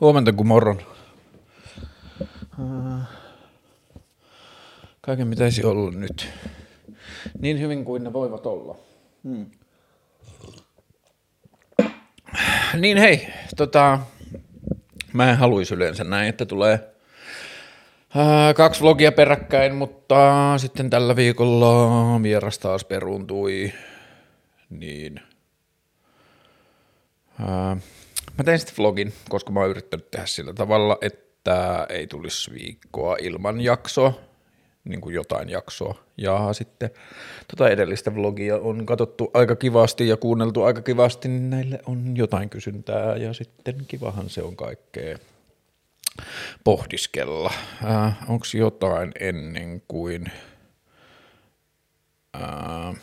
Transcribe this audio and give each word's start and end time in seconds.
Huomenta 0.00 0.32
kun 0.32 0.46
morron. 0.46 0.82
Kaiken 5.00 5.30
pitäisi 5.30 5.64
olla 5.64 5.90
nyt. 5.90 6.28
Niin 7.40 7.60
hyvin 7.60 7.84
kuin 7.84 8.04
ne 8.04 8.12
voivat 8.12 8.46
olla. 8.46 8.76
Hmm. 9.24 9.46
Niin 12.74 12.98
hei, 12.98 13.28
tota, 13.56 13.98
mä 15.12 15.30
en 15.30 15.36
haluaisi 15.36 15.74
yleensä 15.74 16.04
näin, 16.04 16.28
että 16.28 16.46
tulee 16.46 16.94
ää, 18.14 18.54
kaksi 18.54 18.80
vlogia 18.80 19.12
peräkkäin, 19.12 19.74
mutta 19.74 20.54
sitten 20.58 20.90
tällä 20.90 21.16
viikolla 21.16 22.22
vieras 22.22 22.58
taas 22.58 22.84
peruuntui, 22.84 23.72
niin 24.70 25.20
ää, 27.40 27.76
mä 28.38 28.44
tein 28.44 28.58
sitten 28.58 28.76
vlogin, 28.78 29.12
koska 29.28 29.52
mä 29.52 29.60
oon 29.60 29.70
yrittänyt 29.70 30.10
tehdä 30.10 30.26
sillä 30.26 30.52
tavalla, 30.52 30.98
että 31.00 31.86
ei 31.88 32.06
tulisi 32.06 32.52
viikkoa 32.52 33.16
ilman 33.20 33.60
jaksoa, 33.60 34.12
niin 34.84 35.00
kuin 35.00 35.14
jotain 35.14 35.48
jaksoa. 35.48 35.98
Ja 36.16 36.52
sitten 36.52 36.90
tota 37.48 37.68
edellistä 37.68 38.14
vlogia 38.14 38.56
on 38.56 38.86
katsottu 38.86 39.30
aika 39.34 39.56
kivasti 39.56 40.08
ja 40.08 40.16
kuunneltu 40.16 40.62
aika 40.62 40.82
kivasti, 40.82 41.28
niin 41.28 41.50
näille 41.50 41.80
on 41.86 42.16
jotain 42.16 42.50
kysyntää 42.50 43.16
ja 43.16 43.32
sitten 43.32 43.84
kivahan 43.88 44.30
se 44.30 44.42
on 44.42 44.56
kaikkea 44.56 45.18
pohdiskella. 46.64 47.52
Äh, 47.84 48.16
Onko 48.28 48.44
jotain 48.54 49.12
ennen 49.20 49.82
kuin... 49.88 50.32
Äh, 52.36 52.96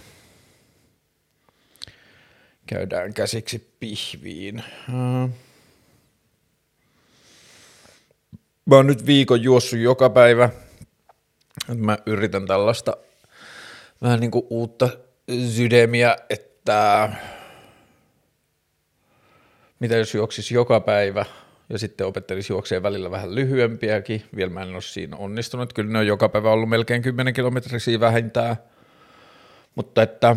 käydään 2.67 3.13
käsiksi 3.13 3.75
pihviin. 3.79 4.63
Mä 8.65 8.75
oon 8.75 8.87
nyt 8.87 9.05
viikon 9.05 9.41
juossut 9.41 9.79
joka 9.79 10.09
päivä. 10.09 10.49
Mä 11.75 11.97
yritän 12.05 12.47
tällaista 12.47 12.97
vähän 14.01 14.19
niin 14.19 14.31
kuin 14.31 14.47
uutta 14.49 14.89
sydemiä, 15.49 16.17
että 16.29 17.09
mitä 19.79 19.95
jos 19.95 20.13
juoksisi 20.13 20.53
joka 20.53 20.79
päivä 20.79 21.25
ja 21.69 21.79
sitten 21.79 22.07
opettelisi 22.07 22.53
juokseen 22.53 22.83
välillä 22.83 23.11
vähän 23.11 23.35
lyhyempiäkin. 23.35 24.23
Vielä 24.35 24.51
mä 24.51 24.61
en 24.61 24.73
ole 24.73 24.81
siinä 24.81 25.17
onnistunut. 25.17 25.73
Kyllä 25.73 25.91
ne 25.91 25.99
on 25.99 26.07
joka 26.07 26.29
päivä 26.29 26.51
ollut 26.51 26.69
melkein 26.69 27.01
10 27.01 27.33
kilometrisiä 27.33 27.99
vähintään. 27.99 28.55
Mutta 29.75 30.03
että 30.03 30.35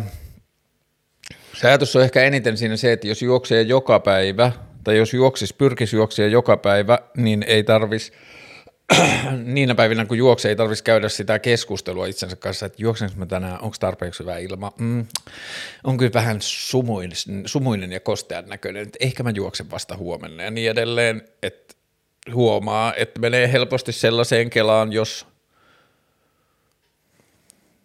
ajatus 1.67 1.95
on 1.95 2.03
ehkä 2.03 2.23
eniten 2.23 2.57
siinä 2.57 2.77
se, 2.77 2.91
että 2.91 3.07
jos 3.07 3.21
juoksee 3.21 3.61
joka 3.61 3.99
päivä, 3.99 4.51
tai 4.83 4.97
jos 4.97 5.13
juoksis, 5.13 5.53
pyrkisi 5.53 5.95
juoksia 5.95 6.27
joka 6.27 6.57
päivä, 6.57 6.99
niin 7.17 7.43
ei 7.47 7.63
tarvis 7.63 8.11
niinä 9.43 9.75
päivinä 9.75 10.05
kun 10.05 10.17
juoksee, 10.17 10.49
ei 10.49 10.55
tarvitsisi 10.55 10.83
käydä 10.83 11.09
sitä 11.09 11.39
keskustelua 11.39 12.05
itsensä 12.05 12.35
kanssa, 12.35 12.65
että 12.65 12.81
juoksenko 12.81 13.15
mä 13.17 13.25
tänään, 13.25 13.61
onko 13.61 13.75
tarpeeksi 13.79 14.19
hyvä 14.19 14.37
ilma, 14.37 14.71
mm, 14.79 15.05
on 15.83 15.97
kyllä 15.97 16.13
vähän 16.13 16.37
sumuinen, 16.41 17.17
sumuinen 17.45 17.91
ja 17.91 17.99
kostean 17.99 18.49
näköinen, 18.49 18.83
että 18.83 18.97
ehkä 19.01 19.23
mä 19.23 19.29
juoksen 19.35 19.71
vasta 19.71 19.97
huomenna 19.97 20.43
ja 20.43 20.51
niin 20.51 20.71
edelleen, 20.71 21.21
että 21.43 21.75
huomaa, 22.33 22.93
että 22.93 23.19
menee 23.19 23.51
helposti 23.51 23.91
sellaiseen 23.91 24.49
kelaan, 24.49 24.93
jos 24.93 25.27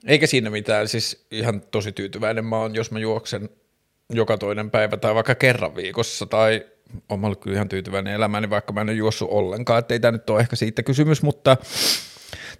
eikä 0.06 0.26
siinä 0.26 0.50
mitään, 0.50 0.88
siis 0.88 1.26
ihan 1.30 1.60
tosi 1.60 1.92
tyytyväinen 1.92 2.44
mä 2.44 2.56
oon, 2.56 2.74
jos 2.74 2.90
mä 2.90 2.98
juoksen 2.98 3.48
joka 4.12 4.38
toinen 4.38 4.70
päivä 4.70 4.96
tai 4.96 5.14
vaikka 5.14 5.34
kerran 5.34 5.76
viikossa 5.76 6.26
tai 6.26 6.66
olen 7.08 7.24
ollut 7.24 7.40
kyllä 7.40 7.54
ihan 7.54 7.68
tyytyväinen 7.68 8.14
elämääni, 8.14 8.50
vaikka 8.50 8.72
mä 8.72 8.80
en 8.80 8.88
ole 8.88 8.96
juossut 8.96 9.28
ollenkaan, 9.30 9.78
että 9.78 9.94
ei 9.94 10.00
tämä 10.00 10.12
nyt 10.12 10.30
ole 10.30 10.40
ehkä 10.40 10.56
siitä 10.56 10.82
kysymys, 10.82 11.22
mutta 11.22 11.56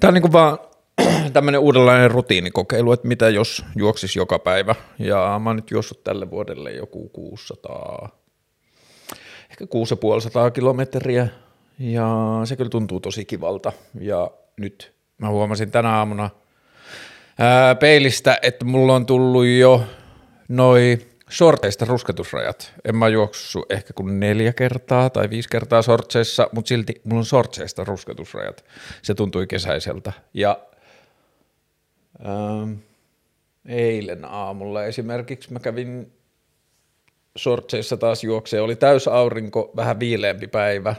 tämä 0.00 0.08
on 0.08 0.14
niin 0.14 0.22
kuin 0.22 0.32
vaan 0.32 0.58
tämmöinen 1.33 1.60
uudenlainen 1.60 2.10
rutiinikokeilu, 2.10 2.92
että 2.92 3.08
mitä 3.08 3.28
jos 3.28 3.64
juoksis 3.77 4.16
joka 4.16 4.38
päivä, 4.38 4.74
ja 4.98 5.40
mä 5.42 5.50
oon 5.50 5.56
nyt 5.56 5.70
juossut 5.70 6.04
tälle 6.04 6.30
vuodelle 6.30 6.72
joku 6.72 7.08
600, 7.08 8.08
ehkä 9.50 9.66
650 9.66 10.50
kilometriä, 10.54 11.28
ja 11.78 12.40
se 12.44 12.56
kyllä 12.56 12.70
tuntuu 12.70 13.00
tosi 13.00 13.24
kivalta, 13.24 13.72
ja 14.00 14.30
nyt 14.56 14.94
mä 15.18 15.28
huomasin 15.28 15.70
tänä 15.70 15.90
aamuna 15.90 16.30
ää, 17.38 17.74
peilistä, 17.74 18.38
että 18.42 18.64
mulla 18.64 18.94
on 18.94 19.06
tullut 19.06 19.46
jo 19.46 19.84
noin 20.48 21.14
sorteista 21.30 21.85
rusketusrajat. 21.85 22.73
En 22.85 22.96
mä 22.96 23.08
juoksu 23.08 23.67
ehkä 23.68 23.92
kuin 23.92 24.20
neljä 24.20 24.52
kertaa 24.52 25.11
tai 25.11 25.30
viisi 25.30 25.48
kertaa 25.48 25.83
sortseissa, 25.83 26.48
mutta 26.52 26.68
silti 26.68 27.01
mulla 27.05 27.20
on 27.20 27.24
sortseista 27.24 27.85
rusketusrajat. 27.85 28.64
Se 29.02 29.14
tuntui 29.14 29.46
kesäiseltä. 29.46 30.13
Ja 30.34 30.58
ähm, 32.27 32.73
eilen 33.67 34.24
aamulla 34.24 34.84
esimerkiksi 34.84 35.52
mä 35.52 35.61
kävin 35.61 36.13
sortseissa 37.36 37.96
taas 37.96 38.24
juoksee. 38.24 38.61
Oli 38.61 38.77
täys 38.77 39.08
aurinko, 39.08 39.73
vähän 39.77 40.01
viileämpi 40.01 40.46
päivä, 40.46 40.95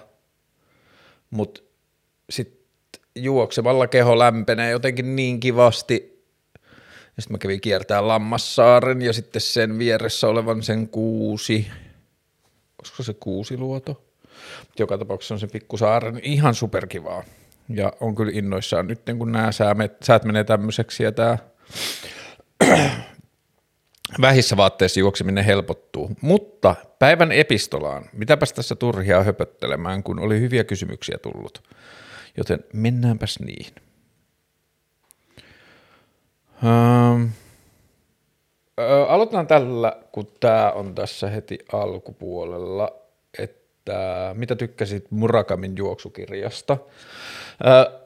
mutta 1.29 1.61
sitten 2.29 2.65
juoksemalla 3.15 3.87
keho 3.87 4.19
lämpenee 4.19 4.71
jotenkin 4.71 5.15
niin 5.15 5.39
kivasti, 5.39 6.14
ja 7.17 7.21
sitten 7.21 7.33
mä 7.33 7.37
kävin 7.37 7.61
kiertää 7.61 8.07
Lammassaaren 8.07 9.01
ja 9.01 9.13
sitten 9.13 9.41
sen 9.41 9.79
vieressä 9.79 10.27
olevan 10.27 10.63
sen 10.63 10.87
kuusi, 10.89 11.67
olisiko 12.79 13.03
se 13.03 13.13
kuusi 13.13 13.57
luoto? 13.57 14.03
Joka 14.79 14.97
tapauksessa 14.97 15.33
on 15.33 15.39
se 15.39 15.47
pikkusaaren 15.47 16.19
ihan 16.23 16.55
superkivaa. 16.55 17.23
Ja 17.69 17.93
on 17.99 18.15
kyllä 18.15 18.31
innoissaan 18.35 18.87
nyt, 18.87 19.01
kun 19.17 19.31
nämä 19.31 19.49
säät 20.01 20.23
menee 20.25 20.43
tämmöiseksi 20.43 21.03
ja 21.03 21.11
tämä 21.11 21.37
vähissä 24.21 24.57
vaatteissa 24.57 24.99
juokseminen 24.99 25.45
helpottuu. 25.45 26.11
Mutta 26.21 26.75
päivän 26.99 27.31
epistolaan, 27.31 28.09
mitäpäs 28.13 28.53
tässä 28.53 28.75
turhia 28.75 29.23
höpöttelemään, 29.23 30.03
kun 30.03 30.19
oli 30.19 30.39
hyviä 30.39 30.63
kysymyksiä 30.63 31.17
tullut. 31.17 31.63
Joten 32.37 32.59
mennäänpäs 32.73 33.39
niihin. 33.39 33.84
Ö, 38.79 39.05
aloitetaan 39.07 39.47
tällä, 39.47 39.93
kun 40.11 40.27
tämä 40.39 40.71
on 40.71 40.95
tässä 40.95 41.29
heti 41.29 41.59
alkupuolella, 41.73 42.91
että 43.39 44.31
mitä 44.37 44.55
tykkäsit 44.55 45.11
Murakamin 45.11 45.77
juoksukirjasta? 45.77 46.77
Uh, 47.63 48.05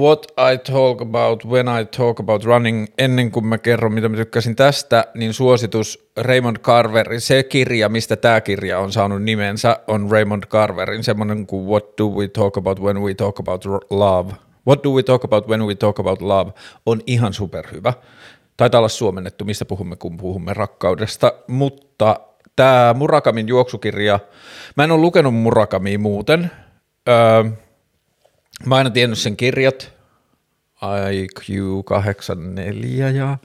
what 0.00 0.26
I 0.52 0.72
talk 0.72 1.00
about 1.00 1.44
when 1.44 1.66
I 1.80 1.84
talk 1.96 2.20
about 2.20 2.44
running, 2.44 2.86
ennen 2.98 3.30
kuin 3.30 3.46
mä 3.46 3.58
kerron, 3.58 3.92
mitä 3.92 4.08
mä 4.08 4.16
tykkäsin 4.16 4.56
tästä, 4.56 5.04
niin 5.14 5.32
suositus 5.32 6.10
Raymond 6.16 6.56
Carverin, 6.56 7.20
se 7.20 7.42
kirja, 7.42 7.88
mistä 7.88 8.16
tämä 8.16 8.40
kirja 8.40 8.78
on 8.78 8.92
saanut 8.92 9.22
nimensä, 9.22 9.80
on 9.86 10.10
Raymond 10.10 10.44
Carverin, 10.44 11.04
semmoinen 11.04 11.46
kuin 11.46 11.66
What 11.66 11.98
do 11.98 12.08
we 12.08 12.28
talk 12.28 12.56
about 12.56 12.80
when 12.80 13.02
we 13.02 13.14
talk 13.14 13.38
about 13.38 13.64
love– 13.90 14.32
What 14.68 14.84
do 14.84 14.90
we 14.90 15.02
talk 15.02 15.24
about 15.24 15.48
when 15.48 15.66
we 15.66 15.74
talk 15.74 15.98
about 15.98 16.22
love 16.22 16.52
on 16.86 17.00
ihan 17.06 17.32
superhyvä. 17.32 17.92
Taitaa 18.56 18.78
olla 18.78 18.88
suomennettu, 18.88 19.44
mistä 19.44 19.64
puhumme, 19.64 19.96
kun 19.96 20.16
puhumme 20.16 20.54
rakkaudesta, 20.54 21.32
mutta 21.46 22.20
tämä 22.56 22.94
Murakamin 22.98 23.48
juoksukirja, 23.48 24.20
mä 24.76 24.84
en 24.84 24.90
ole 24.90 25.00
lukenut 25.00 25.34
Murakamia 25.34 25.98
muuten. 25.98 26.50
Öö, 27.08 27.44
mä 28.66 28.76
aina 28.76 28.90
tiennyt 28.90 29.18
sen 29.18 29.36
kirjat, 29.36 29.92
IQ84 30.82 33.16
ja 33.16 33.38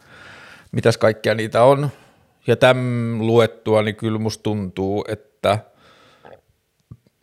mitäs 0.71 0.97
kaikkea 0.97 1.35
niitä 1.35 1.63
on. 1.63 1.89
Ja 2.47 2.55
tämän 2.55 3.27
luettua, 3.27 3.81
niin 3.81 3.95
kyllä 3.95 4.19
musta 4.19 4.43
tuntuu, 4.43 5.05
että 5.07 5.59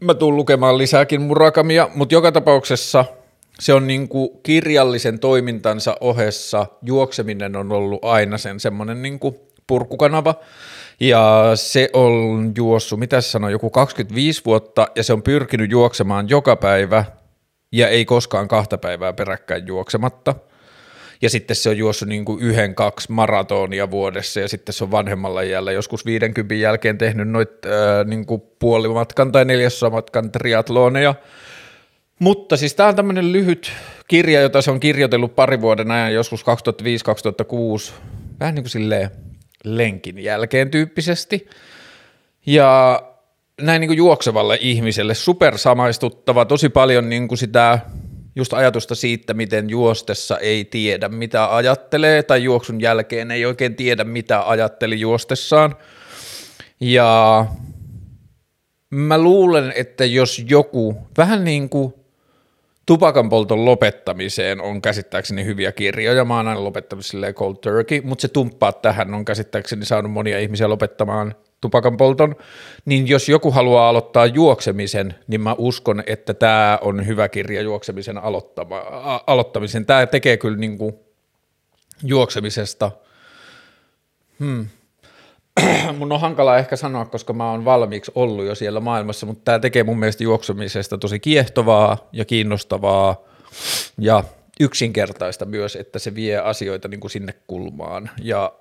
mä 0.00 0.14
tuun 0.14 0.36
lukemaan 0.36 0.78
lisääkin 0.78 1.20
Murakamia, 1.20 1.88
mutta 1.94 2.14
joka 2.14 2.32
tapauksessa– 2.32 3.04
se 3.60 3.74
on 3.74 3.86
niin 3.86 4.08
kuin 4.08 4.30
kirjallisen 4.42 5.18
toimintansa 5.18 5.96
ohessa, 6.00 6.66
juokseminen 6.82 7.56
on 7.56 7.72
ollut 7.72 8.04
aina 8.04 8.38
sen 8.38 8.60
semmoinen 8.60 9.02
niin 9.02 9.18
kuin 9.18 9.34
purkukanava, 9.66 10.34
ja 11.00 11.52
se 11.54 11.88
on 11.92 12.52
juossut, 12.56 12.98
mitä 12.98 13.20
sanoi, 13.20 13.52
joku 13.52 13.70
25 13.70 14.42
vuotta, 14.44 14.88
ja 14.96 15.02
se 15.02 15.12
on 15.12 15.22
pyrkinyt 15.22 15.70
juoksemaan 15.70 16.28
joka 16.28 16.56
päivä, 16.56 17.04
ja 17.72 17.88
ei 17.88 18.04
koskaan 18.04 18.48
kahta 18.48 18.78
päivää 18.78 19.12
peräkkäin 19.12 19.66
juoksematta. 19.66 20.34
Ja 21.22 21.30
sitten 21.30 21.56
se 21.56 21.68
on 21.68 21.78
juossut 21.78 22.08
niin 22.08 22.24
kuin 22.24 22.42
yhden, 22.42 22.74
kaksi 22.74 23.12
maratonia 23.12 23.90
vuodessa, 23.90 24.40
ja 24.40 24.48
sitten 24.48 24.72
se 24.72 24.84
on 24.84 24.90
vanhemmalla 24.90 25.42
jäällä 25.42 25.72
joskus 25.72 26.06
50 26.06 26.54
jälkeen 26.54 26.98
tehnyt 26.98 27.28
noit 27.28 27.50
äh, 27.66 28.06
niin 28.06 28.26
kuin 28.26 28.42
puolimatkan 28.58 29.32
tai 29.32 29.44
neljäsosamatkan 29.44 30.32
triatloneja, 30.32 31.14
mutta 32.20 32.56
siis 32.56 32.74
tämä 32.74 32.88
on 32.88 32.96
tämmöinen 32.96 33.32
lyhyt 33.32 33.72
kirja, 34.08 34.40
jota 34.40 34.62
se 34.62 34.70
on 34.70 34.80
kirjoitellut 34.80 35.36
pari 35.36 35.60
vuoden 35.60 35.90
ajan, 35.90 36.14
joskus 36.14 36.44
2005-2006, 36.44 37.92
vähän 38.40 38.54
niin 38.54 38.62
kuin 38.62 38.70
silleen 38.70 39.10
lenkin 39.64 40.18
jälkeen 40.18 40.70
tyyppisesti. 40.70 41.48
Ja 42.46 43.02
näin 43.60 43.80
niin 43.80 43.88
kuin 43.88 43.96
juoksevalle 43.96 44.58
ihmiselle 44.60 45.14
supersamaistuttava, 45.14 46.44
tosi 46.44 46.68
paljon 46.68 47.08
niin 47.08 47.28
kuin 47.28 47.38
sitä 47.38 47.78
just 48.36 48.52
ajatusta 48.52 48.94
siitä, 48.94 49.34
miten 49.34 49.70
juostessa 49.70 50.38
ei 50.38 50.64
tiedä, 50.64 51.08
mitä 51.08 51.56
ajattelee, 51.56 52.22
tai 52.22 52.44
juoksun 52.44 52.80
jälkeen 52.80 53.30
ei 53.30 53.46
oikein 53.46 53.74
tiedä, 53.74 54.04
mitä 54.04 54.48
ajatteli 54.48 55.00
juostessaan. 55.00 55.76
Ja 56.80 57.46
mä 58.90 59.18
luulen, 59.18 59.72
että 59.76 60.04
jos 60.04 60.44
joku, 60.48 60.96
vähän 61.16 61.44
niin 61.44 61.68
kuin 61.68 61.94
tupakan 62.90 63.28
polton 63.28 63.64
lopettamiseen 63.64 64.60
on 64.60 64.82
käsittääkseni 64.82 65.44
hyviä 65.44 65.72
kirjoja, 65.72 66.24
mä 66.24 66.36
oon 66.36 66.48
aina 66.48 66.64
lopettanut 66.64 67.06
silleen 67.06 67.34
cold 67.34 67.56
turkey, 67.56 68.00
mutta 68.04 68.22
se 68.22 68.28
tumppaa 68.28 68.72
tähän 68.72 69.14
on 69.14 69.24
käsittääkseni 69.24 69.84
saanut 69.84 70.12
monia 70.12 70.38
ihmisiä 70.38 70.68
lopettamaan 70.68 71.34
tupakan 71.60 71.96
polton, 71.96 72.36
niin 72.84 73.08
jos 73.08 73.28
joku 73.28 73.50
haluaa 73.50 73.88
aloittaa 73.88 74.26
juoksemisen, 74.26 75.14
niin 75.26 75.40
mä 75.40 75.54
uskon, 75.58 76.02
että 76.06 76.34
tämä 76.34 76.78
on 76.82 77.06
hyvä 77.06 77.28
kirja 77.28 77.62
juoksemisen 77.62 78.18
aloittama, 78.18 78.76
a- 78.78 79.24
aloittamisen. 79.26 79.86
Tämä 79.86 80.06
tekee 80.06 80.36
kyllä 80.36 80.58
niin 80.58 80.78
kuin 80.78 80.94
juoksemisesta, 82.02 82.90
hmm. 84.40 84.66
mun 85.98 86.12
on 86.12 86.20
hankala 86.20 86.58
ehkä 86.58 86.76
sanoa, 86.76 87.04
koska 87.04 87.32
mä 87.32 87.50
oon 87.50 87.64
valmiiksi 87.64 88.12
ollut 88.14 88.44
jo 88.44 88.54
siellä 88.54 88.80
maailmassa, 88.80 89.26
mutta 89.26 89.44
tämä 89.44 89.58
tekee 89.58 89.84
mun 89.84 89.98
mielestä 89.98 90.24
juoksemisesta 90.24 90.98
tosi 90.98 91.20
kiehtovaa 91.20 92.08
ja 92.12 92.24
kiinnostavaa 92.24 93.16
ja 93.98 94.24
yksinkertaista 94.60 95.44
myös, 95.44 95.76
että 95.76 95.98
se 95.98 96.14
vie 96.14 96.38
asioita 96.38 96.88
niin 96.88 97.00
kuin 97.00 97.10
sinne 97.10 97.34
kulmaan 97.46 98.10
ja 98.22 98.52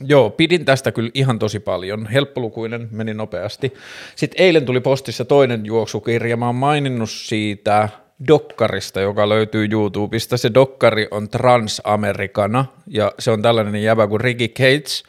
Joo, 0.00 0.30
pidin 0.30 0.64
tästä 0.64 0.92
kyllä 0.92 1.10
ihan 1.14 1.38
tosi 1.38 1.60
paljon. 1.60 2.06
Helppolukuinen, 2.06 2.88
meni 2.90 3.14
nopeasti. 3.14 3.74
Sitten 4.16 4.44
eilen 4.44 4.66
tuli 4.66 4.80
postissa 4.80 5.24
toinen 5.24 5.66
juoksukirja. 5.66 6.36
Mä 6.36 6.46
oon 6.46 6.54
maininnut 6.54 7.10
siitä 7.10 7.88
Dokkarista, 8.28 9.00
joka 9.00 9.28
löytyy 9.28 9.68
YouTubesta. 9.72 10.36
Se 10.36 10.54
Dokkari 10.54 11.08
on 11.10 11.28
Transamericana 11.28 12.64
ja 12.86 13.12
se 13.18 13.30
on 13.30 13.42
tällainen 13.42 13.82
jävä 13.82 14.06
kuin 14.06 14.20
Ricky 14.20 14.48
Cates, 14.48 15.02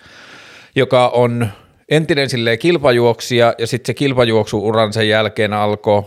joka 0.75 1.07
on 1.07 1.49
entinen 1.89 2.29
silleen 2.29 2.59
kilpajuoksija 2.59 3.53
ja 3.57 3.67
sitten 3.67 3.87
se 3.87 3.93
kilpajuoksuuran 3.93 4.93
sen 4.93 5.09
jälkeen 5.09 5.53
alkoi 5.53 6.03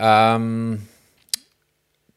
ähm, 0.00 0.74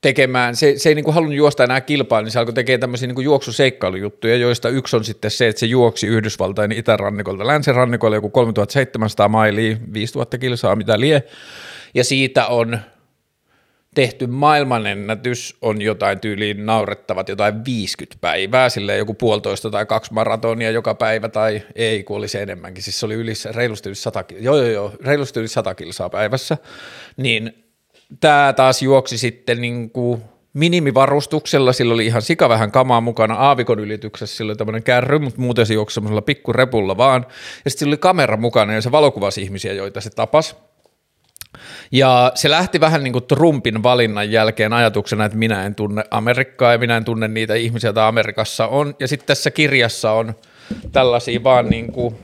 tekemään, 0.01 0.55
se, 0.55 0.73
se 0.77 0.89
ei 0.89 0.95
niin 0.95 1.05
kuin 1.05 1.15
halunnut 1.15 1.37
juosta 1.37 1.63
enää 1.63 1.81
kilpaa, 1.81 2.21
niin 2.21 2.31
se 2.31 2.39
alkoi 2.39 2.53
tekemään 2.53 2.79
tämmöisiä 2.79 3.07
niin 3.07 3.15
kuin 3.15 3.25
juoksuseikkailujuttuja, 3.25 4.35
joista 4.35 4.69
yksi 4.69 4.95
on 4.95 5.03
sitten 5.03 5.31
se, 5.31 5.47
että 5.47 5.59
se 5.59 5.65
juoksi 5.65 6.07
Yhdysvaltain 6.07 6.71
itärannikolta 6.71 7.47
länsirannikolle 7.47 8.15
joku 8.15 8.29
3700 8.29 9.27
mailia, 9.27 9.77
5000 9.93 10.37
kilsaa, 10.37 10.75
mitä 10.75 10.99
lie, 10.99 11.23
ja 11.93 12.03
siitä 12.03 12.47
on 12.47 12.79
tehty 13.95 14.27
maailmanennätys 14.27 15.57
on 15.61 15.81
jotain 15.81 16.19
tyyliin 16.19 16.65
naurettavat 16.65 17.29
jotain 17.29 17.65
50 17.65 18.17
päivää, 18.21 18.69
silleen 18.69 18.97
joku 18.97 19.13
puolitoista 19.13 19.69
tai 19.69 19.85
kaksi 19.85 20.13
maratonia 20.13 20.71
joka 20.71 20.95
päivä, 20.95 21.29
tai 21.29 21.61
ei, 21.75 22.03
kun 22.03 22.17
oli 22.17 22.27
se 22.27 22.41
enemmänkin, 22.41 22.83
siis 22.83 22.99
se 22.99 23.05
oli 23.05 23.13
yli, 23.13 23.33
reilusti 23.51 23.89
yli 23.89 23.95
100, 23.95 24.23
joo, 24.39 24.57
joo, 24.57 24.67
joo, 24.67 24.91
reilusti 25.01 25.39
yli 25.39 25.47
100 25.47 25.75
kilsaa 25.75 26.09
päivässä, 26.09 26.57
niin 27.17 27.65
tämä 28.19 28.53
taas 28.53 28.81
juoksi 28.81 29.17
sitten 29.17 29.61
niin 29.61 29.89
kuin 29.89 30.21
minimivarustuksella, 30.53 31.73
sillä 31.73 31.93
oli 31.93 32.05
ihan 32.05 32.21
sika 32.21 32.49
vähän 32.49 32.71
kamaa 32.71 33.01
mukana, 33.01 33.35
aavikon 33.35 33.79
ylityksessä. 33.79 34.37
Sillä 34.37 34.49
oli 34.49 34.57
tämmöinen 34.57 34.83
kärry, 34.83 35.19
mutta 35.19 35.41
muuten 35.41 35.65
se 35.65 35.73
juoksi 35.73 35.93
semmoisella 35.93 36.21
pikkurepulla 36.21 36.97
vaan, 36.97 37.25
ja 37.65 37.71
sitten 37.71 37.79
sillä 37.79 37.89
oli 37.89 37.97
kamera 37.97 38.37
mukana 38.37 38.73
ja 38.73 38.81
se 38.81 38.91
valokuvasi 38.91 39.41
ihmisiä, 39.41 39.73
joita 39.73 40.01
se 40.01 40.09
tapas, 40.09 40.55
ja 41.91 42.31
se 42.35 42.49
lähti 42.49 42.79
vähän 42.79 43.03
niin 43.03 43.13
kuin 43.13 43.25
Trumpin 43.25 43.83
valinnan 43.83 44.31
jälkeen 44.31 44.73
ajatuksena, 44.73 45.25
että 45.25 45.37
minä 45.37 45.65
en 45.65 45.75
tunne 45.75 46.03
Amerikkaa 46.11 46.71
ja 46.71 46.77
minä 46.77 46.97
en 46.97 47.05
tunne 47.05 47.27
niitä 47.27 47.55
ihmisiä, 47.55 47.87
joita 47.87 48.07
Amerikassa 48.07 48.67
on. 48.67 48.95
Ja 48.99 49.07
sitten 49.07 49.27
tässä 49.27 49.51
kirjassa 49.51 50.11
on 50.11 50.35
tällaisia 50.91 51.43
vaan 51.43 51.69
niin 51.69 51.91
kuin 51.91 52.15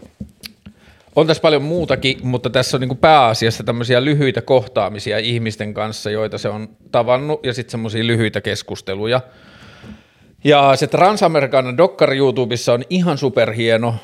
on 1.15 1.27
tässä 1.27 1.41
paljon 1.41 1.63
muutakin, 1.63 2.17
mutta 2.23 2.49
tässä 2.49 2.77
on 2.77 2.81
niin 2.81 2.89
kuin 2.89 2.97
pääasiassa 2.97 3.63
tämmöisiä 3.63 4.05
lyhyitä 4.05 4.41
kohtaamisia 4.41 5.17
ihmisten 5.17 5.73
kanssa, 5.73 6.09
joita 6.09 6.37
se 6.37 6.49
on 6.49 6.69
tavannut, 6.91 7.45
ja 7.45 7.53
sitten 7.53 7.71
semmoisia 7.71 8.07
lyhyitä 8.07 8.41
keskusteluja. 8.41 9.21
Ja 10.43 10.75
se 10.75 10.87
Transamerikanen 10.87 11.77
dokkari 11.77 12.17
YouTubessa 12.17 12.73
on 12.73 12.83
ihan 12.89 13.17
superhieno, 13.17 13.95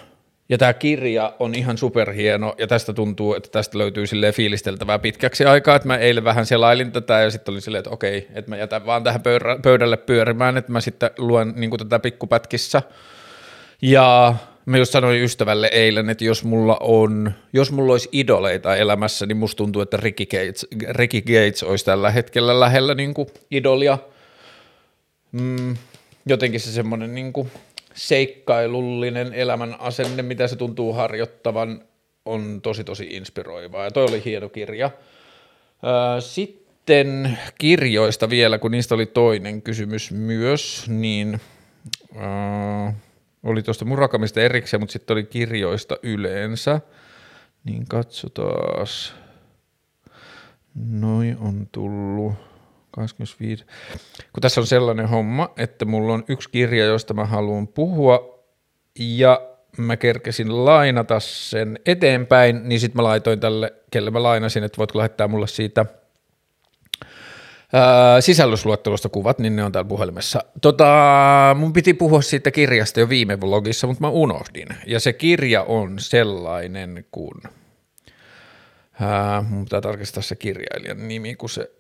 ja 0.54 0.58
tämä 0.58 0.74
kirja 0.74 1.34
on 1.40 1.56
ihan 1.56 1.78
superhieno, 1.78 2.56
ja 2.58 2.68
tästä 2.68 2.94
tuntuu, 2.94 3.34
että 3.34 3.50
tästä 3.50 3.78
löytyy 3.78 4.08
sille 4.08 4.32
fiilisteltävää 4.32 5.00
pitkäksi 5.00 5.46
aikaa, 5.46 5.76
että 5.76 5.88
mä 5.88 5.98
eilen 5.98 6.24
vähän 6.24 6.46
selailin 6.46 6.92
tätä, 6.92 7.22
ja 7.22 7.32
sitten 7.32 7.52
oli 7.52 7.62
silleen, 7.62 7.80
että 7.80 7.90
okei, 7.90 8.28
että 8.34 8.50
mä 8.52 8.58
jätän 8.58 8.86
vaan 8.86 9.04
tähän 9.04 9.22
pöydälle 9.62 9.98
pyörimään, 9.98 10.58
että 10.58 10.72
mä 10.72 10.82
sitten 10.82 11.10
luen 11.18 11.54
niin 11.56 11.78
tätä 11.78 12.00
pikkupätkissä. 12.00 12.82
Ja 13.82 14.36
mä 14.66 14.78
just 14.78 14.92
sanoin 14.92 15.22
ystävälle 15.22 15.70
eilen, 15.72 16.10
että 16.10 16.24
jos 16.24 16.44
mulla 16.44 16.78
on, 16.80 17.32
jos 17.54 17.72
mulla 17.72 17.92
olisi 17.92 18.10
idoleita 18.12 18.76
elämässä, 18.76 19.26
niin 19.26 19.38
musta 19.38 19.58
tuntuu, 19.58 19.82
että 19.82 19.98
Ricky 19.98 20.26
Gates, 20.26 20.68
Ricky 20.90 21.22
Gates 21.22 21.64
olisi 21.64 21.86
tällä 21.86 22.12
hetkellä 22.12 22.60
lähellä 22.60 22.94
niin 22.94 23.14
kuin 23.14 23.28
idolia. 23.52 23.98
Mm, 25.32 25.78
jotenkin 26.26 26.60
se 26.60 26.72
semmoinen 26.72 27.16
niin 27.16 27.34
kuin 27.34 27.52
seikkailullinen 27.94 29.34
elämän 29.34 29.76
asenne, 29.80 30.22
mitä 30.22 30.48
se 30.48 30.56
tuntuu 30.56 30.94
harjoittavan, 30.94 31.82
on 32.26 32.62
tosi 32.62 32.84
tosi 32.84 33.08
inspiroivaa. 33.12 33.84
Ja 33.84 33.92
toi 33.92 34.04
oli 34.04 34.22
hieno 34.26 34.50
kirja. 34.50 34.92
Sitten 36.20 37.38
kirjoista 37.58 38.30
vielä, 38.30 38.58
kun 38.58 38.72
niistä 38.72 38.96
oli 38.96 39.06
toinen 39.06 39.62
kysymys 39.62 40.12
myös, 40.12 40.86
niin 40.88 41.42
oli 43.44 43.64
tuosta 43.64 43.86
murakamista 43.86 44.42
erikseen, 44.42 44.82
mutta 44.82 44.94
sitten 44.94 45.14
oli 45.14 45.24
kirjoista 45.24 45.98
yleensä. 46.04 46.82
Niin 47.64 47.86
katsotaan. 47.88 48.88
Noi 50.90 51.36
on 51.40 51.68
tullut 51.72 52.34
25. 52.94 53.66
Kun 54.34 54.42
tässä 54.42 54.62
on 54.62 54.68
sellainen 54.68 55.10
homma, 55.10 55.54
että 55.58 55.86
mulla 55.86 56.14
on 56.14 56.24
yksi 56.28 56.50
kirja, 56.50 56.86
josta 56.86 57.14
mä 57.14 57.26
haluan 57.26 57.68
puhua, 57.68 58.44
ja 59.00 59.42
mä 59.78 59.98
kerkesin 59.98 60.66
lainata 60.66 61.20
sen 61.20 61.80
eteenpäin, 61.86 62.62
niin 62.70 62.80
sitten 62.80 63.00
mä 63.00 63.04
laitoin 63.04 63.40
tälle, 63.40 63.74
kelle 63.92 64.12
mä 64.12 64.24
lainasin, 64.24 64.64
että 64.64 64.78
voitko 64.78 64.98
lähettää 64.98 65.28
mulle 65.28 65.48
siitä– 65.48 65.86
sisällysluettelosta 68.20 69.10
kuvat, 69.10 69.40
niin 69.40 69.56
ne 69.56 69.64
on 69.64 69.72
täällä 69.72 69.88
puhelimessa. 69.88 70.44
Tota, 70.62 71.56
mun 71.60 71.74
piti 71.74 71.94
puhua 71.94 72.22
siitä 72.22 72.52
kirjasta 72.52 73.00
jo 73.00 73.10
viime 73.10 73.42
vlogissa, 73.42 73.88
mutta 73.88 74.02
mä 74.02 74.10
unohdin. 74.10 74.68
Ja 74.86 75.00
se 75.00 75.14
kirja 75.14 75.64
on 75.64 76.00
sellainen 76.00 77.06
kuin, 77.12 77.42
ää, 79.02 79.42
mun 79.42 79.64
pitää 79.64 79.82
tarkistaa 79.82 80.24
se 80.24 80.36
kirjailijan 80.36 81.08
nimi, 81.08 81.36
kun 81.36 81.50
se, 81.50 81.72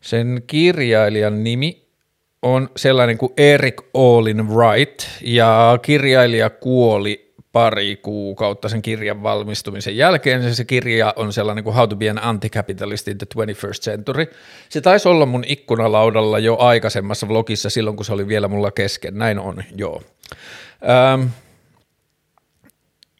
sen 0.00 0.42
kirjailijan 0.46 1.44
nimi 1.44 1.82
on 2.42 2.70
sellainen 2.76 3.18
kuin 3.18 3.32
Eric 3.36 3.82
Olin 3.94 4.48
Wright, 4.48 5.02
ja 5.20 5.78
kirjailija 5.82 6.50
kuoli 6.50 7.32
pari 7.52 7.96
kuukautta 7.96 8.68
sen 8.68 8.82
kirjan 8.82 9.22
valmistumisen 9.22 9.96
jälkeen. 9.96 10.54
Se 10.54 10.64
kirja 10.64 11.12
on 11.16 11.32
sellainen 11.32 11.64
kuin 11.64 11.74
How 11.74 11.88
to 11.88 11.96
be 11.96 12.10
an 12.10 12.18
Anti-Capitalist 12.22 13.08
in 13.08 13.18
the 13.18 13.26
21st 13.36 13.80
Century. 13.80 14.26
Se 14.68 14.80
taisi 14.80 15.08
olla 15.08 15.26
mun 15.26 15.44
ikkunalaudalla 15.46 16.38
jo 16.38 16.56
aikaisemmassa 16.58 17.28
vlogissa 17.28 17.70
silloin, 17.70 17.96
kun 17.96 18.04
se 18.04 18.12
oli 18.12 18.28
vielä 18.28 18.48
mulla 18.48 18.70
kesken. 18.70 19.18
Näin 19.18 19.38
on, 19.38 19.64
joo. 19.76 20.02
Ähm, 21.12 21.28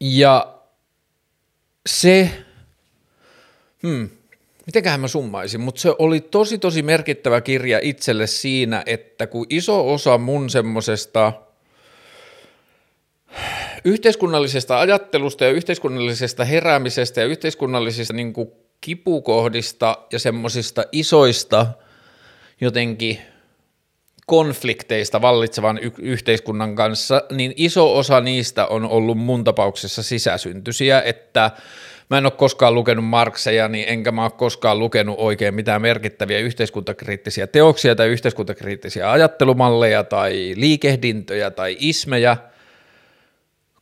ja 0.04 0.54
se, 1.86 2.30
hmm, 3.82 4.08
mitenköhän 4.66 5.00
mä 5.00 5.08
summaisin, 5.08 5.60
mutta 5.60 5.80
se 5.80 5.94
oli 5.98 6.20
tosi 6.20 6.58
tosi 6.58 6.82
merkittävä 6.82 7.40
kirja 7.40 7.78
itselle 7.82 8.26
siinä, 8.26 8.82
että 8.86 9.26
kun 9.26 9.46
iso 9.50 9.92
osa 9.92 10.18
mun 10.18 10.50
semmosesta– 10.50 11.32
yhteiskunnallisesta 13.84 14.80
ajattelusta 14.80 15.44
ja 15.44 15.50
yhteiskunnallisesta 15.50 16.44
heräämisestä 16.44 17.20
ja 17.20 17.26
yhteiskunnallisista 17.26 18.14
niin 18.14 18.34
kipukohdista 18.80 19.98
ja 20.12 20.18
semmoisista 20.18 20.84
isoista 20.92 21.66
jotenkin 22.60 23.18
konflikteista 24.26 25.22
vallitsevan 25.22 25.78
y- 25.82 25.92
yhteiskunnan 25.98 26.74
kanssa, 26.74 27.22
niin 27.32 27.52
iso 27.56 27.96
osa 27.96 28.20
niistä 28.20 28.66
on 28.66 28.84
ollut 28.84 29.18
mun 29.18 29.44
tapauksessa 29.44 30.02
sisäsyntyisiä, 30.02 31.02
että 31.04 31.50
mä 32.10 32.18
en 32.18 32.26
ole 32.26 32.32
koskaan 32.32 32.74
lukenut 32.74 33.04
Markseja, 33.04 33.68
niin 33.68 33.84
enkä 33.88 34.12
mä 34.12 34.22
ole 34.22 34.30
koskaan 34.30 34.78
lukenut 34.78 35.14
oikein 35.18 35.54
mitään 35.54 35.82
merkittäviä 35.82 36.38
yhteiskuntakriittisiä 36.38 37.46
teoksia 37.46 37.96
tai 37.96 38.08
yhteiskuntakriittisiä 38.08 39.12
ajattelumalleja 39.12 40.04
tai 40.04 40.52
liikehdintöjä 40.56 41.50
tai 41.50 41.76
ismejä– 41.80 42.36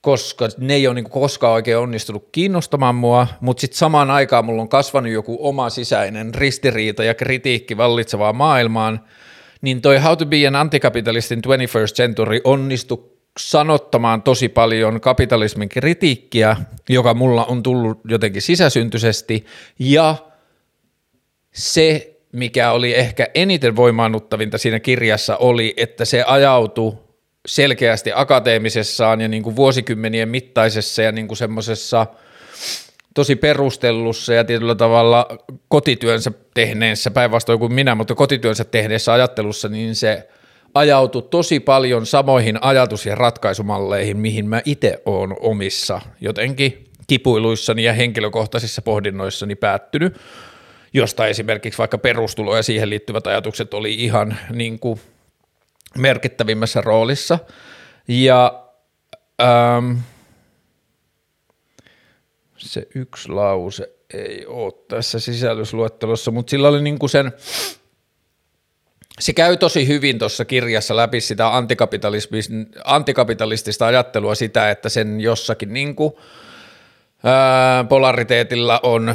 koska 0.01 0.49
ne 0.59 0.75
ei 0.75 0.87
ole 0.87 0.95
niin 0.95 1.11
koskaan 1.11 1.53
oikein 1.53 1.79
onnistunut 1.79 2.29
kiinnostamaan 2.33 2.95
mua, 2.95 3.27
mutta 3.41 3.61
sitten 3.61 3.79
samaan 3.79 4.11
aikaan 4.11 4.45
mulla 4.45 4.63
on 4.63 4.69
kasvanut 4.69 5.13
joku 5.13 5.39
oma 5.41 5.71
sisäinen 5.71 6.35
ristiriita 6.35 7.05
ja 7.05 7.15
kritiikki 7.15 7.77
vallitsevaan 7.77 8.37
maailmaan, 8.37 9.01
niin 9.61 9.83
toi 9.83 9.99
How 9.99 10.17
to 10.17 10.27
be 10.27 10.47
an 10.47 10.57
Anticapitalistin 10.57 11.39
21st 11.39 11.95
Century 11.95 12.41
onnistui 12.45 13.11
sanottamaan 13.39 14.23
tosi 14.23 14.49
paljon 14.49 15.01
kapitalismin 15.01 15.69
kritiikkiä, 15.69 16.57
joka 16.89 17.15
mulla 17.15 17.45
on 17.45 17.63
tullut 17.63 18.01
jotenkin 18.09 18.43
sisäsyntyisesti, 18.43 19.47
ja 19.79 20.17
se, 21.53 22.17
mikä 22.33 22.73
oli 22.73 22.95
ehkä 22.95 23.27
eniten 23.35 23.77
voimaannuttavinta 23.77 24.59
siinä 24.59 24.81
kirjassa, 24.81 25.37
oli, 25.37 25.75
että 25.77 26.05
se 26.05 26.23
ajautui 26.23 26.99
selkeästi 27.47 28.11
akateemisessaan 28.15 29.21
ja 29.21 29.29
niin 29.29 29.43
kuin 29.43 29.57
vuosikymmenien 29.57 30.29
mittaisessa 30.29 31.03
ja 31.03 31.13
niin 31.13 31.29
kuin 31.29 31.39
semmoisessa 31.39 32.07
tosi 33.15 33.37
perustellussa 33.37 34.35
ja 34.35 34.45
tietyllä 34.45 34.75
tavalla 34.75 35.27
kotityönsä 35.69 36.33
tehneessä, 36.55 37.11
päinvastoin 37.11 37.59
kuin 37.59 37.75
minä, 37.75 37.95
mutta 37.95 38.15
kotityönsä 38.15 38.65
tehneessä 38.65 39.13
ajattelussa, 39.13 39.69
niin 39.69 39.95
se 39.95 40.29
ajautui 40.75 41.23
tosi 41.23 41.61
paljon 41.61 42.07
samoihin 42.07 42.59
ajatus- 42.61 43.07
ja 43.07 43.15
ratkaisumalleihin, 43.15 44.17
mihin 44.17 44.49
mä 44.49 44.63
itse 44.65 45.03
oon 45.07 45.37
omissa 45.41 46.01
jotenkin 46.21 46.91
kipuiluissani 47.07 47.85
ja 47.85 47.93
henkilökohtaisissa 47.93 48.83
pohdinnoissani 48.83 49.55
päättynyt, 49.55 50.17
josta 50.93 51.27
esimerkiksi 51.27 51.79
vaikka 51.79 51.99
perustulo 51.99 52.57
ja 52.57 52.63
siihen 52.63 52.91
liittyvät 52.91 53.27
ajatukset 53.27 53.75
oli 53.75 53.95
ihan 53.95 54.37
niin 54.53 54.79
kuin 54.79 55.01
merkittävimmässä 55.99 56.81
roolissa. 56.81 57.39
Ja 58.09 58.65
ähm, 59.43 59.97
se 62.61 62.89
yksi 62.95 63.29
lause 63.29 63.93
ei 64.15 64.47
ole 64.47 64.73
tässä 64.89 65.21
sisällysluettelossa, 65.21 66.31
mutta 66.31 66.51
sillä 66.51 66.69
oli 66.69 66.83
niinku 66.83 67.09
sen, 67.09 67.33
se 69.21 69.33
käy 69.33 69.57
tosi 69.57 69.89
hyvin 69.89 70.19
tuossa 70.19 70.45
kirjassa 70.45 70.97
läpi 70.97 71.21
sitä 71.21 71.51
antikapitalistista 72.85 73.87
ajattelua, 73.87 74.35
sitä, 74.35 74.71
että 74.71 74.89
sen 74.89 75.21
jossakin 75.21 75.73
niinku, 75.73 76.21
ää, 77.25 77.85
polariteetilla 77.85 78.81
on 78.83 79.15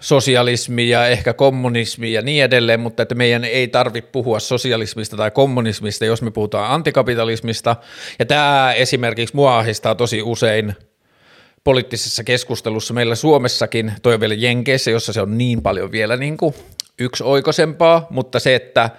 sosialismi 0.00 0.88
ja 0.88 1.06
ehkä 1.06 1.32
kommunismi 1.32 2.12
ja 2.12 2.22
niin 2.22 2.44
edelleen, 2.44 2.80
mutta 2.80 3.02
että 3.02 3.14
meidän 3.14 3.44
ei 3.44 3.68
tarvitse 3.68 4.10
puhua 4.10 4.40
sosialismista 4.40 5.16
tai 5.16 5.30
kommunismista, 5.30 6.04
jos 6.04 6.22
me 6.22 6.30
puhutaan 6.30 6.72
antikapitalismista. 6.72 7.76
Ja 8.18 8.26
tämä 8.26 8.72
esimerkiksi 8.76 9.36
mua 9.36 9.58
ahistaa 9.58 9.94
tosi 9.94 10.22
usein 10.22 10.76
poliittisessa 11.66 12.24
keskustelussa 12.24 12.94
meillä 12.94 13.14
Suomessakin, 13.14 13.92
toi 14.02 14.14
on 14.14 14.20
vielä 14.20 14.34
Jenkeissä, 14.34 14.90
jossa 14.90 15.12
se 15.12 15.20
on 15.20 15.38
niin 15.38 15.62
paljon 15.62 15.92
vielä 15.92 16.16
niin 16.16 16.36
kuin 16.36 16.54
yksi 16.98 17.24
oikosempaa, 17.24 18.06
mutta 18.10 18.40
se, 18.40 18.54
että 18.54 18.90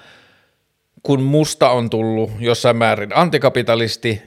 kun 1.04 1.22
musta 1.24 1.70
on 1.70 1.90
tullut 1.90 2.32
jossain 2.40 2.78
määrin 2.78 3.16
antikapitalisti, 3.16 4.22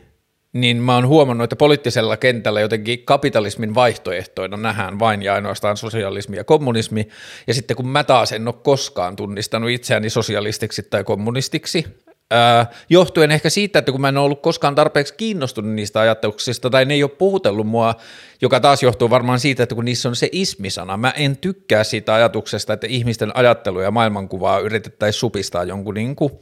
niin 0.52 0.76
mä 0.76 0.94
oon 0.94 1.06
huomannut, 1.06 1.44
että 1.44 1.56
poliittisella 1.56 2.16
kentällä 2.16 2.60
jotenkin 2.60 3.04
kapitalismin 3.04 3.74
vaihtoehtoina 3.74 4.56
nähdään 4.56 4.98
vain 4.98 5.22
ja 5.22 5.34
ainoastaan 5.34 5.76
sosialismi 5.76 6.36
ja 6.36 6.44
kommunismi, 6.44 7.08
ja 7.46 7.54
sitten 7.54 7.76
kun 7.76 7.88
mä 7.88 8.04
taas 8.04 8.32
en 8.32 8.48
ole 8.48 8.54
koskaan 8.62 9.16
tunnistanut 9.16 9.70
itseäni 9.70 10.10
sosialistiksi 10.10 10.82
tai 10.82 11.04
kommunistiksi, 11.04 11.86
ää, 12.30 12.66
johtuen 12.88 13.30
ehkä 13.30 13.50
siitä, 13.50 13.78
että 13.78 13.92
kun 13.92 14.00
mä 14.00 14.08
en 14.08 14.16
ole 14.16 14.24
ollut 14.24 14.42
koskaan 14.42 14.74
tarpeeksi 14.74 15.14
kiinnostunut 15.14 15.72
niistä 15.72 16.00
ajatuksista, 16.00 16.70
tai 16.70 16.84
ne 16.84 16.94
ei 16.94 17.02
ole 17.02 17.10
puhutellut 17.10 17.66
mua, 17.66 17.94
joka 18.40 18.60
taas 18.60 18.82
johtuu 18.82 19.10
varmaan 19.10 19.40
siitä, 19.40 19.62
että 19.62 19.74
kun 19.74 19.84
niissä 19.84 20.08
on 20.08 20.16
se 20.16 20.28
ismisana, 20.32 20.96
mä 20.96 21.10
en 21.10 21.36
tykkää 21.36 21.84
siitä 21.84 22.14
ajatuksesta, 22.14 22.72
että 22.72 22.86
ihmisten 22.86 23.36
ajattelu 23.36 23.80
ja 23.80 23.90
maailmankuvaa 23.90 24.58
yritettäisiin 24.58 25.20
supistaa 25.20 25.64
jonkun 25.64 25.94
niin 25.94 26.16
kuin 26.16 26.32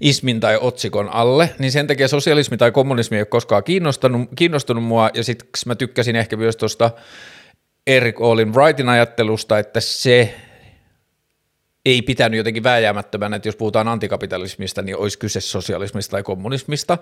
ismin 0.00 0.40
tai 0.40 0.58
otsikon 0.60 1.08
alle, 1.08 1.50
niin 1.58 1.72
sen 1.72 1.86
takia 1.86 2.08
sosialismi 2.08 2.56
tai 2.56 2.72
kommunismi 2.72 3.16
ei 3.16 3.20
ole 3.20 3.26
koskaan 3.26 3.64
kiinnostunut, 3.64 4.28
kiinnostunut 4.36 4.84
mua, 4.84 5.10
ja 5.14 5.24
sitten 5.24 5.48
mä 5.66 5.74
tykkäsin 5.74 6.16
ehkä 6.16 6.36
myös 6.36 6.56
tuosta 6.56 6.90
Eric 7.86 8.20
Olin 8.20 8.54
Wrightin 8.54 8.88
ajattelusta, 8.88 9.58
että 9.58 9.80
se 9.80 10.34
ei 11.86 12.02
pitänyt 12.02 12.38
jotenkin 12.38 12.62
vääjäämättömänä, 12.62 13.36
että 13.36 13.48
jos 13.48 13.56
puhutaan 13.56 13.88
antikapitalismista, 13.88 14.82
niin 14.82 14.96
olisi 14.96 15.18
kyse 15.18 15.40
sosialismista 15.40 16.10
tai 16.10 16.22
kommunismista. 16.22 16.98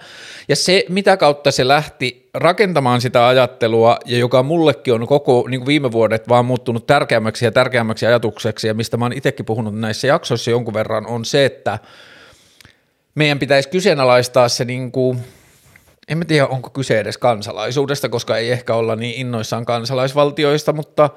Ja 0.49 0.57
se, 0.57 0.85
mitä 0.89 1.17
kautta 1.17 1.51
se 1.51 1.69
lähti 1.69 2.31
rakentamaan 2.35 3.01
sitä 3.01 3.29
ajattelua, 3.29 3.99
ja 4.05 4.19
joka 4.19 4.43
mullekin 4.43 4.95
on 4.95 5.07
koko 5.07 5.45
niin 5.49 5.61
kuin 5.61 5.67
viime 5.67 5.93
vuodet 5.93 6.29
vaan 6.29 6.45
muuttunut 6.45 6.87
tärkeämmäksi 6.87 7.45
ja 7.45 7.53
tärkeämmäksi 7.53 8.07
ajatukseksi, 8.07 8.67
ja 8.67 8.75
mistä 8.75 8.97
mä 8.97 9.05
oon 9.05 9.13
itsekin 9.13 9.47
puhunut 9.47 9.79
näissä 9.79 10.07
jaksoissa 10.07 10.51
jonkun 10.51 10.75
verran, 10.75 11.07
on 11.07 11.25
se, 11.25 11.45
että– 11.45 11.79
meidän 13.19 13.39
pitäisi 13.39 13.69
kyseenalaistaa 13.69 14.49
se 14.49 14.65
niin 14.65 14.93
kuin, 14.93 15.19
en 16.09 16.19
mä 16.19 16.25
tiedä 16.25 16.47
onko 16.47 16.71
kyse 16.71 17.01
edes 17.01 17.19
kansalaisuudesta, 17.19 18.09
koska 18.09 18.37
ei 18.37 18.51
ehkä 18.51 18.75
olla 18.75 18.97
niin 18.97 19.15
innoissaan 19.21 19.65
kansalaisvaltioista, 19.65 20.73
mutta 20.73 21.11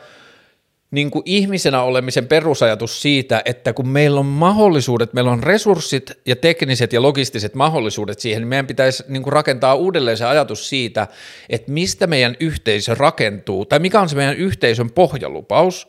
niin 0.92 1.12
kuin 1.12 1.24
ihmisenä 1.26 1.82
olemisen 1.82 2.28
perusajatus 2.28 3.02
siitä, 3.02 3.42
että 3.46 3.74
kun 3.74 3.88
meillä 3.88 4.20
on 4.20 4.26
mahdollisuudet, 4.26 5.14
meillä 5.14 5.32
on 5.32 5.44
resurssit 5.44 6.12
ja 6.26 6.36
tekniset 6.36 6.94
ja 6.94 7.02
logistiset 7.02 7.56
mahdollisuudet 7.56 8.20
siihen, 8.20 8.42
niin 8.42 8.48
meidän 8.48 8.68
pitäisi 8.68 9.04
niin 9.08 9.24
kuin 9.24 9.34
rakentaa 9.34 9.76
uudelleen 9.76 10.18
se 10.18 10.26
ajatus 10.26 10.70
siitä, 10.70 11.08
että 11.50 11.72
mistä 11.72 12.08
meidän 12.08 12.36
yhteisö 12.40 12.96
rakentuu, 12.96 13.66
tai 13.66 13.80
mikä 13.80 14.02
on 14.02 14.10
se 14.10 14.16
meidän 14.16 14.38
yhteisön 14.38 14.92
pohjalupaus. 14.92 15.88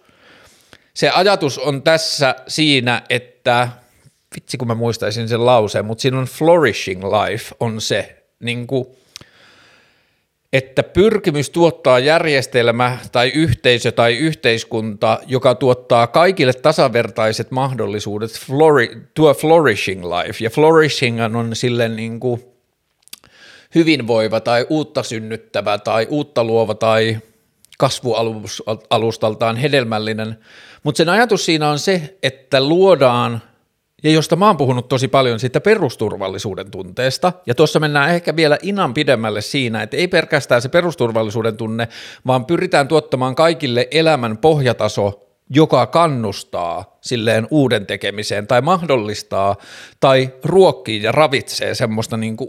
Se 0.94 1.11
ajatus 1.11 1.59
on 1.59 1.82
tässä 1.82 2.35
siinä, 2.49 3.02
että 3.11 3.68
vitsi 4.35 4.56
kun 4.56 4.68
mä 4.68 4.75
muistaisin 4.75 5.28
sen 5.28 5.47
lauseen, 5.47 5.85
mutta 5.85 6.02
siinä 6.02 6.18
on 6.18 6.25
flourishing 6.25 7.04
life 7.04 7.54
on 7.61 7.80
se, 7.80 8.23
niin 8.40 8.66
kuin, 8.66 8.87
että 10.52 10.82
pyrkimys 10.82 11.50
tuottaa 11.50 11.99
järjestelmä 11.99 12.99
tai 13.12 13.28
yhteisö 13.28 13.92
tai 13.92 14.16
yhteiskunta, 14.16 15.18
joka 15.26 15.54
tuottaa 15.54 16.06
kaikille 16.06 16.52
tasavertaiset 16.52 17.50
mahdollisuudet 17.50 18.30
flori, 18.47 18.97
tuo 19.14 19.35
flourishing 19.35 20.04
life. 20.04 20.44
Ja 20.44 20.50
flourishing 20.50 21.21
on 21.37 21.56
silleen 21.56 21.97
niin 21.97 22.21
kuin 22.21 22.44
hyvinvoiva 23.75 24.40
tai 24.40 24.66
uutta 24.71 25.02
synnyttävä 25.02 25.78
tai 25.78 26.06
uutta 26.11 26.44
luova 26.44 26.75
tai 26.75 27.18
kasvualustaltaan 27.78 29.56
hedelmällinen. 29.56 30.38
Mutta 30.82 30.97
sen 30.97 31.09
ajatus 31.09 31.44
siinä 31.44 31.71
on 31.71 31.78
se, 31.78 32.16
että 32.23 32.61
luodaan– 32.61 33.42
ja 34.02 34.11
josta 34.11 34.37
mä 34.37 34.47
oon 34.47 34.56
puhunut 34.56 34.88
tosi 34.88 35.09
paljon 35.09 35.40
siitä 35.40 35.61
perusturvallisuuden 35.61 36.71
tunteesta, 36.71 37.32
ja 37.47 37.54
tuossa 37.54 37.80
mennään 37.80 38.11
ehkä 38.11 38.37
vielä 38.37 38.59
inan 38.62 38.94
pidemmälle 38.94 39.40
siinä, 39.40 39.82
että 39.82 39.97
ei 39.97 40.09
pelkästään 40.09 40.62
se 40.62 40.68
perusturvallisuuden 40.68 41.56
tunne, 41.56 41.88
vaan 42.26 42.47
pyritään 42.47 42.88
tuottamaan 42.88 43.35
kaikille 43.35 43.88
elämän 43.90 44.38
pohjataso, 44.38 45.28
joka 45.50 45.87
kannustaa 45.87 46.99
silleen 47.00 47.47
uuden 47.50 47.87
tekemiseen 47.87 48.47
tai 48.47 48.61
mahdollistaa 48.61 49.56
tai 50.00 50.30
ruokkii 50.44 51.02
ja 51.02 51.12
ravitsee 51.12 51.75
semmoista 51.75 52.16
niin 52.16 52.37
kuin 52.37 52.49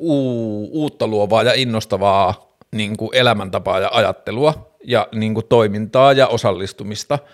uutta 0.71 1.07
luovaa 1.07 1.43
ja 1.43 1.53
innostavaa 1.53 2.57
niin 2.71 2.97
kuin 2.97 3.09
elämäntapaa 3.13 3.79
ja 3.79 3.89
ajattelua 3.93 4.75
ja 4.83 5.07
niin 5.15 5.33
kuin 5.33 5.45
toimintaa 5.49 6.13
ja 6.13 6.27
osallistumista– 6.27 7.19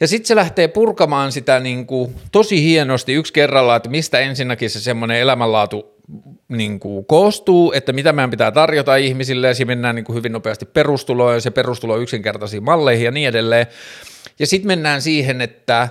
ja 0.00 0.08
sitten 0.08 0.26
se 0.26 0.36
lähtee 0.36 0.68
purkamaan 0.68 1.32
sitä 1.32 1.60
niin 1.60 1.86
kuin 1.86 2.14
tosi 2.32 2.62
hienosti 2.62 3.12
yksi 3.12 3.32
kerralla, 3.32 3.76
että 3.76 3.88
mistä 3.88 4.18
ensinnäkin 4.18 4.70
se 4.70 4.80
semmoinen 4.80 5.16
elämänlaatu 5.16 5.94
niin 6.48 6.80
kuin 6.80 7.04
koostuu, 7.04 7.72
että 7.72 7.92
mitä 7.92 8.12
meidän 8.12 8.30
pitää 8.30 8.50
tarjota 8.50 8.96
ihmisille, 8.96 9.46
ja 9.46 9.54
siinä 9.54 9.70
mennään 9.70 9.94
niin 9.94 10.04
kuin 10.04 10.16
hyvin 10.16 10.32
nopeasti 10.32 10.66
perustuloon, 10.66 11.34
ja 11.34 11.40
se 11.40 11.50
perustulo 11.50 11.96
yksinkertaisiin 11.96 12.64
malleihin 12.64 13.04
ja 13.04 13.10
niin 13.10 13.28
edelleen. 13.28 13.66
Ja 14.38 14.46
sitten 14.46 14.66
mennään 14.66 15.02
siihen, 15.02 15.40
että 15.40 15.88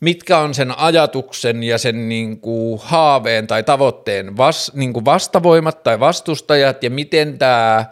mitkä 0.00 0.38
on 0.38 0.54
sen 0.54 0.78
ajatuksen 0.78 1.62
ja 1.62 1.78
sen 1.78 2.08
niin 2.08 2.40
kuin 2.40 2.80
haaveen 2.84 3.46
tai 3.46 3.62
tavoitteen 3.62 4.36
vas, 4.36 4.72
niin 4.74 4.92
kuin 4.92 5.04
vastavoimat 5.04 5.82
tai 5.82 6.00
vastustajat, 6.00 6.82
ja 6.82 6.90
miten 6.90 7.38
tämä 7.38 7.84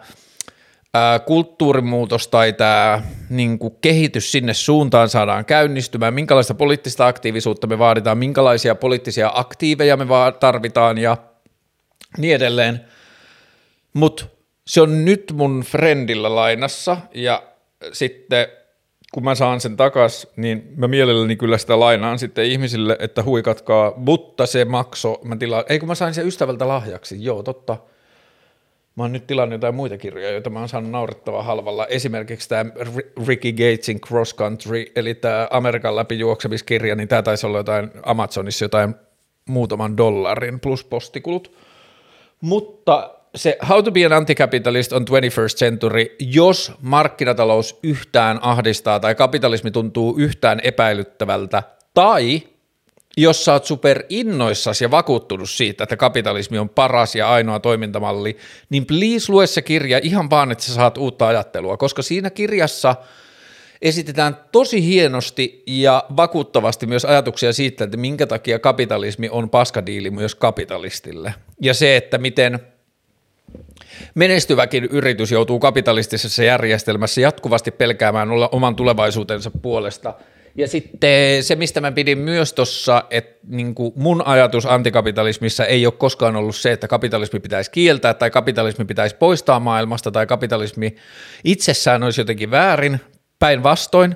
kulttuurimuutos 1.25 2.27
tai 2.27 2.53
tämä 2.53 3.01
niin 3.29 3.59
kuin 3.59 3.75
kehitys 3.81 4.31
sinne 4.31 4.53
suuntaan 4.53 5.09
saadaan 5.09 5.45
käynnistymään, 5.45 6.13
minkälaista 6.13 6.53
poliittista 6.53 7.07
aktiivisuutta 7.07 7.67
me 7.67 7.79
vaaditaan, 7.79 8.17
minkälaisia 8.17 8.75
poliittisia 8.75 9.31
aktiiveja 9.33 9.97
me 9.97 10.05
tarvitaan 10.39 10.97
ja 10.97 11.17
niin 12.17 12.35
edelleen. 12.35 12.85
Mutta 13.93 14.25
se 14.67 14.81
on 14.81 15.05
nyt 15.05 15.33
mun 15.33 15.63
friendillä 15.67 16.35
lainassa 16.35 16.97
ja 17.13 17.43
sitten 17.93 18.47
kun 19.13 19.23
mä 19.23 19.35
saan 19.35 19.61
sen 19.61 19.77
takas, 19.77 20.27
niin 20.35 20.73
mä 20.75 20.87
mielelläni 20.87 21.35
kyllä 21.35 21.57
sitä 21.57 21.79
lainaan 21.79 22.19
sitten 22.19 22.45
ihmisille, 22.45 22.97
että 22.99 23.23
huikatkaa, 23.23 23.93
mutta 23.95 24.45
se 24.45 24.65
makso, 24.65 25.19
mä 25.23 25.35
tilaan, 25.35 25.63
ei 25.69 25.79
kun 25.79 25.87
mä 25.87 25.95
sain 25.95 26.13
sen 26.13 26.27
ystävältä 26.27 26.67
lahjaksi, 26.67 27.23
joo 27.23 27.43
totta, 27.43 27.77
Mä 28.99 29.03
oon 29.03 29.11
nyt 29.11 29.27
tilannut 29.27 29.53
jotain 29.53 29.75
muita 29.75 29.97
kirjoja, 29.97 30.31
joita 30.31 30.49
mä 30.49 30.59
oon 30.59 30.69
saanut 30.69 30.91
naurettavaa 30.91 31.43
halvalla. 31.43 31.87
Esimerkiksi 31.87 32.49
tämä 32.49 32.71
Ricky 33.27 33.51
Gatesin 33.51 34.01
Cross 34.01 34.35
Country, 34.35 34.85
eli 34.95 35.15
tämä 35.15 35.47
Amerikan 35.51 35.95
läpi 35.95 36.19
juoksemiskirja, 36.19 36.95
niin 36.95 37.07
tämä 37.07 37.21
taisi 37.21 37.45
olla 37.47 37.57
jotain 37.57 37.91
Amazonissa 38.03 38.65
jotain 38.65 38.95
muutaman 39.49 39.97
dollarin 39.97 40.59
plus 40.59 40.83
postikulut. 40.83 41.55
Mutta 42.41 43.15
se 43.35 43.57
How 43.69 43.83
to 43.83 43.91
be 43.91 44.05
an 44.05 44.13
anticapitalist 44.13 44.93
on 44.93 45.05
21st 45.09 45.55
century, 45.55 46.05
jos 46.19 46.71
markkinatalous 46.81 47.79
yhtään 47.83 48.39
ahdistaa 48.41 48.99
tai 48.99 49.15
kapitalismi 49.15 49.71
tuntuu 49.71 50.15
yhtään 50.17 50.59
epäilyttävältä, 50.63 51.63
tai 51.93 52.41
jos 53.21 53.45
sä 53.45 53.53
oot 53.53 53.65
super 53.65 54.03
innoissasi 54.09 54.83
ja 54.83 54.91
vakuuttunut 54.91 55.49
siitä, 55.49 55.83
että 55.83 55.97
kapitalismi 55.97 56.57
on 56.57 56.69
paras 56.69 57.15
ja 57.15 57.29
ainoa 57.29 57.59
toimintamalli, 57.59 58.37
niin 58.69 58.85
please 58.85 59.31
lue 59.31 59.47
se 59.47 59.61
kirja 59.61 59.99
ihan 60.03 60.29
vaan, 60.29 60.51
että 60.51 60.63
sä 60.63 60.73
saat 60.73 60.97
uutta 60.97 61.27
ajattelua, 61.27 61.77
koska 61.77 62.01
siinä 62.01 62.29
kirjassa 62.29 62.95
esitetään 63.81 64.37
tosi 64.51 64.85
hienosti 64.85 65.63
ja 65.67 66.03
vakuuttavasti 66.17 66.87
myös 66.87 67.05
ajatuksia 67.05 67.53
siitä, 67.53 67.83
että 67.83 67.97
minkä 67.97 68.27
takia 68.27 68.59
kapitalismi 68.59 69.29
on 69.29 69.49
paskadiili 69.49 70.09
myös 70.09 70.35
kapitalistille. 70.35 71.33
Ja 71.61 71.73
se, 71.73 71.97
että 71.97 72.17
miten 72.17 72.59
menestyväkin 74.15 74.83
yritys 74.83 75.31
joutuu 75.31 75.59
kapitalistisessa 75.59 76.43
järjestelmässä 76.43 77.21
jatkuvasti 77.21 77.71
pelkäämään 77.71 78.29
oman 78.51 78.75
tulevaisuutensa 78.75 79.51
puolesta– 79.61 80.13
ja 80.55 80.67
sitten 80.67 81.43
se, 81.43 81.55
mistä 81.55 81.81
mä 81.81 81.91
pidin 81.91 82.17
myös 82.17 82.53
tuossa, 82.53 83.03
että 83.09 83.39
niin 83.47 83.75
mun 83.95 84.27
ajatus 84.27 84.65
antikapitalismissa 84.65 85.65
ei 85.65 85.85
ole 85.85 85.93
koskaan 85.97 86.35
ollut 86.35 86.55
se, 86.55 86.71
että 86.71 86.87
kapitalismi 86.87 87.39
pitäisi 87.39 87.71
kieltää 87.71 88.13
tai 88.13 88.31
kapitalismi 88.31 88.85
pitäisi 88.85 89.15
poistaa 89.15 89.59
maailmasta 89.59 90.11
tai 90.11 90.27
kapitalismi 90.27 90.95
itsessään 91.43 92.03
olisi 92.03 92.21
jotenkin 92.21 92.51
väärin, 92.51 92.99
päinvastoin. 93.39 94.15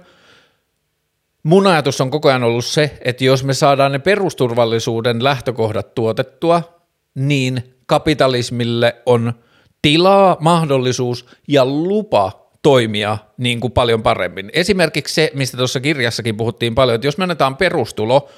Mun 1.43 1.67
ajatus 1.67 2.01
on 2.01 2.11
koko 2.11 2.29
ajan 2.29 2.43
ollut 2.43 2.65
se, 2.65 2.97
että 3.01 3.23
jos 3.23 3.43
me 3.43 3.53
saadaan 3.53 3.91
ne 3.91 3.99
perusturvallisuuden 3.99 5.23
lähtökohdat 5.23 5.95
tuotettua, 5.95 6.83
niin 7.15 7.75
kapitalismille 7.85 8.95
on 9.05 9.33
tilaa, 9.81 10.37
mahdollisuus 10.39 11.25
ja 11.47 11.65
lupa 11.65 12.42
toimia 12.63 13.17
niin 13.37 13.59
kuin 13.59 13.73
paljon 13.73 14.03
paremmin. 14.03 14.49
Esimerkiksi 14.53 15.13
se, 15.13 15.31
mistä 15.33 15.57
tuossa 15.57 15.79
kirjassakin 15.79 16.37
puhuttiin 16.37 16.75
paljon, 16.75 16.95
että 16.95 17.07
jos 17.07 17.17
me 17.17 17.23
annetaan 17.23 17.57
perustulo, 17.57 18.29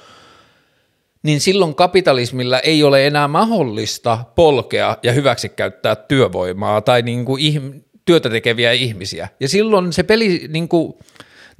niin 1.22 1.40
silloin 1.40 1.74
kapitalismilla 1.74 2.60
ei 2.60 2.82
ole 2.82 3.06
enää 3.06 3.28
mahdollista 3.28 4.18
polkea 4.34 4.96
ja 5.02 5.12
hyväksikäyttää 5.12 5.96
työvoimaa 5.96 6.80
tai 6.80 7.02
niin 7.02 7.24
kuin 7.24 7.42
ihm- 7.42 7.80
työtä 8.04 8.30
tekeviä 8.30 8.72
ihmisiä. 8.72 9.28
Ja 9.40 9.48
silloin 9.48 9.92
se 9.92 10.02
peli, 10.02 10.46
niin 10.48 10.68
kuin 10.68 10.94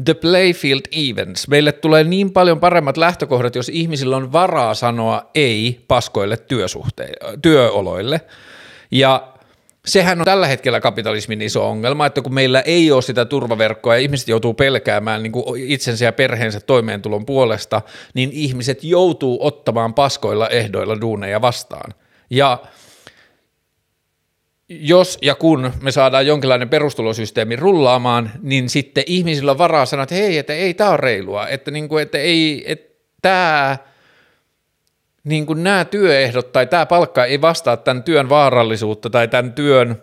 the 0.04 0.14
playfield 0.14 0.80
events, 0.92 1.48
meille 1.48 1.72
tulee 1.72 2.04
niin 2.04 2.32
paljon 2.32 2.60
paremmat 2.60 2.96
lähtökohdat, 2.96 3.54
jos 3.54 3.68
ihmisillä 3.68 4.16
on 4.16 4.32
varaa 4.32 4.74
sanoa 4.74 5.30
ei 5.34 5.84
paskoille 5.88 6.36
työsuhteille, 6.36 7.38
työoloille. 7.42 8.20
Ja 8.90 9.32
sehän 9.86 10.18
on 10.18 10.24
tällä 10.24 10.46
hetkellä 10.46 10.80
kapitalismin 10.80 11.42
iso 11.42 11.68
ongelma, 11.68 12.06
että 12.06 12.22
kun 12.22 12.34
meillä 12.34 12.60
ei 12.60 12.92
ole 12.92 13.02
sitä 13.02 13.24
turvaverkkoa 13.24 13.94
ja 13.94 14.00
ihmiset 14.00 14.28
joutuu 14.28 14.54
pelkäämään 14.54 15.22
niin 15.22 15.32
kuin 15.32 15.62
itsensä 15.70 16.04
ja 16.04 16.12
perheensä 16.12 16.60
toimeentulon 16.60 17.26
puolesta, 17.26 17.82
niin 18.14 18.30
ihmiset 18.32 18.84
joutuu 18.84 19.38
ottamaan 19.40 19.94
paskoilla 19.94 20.48
ehdoilla 20.48 21.00
duuneja 21.00 21.40
vastaan. 21.40 21.94
Ja 22.30 22.58
jos 24.68 25.18
ja 25.22 25.34
kun 25.34 25.72
me 25.80 25.92
saadaan 25.92 26.26
jonkinlainen 26.26 26.68
perustulosysteemi 26.68 27.56
rullaamaan, 27.56 28.30
niin 28.42 28.68
sitten 28.68 29.04
ihmisillä 29.06 29.50
on 29.50 29.58
varaa 29.58 29.86
sanoa, 29.86 30.02
että 30.02 30.14
hei, 30.14 30.38
että 30.38 30.52
ei 30.52 30.74
tämä 30.74 30.90
ole 30.90 30.96
reilua, 30.96 31.48
että, 31.48 31.70
niin 31.70 31.88
kuin, 31.88 32.02
että 32.02 32.18
ei, 32.18 32.64
että 32.66 32.96
tämä– 33.22 33.76
niin 35.26 35.46
kuin 35.46 35.64
nämä 35.64 35.84
työehdot 35.84 36.52
tai 36.52 36.66
tämä 36.66 36.86
palkka 36.86 37.24
ei 37.24 37.40
vastaa 37.40 37.76
tämän 37.76 38.02
työn 38.02 38.28
vaarallisuutta 38.28 39.10
tai 39.10 39.28
tämän 39.28 39.52
työn 39.52 40.02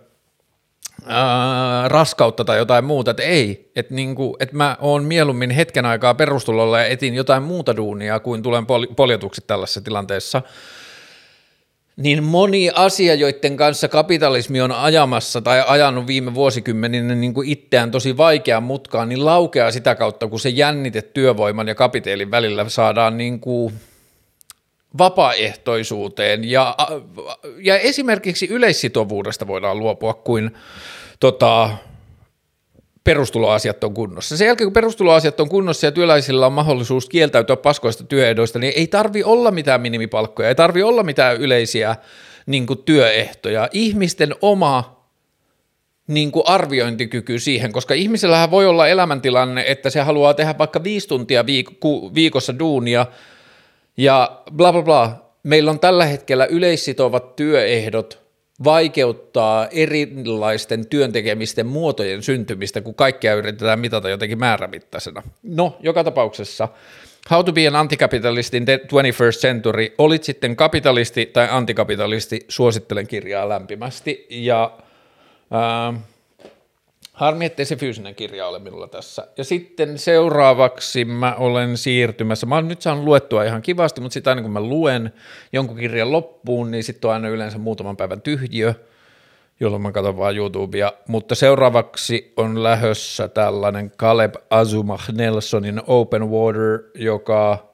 ää, 1.05 1.87
raskautta 1.87 2.45
tai 2.45 2.57
jotain 2.57 2.85
muuta, 2.85 3.11
että 3.11 3.23
ei, 3.23 3.71
että, 3.75 3.93
niin 3.93 4.15
kuin, 4.15 4.35
että 4.39 4.55
mä 4.55 4.77
oon 4.79 5.03
mieluummin 5.03 5.49
hetken 5.49 5.85
aikaa 5.85 6.13
perustulolla 6.13 6.79
ja 6.79 6.85
etin 6.85 7.13
jotain 7.13 7.43
muuta 7.43 7.75
duunia 7.75 8.19
kuin 8.19 8.43
tulen 8.43 8.65
pol- 8.65 8.93
poljetuksi 8.95 9.41
tällaisessa 9.47 9.81
tilanteessa, 9.81 10.41
niin 11.97 12.23
moni 12.23 12.69
asia, 12.75 13.15
joiden 13.15 13.57
kanssa 13.57 13.87
kapitalismi 13.87 14.61
on 14.61 14.71
ajamassa 14.71 15.41
tai 15.41 15.63
ajanut 15.67 16.07
viime 16.07 16.33
vuosikymmeninä 16.33 17.15
niin 17.15 17.33
kuin 17.33 17.49
itseään 17.49 17.91
tosi 17.91 18.17
vaikeaan 18.17 18.63
mutkaan, 18.63 19.09
niin 19.09 19.25
laukeaa 19.25 19.71
sitä 19.71 19.95
kautta, 19.95 20.27
kun 20.27 20.39
se 20.39 20.49
jännite 20.49 21.01
työvoiman 21.01 21.67
ja 21.67 21.75
kapiteelin 21.75 22.31
välillä 22.31 22.69
saadaan 22.69 23.17
niin 23.17 23.39
kuin– 23.39 23.73
vapaaehtoisuuteen 24.97 26.43
ja, 26.43 26.75
ja 27.57 27.77
esimerkiksi 27.77 28.47
yleissitovuudesta 28.47 29.47
voidaan 29.47 29.79
luopua 29.79 30.13
kuin 30.13 30.51
tota, 31.19 31.69
perustuloasiat 33.03 33.83
on 33.83 33.93
kunnossa. 33.93 34.37
Sen 34.37 34.45
jälkeen 34.47 34.65
kun 34.65 34.73
perustuloasiat 34.73 35.39
on 35.39 35.49
kunnossa 35.49 35.87
ja 35.87 35.91
työläisillä 35.91 36.45
on 36.45 36.53
mahdollisuus 36.53 37.09
kieltäytyä 37.09 37.55
paskoista 37.55 38.03
työehdoista, 38.03 38.59
niin 38.59 38.73
ei 38.75 38.87
tarvi 38.87 39.23
olla 39.23 39.51
mitään 39.51 39.81
minimipalkkoja, 39.81 40.49
ei 40.49 40.55
tarvi 40.55 40.83
olla 40.83 41.03
mitään 41.03 41.37
yleisiä 41.37 41.95
niin 42.45 42.67
kuin 42.67 42.79
työehtoja. 42.83 43.69
Ihmisten 43.71 44.35
oma 44.41 45.03
niin 46.07 46.31
kuin 46.31 46.43
arviointikyky 46.47 47.39
siihen, 47.39 47.71
koska 47.71 47.93
ihmisellähän 47.93 48.51
voi 48.51 48.65
olla 48.65 48.87
elämäntilanne, 48.87 49.63
että 49.67 49.89
se 49.89 50.01
haluaa 50.01 50.33
tehdä 50.33 50.57
vaikka 50.57 50.83
viisi 50.83 51.07
tuntia 51.07 51.41
viik- 51.41 52.13
viikossa 52.13 52.59
duunia– 52.59 53.05
ja 53.97 54.41
bla 54.51 54.71
bla 54.71 54.81
bla. 54.81 55.23
Meillä 55.43 55.71
on 55.71 55.79
tällä 55.79 56.05
hetkellä 56.05 56.45
yleissitovat 56.45 57.35
työehdot 57.35 58.23
vaikeuttaa 58.63 59.67
erilaisten 59.67 60.87
työntekemisten 60.87 61.65
muotojen 61.65 62.23
syntymistä, 62.23 62.81
kun 62.81 62.95
kaikkea 62.95 63.33
yritetään 63.33 63.79
mitata 63.79 64.09
jotenkin 64.09 64.39
määrämittaisena. 64.39 65.23
No, 65.43 65.77
joka 65.79 66.03
tapauksessa 66.03 66.67
How 67.31 67.45
to 67.45 67.53
be 67.53 67.67
an 67.67 67.75
anticapitalist 67.75 68.53
in 68.53 68.65
the 68.65 68.79
21st 68.83 69.39
century, 69.39 69.93
olit 69.97 70.23
sitten 70.23 70.55
kapitalisti 70.55 71.25
tai 71.25 71.47
antikapitalisti, 71.51 72.45
suosittelen 72.47 73.07
kirjaa 73.07 73.49
lämpimästi. 73.49 74.27
Ja 74.29 74.77
äh, 75.93 76.01
Harmi, 77.13 77.45
ettei 77.45 77.65
se 77.65 77.75
fyysinen 77.75 78.15
kirja 78.15 78.47
ole 78.47 78.59
minulla 78.59 78.87
tässä. 78.87 79.27
Ja 79.37 79.43
sitten 79.43 79.97
seuraavaksi 79.97 81.05
mä 81.05 81.35
olen 81.37 81.77
siirtymässä. 81.77 82.45
Mä 82.45 82.55
oon 82.55 82.67
nyt 82.67 82.81
saanut 82.81 83.05
luettua 83.05 83.43
ihan 83.43 83.61
kivasti, 83.61 84.01
mutta 84.01 84.13
sitten 84.13 84.31
aina 84.31 84.41
kun 84.41 84.51
mä 84.51 84.61
luen 84.61 85.13
jonkun 85.51 85.77
kirjan 85.77 86.11
loppuun, 86.11 86.71
niin 86.71 86.83
sitten 86.83 87.07
on 87.07 87.13
aina 87.13 87.29
yleensä 87.29 87.57
muutaman 87.57 87.97
päivän 87.97 88.21
tyhjiö, 88.21 88.73
jolloin 89.59 89.81
mä 89.81 89.91
katson 89.91 90.17
vaan 90.17 90.37
YouTubea. 90.37 90.93
Mutta 91.07 91.35
seuraavaksi 91.35 92.33
on 92.37 92.63
lähössä 92.63 93.27
tällainen 93.27 93.91
Caleb 93.91 94.35
Azumah 94.49 95.05
Nelsonin 95.11 95.81
Open 95.87 96.29
Water, 96.29 96.79
joka 96.95 97.72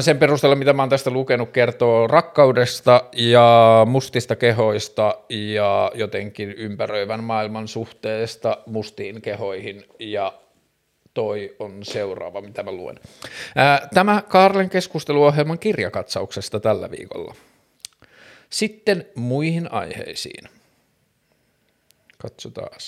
sen 0.00 0.18
perusteella, 0.18 0.56
mitä 0.56 0.72
mä 0.72 0.82
oon 0.82 0.88
tästä 0.88 1.10
lukenut, 1.10 1.50
kertoo 1.50 2.06
rakkaudesta 2.06 3.04
ja 3.12 3.86
mustista 3.88 4.36
kehoista 4.36 5.18
ja 5.28 5.92
jotenkin 5.94 6.52
ympäröivän 6.52 7.24
maailman 7.24 7.68
suhteesta 7.68 8.58
mustiin 8.66 9.22
kehoihin 9.22 9.84
ja 9.98 10.32
toi 11.14 11.56
on 11.58 11.84
seuraava, 11.84 12.40
mitä 12.40 12.62
mä 12.62 12.72
luen. 12.72 13.00
Tämä 13.94 14.22
Karlen 14.28 14.70
keskusteluohjelman 14.70 15.58
kirjakatsauksesta 15.58 16.60
tällä 16.60 16.90
viikolla. 16.90 17.34
Sitten 18.50 19.06
muihin 19.14 19.72
aiheisiin. 19.72 20.48
Katsotaan. 22.18 22.78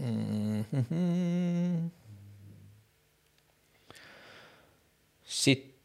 Mm-hmm. 0.00 1.90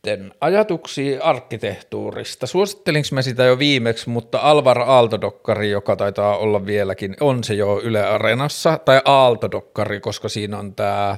Sitten 0.08 0.34
ajatuksia 0.42 1.24
arkkitehtuurista. 1.24 2.48
Suosittelinko 2.48 3.08
mä 3.12 3.22
sitä 3.22 3.44
jo 3.44 3.60
viimeksi, 3.60 4.10
mutta 4.10 4.40
Alvar 4.40 4.80
Aaltodokkari, 4.80 5.70
joka 5.70 5.96
taitaa 5.96 6.38
olla 6.38 6.66
vieläkin, 6.66 7.16
on 7.20 7.44
se 7.44 7.54
jo 7.54 7.82
Yle 7.84 8.06
Areenassa, 8.06 8.80
tai 8.86 9.02
Aaltodokkari, 9.06 10.00
koska 10.00 10.30
siinä 10.30 10.58
on 10.58 10.76
tämä 10.76 11.18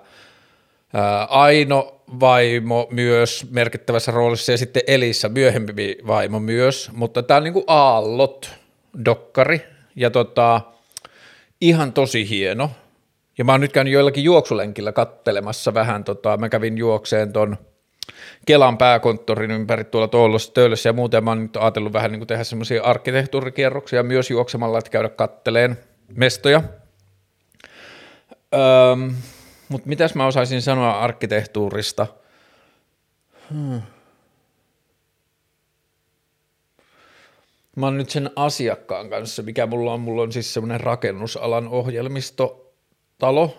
Aino 1.30 2.02
vaimo 2.19 2.88
myös 2.91 3.46
merkittävässä 3.52 4.12
roolissa 4.12 4.52
ja 4.52 4.58
sitten 4.58 4.84
Elissa 4.88 5.30
myöhempi 5.30 5.98
vaimo 6.08 6.39
myös, 6.39 6.91
mutta 6.93 7.24
tämä 7.24 7.38
on 7.38 7.43
niin 7.43 7.54
kuin 7.54 7.65
Aallot 7.67 8.52
dokkari 9.06 9.62
ja 9.96 10.10
tota, 10.10 10.62
ihan 11.62 11.93
tosi 11.93 12.30
hieno. 12.30 12.72
Ja 13.38 13.46
mä 13.46 13.52
oon 13.52 13.62
nyt 13.62 13.74
käynyt 13.74 13.93
joillakin 13.93 14.24
juoksulenkillä 14.24 14.91
kattelemassa 14.91 15.74
vähän, 15.74 16.04
tota, 16.04 16.38
mä 16.38 16.50
kävin 16.50 16.78
juokseen 16.78 17.34
ton 17.34 17.58
Kelan 18.45 18.77
pääkonttorin 18.77 19.51
ympäri 19.51 19.84
tuolla 19.84 20.08
Toolossa, 20.08 20.53
Töölössä 20.53 20.89
ja 20.89 20.93
muuten 20.93 21.23
mä 21.23 21.32
oon 21.32 21.41
nyt 21.41 21.58
ajatellut 21.58 21.93
vähän 21.93 22.12
niin 22.12 22.19
kuin 22.19 22.27
tehdä 22.27 22.43
semmoisia 22.43 22.84
arkkitehtuurikierroksia 22.84 24.03
myös 24.03 24.29
juoksemalla, 24.29 24.77
että 24.77 24.91
käydä 24.91 25.10
katteleen 25.10 25.77
mestoja. 26.15 26.63
Öm, 28.53 29.15
mutta 29.69 29.89
mitäs 29.89 30.15
mä 30.15 30.25
osaisin 30.25 30.62
sanoa 30.62 30.91
arkkitehtuurista? 30.91 32.08
Hmm. 33.49 33.82
Mä 37.75 37.86
oon 37.86 37.97
nyt 37.97 38.10
sen 38.10 38.29
asiakkaan 38.36 39.10
kanssa, 39.10 39.43
mikä 39.43 39.65
mulla 39.65 39.93
on. 39.93 40.01
Mulla 40.01 40.21
on 40.21 40.32
siis 40.32 40.53
semmoinen 40.53 40.82
rakennusalan 40.82 41.67
ohjelmistotalo, 41.67 43.58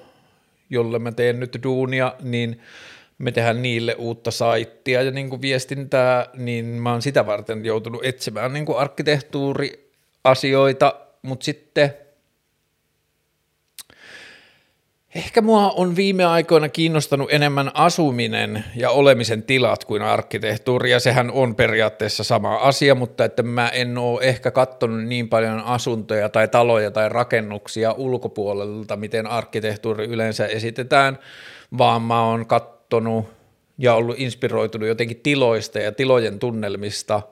jolle 0.71 0.99
mä 0.99 1.13
teen 1.13 1.41
nyt 1.41 1.59
duunia, 1.63 2.15
niin 2.23 2.61
me 3.19 3.33
tehdään 3.33 3.63
niille 3.63 3.95
uutta 3.95 4.31
saittia 4.31 5.03
ja 5.03 5.11
niin 5.11 5.31
kuin 5.31 5.43
viestintää, 5.43 6.27
niin 6.37 6.65
mä 6.65 6.93
oon 6.93 7.03
sitä 7.03 7.27
varten 7.27 7.65
joutunut 7.65 8.05
etsimään 8.05 8.53
niin 8.53 8.67
kuin 8.67 8.79
arkkitehtuuriasioita, 8.79 10.95
mutta 11.23 11.45
sitten– 11.45 11.95
Ehkä 15.15 15.43
mua 15.43 15.71
on 15.71 15.97
viime 15.97 16.25
aikoina 16.25 16.69
kiinnostanut 16.69 17.33
enemmän 17.33 17.71
asuminen 17.75 18.65
ja 18.77 18.91
olemisen 18.91 19.43
tilat 19.43 19.85
kuin 19.85 20.03
arkkitehtuuri, 20.03 20.91
ja 20.91 21.01
sehän 21.01 21.31
on 21.31 21.55
periaatteessa 21.55 22.25
sama 22.25 22.57
asia, 22.57 22.95
mutta 22.95 23.25
että 23.25 23.43
mä 23.43 23.69
en 23.69 23.99
ole 23.99 24.21
ehkä 24.23 24.51
katsonut 24.51 25.05
niin 25.05 25.29
paljon 25.29 25.61
asuntoja 25.61 26.29
tai 26.29 26.49
taloja 26.49 26.91
tai 26.91 27.09
rakennuksia 27.09 27.93
ulkopuolelta, 27.93 28.97
miten 28.97 29.27
arkkitehtuuri 29.27 30.05
yleensä 30.05 30.47
esitetään, 30.47 31.19
vaan 31.79 32.03
mä 32.03 32.25
oon 32.25 32.47
katsonut 32.95 33.27
ja 33.79 33.95
ollut 33.95 34.19
inspiroitunut 34.19 34.89
jotenkin 34.89 35.21
tiloista 35.21 35.79
ja 35.79 35.93
tilojen 35.93 36.39
tunnelmista– 36.39 37.23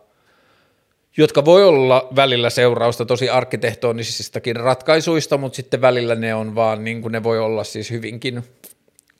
jotka 1.16 1.44
voi 1.44 1.64
olla 1.64 2.09
välillä 2.16 2.51
seurausta 2.51 3.05
tosi 3.05 3.29
arkkitehtonisistakin 3.29 4.57
ratkaisuista, 4.57 5.38
mutta 5.38 5.57
sitten 5.57 5.81
välillä 5.81 6.14
ne 6.14 6.35
on 6.35 6.55
vaan, 6.55 6.85
niin 6.85 7.03
kuin 7.03 7.12
ne 7.12 7.22
voi 7.22 7.38
olla 7.38 7.64
siis 7.64 7.90
hyvinkin 7.90 8.42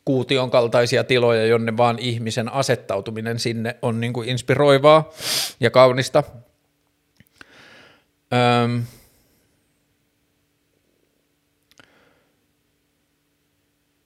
kuution 0.05 0.51
kaltaisia 0.51 1.05
tiloja, 1.05 1.47
jonne 1.47 1.77
vaan 1.77 1.99
ihmisen 1.99 2.53
asettautuminen 2.53 3.39
sinne 3.39 3.77
on 3.83 4.01
niin 4.01 4.13
kuin 4.13 4.29
inspiroivaa 4.29 5.11
ja 5.61 5.71
kaunista. 5.71 6.23
Öm, 8.65 8.83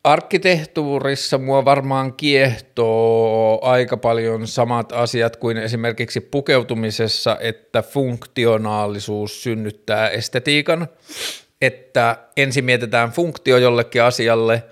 Arkkitehtuurissa 0.06 1.38
mua 1.38 1.64
varmaan 1.64 2.12
kiehtoo 2.12 3.58
aika 3.62 3.96
paljon 3.96 4.46
samat 4.46 4.92
asiat 4.92 5.36
kuin 5.36 5.56
esimerkiksi 5.56 6.20
pukeutumisessa, 6.20 7.36
että 7.40 7.82
funktionaalisuus 7.82 9.42
synnyttää 9.42 10.08
estetiikan, 10.08 10.88
että 11.60 12.18
ensin 12.36 12.64
mietitään 12.64 13.10
funktio 13.10 13.58
jollekin 13.58 14.02
asialle 14.02 14.62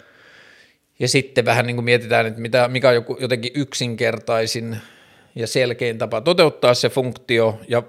ja 0.98 1.08
sitten 1.08 1.44
vähän 1.44 1.66
niin 1.66 1.76
kuin 1.76 1.84
mietitään, 1.84 2.26
että 2.26 2.40
mitä, 2.40 2.68
mikä 2.68 2.88
on 2.88 2.94
joku, 2.94 3.16
jotenkin 3.20 3.52
yksinkertaisin 3.54 4.76
ja 5.34 5.46
selkein 5.46 5.98
tapa 5.98 6.20
toteuttaa 6.20 6.74
se 6.74 6.88
funktio 6.88 7.60
ja 7.68 7.82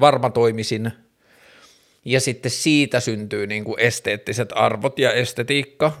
varmatoimisin 0.00 0.92
ja 2.04 2.20
sitten 2.20 2.50
siitä 2.50 3.00
syntyy 3.00 3.46
niin 3.46 3.64
kuin 3.64 3.80
esteettiset 3.80 4.48
arvot 4.54 4.98
ja 4.98 5.12
estetiikka. 5.12 5.92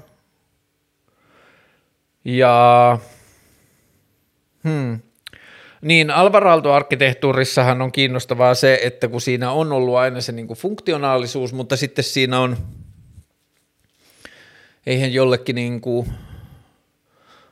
Ja 2.24 2.98
hmm. 4.64 5.00
Niin, 5.82 6.10
Alvaralto-arkkitehtuurissahan 6.10 7.82
on 7.82 7.92
kiinnostavaa 7.92 8.54
se, 8.54 8.80
että 8.82 9.08
kun 9.08 9.20
siinä 9.20 9.50
on 9.50 9.72
ollut 9.72 9.96
aina 9.96 10.20
se 10.20 10.32
niin 10.32 10.46
kuin 10.46 10.58
funktionaalisuus, 10.58 11.52
mutta 11.52 11.76
sitten 11.76 12.04
siinä 12.04 12.40
on, 12.40 12.56
eihän 14.86 15.12
jollekin 15.12 15.54
niin 15.54 15.80
kuin 15.80 16.08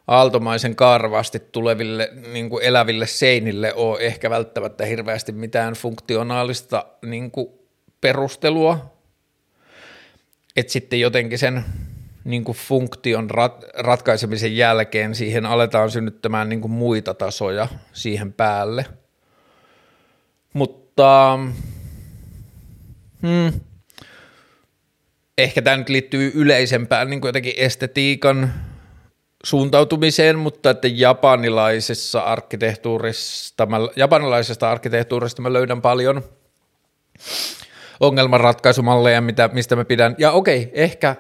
aaltomaisen 0.07 0.77
karvasti 0.77 1.39
tuleville 1.53 2.11
niin 2.33 2.51
kuin 2.51 2.65
eläville 2.65 3.07
seinille 3.07 3.75
ole 3.75 4.01
ehkä 4.01 4.31
välttämättä 4.31 4.85
hirveästi 4.85 5.33
mitään 5.33 5.75
funktionaalista 5.75 6.87
niin 7.03 7.31
kuin 7.31 7.60
perustelua, 8.01 8.95
että 10.57 10.73
sitten 10.73 11.01
jotenkin 11.01 11.39
sen 11.39 11.65
niin 12.25 12.45
kuin 12.45 12.59
funktion 12.59 13.31
rat, 13.31 13.65
ratkaisemisen 13.75 14.57
jälkeen 14.57 15.15
siihen 15.15 15.47
aletaan 15.47 15.91
synnyttämään 15.91 16.49
niin 16.49 16.61
kuin 16.61 16.73
muita 16.73 17.15
tasoja 17.15 17.69
siihen 17.93 18.33
päälle. 18.33 18.87
Mutta 20.53 21.39
hmm, 23.23 23.61
ehkä 25.39 25.63
tämä 25.63 25.77
nyt 25.77 25.89
liittyy 25.89 26.33
yleisempään 26.35 27.11
niin 27.11 27.21
kuin 27.21 27.29
jotenkin 27.29 27.55
estetiikan 27.57 28.55
suuntautumiseen, 29.45 30.39
mutta 30.39 30.71
että 30.71 30.89
japanilaisessa 30.89 32.21
arkkitehtuurista, 32.21 33.67
mä, 33.67 33.77
japanilaisesta 33.97 34.71
arkkitehtuurista 34.71 35.43
mä 35.43 35.53
löydän 35.53 35.83
paljon 35.83 36.25
ongelmanratkaisumalleja, 38.01 39.21
mitä, 39.21 39.51
mistä 39.53 39.77
mä 39.77 39.85
pidän. 39.85 40.15
Ja 40.19 40.33
okei, 40.33 40.71
ehkä, 40.73 41.17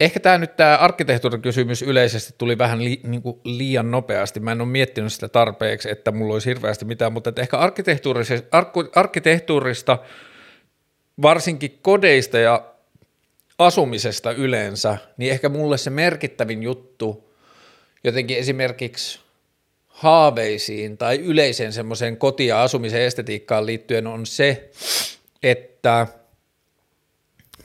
ehkä 0.00 0.20
tämä 0.20 0.38
nyt 0.38 0.56
tämä 0.56 0.76
arkkitehtuurikysymys 0.76 1.82
yleisesti 1.82 2.34
tuli 2.38 2.58
vähän 2.58 2.84
li, 2.84 3.00
niin 3.02 3.22
kuin 3.22 3.40
liian 3.44 3.90
nopeasti. 3.90 4.40
Mä 4.40 4.52
en 4.52 4.60
ole 4.60 4.68
miettinyt 4.68 5.12
sitä 5.12 5.28
tarpeeksi, 5.28 5.90
että 5.90 6.12
mulla 6.12 6.34
olisi 6.34 6.48
hirveästi 6.48 6.84
mitään, 6.84 7.12
mutta 7.12 7.28
että 7.30 7.42
ehkä 7.42 7.58
arkkitehtuurista, 8.94 9.98
varsinkin 11.22 11.78
kodeista 11.82 12.38
ja 12.38 12.74
asumisesta 13.58 14.32
yleensä, 14.32 14.98
niin 15.16 15.32
ehkä 15.32 15.48
mulle 15.48 15.78
se 15.78 15.90
merkittävin 15.90 16.62
juttu 16.62 17.34
jotenkin 18.04 18.38
esimerkiksi 18.38 19.23
haaveisiin 19.94 20.98
tai 20.98 21.18
yleiseen 21.18 21.72
semmoiseen 21.72 22.16
koti- 22.16 22.46
ja 22.46 22.62
asumisen 22.62 23.02
estetiikkaan 23.02 23.66
liittyen 23.66 24.06
on 24.06 24.26
se, 24.26 24.70
että 25.42 26.06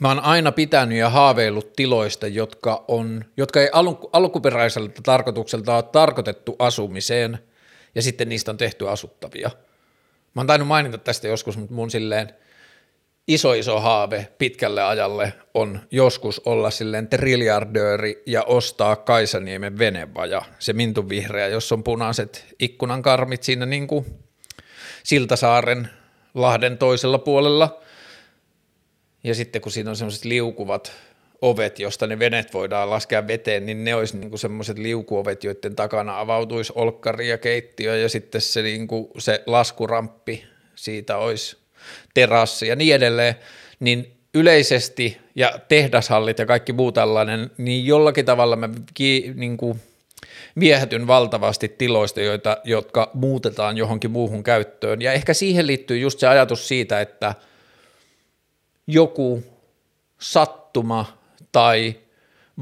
mä 0.00 0.08
oon 0.08 0.20
aina 0.20 0.52
pitänyt 0.52 0.98
ja 0.98 1.10
haaveillut 1.10 1.72
tiloista, 1.72 2.26
jotka, 2.26 2.84
on, 2.88 3.24
jotka 3.36 3.60
ei 3.60 3.68
alku, 3.72 4.10
alkuperäiseltä 4.12 5.00
tarkoitukselta 5.02 5.74
ole 5.74 5.82
tarkoitettu 5.82 6.56
asumiseen, 6.58 7.38
ja 7.94 8.02
sitten 8.02 8.28
niistä 8.28 8.50
on 8.50 8.56
tehty 8.56 8.88
asuttavia. 8.88 9.50
Mä 10.34 10.40
oon 10.40 10.46
tainnut 10.46 10.68
mainita 10.68 10.98
tästä 10.98 11.28
joskus, 11.28 11.58
mutta 11.58 11.74
mun 11.74 11.90
silleen– 11.90 12.30
iso 13.28 13.54
iso 13.54 13.80
haave 13.80 14.28
pitkälle 14.38 14.82
ajalle 14.82 15.32
on 15.54 15.80
joskus 15.90 16.42
olla 16.44 16.70
silleen 16.70 17.08
triljardööri 17.08 18.22
ja 18.26 18.42
ostaa 18.42 18.96
Kaisaniemen 18.96 19.78
venevaja, 19.78 20.42
se 20.58 20.72
mintun 20.72 21.08
vihreä, 21.08 21.48
jos 21.48 21.72
on 21.72 21.84
punaiset 21.84 22.46
ikkunan 22.58 23.02
karmit 23.02 23.42
siinä 23.42 23.66
niin 23.66 23.86
kuin 23.86 24.06
Siltasaaren 25.02 25.88
Lahden 26.34 26.78
toisella 26.78 27.18
puolella. 27.18 27.80
Ja 29.24 29.34
sitten 29.34 29.62
kun 29.62 29.72
siinä 29.72 29.90
on 29.90 29.96
semmoiset 29.96 30.24
liukuvat 30.24 30.92
ovet, 31.42 31.78
josta 31.78 32.06
ne 32.06 32.18
venet 32.18 32.54
voidaan 32.54 32.90
laskea 32.90 33.26
veteen, 33.26 33.66
niin 33.66 33.84
ne 33.84 33.94
olisi 33.94 34.16
niin 34.16 34.38
semmoiset 34.38 34.78
liukuovet, 34.78 35.44
joiden 35.44 35.76
takana 35.76 36.20
avautuisi 36.20 36.72
olkkari 36.76 37.28
ja 37.28 37.38
keittiö 37.38 37.96
ja 37.96 38.08
sitten 38.08 38.40
se, 38.40 38.62
niin 38.62 38.86
kuin 38.88 39.08
se 39.18 39.42
laskuramppi 39.46 40.44
siitä 40.74 41.16
olisi 41.16 41.56
terassi 42.14 42.66
ja 42.66 42.76
niin 42.76 42.94
edelleen, 42.94 43.34
niin 43.80 44.12
yleisesti 44.34 45.18
ja 45.34 45.58
tehdashallit 45.68 46.38
ja 46.38 46.46
kaikki 46.46 46.72
muu 46.72 46.92
tällainen, 46.92 47.50
niin 47.58 47.86
jollakin 47.86 48.24
tavalla 48.24 48.56
mä 48.56 48.68
ki, 48.94 49.32
niin 49.34 49.56
kuin 49.56 49.80
viehätyn 50.60 51.06
valtavasti 51.06 51.68
tiloista, 51.68 52.20
joita, 52.20 52.56
jotka 52.64 53.10
muutetaan 53.14 53.76
johonkin 53.76 54.10
muuhun 54.10 54.42
käyttöön. 54.42 55.02
Ja 55.02 55.12
ehkä 55.12 55.34
siihen 55.34 55.66
liittyy 55.66 55.98
just 55.98 56.18
se 56.18 56.28
ajatus 56.28 56.68
siitä, 56.68 57.00
että 57.00 57.34
joku 58.86 59.44
sattuma 60.20 61.18
tai 61.52 61.94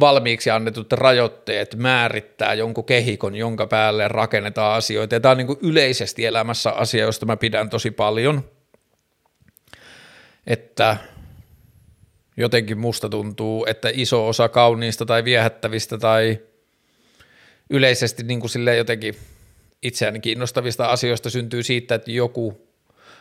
valmiiksi 0.01 0.51
annetut 0.51 0.93
rajoitteet 0.93 1.75
määrittää 1.75 2.55
jonkun 2.55 2.85
kehikon, 2.85 3.35
jonka 3.35 3.67
päälle 3.67 4.09
rakennetaan 4.09 4.77
asioita. 4.77 5.15
Ja 5.15 5.21
tämä 5.21 5.33
on 5.33 5.39
niin 5.39 5.47
kuin 5.47 5.59
yleisesti 5.63 6.27
elämässä 6.27 6.71
asia, 6.71 7.05
josta 7.05 7.27
mä 7.27 7.37
pidän 7.37 7.71
tosi 7.71 7.91
paljon, 7.91 8.45
että 10.49 10.97
jotenkin 12.37 12.79
musta 12.79 13.09
tuntuu, 13.09 13.67
että 13.69 13.91
iso 13.93 14.29
osa 14.29 14.49
kauniista 14.49 15.07
tai 15.07 15.25
viehättävistä 15.25 15.99
tai 15.99 16.39
yleisesti 17.71 18.23
niin 18.23 18.41
kuin 18.41 18.77
jotenkin 18.77 19.15
itseäni 19.83 20.21
kiinnostavista 20.21 20.87
asioista 20.87 21.31
syntyy 21.31 21.63
siitä, 21.63 21.95
että 21.95 22.11
joku 22.11 22.69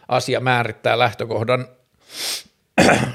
asia 0.07 0.39
määrittää 0.39 0.99
lähtökohdan 0.99 1.67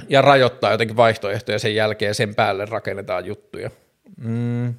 ja 0.09 0.23
rajoittaa 0.23 0.71
jotenkin 0.73 0.97
vaihtoehtoja 0.97 1.59
sen 1.59 1.75
jälkeen 1.75 2.15
sen 2.15 2.35
päälle 2.35 2.65
rakennetaan 2.65 3.27
juttuja. 3.27 3.71
Mm. 4.17 4.75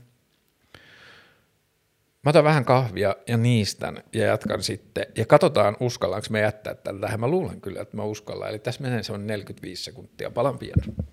Mä 2.24 2.30
otan 2.30 2.44
vähän 2.44 2.66
kahvia 2.66 3.16
ja 3.28 3.38
niistän 3.38 4.04
ja 4.14 4.26
jatkan 4.26 4.64
sitten. 4.64 5.06
Ja 5.18 5.26
katsotaan, 5.26 5.78
uskallaanko 5.80 6.28
me 6.30 6.40
jättää 6.42 6.76
tähän. 6.76 7.20
Mä 7.20 7.28
luulen 7.28 7.62
kyllä, 7.62 7.82
että 7.82 7.98
mä 7.98 8.04
uskallan. 8.04 8.50
Eli 8.50 8.60
tässä 8.60 8.82
menee 8.82 9.04
se 9.04 9.14
on 9.14 9.28
45 9.28 9.84
sekuntia. 9.84 10.32
Palan 10.32 10.60
pian. 10.60 11.06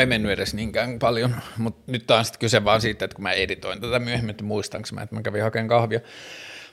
Ei 0.00 0.06
mennyt 0.06 0.32
edes 0.32 0.54
niinkään 0.54 0.98
paljon, 0.98 1.36
mutta 1.58 1.92
nyt 1.92 2.10
on 2.10 2.24
sitten 2.24 2.40
kyse 2.40 2.64
vaan 2.64 2.80
siitä, 2.80 3.04
että 3.04 3.14
kun 3.14 3.22
mä 3.22 3.32
editoin 3.32 3.80
tätä 3.80 3.98
myöhemmin, 3.98 4.30
että 4.30 4.44
muistanko 4.44 4.88
mä, 4.92 5.02
että 5.02 5.14
mä 5.14 5.22
kävin 5.22 5.42
hakemaan 5.42 5.68
kahvia. 5.68 6.00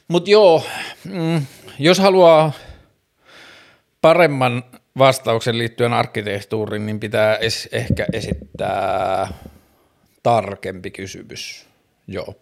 Mutta 0.08 0.30
joo, 0.30 0.66
mm, 1.04 1.46
jos 1.80 2.00
haluaa 2.00 2.52
paremman 4.02 4.64
vastauksen 4.98 5.58
liittyen 5.58 5.94
arkkitehtuuriin, 5.94 6.86
niin 6.86 7.00
pitää 7.00 7.36
es- 7.36 7.70
ehkä 7.72 8.06
esittää 8.14 9.34
tarkempi 10.24 10.92
kysymys. 10.92 11.66
Joo. 12.08 12.36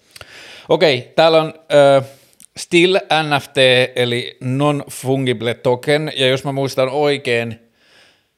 Okei, 0.70 1.14
täällä 1.16 1.42
on 1.42 1.54
äh, 1.58 2.10
Still 2.58 2.98
NFT, 3.24 3.58
eli 3.96 4.38
non-fungible 4.40 5.54
token, 5.54 6.12
ja 6.16 6.28
jos 6.28 6.44
mä 6.44 6.52
muistan 6.52 6.90
oikein, 6.90 7.60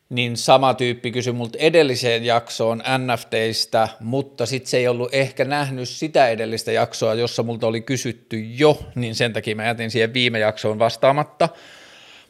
niin 0.09 0.37
sama 0.37 0.73
tyyppi 0.73 1.11
kysyi 1.11 1.33
multa 1.33 1.57
edelliseen 1.57 2.25
jaksoon 2.25 2.83
NFTistä, 2.97 3.87
mutta 3.99 4.45
sitten 4.45 4.69
se 4.69 4.77
ei 4.77 4.87
ollut 4.87 5.13
ehkä 5.13 5.45
nähnyt 5.45 5.89
sitä 5.89 6.27
edellistä 6.27 6.71
jaksoa, 6.71 7.13
jossa 7.13 7.43
multa 7.43 7.67
oli 7.67 7.81
kysytty 7.81 8.39
jo, 8.39 8.79
niin 8.95 9.15
sen 9.15 9.33
takia 9.33 9.55
mä 9.55 9.65
jätin 9.65 9.91
siihen 9.91 10.13
viime 10.13 10.39
jaksoon 10.39 10.79
vastaamatta. 10.79 11.49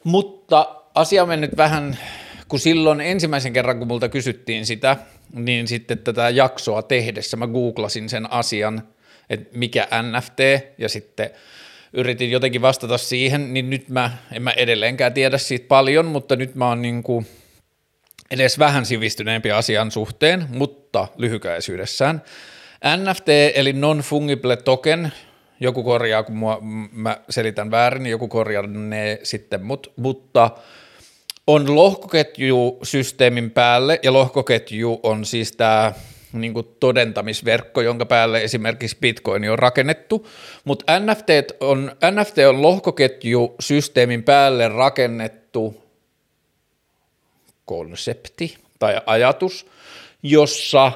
Mutta 0.03 0.75
asia 0.95 1.21
on 1.21 1.29
mennyt 1.29 1.57
vähän, 1.57 1.97
kun 2.47 2.59
silloin 2.59 3.01
ensimmäisen 3.01 3.53
kerran, 3.53 3.79
kun 3.79 3.87
multa 3.87 4.09
kysyttiin 4.09 4.65
sitä, 4.65 4.97
niin 5.33 5.67
sitten 5.67 5.97
tätä 5.97 6.29
jaksoa 6.29 6.81
tehdessä 6.81 7.37
mä 7.37 7.47
googlasin 7.47 8.09
sen 8.09 8.31
asian, 8.31 8.83
että 9.29 9.57
mikä 9.57 9.87
NFT, 10.11 10.39
ja 10.77 10.89
sitten 10.89 11.29
yritin 11.93 12.31
jotenkin 12.31 12.61
vastata 12.61 12.97
siihen, 12.97 13.53
niin 13.53 13.69
nyt 13.69 13.89
mä 13.89 14.17
en 14.31 14.41
mä 14.41 14.51
edelleenkään 14.51 15.13
tiedä 15.13 15.37
siitä 15.37 15.67
paljon, 15.67 16.05
mutta 16.05 16.35
nyt 16.35 16.55
mä 16.55 16.67
oon 16.67 16.81
niin 16.81 17.03
kuin 17.03 17.27
edes 18.31 18.59
vähän 18.59 18.85
sivistyneempi 18.85 19.51
asian 19.51 19.91
suhteen, 19.91 20.45
mutta 20.49 21.07
lyhykäisyydessään. 21.17 22.21
NFT 22.97 23.29
eli 23.53 23.73
non-fungible 23.73 24.57
token, 24.63 25.11
joku 25.59 25.83
korjaa, 25.83 26.23
kun 26.23 26.35
mua, 26.35 26.59
mä 26.91 27.17
selitän 27.29 27.71
väärin, 27.71 28.03
niin 28.03 28.11
joku 28.11 28.27
korjaa 28.27 28.67
ne 28.67 29.19
sitten, 29.23 29.63
mut, 29.63 29.93
mutta 29.95 30.51
on 31.47 31.75
lohkoketju 31.75 32.79
systeemin 32.83 33.51
päälle, 33.51 33.99
ja 34.03 34.13
lohkoketju 34.13 34.99
on 35.03 35.25
siis 35.25 35.51
tämä 35.51 35.93
niin 36.33 36.53
todentamisverkko, 36.79 37.81
jonka 37.81 38.05
päälle 38.05 38.43
esimerkiksi 38.43 38.97
Bitcoin 39.01 39.49
on 39.49 39.59
rakennettu, 39.59 40.27
mutta 40.63 40.99
NFT 40.99 41.29
on, 41.59 41.91
NFT 42.11 42.37
on 42.37 42.61
lohkoketju 42.61 43.55
systeemin 43.59 44.23
päälle 44.23 44.67
rakennettu 44.67 45.86
konsepti 47.67 48.57
tai 48.79 49.01
ajatus, 49.05 49.65
jossa 50.23 50.91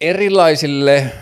erilaisille, 0.00 1.12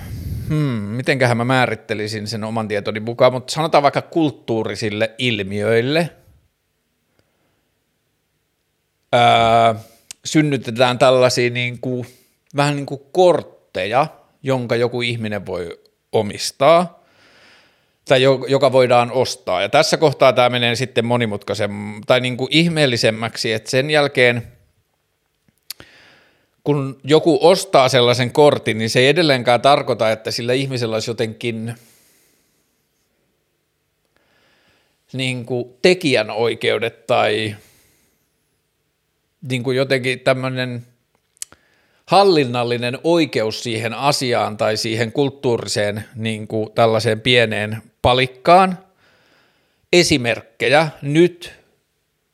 hmm, 0.49 0.57
mitenköhän 0.97 1.37
mä 1.37 1.45
määrittelisin 1.45 2.27
sen 2.27 2.45
oman 2.45 2.69
tietoni 2.69 3.01
mukaan, 3.01 3.33
mutta 3.33 3.53
sanotaan 3.53 3.83
vaikka 3.83 4.03
kulttuurisille 4.03 5.15
ilmiöille, 5.19 6.11
ää, 9.13 9.75
synnytetään 10.25 10.99
tällaisia 10.99 11.51
niin 11.51 11.79
kuin, 11.81 12.07
vähän 12.57 12.77
niin 12.77 12.87
kuin 12.87 13.01
kortteja, 13.13 14.07
jonka 14.43 14.77
joku 14.77 15.03
ihminen 15.03 15.47
voi 15.47 15.81
omistaa– 16.13 16.98
tai 18.09 18.23
joka 18.49 18.73
voidaan 18.73 19.13
ostaa. 19.13 19.63
Ja 19.63 19.69
tässä 19.69 19.97
kohtaa 19.97 20.33
tämä 20.33 20.49
menee 20.49 20.75
sitten 20.75 21.05
monimutkaisen 21.05 21.71
tai 22.07 22.21
niin 22.21 22.37
kuin 22.37 22.49
ihmeellisemmäksi, 22.51 23.53
että 23.53 23.71
sen 23.71 23.91
jälkeen 23.91 24.43
kun 26.65 27.01
joku 27.05 27.39
ostaa 27.43 27.89
sellaisen 27.89 28.33
kortin, 28.33 28.79
niin 28.79 28.91
se 28.91 29.01
ei 29.01 29.09
edelleenkään 29.09 29.61
tarkoita, 29.61 30.11
että 30.11 30.31
sillä 30.31 30.53
ihmisellä 30.53 30.97
olisi 30.97 31.11
jotenkin 31.11 31.75
niin 35.13 35.45
kuin 35.45 35.75
tekijänoikeudet 35.83 37.07
tai 37.07 37.57
niin 39.49 39.63
kuin 39.63 39.77
jotenkin 39.77 40.21
tämmöinen 40.21 40.87
hallinnallinen 42.07 42.99
oikeus 43.05 43.63
siihen 43.63 43.95
asiaan 43.95 44.57
tai 44.57 44.77
siihen 44.77 45.13
kulttuuriseen 45.13 46.05
niin 46.15 46.49
kuin 46.49 46.73
tällaiseen 46.73 47.21
pieneen 47.21 47.83
palikkaan. 48.03 48.79
Esimerkkejä. 49.93 50.89
Nyt 51.03 51.53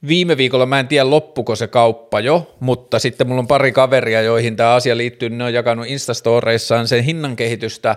viime 0.09 0.37
viikolla, 0.37 0.67
mä 0.67 0.81
en 0.81 0.89
tiedä 0.89 1.11
loppuko 1.11 1.57
se 1.57 1.67
kauppa 1.67 2.21
jo, 2.21 2.57
mutta 2.61 2.99
sitten 2.99 3.27
mulla 3.27 3.41
on 3.41 3.47
pari 3.47 3.73
kaveria, 3.73 4.23
joihin 4.23 4.57
tämä 4.57 4.75
asia 4.75 4.97
liittyy, 4.97 5.31
ne 5.31 5.45
on 5.45 5.55
jakanut 5.55 5.87
Instastoreissaan 5.87 6.89
sen 6.89 7.05
hinnan 7.05 7.37
kehitystä, 7.37 7.97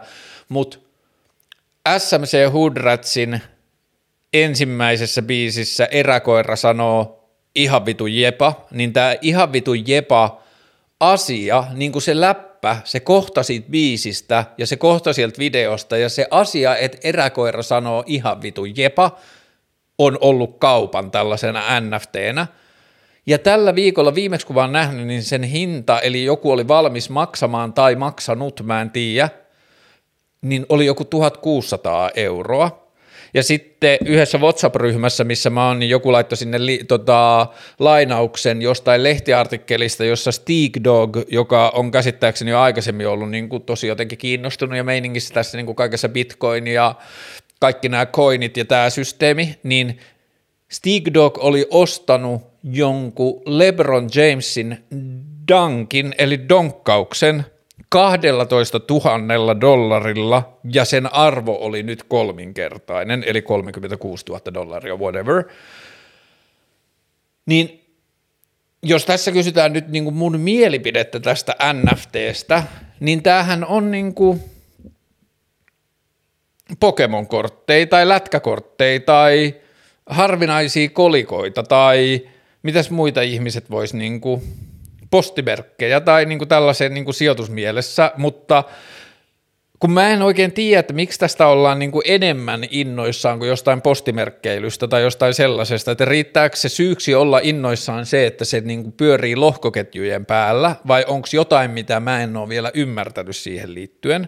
mutta 0.49 0.77
SMC 1.97 2.51
Hoodratsin 2.53 3.41
ensimmäisessä 4.33 5.21
biisissä 5.21 5.85
eräkoira 5.85 6.55
sanoo 6.55 7.29
ihan 7.55 7.85
vitu 7.85 8.07
jepa, 8.07 8.65
niin 8.71 8.93
tämä 8.93 9.15
ihan 9.21 9.53
vitu 9.53 9.73
jepa 9.73 10.41
asia, 10.99 11.63
niin 11.73 11.91
kuin 11.91 12.01
se 12.01 12.19
läppä, 12.19 12.46
läppä, 12.69 12.81
se 12.83 12.99
kohta 12.99 13.43
siitä 13.43 13.69
biisistä 13.69 14.45
ja 14.57 14.67
se 14.67 14.75
kohta 14.75 15.13
sieltä 15.13 15.39
videosta 15.39 15.97
ja 15.97 16.09
se 16.09 16.27
asia, 16.31 16.77
että 16.77 16.97
eräkoira 17.03 17.63
sanoo 17.63 18.03
ihan 18.05 18.41
vitu 18.41 18.65
jepa, 18.65 19.17
on 19.97 20.17
ollut 20.21 20.57
kaupan 20.59 21.11
tällaisena 21.11 21.79
NFTnä. 21.79 22.47
Ja 23.25 23.37
tällä 23.37 23.75
viikolla 23.75 24.15
viimeksi 24.15 24.47
kun 24.47 24.55
vaan 24.55 24.71
nähnyt, 24.71 25.07
niin 25.07 25.23
sen 25.23 25.43
hinta, 25.43 25.99
eli 25.99 26.23
joku 26.23 26.51
oli 26.51 26.67
valmis 26.67 27.09
maksamaan 27.09 27.73
tai 27.73 27.95
maksanut, 27.95 28.61
mä 28.63 28.81
en 28.81 28.91
tiedä, 28.91 29.29
niin 30.41 30.65
oli 30.69 30.85
joku 30.85 31.05
1600 31.05 32.11
euroa. 32.15 32.86
Ja 33.33 33.43
sitten 33.43 33.97
yhdessä 34.05 34.37
WhatsApp-ryhmässä, 34.37 35.23
missä 35.23 35.49
mä 35.49 35.67
oon, 35.67 35.79
niin 35.79 35.89
joku 35.89 36.11
laittoi 36.11 36.37
sinne 36.37 36.65
li, 36.65 36.79
tota, 36.87 37.47
lainauksen 37.79 38.61
jostain 38.61 39.03
lehtiartikkelista, 39.03 40.05
jossa 40.05 40.31
Steak 40.31 40.71
Dog, 40.83 41.17
joka 41.27 41.71
on 41.75 41.91
käsittääkseni 41.91 42.51
jo 42.51 42.59
aikaisemmin 42.59 43.07
ollut 43.07 43.31
niin 43.31 43.49
kuin 43.49 43.63
tosi 43.63 43.87
jotenkin 43.87 44.17
kiinnostunut 44.17 44.77
ja 44.77 44.83
meiningissä 44.83 45.33
tässä 45.33 45.57
niin 45.57 45.65
kuin 45.65 45.75
kaikessa 45.75 46.09
Bitcoin 46.09 46.67
ja 46.67 46.95
kaikki 47.59 47.89
nämä 47.89 48.05
coinit 48.05 48.57
ja 48.57 48.65
tämä 48.65 48.89
systeemi, 48.89 49.59
niin 49.63 49.99
Steak 50.71 51.03
Dog 51.13 51.37
oli 51.37 51.67
ostanut 51.69 52.41
jonkun 52.63 53.41
LeBron 53.45 54.09
Jamesin 54.15 54.77
dunkin, 55.47 56.15
eli 56.17 56.49
donkkauksen– 56.49 57.45
12 57.89 58.81
000 58.89 59.61
dollarilla 59.61 60.57
ja 60.73 60.85
sen 60.85 61.13
arvo 61.13 61.57
oli 61.59 61.83
nyt 61.83 62.03
kolminkertainen, 62.03 63.23
eli 63.27 63.41
36 63.41 64.25
000 64.29 64.53
dollaria, 64.53 64.95
whatever. 64.95 65.43
Niin 67.45 67.83
jos 68.83 69.05
tässä 69.05 69.31
kysytään 69.31 69.73
nyt 69.73 69.87
niin 69.87 70.03
kuin 70.03 70.15
mun 70.15 70.39
mielipidettä 70.39 71.19
tästä 71.19 71.55
NFTstä, 71.73 72.63
niin 72.99 73.23
tämähän 73.23 73.65
on 73.65 73.91
niin 73.91 74.13
kuin 74.13 74.43
Pokemon-kortteja 76.79 77.87
tai 77.87 78.07
lätkäkortteja 78.07 78.99
tai 78.99 79.55
harvinaisia 80.05 80.89
kolikoita 80.89 81.63
tai 81.63 82.21
mitäs 82.63 82.89
muita 82.89 83.21
ihmiset 83.21 83.71
vois 83.71 83.93
niin 83.93 84.21
kuin 84.21 84.41
postimerkkejä 85.09 85.99
tai 85.99 86.25
niin 86.25 86.37
kuin 86.37 86.47
tällaisen 86.47 86.93
niin 86.93 87.05
kuin 87.05 87.15
sijoitusmielessä, 87.15 88.11
mutta– 88.17 88.63
kun 89.79 89.91
mä 89.91 90.09
en 90.09 90.21
oikein 90.21 90.51
tiedä, 90.51 90.79
että 90.79 90.93
miksi 90.93 91.19
tästä 91.19 91.47
ollaan 91.47 91.79
niin 91.79 91.91
kuin 91.91 92.01
enemmän 92.05 92.63
innoissaan 92.69 93.39
kuin 93.39 93.49
jostain 93.49 93.81
postimerkkeilystä 93.81 94.87
tai 94.87 95.01
jostain 95.01 95.33
sellaisesta, 95.33 95.91
että 95.91 96.05
riittääkö 96.05 96.55
se 96.55 96.69
syyksi 96.69 97.15
olla 97.15 97.39
innoissaan 97.43 98.05
se, 98.05 98.27
että 98.27 98.45
se 98.45 98.61
niin 98.61 98.83
kuin 98.83 98.93
pyörii 98.93 99.35
lohkoketjujen 99.35 100.25
päällä, 100.25 100.75
vai 100.87 101.05
onko 101.07 101.27
jotain, 101.33 101.71
mitä 101.71 101.99
mä 101.99 102.23
en 102.23 102.37
ole 102.37 102.49
vielä 102.49 102.71
ymmärtänyt 102.73 103.35
siihen 103.35 103.73
liittyen. 103.73 104.27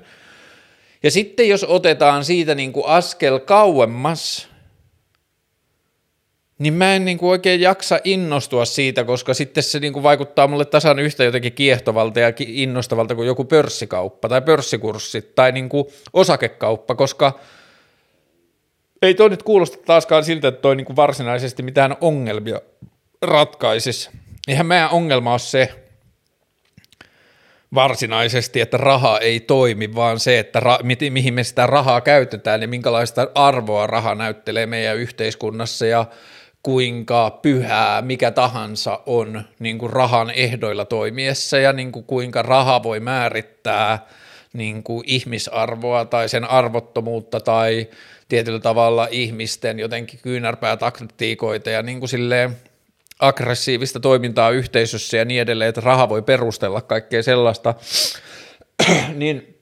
Ja 1.04 1.12
sitten 1.12 1.50
jos 1.50 1.64
otetaan 1.64 2.26
siitä 2.26 2.56
niin 2.56 2.74
kuin 2.74 2.86
askel 2.86 3.40
kauemmas, 3.40 4.50
niin 6.60 6.74
mä 6.74 6.96
en 6.96 7.06
niin 7.06 7.18
kuin 7.18 7.30
oikein 7.30 7.62
jaksa 7.62 8.00
innostua 8.04 8.66
siitä, 8.66 9.04
koska 9.04 9.34
sitten 9.34 9.64
se 9.64 9.80
niin 9.80 9.94
kuin 9.94 10.04
vaikuttaa 10.04 10.48
mulle 10.48 10.66
tasan 10.66 11.00
yhtä 11.00 11.24
jotenkin 11.24 11.54
kiehtovalta 11.54 12.20
ja 12.20 12.34
innostavalta 12.40 13.16
kuin 13.16 13.28
joku 13.28 13.46
pörssikauppa 13.46 14.30
tai 14.30 14.42
pörssikurssit 14.42 15.36
tai 15.36 15.52
niin 15.52 15.70
kuin 15.70 15.86
osakekauppa, 16.14 16.96
koska 16.96 17.40
ei 19.02 19.14
toi 19.14 19.30
nyt 19.30 19.44
kuulosta 19.44 19.78
taaskaan 19.86 20.24
siltä, 20.24 20.48
että 20.48 20.62
toi 20.62 20.76
niin 20.76 20.86
kuin 20.86 20.96
varsinaisesti 20.96 21.64
mitään 21.64 21.96
ongelmia 22.02 22.62
ratkaisisi. 23.22 24.10
Eihän 24.48 24.66
meidän 24.66 24.90
ongelma 24.90 25.32
ole 25.32 25.40
se 25.40 25.70
varsinaisesti, 27.74 28.62
että 28.62 28.78
raha 28.78 29.20
ei 29.20 29.40
toimi, 29.40 29.96
vaan 29.96 30.20
se, 30.20 30.40
että 30.40 30.60
ra- 30.60 30.84
mi- 30.84 31.10
mihin 31.10 31.34
me 31.34 31.44
sitä 31.44 31.68
rahaa 31.68 32.02
käytetään 32.02 32.62
ja 32.62 32.68
minkälaista 32.68 33.28
arvoa 33.36 33.88
raha 33.88 34.16
näyttelee 34.16 34.66
meidän 34.66 34.98
yhteiskunnassa 34.98 35.86
ja 35.86 36.06
kuinka 36.64 37.40
pyhää 37.42 38.02
mikä 38.02 38.32
tahansa 38.32 39.00
on 39.06 39.44
niin 39.60 39.78
kuin 39.78 39.94
rahan 39.94 40.32
ehdoilla 40.32 40.86
toimiessa 40.86 41.58
ja 41.58 41.74
niin 41.74 41.92
kuin 41.92 42.06
kuinka 42.06 42.42
raha 42.42 42.84
voi 42.84 43.00
määrittää 43.00 44.08
niin 44.54 44.84
kuin 44.84 45.04
ihmisarvoa 45.08 46.06
tai 46.06 46.30
sen 46.30 46.46
arvottomuutta 46.46 47.40
tai 47.40 47.88
tietyllä 48.30 48.60
tavalla 48.60 49.08
ihmisten 49.12 49.80
jotenkin 49.80 50.20
kyynärpäätaktiikoita 50.24 51.70
ja 51.70 51.82
niin 51.82 52.00
kuin 52.00 52.10
silleen 52.10 52.58
aggressiivista 53.20 54.00
toimintaa 54.00 54.50
yhteisössä 54.50 55.18
ja 55.18 55.26
niin 55.26 55.42
edelleen, 55.42 55.70
että 55.70 55.82
raha 55.82 56.10
voi 56.10 56.22
perustella 56.22 56.82
kaikkea 56.82 57.24
sellaista, 57.24 57.74
niin 59.16 59.59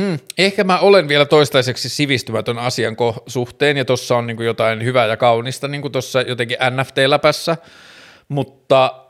Hmm. 0.00 0.18
Ehkä 0.38 0.64
mä 0.64 0.78
olen 0.78 1.08
vielä 1.08 1.24
toistaiseksi 1.24 1.88
sivistymätön 1.88 2.58
asian 2.58 2.96
suhteen, 3.26 3.76
ja 3.76 3.84
tuossa 3.84 4.16
on 4.16 4.26
niin 4.26 4.36
kuin 4.36 4.46
jotain 4.46 4.84
hyvää 4.84 5.06
ja 5.06 5.16
kaunista 5.16 5.68
niin 5.68 5.82
kuin 5.82 5.92
tuossa 5.92 6.22
jotenkin 6.22 6.56
NFT-läpässä, 6.70 7.56
mutta 8.28 9.04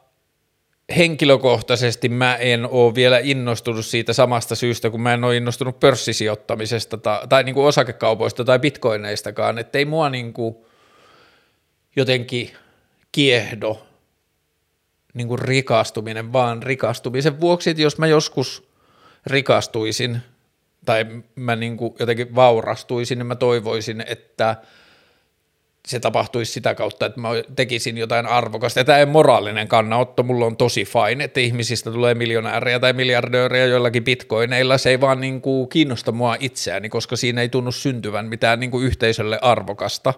henkilökohtaisesti 0.96 2.08
mä 2.08 2.36
en 2.36 2.66
ole 2.66 2.94
vielä 2.94 3.18
innostunut 3.18 3.86
siitä 3.86 4.12
samasta 4.12 4.54
syystä, 4.54 4.90
kun 4.90 5.00
mä 5.00 5.14
en 5.14 5.24
ole 5.24 5.36
innostunut 5.36 5.80
pörssisijoittamisesta 5.80 6.98
tai, 6.98 7.28
tai 7.28 7.44
niin 7.44 7.54
kuin 7.54 7.66
osakekaupoista 7.66 8.44
tai 8.44 8.58
bitcoineistakaan, 8.58 9.58
että 9.58 9.78
ei 9.78 9.84
mua 9.84 10.10
niin 10.10 10.32
kuin 10.32 10.56
jotenkin 11.96 12.50
kiehdo 13.12 13.86
niin 15.14 15.28
kuin 15.28 15.38
rikastuminen, 15.38 16.32
vaan 16.32 16.62
rikastumisen 16.62 17.40
vuoksi, 17.40 17.70
että 17.70 17.82
jos 17.82 17.98
mä 17.98 18.06
joskus 18.06 18.68
rikastuisin– 19.26 20.18
tai 20.84 21.06
mä 21.34 21.56
niin 21.56 21.76
kuin 21.76 21.94
jotenkin 21.98 22.34
vaurastuisin, 22.34 23.18
niin 23.18 23.26
mä 23.26 23.34
toivoisin, 23.34 24.04
että 24.06 24.56
se 25.88 26.00
tapahtuisi 26.00 26.52
sitä 26.52 26.74
kautta, 26.74 27.06
että 27.06 27.20
mä 27.20 27.28
tekisin 27.56 27.98
jotain 27.98 28.26
arvokasta. 28.26 28.80
Ja 28.80 28.84
tämä 28.84 28.98
ei 28.98 29.06
moraalinen 29.06 29.68
kannanotto, 29.68 30.22
mulla 30.22 30.46
on 30.46 30.56
tosi 30.56 30.84
fine, 30.84 31.24
että 31.24 31.40
ihmisistä 31.40 31.90
tulee 31.90 32.14
miljonääriä 32.14 32.80
tai 32.80 32.92
miljardööriä 32.92 33.66
joillakin 33.66 34.04
bitcoineilla. 34.04 34.78
Se 34.78 34.90
ei 34.90 35.00
vaan 35.00 35.20
niin 35.20 35.40
kuin 35.40 35.68
kiinnosta 35.68 36.12
mua 36.12 36.36
itseäni, 36.40 36.88
koska 36.88 37.16
siinä 37.16 37.40
ei 37.40 37.48
tunnu 37.48 37.72
syntyvän 37.72 38.26
mitään 38.26 38.60
niin 38.60 38.70
kuin 38.70 38.86
yhteisölle 38.86 39.38
arvokasta. 39.42 40.14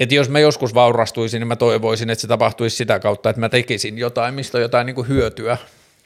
Että 0.00 0.14
jos 0.14 0.28
mä 0.28 0.38
joskus 0.38 0.74
vaurastuisin, 0.74 1.40
niin 1.40 1.48
mä 1.48 1.56
toivoisin, 1.56 2.10
että 2.10 2.20
se 2.20 2.28
tapahtuisi 2.28 2.76
sitä 2.76 2.98
kautta, 2.98 3.30
että 3.30 3.40
mä 3.40 3.48
tekisin 3.48 3.98
jotain, 3.98 4.34
mistä 4.34 4.58
on 4.58 4.62
jotain 4.62 4.86
niin 4.86 4.94
kuin 4.94 5.08
hyötyä 5.08 5.58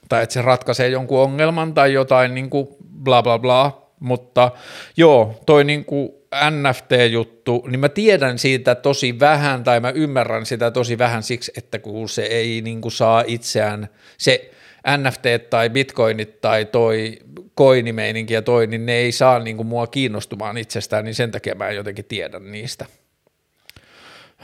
tai 0.09 0.23
että 0.23 0.33
se 0.33 0.43
ratkaisee 0.43 0.89
jonkun 0.89 1.21
ongelman 1.21 1.75
tai 1.75 1.93
jotain 1.93 2.35
niin 2.35 2.51
kuin 2.51 2.69
bla 3.03 3.23
bla 3.23 3.39
bla, 3.39 3.91
mutta 4.01 4.51
joo, 4.97 5.41
toi 5.47 5.65
niin 5.65 5.85
kuin 5.85 6.11
NFT-juttu, 6.51 7.65
niin 7.71 7.81
mä 7.81 7.89
tiedän 7.89 8.39
siitä 8.39 8.75
tosi 8.75 9.21
vähän 9.21 9.65
tai 9.65 9.81
mä 9.81 9.91
ymmärrän 9.91 10.47
sitä 10.47 10.71
tosi 10.71 10.99
vähän 10.99 11.23
siksi, 11.23 11.53
että 11.57 11.79
kun 11.79 12.09
se 12.09 12.23
ei 12.23 12.61
niin 12.61 12.81
kuin 12.81 12.93
saa 12.93 13.25
itseään, 13.27 13.89
se 14.19 14.51
NFT 14.97 15.51
tai 15.51 15.71
bitcoinit 15.71 16.41
tai 16.41 16.65
toi 16.65 17.19
koinimeininki 17.55 18.35
ja 18.35 18.43
toi, 18.43 18.67
niin 18.67 18.87
ne 18.87 18.93
ei 18.93 19.13
saa 19.13 19.39
niin 19.39 19.57
kuin 19.57 19.67
mua 19.67 19.87
kiinnostumaan 19.87 20.59
itsestään, 20.59 21.05
niin 21.05 21.15
sen 21.15 21.31
takia 21.31 21.55
mä 21.55 21.71
jotenkin 21.71 22.05
tiedän 22.05 22.53
niistä. 22.53 22.87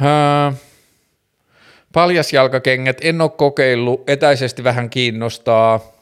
Öö, 0.03 0.53
Paljasjalkakengät 1.93 2.99
en 3.01 3.21
ole 3.21 3.31
kokeillut, 3.31 4.11
etäisesti 4.11 4.65
vähän 4.65 4.91
kiinnostaa. 4.91 5.94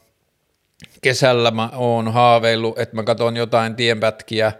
Kesällä 1.02 1.50
mä 1.50 1.70
oon 1.74 2.12
haaveillut, 2.12 2.78
että 2.78 2.96
mä 2.96 3.02
katson 3.02 3.36
jotain 3.36 3.76
tienpätkiä, 3.76 4.52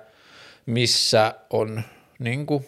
missä 0.66 1.34
on 1.50 1.82
niin 2.18 2.46
kuin, 2.46 2.66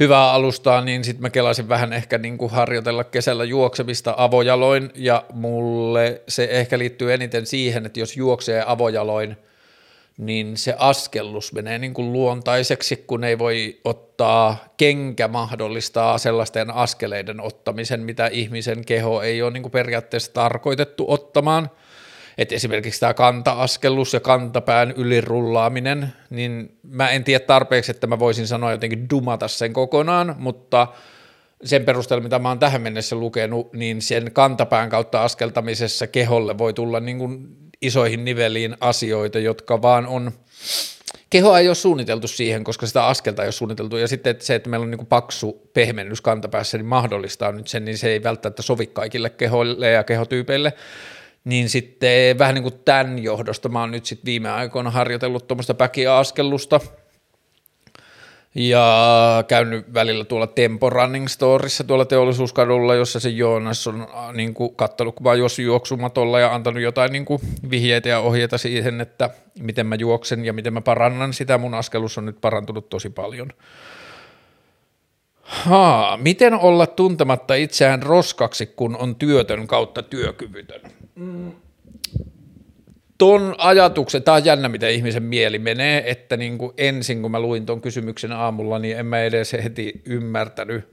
hyvää 0.00 0.32
alustaa, 0.32 0.80
niin 0.80 1.04
sitten 1.04 1.22
mä 1.22 1.30
kelasin 1.30 1.68
vähän 1.68 1.92
ehkä 1.92 2.18
niin 2.18 2.38
kuin 2.38 2.50
harjoitella 2.50 3.04
kesällä 3.04 3.44
juoksemista 3.44 4.14
avojaloin, 4.16 4.90
ja 4.94 5.24
mulle 5.32 6.22
se 6.28 6.48
ehkä 6.50 6.78
liittyy 6.78 7.14
eniten 7.14 7.46
siihen, 7.46 7.86
että 7.86 8.00
jos 8.00 8.16
juoksee 8.16 8.64
avojaloin– 8.66 9.36
niin 10.16 10.56
se 10.56 10.74
askellus 10.78 11.52
menee 11.52 11.78
niin 11.78 11.94
kuin 11.94 12.12
luontaiseksi, 12.12 13.04
kun 13.06 13.24
ei 13.24 13.38
voi 13.38 13.80
ottaa, 13.84 14.64
kenkä 14.76 15.28
mahdollistaa 15.28 16.18
sellaisten 16.18 16.70
askeleiden 16.70 17.40
ottamisen, 17.40 18.00
mitä 18.00 18.26
ihmisen 18.26 18.84
keho 18.84 19.22
ei 19.22 19.42
ole 19.42 19.50
niin 19.50 19.62
kuin 19.62 19.72
periaatteessa 19.72 20.32
tarkoitettu 20.32 21.04
ottamaan. 21.08 21.70
Et 22.38 22.52
esimerkiksi 22.52 23.00
tämä 23.00 23.14
kanta-askellus 23.14 24.12
ja 24.12 24.20
kantapään 24.20 24.90
ylirullaaminen, 24.90 26.12
niin 26.30 26.78
mä 26.82 27.10
en 27.10 27.24
tiedä 27.24 27.44
tarpeeksi, 27.44 27.90
että 27.90 28.06
mä 28.06 28.18
voisin 28.18 28.46
sanoa 28.46 28.70
jotenkin 28.70 29.10
dumata 29.10 29.48
sen 29.48 29.72
kokonaan, 29.72 30.34
mutta 30.38 30.86
sen 31.64 31.84
perusteella, 31.84 32.22
mitä 32.22 32.38
mä 32.38 32.48
oon 32.48 32.58
tähän 32.58 32.82
mennessä 32.82 33.16
lukenut, 33.16 33.72
niin 33.72 34.02
sen 34.02 34.32
kantapään 34.32 34.90
kautta 34.90 35.22
askeltamisessa 35.22 36.06
keholle 36.06 36.58
voi 36.58 36.72
tulla 36.72 37.00
niin 37.00 37.18
kuin 37.18 37.48
isoihin 37.82 38.24
niveliin 38.24 38.76
asioita, 38.80 39.38
jotka 39.38 39.82
vaan 39.82 40.06
on, 40.06 40.32
keho 41.30 41.56
ei 41.56 41.68
ole 41.68 41.74
suunniteltu 41.74 42.28
siihen, 42.28 42.64
koska 42.64 42.86
sitä 42.86 43.06
askelta 43.06 43.42
ei 43.42 43.46
ole 43.46 43.52
suunniteltu, 43.52 43.96
ja 43.96 44.08
sitten 44.08 44.30
että 44.30 44.44
se, 44.44 44.54
että 44.54 44.70
meillä 44.70 44.84
on 44.84 44.90
niin 44.90 44.98
kuin 44.98 45.06
paksu 45.06 45.70
pehmennys 45.74 46.20
kantapäässä, 46.20 46.78
niin 46.78 46.86
mahdollistaa 46.86 47.52
nyt 47.52 47.68
sen, 47.68 47.84
niin 47.84 47.98
se 47.98 48.08
ei 48.08 48.22
välttämättä 48.22 48.62
sovi 48.62 48.86
kaikille 48.86 49.30
kehoille 49.30 49.90
ja 49.90 50.04
kehotyypeille, 50.04 50.72
niin 51.46 51.68
sitten 51.68 52.38
vähän 52.38 52.54
niin 52.54 52.62
kuin 52.62 52.80
tämän 52.84 53.18
johdosta 53.18 53.68
mä 53.68 53.80
oon 53.80 53.90
nyt 53.90 54.06
sitten 54.06 54.26
viime 54.26 54.50
aikoina 54.50 54.90
harjoitellut 54.90 55.46
tuommoista 55.46 55.74
päkiaskellusta, 55.74 56.80
ja 58.56 59.44
käynyt 59.48 59.94
välillä 59.94 60.24
tuolla 60.24 60.46
Tempo 60.46 60.90
Running 60.90 61.26
Storissa 61.28 61.84
tuolla 61.84 62.04
teollisuuskadulla, 62.04 62.94
jossa 62.94 63.20
se 63.20 63.28
Joonas 63.28 63.86
on 63.86 64.00
äh, 64.00 64.32
niin 64.32 64.54
kuin, 64.54 64.76
kattonut, 64.76 65.14
kun 65.14 65.26
mä 65.26 65.34
juossut 65.34 65.64
juoksumatolla 65.64 66.40
ja 66.40 66.54
antanut 66.54 66.82
jotain 66.82 67.12
niin 67.12 67.24
kuin, 67.24 67.40
vihjeitä 67.70 68.08
ja 68.08 68.20
ohjeita 68.20 68.58
siihen, 68.58 69.00
että 69.00 69.30
miten 69.60 69.86
mä 69.86 69.94
juoksen 69.94 70.44
ja 70.44 70.52
miten 70.52 70.72
mä 70.72 70.80
parannan 70.80 71.32
sitä. 71.32 71.58
Mun 71.58 71.74
askelus 71.74 72.18
on 72.18 72.26
nyt 72.26 72.40
parantunut 72.40 72.88
tosi 72.88 73.10
paljon. 73.10 73.52
Haa, 75.46 76.16
miten 76.16 76.54
olla 76.54 76.86
tuntematta 76.86 77.54
itseään 77.54 78.02
roskaksi, 78.02 78.66
kun 78.66 78.96
on 78.96 79.16
työtön 79.16 79.66
kautta 79.66 80.02
työkyvytön? 80.02 80.80
Mm 81.14 81.52
ton 83.18 83.54
ajatuksen, 83.58 84.22
tämä 84.22 84.34
on 84.34 84.44
jännä, 84.44 84.68
miten 84.68 84.90
ihmisen 84.90 85.22
mieli 85.22 85.58
menee, 85.58 86.10
että 86.10 86.36
niin 86.36 86.58
kuin 86.58 86.72
ensin 86.76 87.22
kun 87.22 87.30
mä 87.30 87.40
luin 87.40 87.66
ton 87.66 87.80
kysymyksen 87.80 88.32
aamulla, 88.32 88.78
niin 88.78 88.98
en 88.98 89.06
mä 89.06 89.22
edes 89.22 89.52
heti 89.52 90.02
ymmärtänyt, 90.04 90.84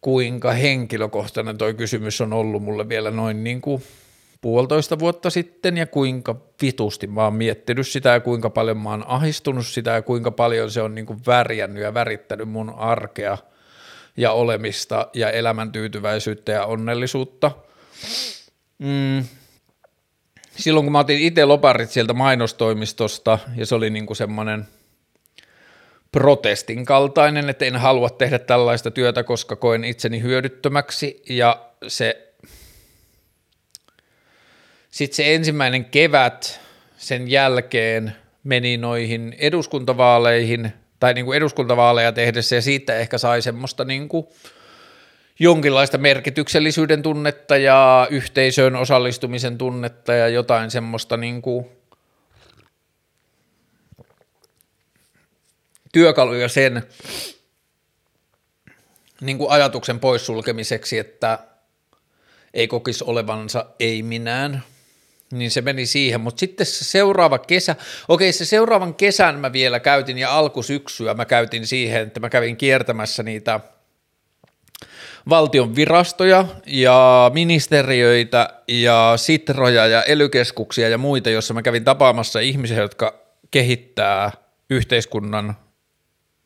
kuinka 0.00 0.52
henkilökohtainen 0.52 1.58
toi 1.58 1.74
kysymys 1.74 2.20
on 2.20 2.32
ollut 2.32 2.62
mulle 2.62 2.88
vielä 2.88 3.10
noin 3.10 3.44
niin 3.44 3.60
kuin 3.60 3.82
puolitoista 4.42 4.98
vuotta 4.98 5.30
sitten 5.30 5.76
ja 5.76 5.86
kuinka 5.86 6.36
vitusti 6.62 7.06
mä 7.06 7.24
oon 7.24 7.34
miettinyt 7.34 7.88
sitä 7.88 8.08
ja 8.08 8.20
kuinka 8.20 8.50
paljon 8.50 8.78
mä 8.78 8.90
oon 8.90 9.04
ahistunut 9.06 9.66
sitä 9.66 9.90
ja 9.90 10.02
kuinka 10.02 10.30
paljon 10.30 10.70
se 10.70 10.82
on 10.82 10.94
niin 10.94 11.06
kuin 11.06 11.20
värjännyt 11.26 11.82
ja 11.82 11.94
värittänyt 11.94 12.48
mun 12.48 12.74
arkea 12.76 13.38
ja 14.16 14.32
olemista 14.32 15.08
ja 15.14 15.30
elämän 15.30 15.72
tyytyväisyyttä 15.72 16.52
ja 16.52 16.66
onnellisuutta. 16.66 17.50
Mm. 18.78 19.24
Silloin 20.56 20.86
kun 20.86 20.92
mä 20.92 20.98
otin 20.98 21.18
itse 21.18 21.44
loparit 21.44 21.90
sieltä 21.90 22.12
mainostoimistosta 22.12 23.38
ja 23.56 23.66
se 23.66 23.74
oli 23.74 23.90
niin 23.90 24.06
kuin 24.06 24.16
semmoinen 24.16 24.66
protestin 26.12 26.84
kaltainen, 26.84 27.50
että 27.50 27.64
en 27.64 27.76
halua 27.76 28.10
tehdä 28.10 28.38
tällaista 28.38 28.90
työtä, 28.90 29.22
koska 29.24 29.56
koen 29.56 29.84
itseni 29.84 30.22
hyödyttömäksi 30.22 31.22
ja 31.28 31.70
se 31.88 32.31
sitten 34.92 35.16
se 35.16 35.34
ensimmäinen 35.34 35.84
kevät 35.84 36.60
sen 36.96 37.30
jälkeen 37.30 38.16
meni 38.44 38.76
noihin 38.76 39.34
eduskuntavaaleihin, 39.38 40.72
tai 41.00 41.14
niin 41.14 41.24
kuin 41.24 41.36
eduskuntavaaleja 41.36 42.12
tehdessä, 42.12 42.56
ja 42.56 42.62
siitä 42.62 42.94
ehkä 42.94 43.18
sai 43.18 43.42
semmoista 43.42 43.84
niin 43.84 44.08
kuin 44.08 44.26
jonkinlaista 45.38 45.98
merkityksellisyyden 45.98 47.02
tunnetta 47.02 47.56
ja 47.56 48.06
yhteisöön 48.10 48.76
osallistumisen 48.76 49.58
tunnetta 49.58 50.12
ja 50.12 50.28
jotain 50.28 50.70
semmoista 50.70 51.16
niin 51.16 51.42
kuin 51.42 51.66
työkaluja 55.92 56.48
sen 56.48 56.82
niin 59.20 59.38
kuin 59.38 59.50
ajatuksen 59.50 60.00
poissulkemiseksi, 60.00 60.98
että 60.98 61.38
ei 62.54 62.68
kokisi 62.68 63.04
olevansa 63.06 63.66
ei 63.80 64.02
minään, 64.02 64.62
niin 65.32 65.50
se 65.50 65.60
meni 65.60 65.86
siihen, 65.86 66.20
mutta 66.20 66.40
sitten 66.40 66.66
se 66.66 66.84
seuraava 66.84 67.38
kesä, 67.38 67.76
okei 68.08 68.32
se 68.32 68.44
seuraavan 68.44 68.94
kesän 68.94 69.38
mä 69.38 69.52
vielä 69.52 69.80
käytin 69.80 70.18
ja 70.18 70.38
alkusyksyä 70.38 71.14
mä 71.14 71.24
käytin 71.24 71.66
siihen, 71.66 72.02
että 72.02 72.20
mä 72.20 72.30
kävin 72.30 72.56
kiertämässä 72.56 73.22
niitä 73.22 73.60
valtion 75.28 75.76
virastoja 75.76 76.44
ja 76.66 77.30
ministeriöitä 77.34 78.48
ja 78.68 79.12
sitroja 79.16 79.86
ja 79.86 80.02
elykeskuksia 80.02 80.88
ja 80.88 80.98
muita, 80.98 81.30
joissa 81.30 81.54
mä 81.54 81.62
kävin 81.62 81.84
tapaamassa 81.84 82.40
ihmisiä, 82.40 82.80
jotka 82.80 83.14
kehittää 83.50 84.32
yhteiskunnan 84.70 85.56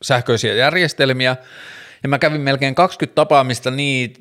sähköisiä 0.03 0.55
järjestelmiä, 0.55 1.37
ja 2.03 2.09
mä 2.09 2.19
kävin 2.19 2.41
melkein 2.41 2.75
20 2.75 3.15
tapaamista 3.15 3.71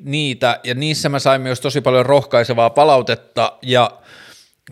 niitä, 0.00 0.60
ja 0.64 0.74
niissä 0.74 1.08
mä 1.08 1.18
sain 1.18 1.40
myös 1.40 1.60
tosi 1.60 1.80
paljon 1.80 2.06
rohkaisevaa 2.06 2.70
palautetta, 2.70 3.52
ja 3.62 3.90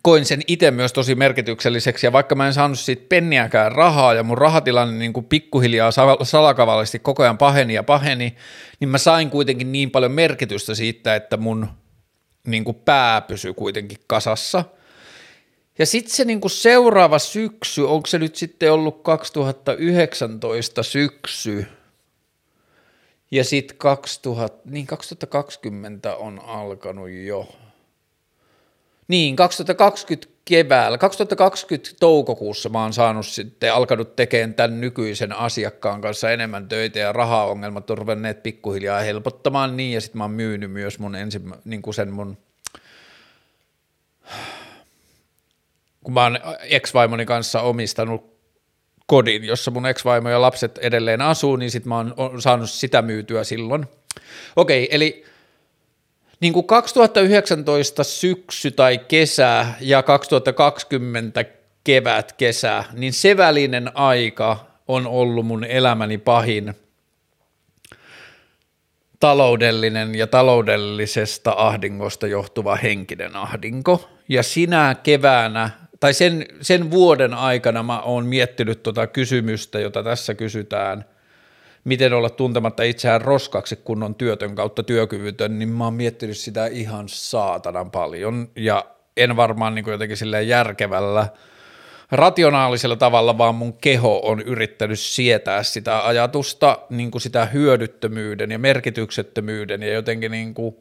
koin 0.03 0.25
sen 0.25 0.41
itse 0.47 0.71
myös 0.71 0.93
tosi 0.93 1.15
merkitykselliseksi, 1.15 2.07
ja 2.07 2.13
vaikka 2.13 2.35
mä 2.35 2.47
en 2.47 2.55
saanut 2.55 2.79
siitä 2.79 3.07
penniäkään 3.09 3.73
rahaa, 3.73 4.15
ja 4.15 4.23
mun 4.23 4.39
rahatilanne 4.39 4.99
niin 4.99 5.13
kuin 5.13 5.27
pikkuhiljaa 5.27 5.91
salakavallisesti 6.23 6.99
koko 6.99 7.23
ajan 7.23 7.39
paheni 7.39 7.75
ja 7.75 7.83
paheni, 7.83 8.37
niin 8.81 8.89
mä 8.89 8.99
sain 8.99 9.31
kuitenkin 9.31 9.73
niin 9.73 9.91
paljon 9.91 10.13
merkitystä 10.13 10.75
siitä, 10.75 11.15
että 11.15 11.37
mun 11.37 11.69
niin 12.47 12.65
kuin 12.65 12.77
pää 12.85 13.21
pysyi 13.21 13.55
kuitenkin 13.55 13.99
kasassa. 14.07 14.65
Ja 15.79 15.87
sitten 15.87 16.15
se 16.15 16.25
niin 16.25 16.41
kuin 16.41 16.51
seuraava 16.51 17.19
syksy, 17.19 17.83
onko 17.83 18.07
se 18.07 18.19
nyt 18.19 18.37
sitten 18.37 18.73
ollut 18.73 19.03
2019 19.03 20.83
syksy, 20.83 21.67
ja 23.31 23.45
sitten 23.45 23.77
2000, 23.77 24.59
niin 24.65 24.87
2020 24.87 26.17
on 26.17 26.41
alkanut 26.41 27.11
jo, 27.11 27.49
niin, 29.09 29.37
2020 29.37 30.35
keväällä, 30.45 30.99
2020 30.99 31.91
toukokuussa 32.01 32.69
mä 32.69 32.83
oon 32.83 32.93
saanut 32.93 33.27
sitten, 33.27 33.75
alkanut 33.75 34.17
tekemään 34.17 34.55
tämän 34.55 34.81
nykyisen 34.81 35.33
asiakkaan 35.33 36.01
kanssa 36.01 36.31
enemmän 36.31 36.69
töitä 36.69 36.99
ja 36.99 37.13
rahaongelmat 37.13 37.91
on 37.91 37.99
ruvenneet 37.99 38.43
pikkuhiljaa 38.43 39.01
helpottamaan 39.01 39.77
niin 39.77 39.93
ja 39.93 40.01
sitten 40.01 40.19
mä 40.19 40.25
oon 40.25 40.31
myynyt 40.31 40.71
myös 40.71 40.99
mun 40.99 41.17
ensimmä, 41.17 41.57
niin 41.65 41.83
kuin 41.83 41.95
sen 41.95 42.13
mun, 42.13 42.39
kun 46.05 46.15
mä 46.15 46.23
oon 46.23 46.39
ex-vaimoni 46.63 47.27
kanssa 47.27 47.61
omistanut 47.61 48.35
kodin, 49.07 49.45
jossa 49.45 49.71
mun 49.71 49.87
ex-vaimo 49.87 50.29
ja 50.29 50.41
lapset 50.41 50.79
edelleen 50.79 51.23
asuu, 51.23 51.57
niin 51.57 51.71
sitten 51.71 51.89
mä 51.89 51.99
oon 51.99 52.43
saanut 52.43 52.71
sitä 52.71 53.03
myytyä 53.03 53.45
silloin. 53.45 53.87
Okei, 54.57 54.89
eli 54.91 55.25
niin 56.41 56.53
kuin 56.53 56.67
2019 56.67 58.05
syksy 58.05 58.71
tai 58.71 58.99
kesä 58.99 59.67
ja 59.81 60.03
2020 60.03 61.45
kevät, 61.85 62.33
kesä, 62.33 62.85
niin 62.93 63.13
se 63.13 63.37
välinen 63.37 63.97
aika 63.97 64.67
on 64.89 65.07
ollut 65.07 65.47
mun 65.47 65.65
elämäni 65.65 66.19
pahin 66.19 66.75
taloudellinen 69.21 70.15
ja 70.15 70.27
taloudellisesta 70.27 71.55
ahdingosta 71.57 72.27
johtuva 72.27 72.77
henkinen 72.77 73.37
ahdinko. 73.37 74.11
Ja 74.29 74.43
sinä 74.43 74.97
keväänä, 75.03 75.71
tai 76.01 76.15
sen, 76.15 76.47
sen 76.61 76.91
vuoden 76.91 77.35
aikana 77.35 77.83
mä 77.83 78.01
oon 78.01 78.27
miettinyt 78.27 78.83
tuota 78.83 79.07
kysymystä, 79.07 79.81
jota 79.81 80.03
tässä 80.03 80.35
kysytään– 80.35 81.05
miten 81.85 82.13
olla 82.13 82.31
tuntematta 82.31 82.83
itseään 82.83 83.21
roskaksi, 83.21 83.77
kun 83.77 84.03
on 84.03 84.15
työtön 84.15 84.55
kautta 84.55 84.83
työkyvytön, 84.83 85.59
niin 85.59 85.69
mä 85.69 85.85
oon 85.85 85.95
miettinyt 85.95 86.37
sitä 86.37 86.67
ihan 86.67 87.09
saatanan 87.09 87.91
paljon. 87.91 88.49
Ja 88.57 88.85
en 89.17 89.37
varmaan 89.37 89.75
niin 89.75 89.85
kuin 89.85 89.93
jotenkin 89.93 90.17
silleen 90.17 90.49
järkevällä, 90.49 91.29
rationaalisella 92.13 92.97
tavalla, 92.97 93.39
vaan 93.39 93.55
mun 93.55 93.73
keho 93.73 94.21
on 94.25 94.41
yrittänyt 94.41 94.99
sietää 94.99 95.63
sitä 95.63 96.07
ajatusta, 96.07 96.79
niin 96.91 97.11
kuin 97.11 97.23
sitä 97.23 97.45
hyödyttömyyden 97.45 98.51
ja 98.51 98.59
merkityksettömyyden 98.59 99.83
ja 99.83 99.93
jotenkin 99.93 100.31
niin 100.31 100.55
kuin, 100.55 100.77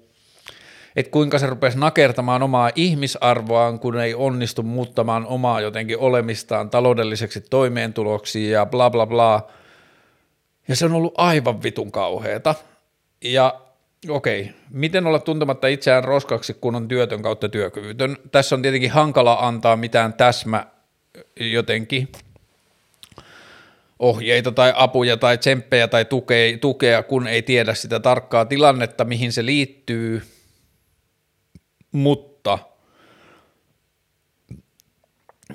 että 0.95 1.12
kuinka 1.12 1.39
se 1.39 1.47
rupesi 1.47 1.80
nakertamaan 1.80 2.43
omaa 2.43 2.72
ihmisarvoaan, 2.76 3.80
kun 3.80 3.99
ei 3.99 4.14
onnistu 4.14 4.64
muuttamaan 4.64 5.26
omaa 5.26 5.62
jotenkin 5.62 5.99
olemistaan 5.99 6.70
taloudelliseksi 6.70 7.41
toimeentuloksi 7.41 8.49
ja 8.49 8.66
bla 8.66 8.89
bla 8.89 9.06
bla, 9.06 9.47
ja 10.68 10.76
se 10.76 10.86
on 10.86 10.93
ollut 10.93 11.14
aivan 11.18 11.64
vitun 11.64 11.91
kauheeta. 11.91 12.55
Ja 13.24 13.61
okei, 14.09 14.49
miten 14.70 15.07
olla 15.07 15.20
tuntematta 15.20 15.68
itseään 15.68 16.03
roskaksi, 16.03 16.53
kun 16.53 16.76
on 16.76 16.88
työtön 16.88 17.22
kautta 17.22 17.49
työkyvytön? 17.49 18.18
Tässä 18.32 18.55
on 18.55 18.61
tietenkin 18.61 18.91
hankala 18.91 19.38
antaa 19.39 19.76
mitään 19.76 20.14
täsmä 20.14 20.66
jotenkin 21.39 22.11
ohjeita 23.99 24.51
tai 24.51 24.74
apuja 24.76 25.18
tai 25.18 25.38
tsemppejä 25.38 25.88
tai 25.88 26.05
tukea, 26.05 26.57
tukea, 26.57 27.03
kun 27.03 27.28
ei 27.28 27.41
tiedä 27.41 27.74
sitä 27.74 27.99
tarkkaa 27.99 28.45
tilannetta, 28.45 29.05
mihin 29.05 29.32
se 29.32 29.45
liittyy, 29.45 30.22
mutta– 31.91 32.33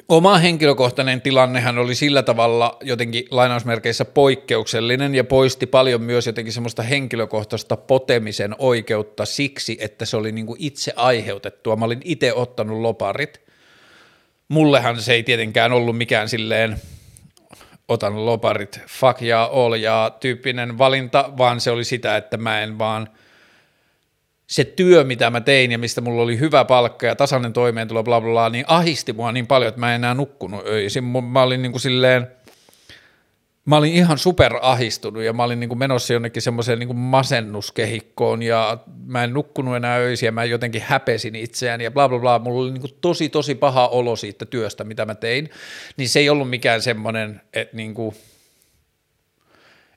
Oma 0.09 0.39
henkilökohtainen 0.39 1.21
tilannehan 1.21 1.79
oli 1.79 1.95
sillä 1.95 2.23
tavalla 2.23 2.77
jotenkin 2.83 3.25
lainausmerkeissä 3.31 4.05
poikkeuksellinen 4.05 5.15
ja 5.15 5.25
poisti 5.25 5.67
paljon 5.67 6.03
myös 6.03 6.27
jotenkin 6.27 6.53
semmoista 6.53 6.83
henkilökohtaista 6.83 7.77
potemisen 7.77 8.55
oikeutta 8.59 9.25
siksi, 9.25 9.79
että 9.81 10.05
se 10.05 10.17
oli 10.17 10.33
niin 10.33 10.47
kuin 10.47 10.57
itse 10.63 10.93
aiheutettua. 10.97 11.77
Mä 11.77 11.85
olin 11.85 12.01
itse 12.05 12.33
ottanut 12.33 12.81
loparit. 12.81 13.41
Mullehan 14.49 15.03
se 15.03 15.13
ei 15.13 15.23
tietenkään 15.23 15.73
ollut 15.73 15.99
mikään 15.99 16.29
silleen 16.29 16.77
otan 17.89 18.27
loparit 18.27 18.81
fuck 18.89 19.23
ja 19.23 19.51
all 19.53 19.75
ja 19.75 20.11
tyyppinen 20.21 20.79
valinta, 20.79 21.31
vaan 21.39 21.61
se 21.61 21.71
oli 21.71 21.85
sitä, 21.85 22.17
että 22.17 22.37
mä 22.37 22.61
en 22.61 22.79
vaan– 22.79 23.09
se 24.49 24.65
työ, 24.65 25.05
mitä 25.05 25.31
mä 25.31 25.41
tein 25.41 25.73
ja 25.73 25.79
mistä 25.79 26.01
mulla 26.01 26.23
oli 26.23 26.39
hyvä 26.39 26.65
palkka 26.65 27.07
ja 27.07 27.17
tasainen 27.17 27.53
toimeentulo, 27.53 28.03
bla 28.03 28.21
bla 28.21 28.31
bla, 28.31 28.51
niin 28.51 28.65
ahisti 28.69 29.13
mua 29.13 29.33
niin 29.33 29.47
paljon, 29.47 29.69
että 29.69 29.81
mä 29.81 29.95
en 29.95 29.95
enää 29.95 30.15
nukkunut 30.15 30.67
öisin. 30.67 31.05
Mä 31.05 31.43
olin 31.43 31.63
niin 31.63 31.73
kuin 31.73 31.81
silleen, 31.81 32.27
mä 33.65 33.77
olin 33.77 33.93
ihan 33.93 34.19
super 34.19 34.53
ahistunut 34.63 35.23
ja 35.23 35.33
mä 35.33 35.45
olin 35.45 35.61
niin 35.61 35.69
kuin 35.69 35.79
menossa 35.79 36.13
jonnekin 36.13 36.43
semmoiseen 36.43 36.79
niin 36.79 36.87
kuin 36.87 36.97
masennuskehikkoon 36.97 38.43
ja 38.43 38.79
mä 39.07 39.25
en 39.25 39.35
nukkunut 39.35 39.77
enää 39.77 39.97
öisiä, 39.97 40.31
mä 40.31 40.45
jotenkin 40.45 40.83
häpesin 40.83 41.35
itseäni 41.35 41.85
ja 41.85 41.91
bla 41.91 42.09
bla 42.09 42.19
bla, 42.19 42.39
mulla 42.39 42.63
oli 42.63 42.71
niin 42.71 42.81
kuin 42.81 42.95
tosi 43.01 43.29
tosi 43.29 43.55
paha 43.55 43.89
olo 43.89 44.17
siitä 44.17 44.47
työstä, 44.47 44.85
mitä 44.85 45.07
mä 45.07 45.15
tein, 45.15 45.51
niin 45.97 46.09
se 46.09 46.21
ei 46.21 46.31
ollut 46.31 46.51
mikään 46.51 46.83
semmoinen, 46.83 47.41
että 47.53 47.77
niin 47.77 47.95
kuin, 47.95 48.17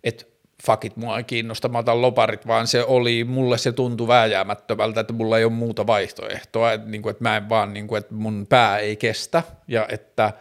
että 0.03 0.25
fakit 0.65 0.97
mua 0.97 1.17
ei 1.17 1.23
kiinnosta, 1.23 1.69
mä 1.69 1.77
otan 1.77 2.01
loparit, 2.01 2.47
vaan 2.47 2.67
se 2.67 2.83
oli, 2.83 3.23
mulle 3.23 3.57
se 3.57 3.71
tuntui 3.71 4.07
vääjäämättömältä, 4.07 5.01
että 5.01 5.13
mulla 5.13 5.37
ei 5.37 5.43
ole 5.43 5.53
muuta 5.53 5.87
vaihtoehtoa, 5.87 6.71
että, 6.71 6.89
niin 6.89 7.01
kuin, 7.01 7.11
että 7.11 7.23
mä 7.23 7.37
en 7.37 7.49
vaan, 7.49 7.73
niin 7.73 7.87
kuin, 7.87 7.99
että 7.99 8.13
mun 8.13 8.45
pää 8.49 8.77
ei 8.77 8.95
kestä 8.95 9.43
ja 9.67 9.87
että 9.89 10.33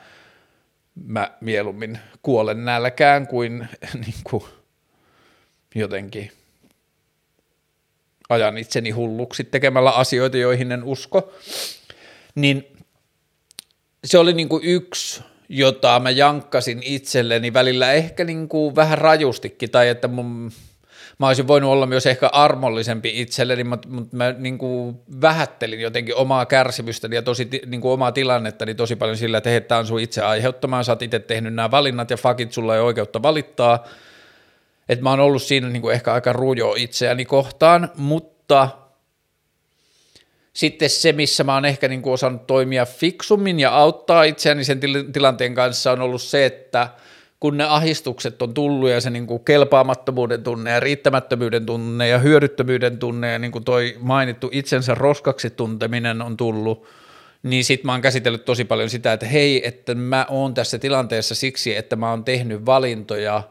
mä 1.05 1.31
mieluummin 1.41 1.99
kuolen 2.23 2.65
nälkään 2.65 3.27
kuin, 3.27 3.69
niin 4.05 4.21
kuin 4.25 4.45
jotenkin 5.75 6.33
ajan 8.29 8.59
itseni 8.59 8.91
hulluksi 8.91 9.45
tekemällä 9.45 9.91
asioita, 9.91 10.37
joihin 10.37 10.73
en 10.73 10.85
usko, 10.85 11.33
niin 12.35 12.77
se 14.05 14.19
oli 14.19 14.33
niin 14.33 14.49
kuin 14.49 14.65
yksi 14.65 15.23
jota 15.53 16.01
mä 16.01 16.11
jankkasin 16.11 16.81
itselleni 16.85 17.53
välillä 17.53 17.93
ehkä 17.93 18.25
niin 18.25 18.49
kuin 18.49 18.77
vähän 18.77 18.99
rajustikin, 18.99 19.71
tai 19.71 19.89
että 19.89 20.09
mun, 20.09 20.53
mä 21.19 21.27
olisin 21.27 21.49
voinut 21.49 21.71
olla 21.71 21.87
myös 21.87 22.07
ehkä 22.07 22.29
armollisempi 22.33 23.21
itselleni, 23.21 23.65
mutta, 23.65 23.89
mutta 23.89 24.17
mä 24.17 24.35
niin 24.39 24.59
kuin 24.59 25.01
vähättelin 25.21 25.81
jotenkin 25.81 26.15
omaa 26.15 26.47
kärsimystäni 26.47 27.17
ja 27.17 27.23
tosi, 27.23 27.49
niin 27.67 27.81
kuin 27.81 27.93
omaa 27.93 28.13
tilannettani 28.13 28.75
tosi 28.75 28.97
paljon 28.97 29.17
sillä, 29.17 29.39
että 29.39 29.51
hei, 29.51 29.61
tämä 29.61 29.79
on 29.79 29.87
sun 29.87 30.01
itse 30.01 30.23
aiheuttamaan, 30.23 30.85
sä 30.85 30.93
oot 30.93 31.03
itse 31.03 31.19
tehnyt 31.19 31.55
nämä 31.55 31.71
valinnat 31.71 32.11
ja 32.11 32.17
fakit, 32.17 32.53
sulla 32.53 32.75
ei 32.75 32.81
oikeutta 32.81 33.23
valittaa, 33.23 33.85
että 34.89 35.03
mä 35.03 35.11
oon 35.11 35.21
ollut 35.21 35.43
siinä 35.43 35.69
niin 35.69 35.83
kuin 35.83 35.95
ehkä 35.95 36.13
aika 36.13 36.33
rujo 36.33 36.75
itseäni 36.77 37.25
kohtaan, 37.25 37.91
mutta 37.97 38.69
sitten 40.53 40.91
se, 40.91 41.13
missä 41.13 41.45
mä 41.45 41.55
oon 41.55 41.65
ehkä 41.65 41.89
niin 41.89 42.03
kuin 42.03 42.13
osannut 42.13 42.47
toimia 42.47 42.87
fiksummin 42.87 43.61
ja 43.61 43.77
auttaa 43.77 44.23
itseäni 44.23 44.65
sen 44.65 44.81
tilanteen 45.13 45.55
kanssa 45.55 45.93
on 45.93 46.01
ollut 46.01 46.23
se, 46.23 46.47
että 46.47 46.89
kun 47.41 47.57
ne 47.57 47.65
ahistukset 47.65 48.43
on 48.43 48.55
tullut 48.55 48.91
ja 48.91 49.01
se 49.01 49.11
niin 49.11 49.27
kuin 49.27 49.45
kelpaamattomuuden 49.45 50.43
tunne 50.43 50.71
ja 50.71 50.81
riittämättömyyden 50.81 51.67
tunne 51.67 52.09
ja 52.09 52.19
hyödyttömyyden 52.19 52.99
tunne 52.99 53.33
ja 53.33 53.39
niin 53.39 53.53
kuin 53.53 53.65
toi 53.65 53.97
mainittu 53.99 54.49
itsensä 54.53 54.95
roskaksi 54.95 55.51
tunteminen 55.51 56.23
on 56.23 56.37
tullut, 56.37 56.87
niin 57.43 57.65
sit 57.65 57.85
mä 57.85 57.93
oon 57.93 58.01
käsitellyt 58.01 58.45
tosi 58.45 58.65
paljon 58.65 58.91
sitä, 58.91 59.13
että 59.13 59.27
hei, 59.27 59.69
että 59.69 59.95
mä 59.95 60.27
oon 60.29 60.55
tässä 60.55 60.79
tilanteessa 60.79 61.35
siksi, 61.35 61.77
että 61.77 61.97
mä 61.97 62.11
oon 62.11 62.25
tehnyt 62.25 62.67
valintoja 62.67 63.43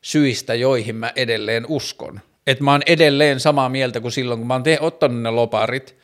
syistä, 0.00 0.54
joihin 0.54 0.96
mä 0.96 1.12
edelleen 1.16 1.66
uskon. 1.68 2.20
Että 2.46 2.64
mä 2.64 2.72
oon 2.72 2.82
edelleen 2.86 3.40
samaa 3.40 3.68
mieltä 3.68 4.00
kuin 4.00 4.12
silloin, 4.12 4.40
kun 4.40 4.46
mä 4.46 4.54
oon 4.54 4.62
te- 4.62 4.78
ottanut 4.80 5.22
ne 5.22 5.30
loparit, 5.30 5.99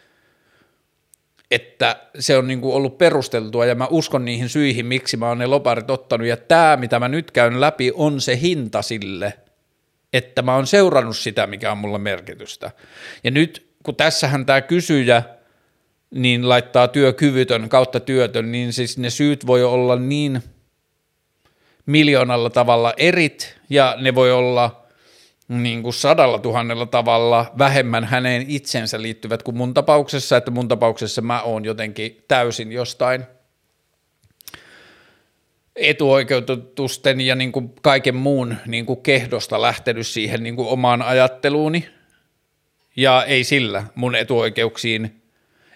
että 1.50 1.96
se 2.18 2.36
on 2.36 2.46
niin 2.46 2.60
kuin 2.60 2.74
ollut 2.74 2.98
perusteltua 2.98 3.66
ja 3.66 3.74
mä 3.74 3.86
uskon 3.90 4.24
niihin 4.24 4.48
syihin, 4.48 4.86
miksi 4.86 5.16
mä 5.16 5.28
oon 5.28 5.38
ne 5.38 5.46
loparit 5.46 5.90
ottanut 5.90 6.26
ja 6.26 6.36
tämä, 6.36 6.76
mitä 6.76 6.98
mä 6.98 7.08
nyt 7.08 7.30
käyn 7.30 7.60
läpi, 7.60 7.92
on 7.94 8.20
se 8.20 8.40
hinta 8.40 8.82
sille, 8.82 9.32
että 10.12 10.42
mä 10.42 10.54
oon 10.54 10.66
seurannut 10.66 11.16
sitä, 11.16 11.46
mikä 11.46 11.72
on 11.72 11.78
mulla 11.78 11.98
merkitystä. 11.98 12.70
Ja 13.24 13.30
nyt, 13.30 13.66
kun 13.82 13.96
tässähän 13.96 14.46
tämä 14.46 14.60
kysyjä 14.60 15.22
niin 16.10 16.48
laittaa 16.48 16.88
työkyvytön 16.88 17.68
kautta 17.68 18.00
työtön, 18.00 18.52
niin 18.52 18.72
siis 18.72 18.98
ne 18.98 19.10
syyt 19.10 19.46
voi 19.46 19.64
olla 19.64 19.96
niin 19.96 20.42
miljoonalla 21.86 22.50
tavalla 22.50 22.94
erit 22.96 23.56
ja 23.70 23.96
ne 24.00 24.14
voi 24.14 24.32
olla– 24.32 24.82
niin 25.48 25.82
kuin 25.82 25.94
sadalla 25.94 26.38
tuhannella 26.38 26.86
tavalla 26.86 27.52
vähemmän 27.58 28.04
häneen 28.04 28.44
itsensä 28.48 29.02
liittyvät 29.02 29.42
kuin 29.42 29.56
mun 29.56 29.74
tapauksessa, 29.74 30.36
että 30.36 30.50
mun 30.50 30.68
tapauksessa 30.68 31.22
mä 31.22 31.42
oon 31.42 31.64
jotenkin 31.64 32.24
täysin 32.28 32.72
jostain 32.72 33.24
etuoikeutusten 35.76 37.20
ja 37.20 37.34
niin 37.34 37.52
kuin 37.52 37.72
kaiken 37.82 38.16
muun 38.16 38.56
niin 38.66 38.86
kuin 38.86 39.02
kehdosta 39.02 39.62
lähtenyt 39.62 40.06
siihen 40.06 40.42
niin 40.42 40.56
kuin 40.56 40.68
omaan 40.68 41.02
ajatteluuni, 41.02 41.88
ja 42.96 43.24
ei 43.24 43.44
sillä 43.44 43.84
mun 43.94 44.14
etuoikeuksiin 44.14 45.22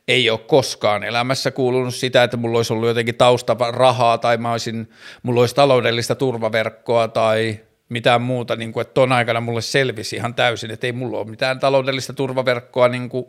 ei 0.09 0.31
ole 0.31 0.39
koskaan 0.39 1.05
elämässä 1.05 1.51
kuulunut 1.51 1.95
sitä, 1.95 2.23
että 2.23 2.37
mulla 2.37 2.59
olisi 2.59 2.73
ollut 2.73 2.89
jotenkin 2.89 3.15
tausta 3.15 3.57
rahaa 3.71 4.19
tai 4.19 4.37
mä 4.37 4.51
olisin, 4.53 4.91
mulla 5.23 5.41
olisi 5.41 5.55
taloudellista 5.55 6.15
turvaverkkoa 6.15 7.09
tai 7.09 7.61
mitään 7.91 8.23
muuta, 8.23 8.57
niin 8.57 8.73
kuin, 8.73 8.83
että 8.83 8.95
ton 8.95 9.13
aikana 9.13 9.41
mulle 9.41 9.61
selvisi 9.61 10.17
ihan 10.17 10.35
täysin, 10.35 10.71
että 10.71 10.87
ei 10.87 10.93
mulla 10.93 11.19
ole 11.19 11.31
mitään 11.31 11.61
taloudellista 11.61 12.13
turvaverkkoa, 12.13 12.89
niin 12.89 13.09
kuin, 13.09 13.27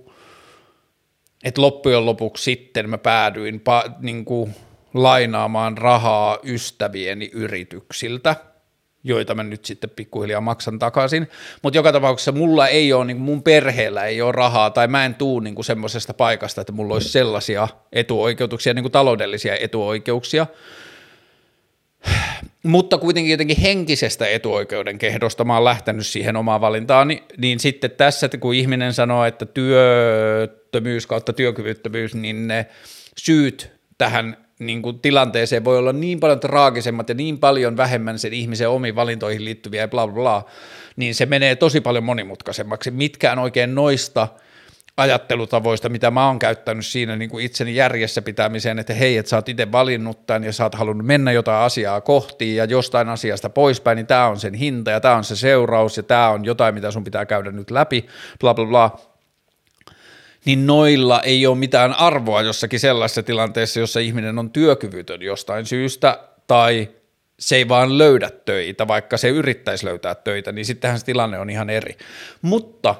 että 1.43 1.61
loppujen 1.61 2.05
lopuksi 2.05 2.43
sitten 2.43 2.89
mä 2.89 2.97
päädyin 2.97 3.59
pa, 3.59 3.83
niin 3.99 4.25
kuin, 4.25 4.55
lainaamaan 4.93 5.77
rahaa 5.77 6.39
ystävieni 6.43 7.29
yrityksiltä, 7.33 8.35
joita 9.03 9.35
mä 9.35 9.43
nyt 9.43 9.65
sitten 9.65 9.89
pikkuhiljaa 9.89 10.41
maksan 10.41 10.79
takaisin, 10.79 11.27
mutta 11.61 11.77
joka 11.77 11.91
tapauksessa 11.91 12.31
mulla 12.31 12.67
ei 12.67 12.93
ole, 12.93 13.05
niin 13.05 13.17
mun 13.17 13.43
perheellä 13.43 14.05
ei 14.05 14.21
ole 14.21 14.31
rahaa, 14.31 14.69
tai 14.69 14.87
mä 14.87 15.05
en 15.05 15.15
tuu 15.15 15.39
niin 15.39 15.63
semmoisesta 15.63 16.13
paikasta, 16.13 16.61
että 16.61 16.73
mulla 16.73 16.93
olisi 16.93 17.09
sellaisia 17.09 17.67
etuoikeutuksia, 17.93 18.73
niin 18.73 18.83
kuin 18.83 18.91
taloudellisia 18.91 19.55
etuoikeuksia, 19.55 20.47
mutta 22.63 22.97
kuitenkin 22.97 23.31
jotenkin 23.31 23.61
henkisestä 23.61 24.27
etuoikeuden 24.27 24.97
kehdosta 24.97 25.43
mä 25.43 25.53
oon 25.53 25.63
lähtenyt 25.63 26.07
siihen 26.07 26.35
omaan 26.35 26.61
valintaan, 26.61 27.07
niin, 27.07 27.23
niin 27.37 27.59
sitten 27.59 27.91
tässä, 27.91 28.25
että 28.25 28.37
kun 28.37 28.53
ihminen 28.53 28.93
sanoo, 28.93 29.25
että 29.25 29.45
työttömyys 29.45 31.07
kautta 31.07 31.33
työkyvyttömyys, 31.33 32.15
niin 32.15 32.47
ne 32.47 32.65
syyt 33.17 33.71
tähän 33.97 34.37
niin 34.59 34.81
kuin 34.81 34.99
tilanteeseen 34.99 35.65
voi 35.65 35.77
olla 35.77 35.93
niin 35.93 36.19
paljon 36.19 36.39
traagisemmat 36.39 37.09
ja 37.09 37.15
niin 37.15 37.39
paljon 37.39 37.77
vähemmän 37.77 38.19
sen 38.19 38.33
ihmisen 38.33 38.69
omiin 38.69 38.95
valintoihin 38.95 39.45
liittyviä 39.45 39.81
ja 39.81 39.87
bla 39.87 40.07
bla 40.07 40.13
bla, 40.13 40.45
niin 40.95 41.15
se 41.15 41.25
menee 41.25 41.55
tosi 41.55 41.81
paljon 41.81 42.03
monimutkaisemmaksi. 42.03 42.91
Mitkään 42.91 43.39
oikein 43.39 43.75
noista– 43.75 44.27
ajattelutavoista, 44.97 45.89
mitä 45.89 46.11
mä 46.11 46.27
oon 46.27 46.39
käyttänyt 46.39 46.85
siinä 46.85 47.15
niin 47.15 47.29
kuin 47.29 47.45
itseni 47.45 47.75
järjessä 47.75 48.21
pitämiseen, 48.21 48.79
että 48.79 48.93
hei, 48.93 49.17
että 49.17 49.29
sä 49.29 49.35
oot 49.35 49.49
itse 49.49 49.71
valinnut 49.71 50.25
tämän 50.25 50.43
ja 50.43 50.53
sä 50.53 50.63
oot 50.63 50.75
halunnut 50.75 51.07
mennä 51.07 51.31
jotain 51.31 51.63
asiaa 51.63 52.01
kohti 52.01 52.55
ja 52.55 52.65
jostain 52.65 53.09
asiasta 53.09 53.49
poispäin, 53.49 53.95
niin 53.95 54.07
tämä 54.07 54.27
on 54.27 54.39
sen 54.39 54.53
hinta 54.53 54.91
ja 54.91 54.99
tämä 54.99 55.15
on 55.15 55.23
se 55.23 55.35
seuraus 55.35 55.97
ja 55.97 56.03
tämä 56.03 56.29
on 56.29 56.45
jotain, 56.45 56.73
mitä 56.73 56.91
sun 56.91 57.03
pitää 57.03 57.25
käydä 57.25 57.51
nyt 57.51 57.71
läpi, 57.71 58.05
bla 58.39 58.53
bla 58.53 58.65
bla, 58.65 58.99
niin 60.45 60.67
noilla 60.67 61.21
ei 61.21 61.47
ole 61.47 61.57
mitään 61.57 61.93
arvoa 61.93 62.41
jossakin 62.41 62.79
sellaisessa 62.79 63.23
tilanteessa, 63.23 63.79
jossa 63.79 63.99
ihminen 63.99 64.39
on 64.39 64.49
työkyvytön 64.49 65.21
jostain 65.21 65.65
syystä 65.65 66.19
tai 66.47 66.89
se 67.39 67.55
ei 67.55 67.67
vaan 67.67 67.97
löydä 67.97 68.29
töitä, 68.45 68.87
vaikka 68.87 69.17
se 69.17 69.29
yrittäisi 69.29 69.85
löytää 69.85 70.15
töitä, 70.15 70.51
niin 70.51 70.65
sittenhän 70.65 70.99
se 70.99 71.05
tilanne 71.05 71.39
on 71.39 71.49
ihan 71.49 71.69
eri. 71.69 71.97
Mutta 72.41 72.95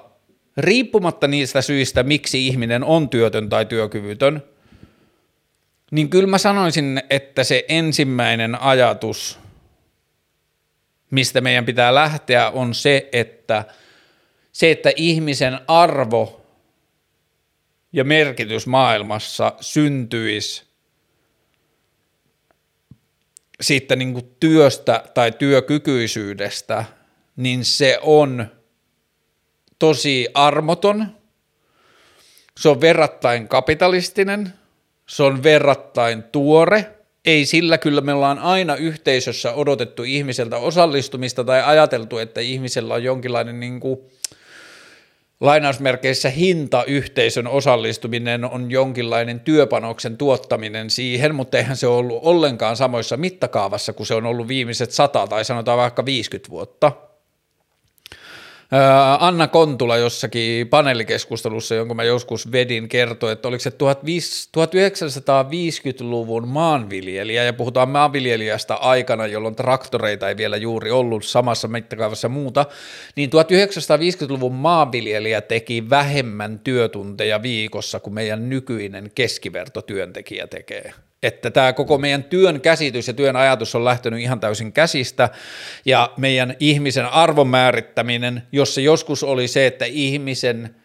riippumatta 0.58 1.28
niistä 1.28 1.62
syistä, 1.62 2.04
miksi 2.04 2.48
ihminen 2.48 2.84
on 2.84 3.10
työtön 3.10 3.50
tai 3.50 3.66
työkyvytön, 3.66 4.44
niin 5.92 6.10
kyllä 6.10 6.28
mä 6.28 6.38
sanoisin, 6.38 7.02
että 7.10 7.44
se 7.44 7.66
ensimmäinen 7.68 8.62
ajatus, 8.62 9.40
mistä 11.12 11.42
meidän 11.42 11.66
pitää 11.66 11.96
lähteä, 11.96 12.50
on 12.50 12.76
se, 12.76 13.10
että 13.12 13.66
se, 14.52 14.72
että 14.72 14.92
ihmisen 14.96 15.60
arvo 15.68 16.42
ja 17.94 18.04
merkitys 18.04 18.68
maailmassa 18.68 19.54
syntyisi 19.62 20.64
siitä 23.62 23.96
niin 23.96 24.14
kuin 24.14 24.36
työstä 24.40 25.04
tai 25.14 25.32
työkykyisyydestä, 25.32 26.86
niin 27.36 27.66
se 27.66 28.00
on– 28.02 28.46
tosi 29.82 30.28
armoton, 30.34 31.08
se 32.60 32.70
on 32.70 32.82
verrattain 32.82 33.48
kapitalistinen, 33.48 34.54
se 35.08 35.24
on 35.24 35.44
verrattain 35.44 36.24
tuore, 36.24 36.86
ei 37.26 37.46
sillä 37.46 37.78
kyllä 37.78 38.02
me 38.02 38.14
ollaan 38.14 38.40
aina 38.40 38.76
yhteisössä 38.76 39.54
odotettu 39.54 40.04
ihmiseltä 40.04 40.58
osallistumista 40.58 41.44
tai 41.44 41.64
ajateltu, 41.64 42.18
että 42.18 42.42
ihmisellä 42.42 42.94
on 42.94 43.04
jonkinlainen 43.04 43.60
niin 43.60 43.80
kuin, 43.80 44.00
lainausmerkeissä 45.40 46.30
hinta 46.30 46.84
yhteisön 46.84 47.48
osallistuminen 47.48 48.46
on 48.46 48.72
jonkinlainen 48.72 49.40
työpanoksen 49.40 50.18
tuottaminen 50.18 50.90
siihen, 50.90 51.36
mutta 51.36 51.58
eihän 51.58 51.78
se 51.78 51.88
ollut 51.88 52.20
ollenkaan 52.24 52.76
samoissa 52.76 53.18
mittakaavassa 53.18 53.94
kuin 53.94 54.08
se 54.08 54.16
on 54.16 54.26
ollut 54.26 54.48
viimeiset 54.48 54.92
sata 54.92 55.28
tai 55.28 55.46
sanotaan 55.46 55.78
vaikka 55.78 56.06
50 56.06 56.50
vuotta. 56.50 57.11
Anna 59.20 59.48
Kontula 59.48 59.98
jossakin 59.98 60.68
paneelikeskustelussa, 60.68 61.76
jonka 61.76 61.94
mä 61.94 62.04
joskus 62.04 62.52
vedin, 62.52 62.90
kertoi, 62.90 63.32
että 63.32 63.48
oliko 63.48 63.62
se 63.62 63.70
1950-luvun 63.70 66.48
maanviljelijä, 66.48 67.44
ja 67.44 67.54
puhutaan 67.54 67.90
maanviljelijästä 67.90 68.76
aikana, 68.76 69.28
jolloin 69.28 69.56
traktoreita 69.56 70.30
ei 70.30 70.38
vielä 70.38 70.58
juuri 70.58 70.92
ollut 70.92 71.26
samassa 71.26 71.68
mittakaavassa 71.68 72.30
muuta, 72.30 72.66
niin 73.16 73.30
1950-luvun 73.30 74.56
maanviljelijä 74.56 75.42
teki 75.42 75.90
vähemmän 75.90 76.60
työtunteja 76.60 77.42
viikossa 77.42 78.00
kuin 78.00 78.14
meidän 78.14 78.50
nykyinen 78.50 79.12
keskivertotyöntekijä 79.16 80.48
tekee 80.48 80.94
että 81.24 81.52
tämä 81.52 81.74
koko 81.74 81.98
meidän 81.98 82.24
työn 82.24 82.62
käsitys 82.62 83.08
ja 83.08 83.14
työn 83.14 83.36
ajatus 83.36 83.76
on 83.76 83.86
lähtenyt 83.86 84.20
ihan 84.20 84.40
täysin 84.40 84.74
käsistä, 84.74 85.30
ja 85.86 86.12
meidän 86.18 86.56
ihmisen 86.60 87.06
arvon 87.06 87.48
määrittäminen, 87.48 88.44
jos 88.52 88.76
se 88.76 88.82
joskus 88.82 89.24
oli 89.24 89.48
se, 89.48 89.68
että 89.68 89.86
ihmisen 89.86 90.76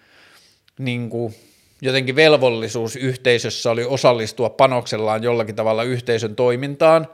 niin 0.79 1.11
kuin, 1.11 1.35
jotenkin 1.83 2.17
velvollisuus 2.17 2.97
yhteisössä 2.97 3.71
oli 3.71 3.85
osallistua 3.85 4.51
panoksellaan 4.51 5.23
jollakin 5.23 5.55
tavalla 5.55 5.83
yhteisön 5.83 6.37
toimintaan, 6.37 7.09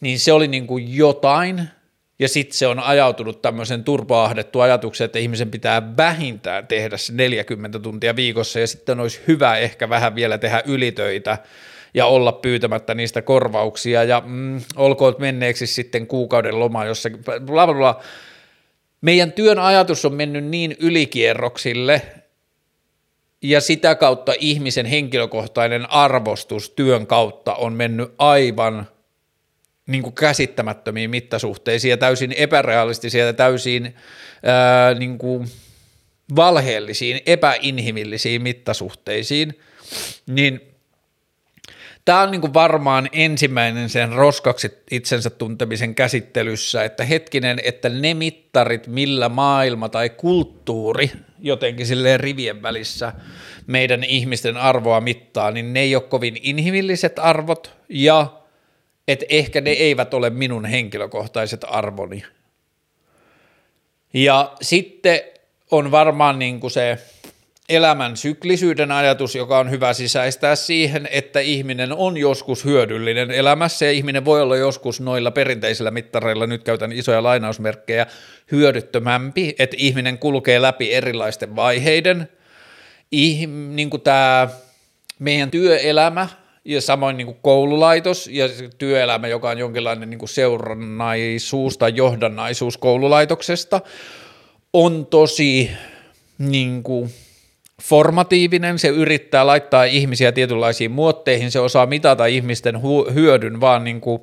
niin 0.00 0.18
se 0.18 0.32
oli 0.32 0.48
niin 0.48 0.66
kuin 0.66 0.96
jotain, 0.96 1.68
ja 2.18 2.28
sitten 2.28 2.58
se 2.58 2.66
on 2.66 2.78
ajautunut 2.78 3.42
tämmöisen 3.42 3.84
turpaahdettu 3.84 4.60
ajatuksen, 4.60 5.04
että 5.04 5.18
ihmisen 5.18 5.50
pitää 5.50 5.96
vähintään 5.96 6.66
tehdä 6.66 6.96
se 6.96 7.12
40 7.12 7.78
tuntia 7.78 8.16
viikossa, 8.16 8.60
ja 8.60 8.66
sitten 8.66 9.00
olisi 9.00 9.20
hyvä 9.28 9.56
ehkä 9.56 9.88
vähän 9.88 10.14
vielä 10.14 10.38
tehdä 10.38 10.62
ylitöitä, 10.66 11.38
ja 11.98 12.06
olla 12.06 12.32
pyytämättä 12.32 12.94
niistä 12.94 13.22
korvauksia 13.22 14.04
ja 14.04 14.22
mm, 14.26 14.60
olkoon 14.76 15.14
menneeksi 15.18 15.66
sitten 15.66 16.06
kuukauden 16.06 16.60
loma 16.60 16.84
jossakin, 16.84 17.24
bla 17.24 17.66
bla 17.66 17.74
bla. 17.74 18.00
meidän 19.00 19.32
työn 19.32 19.58
ajatus 19.58 20.04
on 20.04 20.14
mennyt 20.14 20.44
niin 20.44 20.76
ylikierroksille, 20.80 22.02
ja 23.42 23.60
sitä 23.60 23.94
kautta 23.94 24.32
ihmisen 24.38 24.86
henkilökohtainen 24.86 25.90
arvostus 25.90 26.70
työn 26.70 27.06
kautta 27.06 27.54
on 27.54 27.72
mennyt 27.72 28.14
aivan 28.18 28.88
niin 29.86 30.02
kuin 30.02 30.14
käsittämättömiin 30.14 31.10
mittasuhteisiin 31.10 31.90
ja 31.90 31.96
täysin 31.96 32.32
epärealistisia 32.32 33.26
ja 33.26 33.32
täysin 33.32 33.94
ää, 34.42 34.94
niin 34.94 35.18
kuin 35.18 35.48
valheellisiin, 36.36 37.20
epäinhimillisiin 37.26 38.42
mittasuhteisiin, 38.42 39.58
niin 40.26 40.67
tämä 42.08 42.22
on 42.22 42.30
niin 42.30 42.40
kuin 42.40 42.54
varmaan 42.54 43.08
ensimmäinen 43.12 43.88
sen 43.88 44.12
roskaksi 44.12 44.78
itsensä 44.90 45.30
tuntemisen 45.30 45.94
käsittelyssä, 45.94 46.84
että 46.84 47.04
hetkinen, 47.04 47.60
että 47.64 47.88
ne 47.88 48.14
mittarit, 48.14 48.86
millä 48.86 49.28
maailma 49.28 49.88
tai 49.88 50.10
kulttuuri 50.10 51.10
jotenkin 51.38 51.86
silleen 51.86 52.20
rivien 52.20 52.62
välissä 52.62 53.12
meidän 53.66 54.04
ihmisten 54.04 54.56
arvoa 54.56 55.00
mittaa, 55.00 55.50
niin 55.50 55.72
ne 55.72 55.80
ei 55.80 55.94
ole 55.94 56.02
kovin 56.02 56.36
inhimilliset 56.42 57.18
arvot 57.18 57.76
ja 57.88 58.32
että 59.08 59.26
ehkä 59.28 59.60
ne 59.60 59.70
eivät 59.70 60.14
ole 60.14 60.30
minun 60.30 60.64
henkilökohtaiset 60.64 61.64
arvoni. 61.68 62.24
Ja 64.14 64.52
sitten 64.60 65.20
on 65.70 65.90
varmaan 65.90 66.38
niin 66.38 66.60
kuin 66.60 66.70
se 66.70 66.98
elämän 67.68 68.16
syklisyyden 68.16 68.92
ajatus, 68.92 69.34
joka 69.34 69.58
on 69.58 69.70
hyvä 69.70 69.92
sisäistää 69.92 70.56
siihen, 70.56 71.08
että 71.12 71.40
ihminen 71.40 71.92
on 71.92 72.16
joskus 72.16 72.64
hyödyllinen 72.64 73.30
elämässä 73.30 73.84
ja 73.84 73.92
ihminen 73.92 74.24
voi 74.24 74.42
olla 74.42 74.56
joskus 74.56 75.00
noilla 75.00 75.30
perinteisillä 75.30 75.90
mittareilla, 75.90 76.46
nyt 76.46 76.64
käytän 76.64 76.92
isoja 76.92 77.22
lainausmerkkejä, 77.22 78.06
hyödyttömämpi, 78.52 79.54
että 79.58 79.76
ihminen 79.78 80.18
kulkee 80.18 80.62
läpi 80.62 80.94
erilaisten 80.94 81.56
vaiheiden. 81.56 82.28
Ih, 83.12 83.48
niin 83.48 83.90
kuin 83.90 84.02
tämä 84.02 84.48
meidän 85.18 85.50
työelämä 85.50 86.28
ja 86.64 86.80
samoin 86.80 87.16
niin 87.16 87.26
kuin 87.26 87.38
koululaitos 87.42 88.26
ja 88.32 88.48
työelämä, 88.78 89.28
joka 89.28 89.50
on 89.50 89.58
jonkinlainen 89.58 90.10
niin 90.10 90.18
kuin 90.18 90.28
seurannaisuus 90.28 91.78
tai 91.78 91.92
johdannaisuus 91.94 92.78
koululaitoksesta, 92.78 93.80
on 94.72 95.06
tosi 95.06 95.70
niin 96.38 96.82
kuin, 96.82 97.10
formatiivinen, 97.82 98.78
se 98.78 98.88
yrittää 98.88 99.46
laittaa 99.46 99.84
ihmisiä 99.84 100.32
tietynlaisiin 100.32 100.90
muotteihin, 100.90 101.50
se 101.50 101.60
osaa 101.60 101.86
mitata 101.86 102.26
ihmisten 102.26 102.82
hyödyn 103.14 103.60
vaan 103.60 103.84
niin 103.84 104.00
kuin 104.00 104.22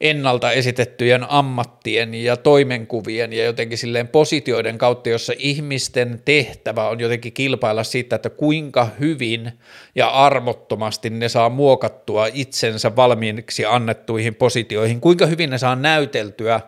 ennalta 0.00 0.52
esitettyjen 0.52 1.30
ammattien 1.30 2.14
ja 2.14 2.36
toimenkuvien 2.36 3.32
ja 3.32 3.44
jotenkin 3.44 3.78
silleen 3.78 4.08
positioiden 4.08 4.78
kautta, 4.78 5.08
jossa 5.08 5.32
ihmisten 5.38 6.22
tehtävä 6.24 6.88
on 6.88 7.00
jotenkin 7.00 7.32
kilpailla 7.32 7.84
siitä, 7.84 8.16
että 8.16 8.30
kuinka 8.30 8.88
hyvin 9.00 9.52
ja 9.94 10.08
armottomasti 10.08 11.10
ne 11.10 11.28
saa 11.28 11.48
muokattua 11.48 12.26
itsensä 12.32 12.96
valmiiksi 12.96 13.64
annettuihin 13.64 14.34
positioihin, 14.34 15.00
kuinka 15.00 15.26
hyvin 15.26 15.50
ne 15.50 15.58
saa 15.58 15.76
näyteltyä 15.76 16.60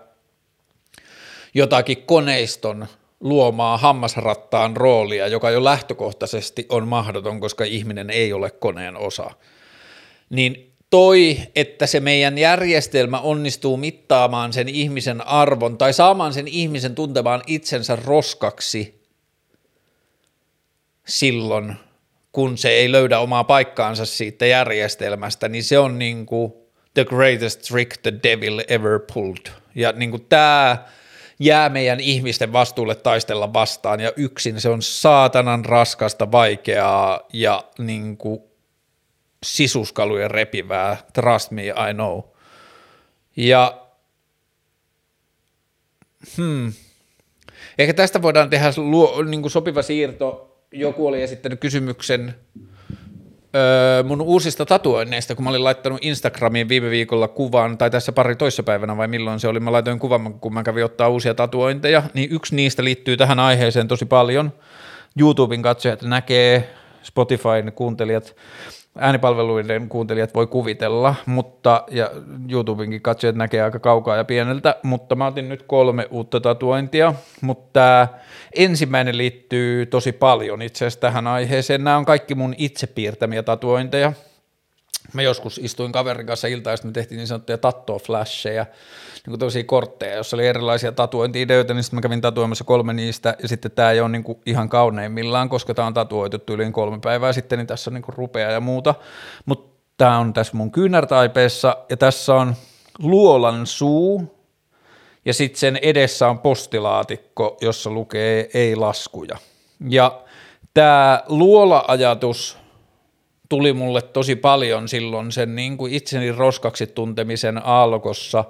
jotakin 1.55 2.03
koneiston 2.03 2.87
luomaa 3.25 3.79
hammasrattaan 3.79 4.77
roolia, 4.77 5.29
joka 5.29 5.51
jo 5.51 5.64
lähtökohtaisesti 5.64 6.66
on 6.68 6.89
mahdoton, 6.89 7.41
koska 7.41 7.64
ihminen 7.64 8.11
ei 8.11 8.33
ole 8.33 8.51
koneen 8.51 8.97
osa. 8.97 9.31
Niin 10.31 10.72
toi, 10.91 11.39
että 11.57 11.87
se 11.87 12.01
meidän 12.01 12.39
järjestelmä 12.39 13.20
onnistuu 13.20 13.77
mittaamaan 13.77 14.53
sen 14.53 14.68
ihmisen 14.68 15.27
arvon 15.27 15.79
tai 15.79 15.93
saamaan 15.93 16.33
sen 16.33 16.49
ihmisen 16.49 16.95
tuntemaan 16.95 17.43
itsensä 17.47 17.97
roskaksi 18.05 19.05
silloin, 21.07 21.75
kun 22.33 22.59
se 22.59 22.70
ei 22.70 22.93
löydä 22.93 23.18
omaa 23.18 23.45
paikkaansa 23.45 24.07
siitä 24.07 24.47
järjestelmästä, 24.47 25.49
niin 25.49 25.64
se 25.64 25.79
on 25.79 25.99
niin 25.99 26.27
kuin 26.27 26.53
the 26.95 27.05
greatest 27.05 27.62
trick 27.62 28.03
the 28.03 28.12
devil 28.22 28.61
ever 28.68 29.01
pulled. 29.14 29.53
Ja 29.75 29.93
niin 29.93 30.11
kuin 30.11 30.27
tämä 30.29 30.85
jää 31.39 31.68
meidän 31.68 32.01
ihmisten 32.01 32.53
vastuulle 32.53 32.95
taistella 32.95 33.53
vastaan 33.53 34.01
ja 34.01 34.12
yksin 34.16 34.61
se 34.61 34.68
on 34.68 34.82
saatanan 34.82 35.64
raskasta, 35.64 36.32
vaikeaa 36.32 37.20
ja 37.32 37.64
niin 37.78 38.16
kuin 38.16 38.41
sisuskalujen 39.45 40.30
repivää, 40.30 40.97
trust 41.12 41.51
me, 41.51 41.66
I 41.66 41.95
know. 41.95 42.20
Ja 43.37 43.80
hmm, 46.37 46.72
ehkä 47.78 47.95
tästä 47.95 48.22
voidaan 48.22 48.51
tehdä 48.51 48.72
luo, 48.76 49.22
niin 49.22 49.43
kuin 49.43 49.51
sopiva 49.51 49.82
siirto. 49.82 50.51
Joku 50.72 51.07
oli 51.07 51.22
esittänyt 51.22 51.61
kysymyksen 51.61 52.35
öö, 53.55 54.02
mun 54.02 54.20
uusista 54.20 54.66
tatuoinneista, 54.66 55.34
kun 55.34 55.44
mä 55.44 55.50
olin 55.50 55.64
laittanut 55.64 55.98
Instagramiin 56.02 56.68
viime 56.68 56.90
viikolla 56.90 57.28
kuvan, 57.28 57.78
tai 57.78 57.90
tässä 57.90 58.12
pari 58.12 58.36
toissapäivänä 58.36 58.96
vai 58.96 59.09
milloin 59.09 59.40
se 59.40 59.48
oli, 59.48 59.61
mä 59.61 59.72
laitoin 59.72 59.98
kuvan, 59.98 60.34
kun 60.34 60.55
mä 60.55 60.62
kävin 60.62 60.84
ottaa 60.84 61.09
uusia 61.09 61.34
tatuointeja, 61.34 62.02
niin 62.14 62.32
yksi 62.32 62.57
niistä 62.57 62.84
liittyy 62.84 63.16
tähän 63.16 63.40
aiheeseen 63.40 63.88
tosi 63.88 64.05
paljon. 64.05 64.52
YouTuben 65.20 65.62
katsojat 65.62 66.02
näkee, 66.02 66.70
Spotifyn 67.02 67.72
kuuntelijat 67.74 68.36
äänipalveluiden 68.99 69.88
kuuntelijat 69.88 70.34
voi 70.34 70.47
kuvitella, 70.47 71.14
mutta 71.26 71.84
ja 71.90 72.11
YouTubenkin 72.51 73.03
katsojat 73.03 73.36
näkee 73.36 73.62
aika 73.62 73.78
kaukaa 73.78 74.16
ja 74.16 74.24
pieneltä, 74.24 74.76
mutta 74.82 75.14
mä 75.14 75.26
otin 75.26 75.49
nyt 75.49 75.62
kolme 75.62 76.07
uutta 76.11 76.40
tatuointia, 76.40 77.14
mutta 77.40 78.09
ensimmäinen 78.57 79.18
liittyy 79.18 79.86
tosi 79.86 80.12
paljon 80.12 80.62
itse 80.62 80.84
asiassa 80.84 81.01
tähän 81.01 81.26
aiheeseen. 81.26 81.84
Nämä 81.84 81.97
on 81.97 82.05
kaikki 82.05 82.34
mun 82.34 82.55
itse 82.59 82.86
piirtämiä 82.86 83.42
tatuointeja, 83.42 84.12
Mä 85.12 85.22
joskus 85.22 85.59
istuin 85.59 85.92
kaverin 85.92 86.26
kanssa 86.26 86.48
iltaista, 86.48 86.86
me 86.86 86.92
tehtiin 86.92 87.16
niin 87.16 87.26
sanottuja 87.26 87.59
tattoo-flasheja, 87.59 88.64
niin 89.14 89.30
kuin 89.30 89.38
tosi 89.38 89.64
kortteja, 89.64 90.16
jossa 90.16 90.36
oli 90.36 90.46
erilaisia 90.46 90.92
tatuointi-ideoita, 90.92 91.74
niin 91.74 91.84
sitten 91.84 91.96
mä 91.96 92.00
kävin 92.00 92.20
tatuoimassa 92.20 92.64
kolme 92.64 92.92
niistä, 92.92 93.36
ja 93.42 93.48
sitten 93.48 93.70
tämä 93.70 93.90
ei 93.90 94.00
ole 94.00 94.09
niin 94.09 94.24
kuin 94.24 94.38
ihan 94.46 94.68
kauneimmillaan, 94.68 95.48
koska 95.48 95.74
tämä 95.74 95.86
on 95.86 95.94
tatuoitu 95.94 96.52
yli 96.52 96.70
kolme 96.72 96.98
päivää 97.02 97.32
sitten, 97.32 97.59
niin 97.59 97.66
tässä 97.66 97.90
on 97.90 97.94
niin 97.94 98.02
kuin 98.02 98.16
rupea 98.16 98.50
ja 98.50 98.61
muuta, 98.61 98.94
mutta 99.46 99.80
tämä 99.96 100.18
on 100.18 100.32
tässä 100.32 100.57
mun 100.57 100.72
kyynärtaipeessa, 100.72 101.76
ja 101.90 101.96
tässä 101.96 102.34
on 102.34 102.55
luolan 102.98 103.66
suu, 103.66 104.34
ja 105.24 105.34
sitten 105.34 105.61
sen 105.61 105.78
edessä 105.82 106.28
on 106.28 106.38
postilaatikko, 106.38 107.57
jossa 107.61 107.90
lukee 107.90 108.48
ei-laskuja. 108.55 109.38
Ja 109.88 110.22
tämä 110.74 111.22
luola-ajatus 111.26 112.64
tuli 113.49 113.72
mulle 113.72 114.03
tosi 114.03 114.36
paljon 114.36 114.88
silloin 114.88 115.32
sen 115.32 115.57
niin 115.57 115.76
kuin 115.76 115.92
itseni 115.92 116.32
roskaksi 116.32 116.86
tuntemisen 116.86 117.66
alkossa, 117.66 118.45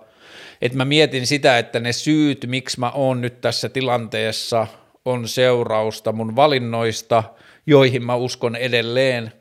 että 0.63 0.79
mä 0.79 0.85
mietin 0.85 1.27
sitä, 1.27 1.59
että 1.59 1.81
ne 1.81 1.93
syyt, 1.93 2.47
miksi 2.47 2.81
mä 2.81 2.91
oon 2.91 3.21
nyt 3.21 3.41
tässä 3.41 3.69
tilanteessa, 3.69 4.67
on 5.05 5.29
seurausta 5.29 6.13
mun 6.13 6.37
valinnoista, 6.37 7.23
joihin 7.67 8.05
mä 8.05 8.15
uskon 8.15 8.57
edelleen, 8.57 9.33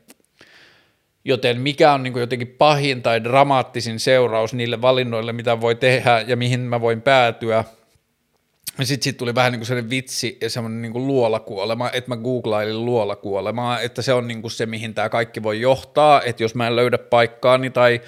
joten 1.26 1.62
mikä 1.62 1.94
on 1.94 2.04
niin 2.04 2.14
kuin 2.14 2.22
jotenkin 2.22 2.48
pahin 2.48 3.02
tai 3.02 3.24
dramaattisin 3.24 4.00
seuraus 4.00 4.54
niille 4.54 4.82
valinnoille, 4.82 5.34
mitä 5.34 5.62
voi 5.62 5.76
tehdä 5.76 6.24
ja 6.28 6.36
mihin 6.36 6.60
mä 6.60 6.82
voin 6.82 7.02
päätyä– 7.02 7.64
sitten 8.82 9.04
sit 9.04 9.18
tuli 9.18 9.36
vähän 9.36 9.52
niin 9.52 9.60
kuin 9.60 9.68
sellainen 9.68 9.90
vitsi 9.90 10.38
ja 10.42 10.50
semmoinen 10.50 10.82
niin 10.82 10.92
kuin 10.92 11.08
luolakuolema, 11.08 11.92
että 11.92 12.10
mä 12.10 12.18
googlailin 12.18 12.86
luolakuolemaa, 12.86 13.80
että 13.80 14.02
se 14.02 14.14
on 14.14 14.28
niin 14.28 14.42
kuin 14.42 14.52
se, 14.52 14.66
mihin 14.66 14.94
tämä 14.94 15.10
kaikki 15.10 15.44
voi 15.44 15.62
johtaa, 15.62 16.22
että 16.22 16.44
jos 16.44 16.56
mä 16.56 16.68
en 16.68 16.76
löydä 16.76 16.98
paikkaani 16.98 17.70
tai 17.70 18.02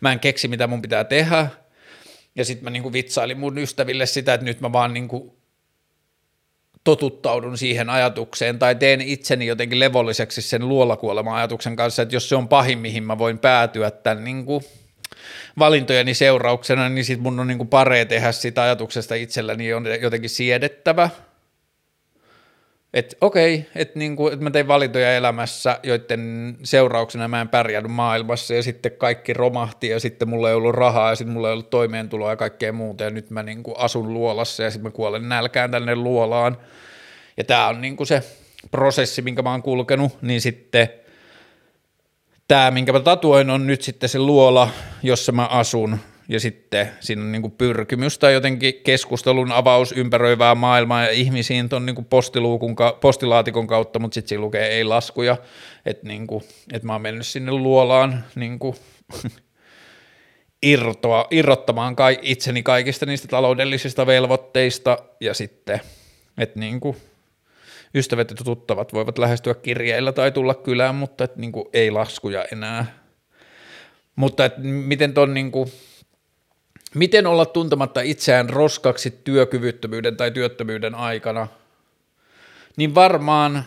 mä 0.00 0.12
en 0.12 0.20
keksi, 0.20 0.48
mitä 0.48 0.66
mun 0.66 0.82
pitää 0.82 1.04
tehdä, 1.04 1.48
ja 2.34 2.44
sitten 2.44 2.64
mä 2.64 2.70
niin 2.70 2.82
kuin 2.82 2.92
vitsailin 2.92 3.38
mun 3.38 3.58
ystäville 3.58 4.06
sitä, 4.06 4.34
että 4.34 4.44
nyt 4.44 4.60
mä 4.60 4.72
vaan 4.72 4.94
niin 4.94 5.08
kuin 5.08 5.32
totuttaudun 6.84 7.58
siihen 7.58 7.90
ajatukseen 7.90 8.58
tai 8.58 8.74
teen 8.74 9.00
itseni 9.00 9.46
jotenkin 9.46 9.80
levolliseksi 9.80 10.42
sen 10.42 10.68
luolakuolema-ajatuksen 10.68 11.76
kanssa, 11.76 12.02
että 12.02 12.16
jos 12.16 12.28
se 12.28 12.36
on 12.36 12.48
pahin, 12.48 12.78
mihin 12.78 13.02
mä 13.02 13.18
voin 13.18 13.38
päätyä 13.38 13.90
tämän 13.90 14.24
niin 14.24 14.44
kuin– 14.44 14.64
valintojeni 15.58 16.14
seurauksena, 16.14 16.88
niin 16.88 17.04
sit 17.04 17.20
mun 17.20 17.40
on 17.40 17.46
niin 17.46 17.58
kuin 17.58 17.68
paree 17.68 18.04
tehdä 18.04 18.32
sitä 18.32 18.62
ajatuksesta 18.62 19.14
itselläni 19.14 19.72
on 19.72 19.84
jotenkin 20.00 20.30
siedettävä. 20.30 21.10
Että 22.94 23.16
okei, 23.20 23.66
että 23.74 23.98
niinku, 23.98 24.28
et 24.28 24.40
mä 24.40 24.50
tein 24.50 24.68
valintoja 24.68 25.16
elämässä, 25.16 25.80
joiden 25.82 26.56
seurauksena 26.62 27.28
mä 27.28 27.40
en 27.40 27.48
pärjännyt 27.48 27.92
maailmassa 27.92 28.54
ja 28.54 28.62
sitten 28.62 28.92
kaikki 28.92 29.32
romahti 29.32 29.88
ja 29.88 30.00
sitten 30.00 30.28
mulla 30.28 30.48
ei 30.48 30.54
ollut 30.54 30.74
rahaa 30.74 31.10
ja 31.10 31.16
sitten 31.16 31.32
mulla 31.32 31.48
ei 31.48 31.52
ollut 31.52 31.70
toimeentuloa 31.70 32.30
ja 32.30 32.36
kaikkea 32.36 32.72
muuta 32.72 33.04
ja 33.04 33.10
nyt 33.10 33.30
mä 33.30 33.42
niinku 33.42 33.74
asun 33.78 34.14
luolassa 34.14 34.62
ja 34.62 34.70
sitten 34.70 34.86
mä 34.86 34.96
kuolen 34.96 35.28
nälkään 35.28 35.70
tänne 35.70 35.96
luolaan. 35.96 36.58
Ja 37.36 37.44
tämä 37.44 37.68
on 37.68 37.80
niinku 37.80 38.04
se 38.04 38.22
prosessi, 38.70 39.22
minkä 39.22 39.42
mä 39.42 39.50
oon 39.50 39.62
kulkenut, 39.62 40.22
niin 40.22 40.40
sitten– 40.40 40.88
tämä, 42.48 42.70
minkä 42.70 42.92
mä 42.92 43.00
tatuoin, 43.00 43.50
on 43.50 43.66
nyt 43.66 43.82
sitten 43.82 44.08
se 44.08 44.18
luola, 44.18 44.70
jossa 45.02 45.32
mä 45.32 45.46
asun. 45.46 45.98
ja 46.28 46.40
sitten 46.40 46.90
siinä 47.00 47.22
on 47.22 47.32
niin 47.32 47.50
pyrkimys 47.50 48.18
tai 48.18 48.32
jotenkin 48.32 48.74
keskustelun 48.84 49.52
avaus 49.52 49.92
ympäröivää 49.92 50.54
maailmaa 50.54 51.04
ja 51.04 51.10
ihmisiin 51.10 51.68
tuon 51.68 51.86
niin 51.86 52.04
postiluukun, 52.04 52.76
postilaatikon 53.00 53.66
kautta, 53.66 53.98
mutta 53.98 54.14
sitten 54.14 54.28
siinä 54.28 54.42
lukee 54.42 54.68
ei 54.68 54.84
laskuja, 54.84 55.36
että 55.86 56.06
niin 56.06 56.26
että 56.72 56.86
mä 56.86 56.92
oon 56.92 57.02
mennyt 57.02 57.26
sinne 57.26 57.52
luolaan 57.52 58.24
niin 58.34 58.58
kuin, 58.58 58.76
irtoa, 60.62 61.26
irrottamaan 61.30 61.96
kai, 61.96 62.18
itseni 62.22 62.62
kaikista 62.62 63.06
niistä 63.06 63.28
taloudellisista 63.28 64.06
velvoitteista 64.06 64.98
ja 65.20 65.34
sitten, 65.34 65.80
että 66.38 66.60
niin 66.60 66.80
kuin, 66.80 66.96
ystävät 67.94 68.30
ja 68.30 68.36
tuttavat 68.44 68.92
voivat 68.92 69.18
lähestyä 69.18 69.54
kirjeillä 69.54 70.12
tai 70.12 70.32
tulla 70.32 70.54
kylään, 70.54 70.94
mutta 70.94 71.24
että 71.24 71.40
niin 71.40 71.52
kuin, 71.52 71.66
ei 71.72 71.90
laskuja 71.90 72.44
enää. 72.52 72.86
Mutta 74.16 74.44
että 74.44 74.60
miten 74.60 75.14
ton 75.14 75.34
niin 75.34 75.52
kuin, 75.52 75.72
miten 76.94 77.26
olla 77.26 77.46
tuntematta 77.46 78.00
itseään 78.00 78.50
roskaksi 78.50 79.10
työkyvyttömyyden 79.24 80.16
tai 80.16 80.30
työttömyyden 80.30 80.94
aikana, 80.94 81.48
niin 82.76 82.94
varmaan, 82.94 83.64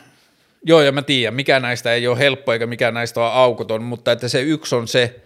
joo 0.64 0.82
ja 0.82 0.92
mä 0.92 1.02
tiedän, 1.02 1.34
mikä 1.34 1.60
näistä 1.60 1.94
ei 1.94 2.08
ole 2.08 2.20
helppo 2.20 2.54
eikä 2.54 2.66
mikä 2.66 2.92
näistä 2.92 3.22
on 3.22 3.34
aukoton, 3.34 3.84
mutta 3.84 4.12
että 4.12 4.28
se 4.28 4.42
yksi 4.42 4.76
on 4.76 4.88
se, 4.88 5.22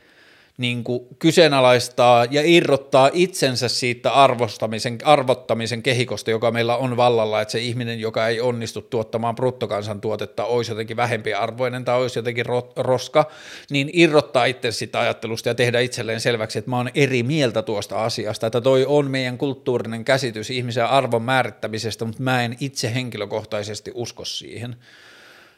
niin 0.57 0.83
kuin 0.83 1.07
kyseenalaistaa 1.19 2.25
ja 2.25 2.41
irrottaa 2.45 3.09
itsensä 3.13 3.67
siitä 3.67 4.11
arvostamisen, 4.11 4.97
arvottamisen 5.03 5.83
kehikosta, 5.83 6.31
joka 6.31 6.51
meillä 6.51 6.77
on 6.77 6.97
vallalla, 6.97 7.41
että 7.41 7.51
se 7.51 7.59
ihminen, 7.59 7.99
joka 7.99 8.27
ei 8.27 8.41
onnistu 8.41 8.81
tuottamaan 8.81 9.35
bruttokansantuotetta, 9.35 10.45
olisi 10.45 10.71
jotenkin 10.71 10.97
vähempi 10.97 11.33
arvoinen 11.33 11.85
tai 11.85 12.01
olisi 12.01 12.19
jotenkin 12.19 12.45
roska, 12.75 13.31
niin 13.69 13.89
irrottaa 13.93 14.45
itse 14.45 14.71
sitä 14.71 14.99
ajattelusta 14.99 15.49
ja 15.49 15.55
tehdä 15.55 15.79
itselleen 15.79 16.21
selväksi, 16.21 16.59
että 16.59 16.71
mä 16.71 16.77
oon 16.77 16.89
eri 16.95 17.23
mieltä 17.23 17.61
tuosta 17.61 18.03
asiasta, 18.03 18.47
että 18.47 18.61
toi 18.61 18.85
on 18.85 19.11
meidän 19.11 19.37
kulttuurinen 19.37 20.05
käsitys 20.05 20.49
ihmisen 20.49 20.85
arvon 20.85 21.21
määrittämisestä, 21.21 22.05
mutta 22.05 22.23
mä 22.23 22.43
en 22.43 22.57
itse 22.59 22.93
henkilökohtaisesti 22.93 23.91
usko 23.93 24.25
siihen. 24.25 24.75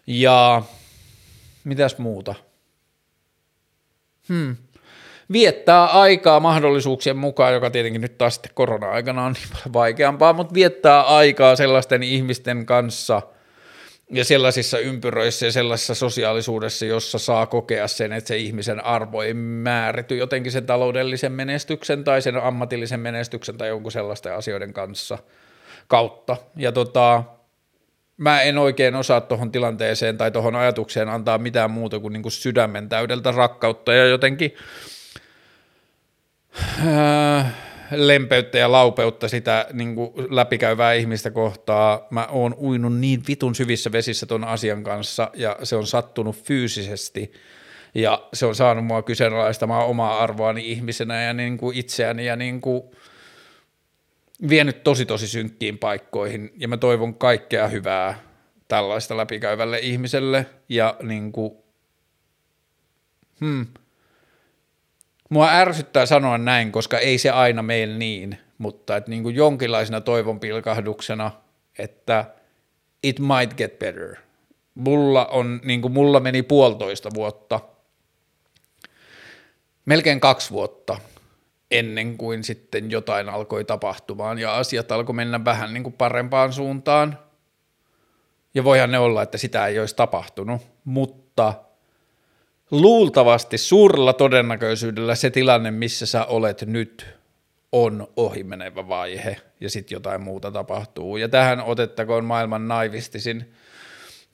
Ja 0.08 0.64
mitäs 1.64 1.98
muuta? 1.98 2.36
Hmm 4.30 4.56
viettää 5.32 5.86
aikaa 5.86 6.40
mahdollisuuksien 6.40 7.18
mukaan, 7.18 7.54
joka 7.54 7.70
tietenkin 7.70 8.02
nyt 8.02 8.18
taas 8.18 8.34
sitten 8.36 8.52
korona-aikana 8.54 9.26
on 9.26 9.34
niin 9.34 9.48
paljon 9.52 9.74
vaikeampaa, 9.74 10.34
mutta 10.34 10.54
viettää 10.54 11.02
aikaa 11.02 11.56
sellaisten 11.56 12.04
ihmisten 12.04 12.66
kanssa 12.66 13.22
ja 14.12 14.26
sellaisissa 14.26 14.80
ympyröissä 14.80 15.46
ja 15.46 15.52
sellaisessa 15.52 15.96
sosiaalisuudessa, 15.96 16.86
jossa 16.86 17.20
saa 17.20 17.46
kokea 17.46 17.88
sen, 17.88 18.14
että 18.14 18.28
se 18.28 18.38
ihmisen 18.38 18.86
arvo 18.86 19.22
ei 19.22 19.34
määrity 19.34 20.18
jotenkin 20.18 20.52
sen 20.52 20.66
taloudellisen 20.66 21.32
menestyksen 21.32 22.04
tai 22.04 22.22
sen 22.22 22.38
ammatillisen 22.38 23.00
menestyksen 23.00 23.58
tai 23.58 23.68
jonkun 23.68 23.92
sellaisten 23.92 24.36
asioiden 24.36 24.74
kanssa 24.74 25.18
kautta. 25.88 26.38
Ja 26.56 26.72
tota, 26.72 27.24
mä 28.18 28.42
en 28.42 28.58
oikein 28.58 28.96
osaa 28.96 29.22
tuohon 29.22 29.52
tilanteeseen 29.52 30.18
tai 30.18 30.32
tuohon 30.32 30.56
ajatukseen 30.56 31.10
antaa 31.10 31.38
mitään 31.38 31.72
muuta 31.72 32.00
kuin, 32.00 32.14
niin 32.14 32.24
kuin 32.24 32.32
sydämen 32.32 32.90
täydeltä 32.90 33.32
rakkautta 33.32 33.94
ja 33.94 34.06
jotenkin– 34.06 34.56
lempeyttä 37.92 38.58
ja 38.58 38.72
laupeutta 38.72 39.28
sitä 39.28 39.66
niin 39.74 39.96
kuin 39.96 40.12
läpikäyvää 40.30 40.94
ihmistä 40.94 41.32
kohtaa. 41.32 42.08
Mä 42.10 42.26
oon 42.26 42.56
uinut 42.60 42.98
niin 42.98 43.24
vitun 43.28 43.56
syvissä 43.56 43.92
vesissä 43.92 44.26
ton 44.26 44.44
asian 44.44 44.84
kanssa 44.84 45.32
ja 45.34 45.58
se 45.64 45.76
on 45.76 45.88
sattunut 45.88 46.44
fyysisesti 46.44 47.34
ja 47.96 48.28
se 48.34 48.46
on 48.46 48.56
saanut 48.56 48.86
mua 48.86 49.02
kyseenalaistamaan 49.02 49.86
omaa 49.86 50.24
arvoani 50.24 50.72
ihmisenä 50.72 51.24
ja 51.24 51.34
niin 51.34 51.58
kuin 51.58 51.78
itseäni 51.78 52.26
ja 52.26 52.36
niin 52.36 52.62
kuin 52.62 52.84
vienyt 54.50 54.84
tosi 54.84 55.06
tosi 55.06 55.28
synkkiin 55.28 55.78
paikkoihin 55.78 56.54
ja 56.58 56.68
mä 56.68 56.78
toivon 56.78 57.16
kaikkea 57.16 57.68
hyvää 57.68 58.20
tällaista 58.68 59.18
läpikäyvälle 59.18 59.80
ihmiselle 59.80 60.46
ja 60.70 60.96
niin 61.02 61.32
kuin, 61.32 61.54
hmm, 63.40 63.66
Mua 65.30 65.50
ärsyttää 65.52 66.06
sanoa 66.06 66.38
näin, 66.38 66.72
koska 66.72 67.00
ei 67.00 67.18
se 67.18 67.30
aina 67.30 67.64
meillä 67.64 67.98
niin, 67.98 68.38
mutta 68.58 68.98
että 68.98 69.10
niin 69.10 69.24
kuin 69.24 69.36
jonkinlaisena 69.36 70.02
toivon 70.02 70.40
pilkahduksena, 70.40 71.32
että 71.80 72.26
it 73.04 73.20
might 73.20 73.58
get 73.58 73.80
better. 73.80 74.16
Mulla, 74.76 75.26
on, 75.26 75.60
niin 75.64 75.82
kuin 75.82 75.94
mulla 75.94 76.20
meni 76.20 76.44
puolitoista 76.44 77.10
vuotta, 77.14 77.60
melkein 79.86 80.20
kaksi 80.20 80.52
vuotta 80.52 81.00
ennen 81.72 82.18
kuin 82.18 82.44
sitten 82.44 82.92
jotain 82.92 83.30
alkoi 83.30 83.66
tapahtumaan 83.66 84.40
ja 84.40 84.58
asiat 84.58 84.92
alkoi 84.92 85.16
mennä 85.16 85.46
vähän 85.46 85.74
niin 85.74 85.84
kuin 85.84 85.94
parempaan 85.94 86.54
suuntaan. 86.54 87.20
Ja 88.54 88.64
voihan 88.64 88.92
ne 88.92 89.00
olla, 89.00 89.24
että 89.24 89.38
sitä 89.38 89.68
ei 89.68 89.80
olisi 89.80 89.96
tapahtunut, 89.96 90.62
mutta– 90.86 91.54
luultavasti 92.72 93.58
suurella 93.58 94.14
todennäköisyydellä 94.14 95.16
se 95.16 95.30
tilanne, 95.30 95.72
missä 95.72 96.06
sä 96.06 96.26
olet 96.26 96.62
nyt, 96.62 97.06
on 97.72 98.08
ohimenevä 98.16 98.88
vaihe 98.88 99.38
ja 99.60 99.70
sitten 99.70 99.96
jotain 99.96 100.22
muuta 100.22 100.52
tapahtuu. 100.52 101.18
Ja 101.18 101.30
tähän 101.30 101.62
otettakoon 101.62 102.26
maailman 102.26 102.68
naivistisin 102.68 103.54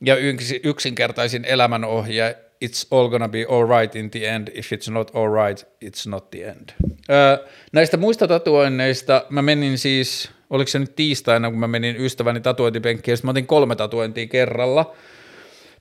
ja 0.02 0.16
yksinkertaisin 0.64 1.46
elämänohje, 1.46 2.38
it's 2.66 2.88
all 2.92 3.10
gonna 3.10 3.30
be 3.30 3.46
all 3.50 3.80
right 3.80 3.96
in 3.96 4.10
the 4.10 4.28
end, 4.28 4.48
if 4.54 4.72
it's 4.72 4.92
not 4.92 5.12
all 5.16 5.46
right, 5.46 5.68
it's 5.86 6.10
not 6.10 6.30
the 6.32 6.44
end. 6.44 6.70
Öö, 7.10 7.48
näistä 7.72 7.98
muista 7.98 8.28
tatuoinneista 8.28 9.26
mä 9.30 9.42
menin 9.42 9.78
siis, 9.78 10.32
oliko 10.50 10.68
se 10.68 10.80
nyt 10.80 10.96
tiistaina, 10.96 11.50
kun 11.50 11.60
mä 11.60 11.68
menin 11.68 11.96
ystäväni 11.96 12.42
tatuointipenkkiin, 12.42 13.18
mä 13.24 13.32
otin 13.32 13.48
kolme 13.48 13.76
tatuointia 13.76 14.28
kerralla, 14.28 14.96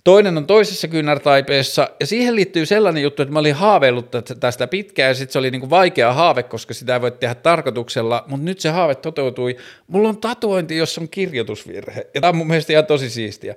Toinen 0.05 0.37
on 0.37 0.47
toisessa 0.47 0.89
kyynärtaipeessa, 0.89 1.89
ja 2.01 2.07
siihen 2.07 2.37
liittyy 2.37 2.67
sellainen 2.67 3.03
juttu, 3.03 3.23
että 3.23 3.33
mä 3.33 3.39
olin 3.39 3.55
haaveillut 3.55 4.11
tästä 4.41 4.67
pitkään, 4.67 5.09
ja 5.09 5.15
sitten 5.15 5.33
se 5.33 5.39
oli 5.39 5.51
niin 5.51 5.61
kuin 5.61 5.71
vaikea 5.71 6.13
haave, 6.13 6.43
koska 6.43 6.75
sitä 6.75 6.95
ei 6.95 7.01
voi 7.01 7.11
tehdä 7.11 7.35
tarkoituksella, 7.35 8.25
mutta 8.27 8.45
nyt 8.45 8.61
se 8.61 8.69
haave 8.69 8.95
toteutui. 8.95 9.57
Mulla 9.87 10.09
on 10.09 10.17
tatuointi, 10.17 10.77
jossa 10.77 11.01
on 11.01 11.09
kirjoitusvirhe, 11.09 12.07
ja 12.15 12.21
tämä 12.21 12.29
on 12.29 12.37
mun 12.37 12.47
mielestä 12.47 12.73
ihan 12.73 12.87
tosi 12.87 13.11
siistiä. 13.11 13.55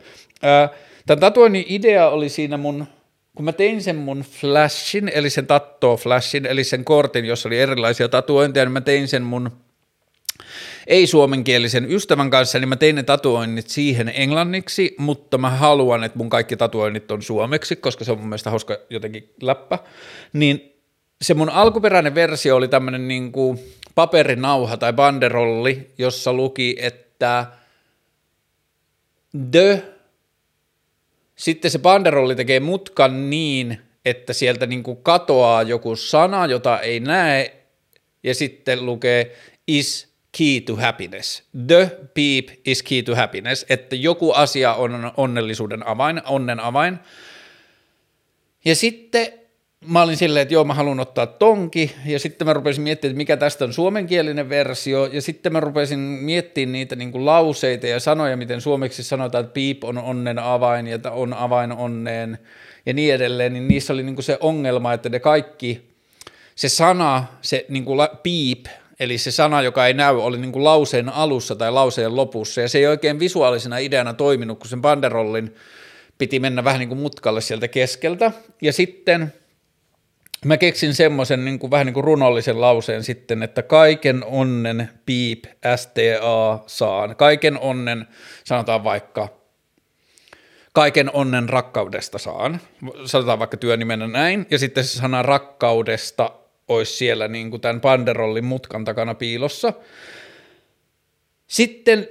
Tämän 1.06 1.20
tatuoinnin 1.20 1.66
idea 1.68 2.10
oli 2.10 2.30
siinä 2.30 2.58
mun 2.58 2.86
kun 3.36 3.46
mä 3.46 3.52
tein 3.52 3.84
sen 3.84 3.96
mun 3.96 4.20
flashin, 4.20 5.12
eli 5.14 5.30
sen 5.30 5.48
tattoo 5.48 5.98
flashin, 5.98 6.46
eli 6.46 6.64
sen 6.64 6.86
kortin, 6.86 7.26
jossa 7.26 7.50
oli 7.50 7.60
erilaisia 7.60 8.10
tatuointeja, 8.10 8.66
niin 8.66 8.72
mä 8.72 8.82
tein 8.82 9.08
sen 9.08 9.24
mun 9.24 9.52
ei-suomenkielisen 10.88 11.92
ystävän 11.92 12.30
kanssa, 12.30 12.60
niin 12.60 12.70
mä 12.70 12.76
tein 12.76 12.96
ne 12.96 13.04
tatuoinnit 13.04 13.70
siihen 13.70 14.12
englanniksi, 14.16 14.96
mutta 14.98 15.38
mä 15.38 15.50
haluan, 15.50 16.04
että 16.04 16.18
mun 16.18 16.30
kaikki 16.30 16.58
tatuoinnit 16.58 17.12
on 17.12 17.22
suomeksi, 17.22 17.76
koska 17.76 18.04
se 18.04 18.12
on 18.12 18.18
mun 18.18 18.28
mielestä 18.28 18.50
hauska 18.50 18.78
jotenkin 18.90 19.34
läppä, 19.42 19.80
niin 20.34 20.74
se 21.22 21.34
mun 21.34 21.50
alkuperäinen 21.50 22.16
versio 22.16 22.56
oli 22.56 22.68
tämmöinen 22.68 23.08
niin 23.08 23.32
kuin 23.32 23.60
paperinauha 23.96 24.78
tai 24.78 24.94
banderolli, 24.94 25.88
jossa 25.98 26.34
luki, 26.34 26.76
että 26.80 27.46
the, 29.52 29.84
sitten 31.36 31.72
se 31.72 31.80
banderolli 31.80 32.36
tekee 32.36 32.60
mutkan 32.60 33.30
niin, 33.30 33.82
että 34.06 34.34
sieltä 34.34 34.66
niin 34.66 34.84
kuin 34.84 34.98
katoaa 34.98 35.64
joku 35.64 35.96
sana, 35.96 36.46
jota 36.46 36.80
ei 36.80 37.00
näe, 37.00 37.54
ja 38.24 38.36
sitten 38.36 38.86
lukee 38.86 39.36
is 39.68 40.15
key 40.38 40.62
to 40.62 40.76
happiness. 40.76 41.44
The 41.68 41.98
beep 42.14 42.50
is 42.66 42.84
key 42.84 43.04
to 43.04 43.16
happiness, 43.16 43.66
että 43.70 43.96
joku 43.96 44.32
asia 44.32 44.74
on 44.74 45.12
onnellisuuden 45.18 45.88
avain, 45.88 46.22
onnen 46.26 46.60
avain. 46.60 47.00
Ja 48.66 48.76
sitten 48.76 49.28
mä 49.88 50.02
olin 50.02 50.18
silleen, 50.18 50.42
että 50.42 50.54
joo, 50.54 50.64
mä 50.64 50.74
haluan 50.74 51.00
ottaa 51.00 51.28
tonki, 51.28 51.96
ja 52.06 52.20
sitten 52.20 52.48
mä 52.48 52.54
rupesin 52.54 52.84
miettimään, 52.84 53.12
että 53.12 53.18
mikä 53.18 53.38
tästä 53.38 53.66
on 53.66 53.74
suomenkielinen 53.74 54.50
versio, 54.50 55.06
ja 55.06 55.22
sitten 55.22 55.54
mä 55.54 55.60
rupesin 55.60 56.00
miettimään 56.00 56.72
niitä 56.72 56.96
niin 56.96 57.12
kuin 57.12 57.26
lauseita 57.26 57.88
ja 57.88 58.00
sanoja, 58.00 58.38
miten 58.38 58.62
suomeksi 58.62 59.04
sanotaan, 59.04 59.44
että 59.44 59.54
piip 59.54 59.84
on 59.84 59.98
onnen 59.98 60.40
avain, 60.40 60.88
ja 60.88 61.00
on 61.12 61.34
avain 61.34 61.72
onneen, 61.72 62.40
ja 62.86 62.94
niin 62.94 63.14
edelleen, 63.14 63.54
niin 63.54 63.68
niissä 63.68 63.94
oli 63.94 64.04
niin 64.04 64.16
kuin 64.16 64.24
se 64.24 64.38
ongelma, 64.40 64.94
että 64.94 65.10
ne 65.10 65.20
kaikki, 65.20 65.82
se 66.56 66.70
sana, 66.70 67.26
se 67.42 67.66
niin 67.70 67.86
kuin 67.86 68.00
piip, 68.24 68.66
Eli 69.00 69.18
se 69.18 69.32
sana, 69.32 69.62
joka 69.62 69.88
ei 69.88 69.94
näy, 69.94 70.22
oli 70.22 70.38
niin 70.38 70.52
kuin 70.52 70.64
lauseen 70.64 71.10
alussa 71.10 71.56
tai 71.56 71.72
lauseen 71.72 72.16
lopussa, 72.16 72.62
ja 72.62 72.70
se 72.70 72.78
ei 72.78 72.88
oikein 72.88 73.20
visuaalisena 73.20 73.78
ideana 73.78 74.14
toiminut, 74.14 74.60
kun 74.60 74.70
sen 74.70 74.82
banderollin 74.82 75.56
piti 76.18 76.40
mennä 76.40 76.64
vähän 76.64 76.80
niin 76.80 76.90
kuin 76.90 77.00
mutkalle 77.00 77.42
sieltä 77.42 77.68
keskeltä. 77.68 78.32
Ja 78.62 78.74
sitten 78.74 79.34
mä 80.46 80.58
keksin 80.58 80.94
semmoisen 80.94 81.46
niin 81.46 81.60
kuin, 81.60 81.72
vähän 81.72 81.86
niin 81.86 81.94
kuin 81.94 82.04
runollisen 82.04 82.62
lauseen 82.62 83.04
sitten, 83.04 83.44
että 83.44 83.62
kaiken 83.62 84.24
onnen 84.26 84.90
piip 85.06 85.46
STA 85.76 86.60
saan. 86.68 87.16
Kaiken 87.16 87.60
onnen, 87.60 88.08
sanotaan 88.44 88.84
vaikka, 88.84 89.28
kaiken 90.74 91.10
onnen 91.14 91.50
rakkaudesta 91.50 92.18
saan. 92.18 92.60
Sanotaan 93.06 93.40
vaikka 93.40 93.58
työnimenä 93.58 94.08
näin, 94.08 94.46
ja 94.52 94.60
sitten 94.60 94.84
se 94.84 94.98
sana 94.98 95.22
rakkaudesta 95.22 96.32
olisi 96.68 96.98
siellä 96.98 97.28
niin 97.28 97.50
kuin 97.50 97.62
tämän 97.62 97.82
banderollin 97.82 98.46
mutkan 98.46 98.86
takana 98.86 99.14
piilossa. 99.14 99.74
Sitten 101.48 102.08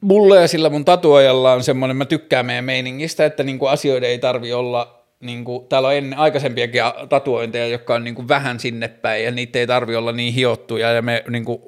mulle 0.00 0.40
ja 0.40 0.48
sillä 0.48 0.70
mun 0.70 0.84
tatuajalla 0.84 1.52
on 1.52 1.62
semmoinen, 1.64 1.96
mä 1.96 2.04
tykkään 2.04 2.46
meidän 2.46 2.64
meiningistä, 2.64 3.24
että 3.24 3.42
niin 3.42 3.58
kuin 3.58 3.70
asioiden 3.70 4.10
ei 4.10 4.18
tarvi 4.18 4.52
olla, 4.52 5.04
niin 5.20 5.44
kuin, 5.44 5.68
täällä 5.68 5.88
on 5.88 5.94
ennen 5.94 6.18
aikaisempiakin 6.18 6.82
tatuointeja, 7.08 7.66
jotka 7.66 7.94
on 7.94 8.04
niin 8.04 8.14
kuin 8.14 8.28
vähän 8.28 8.60
sinne 8.60 8.88
päin 8.88 9.24
ja 9.24 9.30
niitä 9.30 9.58
ei 9.58 9.66
tarvi 9.66 9.96
olla 9.96 10.12
niin 10.12 10.34
hiottuja 10.34 10.92
ja 10.92 11.02
me 11.02 11.24
niin 11.28 11.44
kuin 11.44 11.62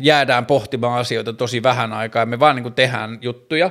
jäädään 0.00 0.46
pohtimaan 0.46 1.00
asioita 1.00 1.32
tosi 1.32 1.62
vähän 1.62 1.92
aikaa 1.92 2.22
ja 2.22 2.26
me 2.26 2.40
vaan 2.40 2.56
niin 2.56 2.62
kuin 2.62 2.74
tehdään 2.74 3.18
juttuja. 3.22 3.70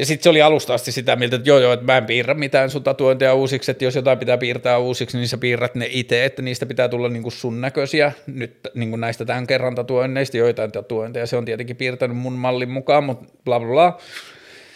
Ja 0.00 0.06
sitten 0.06 0.22
se 0.22 0.30
oli 0.30 0.42
alusta 0.42 0.74
asti 0.74 0.92
sitä 0.92 1.16
mieltä, 1.16 1.36
että 1.36 1.48
joo 1.48 1.58
joo, 1.58 1.72
että 1.72 1.86
mä 1.86 1.96
en 1.96 2.06
piirrä 2.06 2.34
mitään 2.34 2.70
sun 2.70 2.82
tatuointeja 2.82 3.34
uusiksi, 3.34 3.70
että 3.70 3.84
jos 3.84 3.94
jotain 3.94 4.18
pitää 4.18 4.38
piirtää 4.38 4.78
uusiksi, 4.78 5.16
niin 5.16 5.28
sä 5.28 5.38
piirrät 5.38 5.74
ne 5.74 5.88
itse, 5.90 6.24
että 6.24 6.42
niistä 6.42 6.66
pitää 6.66 6.88
tulla 6.88 7.08
niin 7.08 7.22
kuin 7.22 7.32
sun 7.32 7.60
näköisiä, 7.60 8.12
nyt 8.26 8.60
niin 8.74 8.90
kuin 8.90 9.00
näistä 9.00 9.24
tämän 9.24 9.46
kerran 9.46 9.74
tatuoinneista, 9.74 10.36
joitain 10.36 10.72
tatuointeja, 10.72 11.26
se 11.26 11.36
on 11.36 11.44
tietenkin 11.44 11.76
piirtänyt 11.76 12.16
mun 12.16 12.32
mallin 12.32 12.70
mukaan, 12.70 13.04
mutta 13.04 13.32
bla 13.44 13.60
bla 13.60 13.68
bla. 13.68 14.00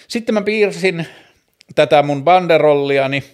Sitten 0.08 0.34
mä 0.34 0.42
piirsin 0.42 1.06
tätä 1.74 2.02
mun 2.02 2.24
banderolliani 2.24 3.24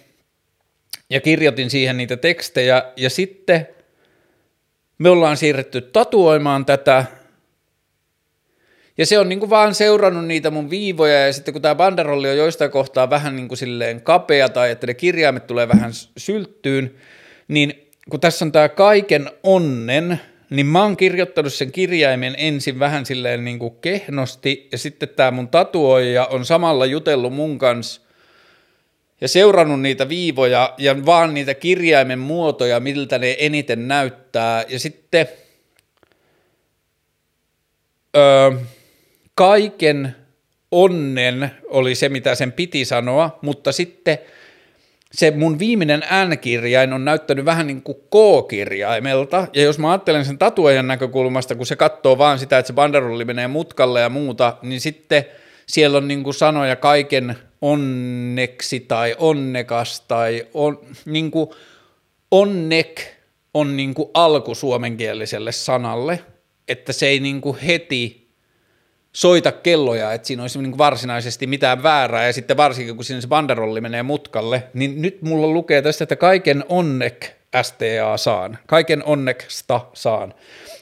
ja 1.09 1.21
kirjoitin 1.21 1.69
siihen 1.69 1.97
niitä 1.97 2.17
tekstejä, 2.17 2.83
ja 2.97 3.09
sitten 3.09 3.67
me 4.97 5.09
ollaan 5.09 5.37
siirretty 5.37 5.81
tatuoimaan 5.81 6.65
tätä, 6.65 7.05
ja 9.01 9.05
se 9.05 9.19
on 9.19 9.29
niin 9.29 9.39
kuin 9.39 9.49
vaan 9.49 9.75
seurannut 9.75 10.25
niitä 10.25 10.51
mun 10.51 10.69
viivoja, 10.69 11.25
ja 11.25 11.33
sitten 11.33 11.53
kun 11.53 11.61
tämä 11.61 11.75
banderolli 11.75 12.29
on 12.29 12.37
joistain 12.37 12.71
kohtaa 12.71 13.09
vähän 13.09 13.35
niin 13.35 13.47
kuin 13.47 13.57
silleen 13.57 14.01
kapea, 14.01 14.49
tai 14.49 14.71
että 14.71 14.87
ne 14.87 14.93
kirjaimet 14.93 15.47
tulee 15.47 15.67
vähän 15.67 15.91
sylttyyn, 16.17 16.95
niin 17.47 17.89
kun 18.09 18.19
tässä 18.19 18.45
on 18.45 18.51
tämä 18.51 18.69
kaiken 18.69 19.29
onnen, 19.43 20.19
niin 20.49 20.65
mä 20.65 20.83
oon 20.83 20.97
kirjoittanut 20.97 21.53
sen 21.53 21.71
kirjaimen 21.71 22.35
ensin 22.37 22.79
vähän 22.79 23.05
silleen 23.05 23.45
niin 23.45 23.59
kuin 23.59 23.75
kehnosti, 23.81 24.67
ja 24.71 24.77
sitten 24.77 25.09
tämä 25.09 25.31
mun 25.31 25.47
tatuoija 25.47 26.25
on 26.25 26.45
samalla 26.45 26.85
jutellut 26.85 27.33
mun 27.33 27.57
kanssa, 27.57 28.01
ja 29.21 29.27
seurannut 29.27 29.81
niitä 29.81 30.09
viivoja 30.09 30.73
ja 30.77 31.05
vaan 31.05 31.33
niitä 31.33 31.53
kirjaimen 31.53 32.19
muotoja, 32.19 32.79
miltä 32.79 33.19
ne 33.19 33.35
eniten 33.39 33.87
näyttää. 33.87 34.65
Ja 34.67 34.79
sitten 34.79 35.27
öö, 38.17 38.51
kaiken 39.41 40.15
onnen 40.71 41.51
oli 41.67 41.95
se, 41.95 42.09
mitä 42.09 42.35
sen 42.35 42.51
piti 42.51 42.85
sanoa, 42.85 43.39
mutta 43.41 43.71
sitten 43.71 44.17
se 45.11 45.31
mun 45.31 45.59
viimeinen 45.59 46.03
N-kirjain 46.29 46.93
on 46.93 47.05
näyttänyt 47.05 47.45
vähän 47.45 47.67
niin 47.67 47.81
kuin 47.81 47.97
K-kirjaimelta, 47.97 49.47
ja 49.53 49.61
jos 49.61 49.79
mä 49.79 49.91
ajattelen 49.91 50.25
sen 50.25 50.37
tatuajan 50.37 50.87
näkökulmasta, 50.87 51.55
kun 51.55 51.65
se 51.65 51.75
katsoo 51.75 52.17
vaan 52.17 52.39
sitä, 52.39 52.57
että 52.57 52.67
se 52.67 52.73
banderolli 52.73 53.25
menee 53.25 53.47
mutkalle 53.47 54.01
ja 54.01 54.09
muuta, 54.09 54.57
niin 54.61 54.81
sitten 54.81 55.25
siellä 55.67 55.97
on 55.97 56.07
niin 56.07 56.23
kuin 56.23 56.33
sanoja 56.33 56.75
kaiken 56.75 57.35
onneksi 57.61 58.79
tai 58.79 59.15
onnekas 59.19 60.01
tai 60.01 60.47
on, 60.53 60.79
niin 61.05 61.31
kuin 61.31 61.49
onnek 62.31 63.01
on 63.53 63.77
niin 63.77 63.93
kuin 63.93 64.09
alku 64.13 64.55
suomenkieliselle 64.55 65.51
sanalle, 65.51 66.19
että 66.67 66.93
se 66.93 67.07
ei 67.07 67.19
niin 67.19 67.41
kuin 67.41 67.57
heti 67.57 68.20
soita 69.13 69.51
kelloja, 69.51 70.13
että 70.13 70.27
siinä 70.27 70.43
olisi 70.43 70.61
niin 70.61 70.77
varsinaisesti 70.77 71.47
mitään 71.47 71.83
väärää, 71.83 72.25
ja 72.25 72.33
sitten 72.33 72.57
varsinkin 72.57 72.95
kun 72.95 73.05
sinne 73.05 73.21
se 73.21 73.27
banderolli 73.27 73.81
menee 73.81 74.03
mutkalle, 74.03 74.63
niin 74.73 75.01
nyt 75.01 75.21
mulla 75.21 75.47
lukee 75.47 75.81
tästä, 75.81 76.03
että 76.03 76.15
kaiken 76.15 76.63
onnek 76.69 77.31
STA 77.61 78.17
saan, 78.17 78.57
kaiken 78.67 79.03
onneksta 79.05 79.81
saan. 79.93 80.33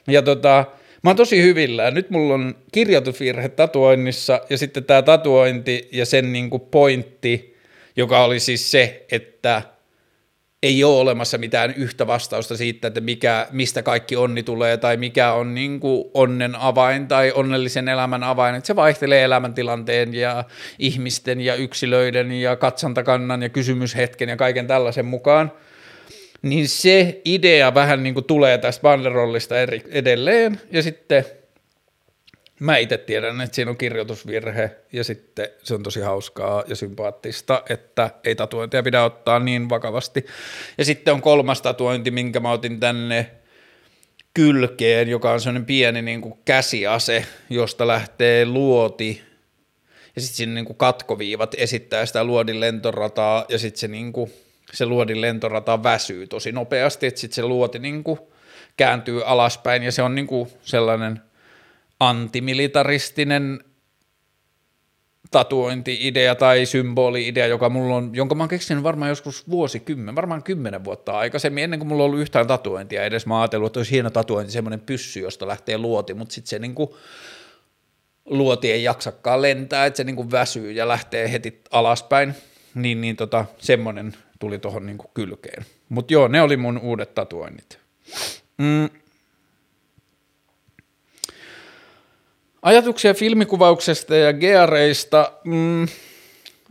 Ja 0.07 0.21
tota, 0.21 0.65
mä 1.03 1.09
oon 1.09 1.17
tosi 1.17 1.41
hyvillä, 1.41 1.91
nyt 1.91 2.09
mulla 2.09 2.33
on 2.33 2.55
kirjoitusvirhe 2.71 3.49
tatuoinnissa, 3.49 4.41
ja 4.49 4.57
sitten 4.57 4.83
tämä 4.83 5.01
tatuointi 5.01 5.89
ja 5.91 6.05
sen 6.05 6.33
niin 6.33 6.49
pointti, 6.71 7.57
joka 7.95 8.23
oli 8.23 8.39
siis 8.39 8.71
se, 8.71 9.05
että– 9.11 9.61
ei 10.63 10.83
ole 10.83 10.99
olemassa 10.99 11.37
mitään 11.37 11.73
yhtä 11.77 12.07
vastausta 12.07 12.57
siitä, 12.57 12.87
että 12.87 13.01
mikä, 13.01 13.47
mistä 13.51 13.83
kaikki 13.83 14.15
onni 14.15 14.43
tulee 14.43 14.77
tai 14.77 14.97
mikä 14.97 15.33
on 15.33 15.55
niin 15.55 15.79
kuin 15.79 16.11
onnen 16.13 16.55
avain 16.55 17.07
tai 17.07 17.31
onnellisen 17.35 17.87
elämän 17.87 18.23
avain. 18.23 18.55
Että 18.55 18.67
se 18.67 18.75
vaihtelee 18.75 19.23
elämäntilanteen 19.23 20.13
ja 20.13 20.43
ihmisten 20.79 21.41
ja 21.41 21.55
yksilöiden 21.55 22.31
ja 22.31 22.55
katsantakannan 22.55 23.41
ja 23.41 23.49
kysymyshetken 23.49 24.29
ja 24.29 24.37
kaiken 24.37 24.67
tällaisen 24.67 25.05
mukaan. 25.05 25.51
Niin 26.41 26.67
se 26.67 27.21
idea 27.25 27.73
vähän 27.73 28.03
niin 28.03 28.13
kuin 28.13 28.25
tulee 28.25 28.57
tästä 28.57 28.81
banderollista 28.81 29.55
edelleen 29.91 30.61
ja 30.71 30.83
sitten– 30.83 31.25
Mä 32.59 32.77
itse 32.77 32.97
tiedän, 32.97 33.41
että 33.41 33.55
siinä 33.55 33.71
on 33.71 33.77
kirjoitusvirhe 33.77 34.71
ja 34.93 35.03
sitten 35.03 35.49
se 35.63 35.73
on 35.73 35.83
tosi 35.83 35.99
hauskaa 35.99 36.63
ja 36.67 36.75
sympaattista, 36.75 37.63
että 37.69 38.09
ei 38.23 38.35
tatuointia 38.35 38.83
pidä 38.83 39.03
ottaa 39.03 39.39
niin 39.39 39.69
vakavasti. 39.69 40.25
Ja 40.77 40.85
sitten 40.85 41.13
on 41.13 41.21
kolmas 41.21 41.61
tatuointi, 41.61 42.11
minkä 42.11 42.39
mä 42.39 42.51
otin 42.51 42.79
tänne 42.79 43.31
kylkeen, 44.33 45.09
joka 45.09 45.31
on 45.31 45.41
sellainen 45.41 45.65
pieni 45.65 46.01
niin 46.01 46.21
kuin 46.21 46.33
käsiase, 46.45 47.25
josta 47.49 47.87
lähtee 47.87 48.45
luoti 48.45 49.21
ja 50.15 50.21
sitten 50.21 50.37
siinä 50.37 50.53
niin 50.53 50.65
kuin 50.65 50.77
katkoviivat 50.77 51.55
esittää 51.57 52.05
sitä 52.05 52.23
luodin 52.23 52.59
lentorataa 52.59 53.45
ja 53.49 53.59
sitten 53.59 53.79
se, 53.79 53.87
niin 53.87 54.13
kuin, 54.13 54.33
se 54.73 54.85
luodin 54.85 55.21
lentorata 55.21 55.83
väsyy 55.83 56.27
tosi 56.27 56.51
nopeasti, 56.51 57.07
että 57.07 57.19
sitten 57.19 57.35
se 57.35 57.43
luoti 57.43 57.79
niin 57.79 58.03
kuin 58.03 58.19
kääntyy 58.77 59.21
alaspäin 59.25 59.83
ja 59.83 59.91
se 59.91 60.01
on 60.01 60.15
niin 60.15 60.27
kuin 60.27 60.49
sellainen– 60.61 61.21
antimilitaristinen 61.99 63.59
tatuointi-idea 65.31 66.35
tai 66.35 66.65
symboli-idea, 66.65 67.47
joka 67.47 67.69
mulla 67.69 67.95
on, 67.95 68.09
jonka 68.13 68.35
mä 68.35 68.43
oon 68.43 68.49
keksinyt 68.49 68.83
varmaan 68.83 69.09
joskus 69.09 69.49
vuosikymmen, 69.49 70.15
varmaan 70.15 70.43
kymmenen 70.43 70.83
vuotta 70.83 71.17
aikaisemmin, 71.17 71.63
ennen 71.63 71.79
kuin 71.79 71.87
mulla 71.87 72.03
on 72.03 72.05
ollut 72.05 72.19
yhtään 72.19 72.47
tatuointia 72.47 73.03
edes. 73.03 73.25
Mä 73.25 73.41
ajatellut, 73.41 73.67
että 73.67 73.79
olisi 73.79 73.91
hieno 73.91 74.09
tatuointi, 74.09 74.51
semmoinen 74.51 74.79
pyssy, 74.79 75.19
josta 75.19 75.47
lähtee 75.47 75.77
luoti, 75.77 76.13
mutta 76.13 76.33
sitten 76.33 76.49
se 76.49 76.59
niinku, 76.59 76.97
luoti 78.25 78.71
ei 78.71 78.83
jaksakaan 78.83 79.41
lentää, 79.41 79.85
että 79.85 79.97
se 79.97 80.03
niinku 80.03 80.31
väsyy 80.31 80.71
ja 80.71 80.87
lähtee 80.87 81.31
heti 81.31 81.61
alaspäin, 81.71 82.35
niin, 82.75 83.01
niin 83.01 83.15
tota, 83.15 83.45
semmoinen 83.57 84.13
tuli 84.39 84.59
tuohon 84.59 84.85
niinku 84.85 85.11
kylkeen. 85.13 85.65
Mutta 85.89 86.13
joo, 86.13 86.27
ne 86.27 86.41
oli 86.41 86.57
mun 86.57 86.77
uudet 86.77 87.15
tatuoinnit. 87.15 87.79
Mm, 88.57 88.89
Ajatuksia 92.61 93.13
filmikuvauksesta 93.13 94.15
ja 94.15 94.33
geareista. 94.33 95.31
Mm, 95.43 95.87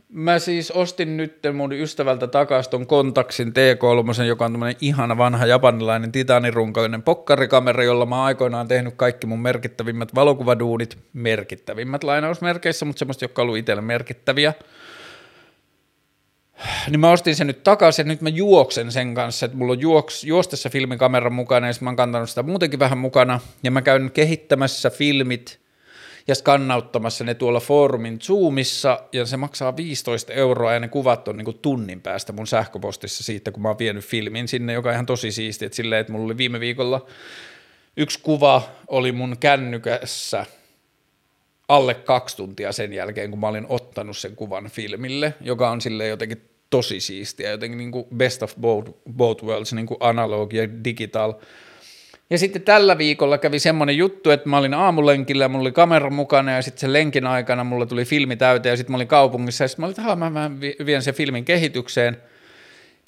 mä 0.09 0.39
siis 0.39 0.71
ostin 0.71 1.17
nyt 1.17 1.39
mun 1.53 1.73
ystävältä 1.73 2.27
takaisin 2.27 2.71
ton 2.71 2.87
Kontaksin 2.87 3.49
T3, 3.49 4.23
joka 4.25 4.45
on 4.45 4.53
tämmöinen 4.53 4.77
ihana 4.81 5.19
vanha 5.19 5.47
japanilainen 5.47 6.13
titanirunkoinen 6.13 7.03
pokkarikamera, 7.03 7.85
jolla 7.85 8.07
mä 8.07 8.25
aikoinaan 8.25 8.69
tehnyt 8.69 8.95
kaikki 8.97 9.27
mun 9.27 9.41
merkittävimmät 9.41 10.15
valokuvaduunit, 10.15 10.99
merkittävimmät 11.13 12.05
lainausmerkeissä, 12.05 12.85
mutta 12.85 12.99
semmoista, 12.99 13.25
jotka 13.25 13.43
on 13.43 13.45
ollut 13.45 13.59
itselle 13.59 13.83
merkittäviä. 13.83 14.53
Niin 16.91 17.01
mä 17.01 17.11
ostin 17.11 17.37
sen 17.37 17.47
nyt 17.47 17.63
takaisin 17.63 18.07
ja 18.07 18.09
nyt 18.09 18.21
mä 18.21 18.29
juoksen 18.29 18.93
sen 18.93 19.15
kanssa, 19.15 19.47
että 19.47 19.59
mulla 19.59 19.73
on 19.73 19.81
juoks, 19.81 20.25
juostessa 20.25 20.71
filmikamera 20.71 21.31
mukana 21.31 21.67
ja 21.67 21.73
mä 21.81 21.91
oon 21.91 21.97
kantanut 21.97 22.29
sitä 22.29 22.43
muutenkin 22.43 22.79
vähän 22.79 22.99
mukana 22.99 23.41
ja 23.63 23.71
mä 23.71 23.83
käyn 23.83 24.11
kehittämässä 24.11 24.91
filmit– 24.91 25.59
ja 26.29 26.35
skannauttamassa 26.35 27.25
ne 27.25 27.35
tuolla 27.35 27.61
foorumin 27.61 28.21
Zoomissa, 28.21 29.01
ja 29.13 29.27
se 29.27 29.37
maksaa 29.37 29.77
15 29.77 30.33
euroa, 30.33 30.73
ja 30.73 30.81
ne 30.81 30.89
kuvat 30.89 31.29
on 31.29 31.37
niin 31.37 31.45
kuin 31.45 31.59
tunnin 31.59 32.01
päästä 32.01 32.33
mun 32.33 32.47
sähköpostissa 32.47 33.25
siitä, 33.25 33.51
kun 33.51 33.63
mä 33.63 33.69
oon 33.69 33.79
vienyt 33.79 34.05
filmin 34.05 34.49
sinne, 34.49 34.73
joka 34.73 34.89
on 34.89 34.93
ihan 34.93 35.07
tosi 35.07 35.33
siisti, 35.33 35.65
että 35.65 35.77
silleen, 35.77 36.01
että 36.01 36.13
mulla 36.13 36.25
oli 36.25 36.37
viime 36.37 36.61
viikolla 36.61 37.07
yksi 37.97 38.19
kuva 38.23 38.63
oli 38.89 39.13
mun 39.13 39.37
kännykässä 39.41 40.47
alle 41.69 41.95
kaksi 41.95 42.37
tuntia 42.37 42.73
sen 42.73 42.93
jälkeen, 42.93 43.31
kun 43.31 43.41
mä 43.41 43.49
olin 43.49 43.67
ottanut 43.69 44.17
sen 44.17 44.37
kuvan 44.37 44.71
filmille, 44.71 45.35
joka 45.41 45.71
on 45.71 45.81
sille 45.81 46.07
jotenkin 46.07 46.51
tosi 46.71 47.01
siistiä, 47.01 47.51
jotenkin 47.51 47.79
niin 47.79 47.93
kuin 47.93 48.07
best 48.17 48.43
of 48.43 48.55
both, 48.61 48.91
both 49.11 49.45
worlds, 49.45 49.73
niin 49.73 49.87
kuin 49.87 49.99
analog 50.01 50.53
ja 50.53 50.69
digital– 50.85 51.35
ja 52.31 52.39
sitten 52.39 52.63
tällä 52.63 52.99
viikolla 52.99 53.39
kävi 53.39 53.59
semmoinen 53.59 53.97
juttu, 53.97 54.31
että 54.31 54.49
mä 54.49 54.59
olin 54.59 54.75
aamulenkillä 54.75 55.45
ja 55.45 55.49
mulla 55.49 55.63
oli 55.63 55.73
kamera 55.73 56.11
mukana 56.11 56.53
ja 56.53 56.63
sitten 56.63 56.81
sen 56.81 56.93
lenkin 56.93 57.27
aikana 57.27 57.65
mulla 57.65 57.87
tuli 57.87 58.05
filmi 58.05 58.37
täyteen 58.37 58.73
ja 58.73 58.77
sitten 58.77 58.93
mä 58.93 58.97
olin 58.97 59.09
kaupungissa 59.09 59.65
ja 59.65 59.69
sitten 59.69 59.83
mä 59.83 59.87
olin, 59.87 60.01
että 60.01 60.17
mä, 60.17 60.31
mä 60.31 60.51
vien 60.87 61.03
sen 61.03 61.15
filmin 61.15 61.45
kehitykseen. 61.45 62.17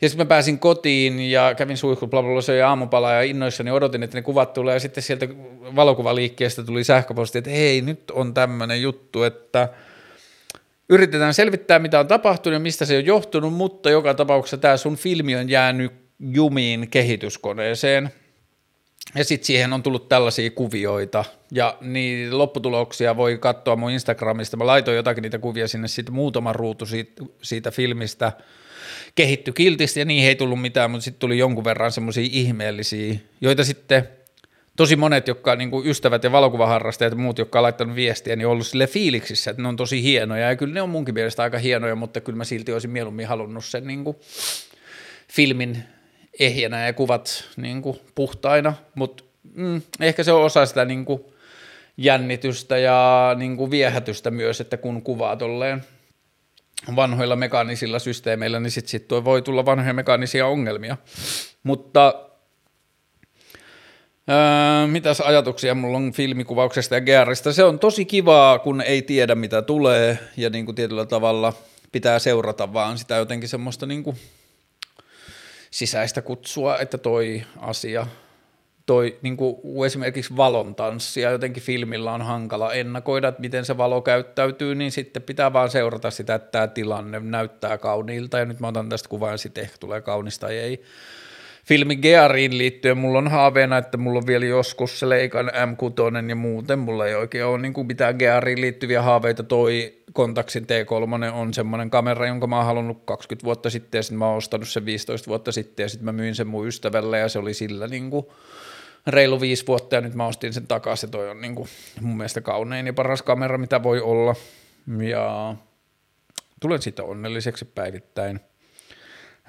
Ja 0.00 0.08
sitten 0.08 0.26
mä 0.26 0.28
pääsin 0.28 0.58
kotiin 0.58 1.30
ja 1.30 1.54
kävin 1.54 1.76
suihku, 1.76 2.06
bla 2.06 2.22
bla, 2.22 2.30
bla 2.30 2.68
aamupala 2.68 3.12
ja 3.12 3.22
innoissani 3.22 3.70
odotin, 3.70 4.02
että 4.02 4.18
ne 4.18 4.22
kuvat 4.22 4.52
tulee 4.52 4.74
ja 4.74 4.80
sitten 4.80 5.02
sieltä 5.02 5.28
valokuvaliikkeestä 5.76 6.62
tuli 6.62 6.84
sähköposti, 6.84 7.38
että 7.38 7.50
hei 7.50 7.80
nyt 7.80 8.10
on 8.10 8.34
tämmöinen 8.34 8.82
juttu, 8.82 9.22
että 9.22 9.68
yritetään 10.88 11.34
selvittää 11.34 11.78
mitä 11.78 12.00
on 12.00 12.06
tapahtunut 12.06 12.54
ja 12.54 12.60
mistä 12.60 12.84
se 12.84 12.96
on 12.96 13.06
johtunut, 13.06 13.52
mutta 13.52 13.90
joka 13.90 14.14
tapauksessa 14.14 14.58
tämä 14.58 14.76
sun 14.76 14.96
filmi 14.96 15.36
on 15.36 15.48
jäänyt 15.48 15.92
jumiin 16.18 16.88
kehityskoneeseen. 16.90 18.10
Ja 19.14 19.24
sitten 19.24 19.46
siihen 19.46 19.72
on 19.72 19.82
tullut 19.82 20.08
tällaisia 20.08 20.50
kuvioita, 20.50 21.24
ja 21.52 21.76
niin 21.80 22.38
lopputuloksia 22.38 23.16
voi 23.16 23.38
katsoa 23.38 23.76
mun 23.76 23.90
Instagramista. 23.90 24.56
Mä 24.56 24.66
laitoin 24.66 24.96
jotakin 24.96 25.22
niitä 25.22 25.38
kuvia 25.38 25.68
sinne, 25.68 25.88
sitten 25.88 26.14
muutama 26.14 26.52
ruutu 26.52 26.86
siitä, 26.86 27.24
siitä 27.42 27.70
filmistä. 27.70 28.32
Kehittyi 29.14 29.54
kiltisti, 29.54 30.00
ja 30.00 30.04
niin 30.04 30.28
ei 30.28 30.36
tullut 30.36 30.60
mitään, 30.60 30.90
mutta 30.90 31.04
sitten 31.04 31.20
tuli 31.20 31.38
jonkun 31.38 31.64
verran 31.64 31.92
semmoisia 31.92 32.28
ihmeellisiä, 32.32 33.14
joita 33.40 33.64
sitten 33.64 34.08
tosi 34.76 34.96
monet, 34.96 35.28
jotka 35.28 35.56
niin 35.56 35.70
kuin 35.70 35.86
ystävät 35.86 36.24
ja 36.24 36.32
valokuvaharrastajat 36.32 37.12
ja 37.12 37.18
muut, 37.18 37.38
jotka 37.38 37.58
on 37.58 37.62
laittanut 37.62 37.96
viestiä, 37.96 38.36
niin 38.36 38.46
on 38.46 38.52
ollut 38.52 38.66
sille 38.66 38.86
fiiliksissä, 38.86 39.50
että 39.50 39.62
ne 39.62 39.68
on 39.68 39.76
tosi 39.76 40.02
hienoja, 40.02 40.48
ja 40.48 40.56
kyllä 40.56 40.74
ne 40.74 40.82
on 40.82 40.90
munkin 40.90 41.14
mielestä 41.14 41.42
aika 41.42 41.58
hienoja, 41.58 41.94
mutta 41.94 42.20
kyllä 42.20 42.36
mä 42.36 42.44
silti 42.44 42.72
olisin 42.72 42.90
mieluummin 42.90 43.26
halunnut 43.26 43.64
sen 43.64 43.86
niin 43.86 44.04
kuin 44.04 44.16
filmin 45.32 45.84
ehjänä 46.38 46.86
ja 46.86 46.92
kuvat 46.92 47.44
niin 47.56 47.82
kuin 47.82 48.00
puhtaina, 48.14 48.74
mutta 48.94 49.24
mm, 49.54 49.82
ehkä 50.00 50.24
se 50.24 50.32
on 50.32 50.44
osa 50.44 50.66
sitä 50.66 50.84
niin 50.84 51.04
kuin 51.04 51.24
jännitystä 51.96 52.78
ja 52.78 53.30
niin 53.38 53.56
kuin 53.56 53.70
viehätystä 53.70 54.30
myös, 54.30 54.60
että 54.60 54.76
kun 54.76 55.02
kuvaa 55.02 55.36
tolleen 55.36 55.84
vanhoilla 56.96 57.36
mekaanisilla 57.36 57.98
systeemeillä, 57.98 58.60
niin 58.60 58.70
sitten 58.70 58.90
sit 58.90 59.08
voi 59.24 59.42
tulla 59.42 59.66
vanhoja 59.66 59.94
mekaanisia 59.94 60.46
ongelmia. 60.46 60.96
Mutta 61.62 62.14
Öö, 64.30 64.86
mitäs 64.86 65.20
ajatuksia 65.20 65.74
mulla 65.74 65.96
on 65.96 66.12
filmikuvauksesta 66.12 66.94
ja 66.94 67.00
GRistä? 67.00 67.52
Se 67.52 67.64
on 67.64 67.78
tosi 67.78 68.04
kivaa, 68.04 68.58
kun 68.58 68.80
ei 68.80 69.02
tiedä 69.02 69.34
mitä 69.34 69.62
tulee 69.62 70.18
ja 70.36 70.50
niin 70.50 70.64
kuin 70.64 70.74
tietyllä 70.74 71.06
tavalla 71.06 71.52
pitää 71.92 72.18
seurata 72.18 72.72
vaan 72.72 72.98
sitä 72.98 73.16
jotenkin 73.16 73.48
semmoista 73.48 73.86
niin 73.86 74.02
kuin 74.02 74.16
sisäistä 75.70 76.22
kutsua, 76.22 76.78
että 76.78 76.98
toi 76.98 77.42
asia, 77.58 78.06
toi 78.86 79.18
niin 79.22 79.36
kuin 79.36 79.86
esimerkiksi 79.86 80.36
valon 80.36 80.74
tanssia, 80.74 81.30
jotenkin 81.30 81.62
filmillä 81.62 82.12
on 82.12 82.22
hankala 82.22 82.72
ennakoida, 82.72 83.28
että 83.28 83.40
miten 83.40 83.64
se 83.64 83.76
valo 83.76 84.02
käyttäytyy, 84.02 84.74
niin 84.74 84.92
sitten 84.92 85.22
pitää 85.22 85.52
vaan 85.52 85.70
seurata 85.70 86.10
sitä, 86.10 86.34
että 86.34 86.50
tämä 86.50 86.66
tilanne 86.66 87.20
näyttää 87.20 87.78
kauniilta. 87.78 88.38
Ja 88.38 88.44
nyt 88.44 88.60
mä 88.60 88.68
otan 88.68 88.88
tästä 88.88 89.08
kuvaa 89.08 89.30
ja 89.30 89.36
sitten 89.36 89.64
ehkä 89.64 89.76
tulee 89.80 90.00
kaunista 90.00 90.48
ei 90.48 90.82
filmi 91.66 91.96
Geariin 91.96 92.58
liittyen 92.58 92.98
mulla 92.98 93.18
on 93.18 93.28
haaveena, 93.28 93.78
että 93.78 93.96
mulla 93.96 94.18
on 94.18 94.26
vielä 94.26 94.44
joskus 94.44 95.00
se 95.00 95.08
Leikan 95.08 95.46
M6 95.46 96.28
ja 96.28 96.36
muuten 96.36 96.78
mulla 96.78 97.06
ei 97.06 97.14
oikein 97.14 97.44
ole 97.44 97.58
niin 97.58 97.72
kuin 97.72 97.86
mitään 97.86 98.16
Geariin 98.18 98.60
liittyviä 98.60 99.02
haaveita. 99.02 99.42
Toi 99.42 99.94
Kontaksin 100.12 100.64
T3 100.64 101.32
on 101.32 101.54
semmoinen 101.54 101.90
kamera, 101.90 102.26
jonka 102.26 102.46
mä 102.46 102.56
oon 102.56 102.66
halunnut 102.66 103.02
20 103.04 103.44
vuotta 103.44 103.70
sitten 103.70 103.98
ja 103.98 104.02
sitten 104.02 104.18
mä 104.18 104.26
oon 104.26 104.36
ostanut 104.36 104.68
sen 104.68 104.84
15 104.84 105.28
vuotta 105.28 105.52
sitten 105.52 105.84
ja 105.84 105.88
sitten 105.88 106.04
mä 106.04 106.12
myin 106.12 106.34
sen 106.34 106.46
mun 106.46 106.66
ystävälle 106.66 107.18
ja 107.18 107.28
se 107.28 107.38
oli 107.38 107.54
sillä 107.54 107.86
niin 107.86 108.10
kuin 108.10 108.26
reilu 109.06 109.40
viisi 109.40 109.66
vuotta 109.66 109.94
ja 109.94 110.00
nyt 110.00 110.14
mä 110.14 110.26
ostin 110.26 110.52
sen 110.52 110.66
takaisin. 110.66 111.10
Toi 111.10 111.30
on 111.30 111.40
niin 111.40 111.54
kuin 111.54 111.68
mun 112.00 112.16
mielestä 112.16 112.40
kaunein 112.40 112.86
ja 112.86 112.92
paras 112.92 113.22
kamera, 113.22 113.58
mitä 113.58 113.82
voi 113.82 114.00
olla 114.00 114.34
ja 114.98 115.54
tulen 116.60 116.82
siitä 116.82 117.02
onnelliseksi 117.02 117.64
päivittäin. 117.64 118.40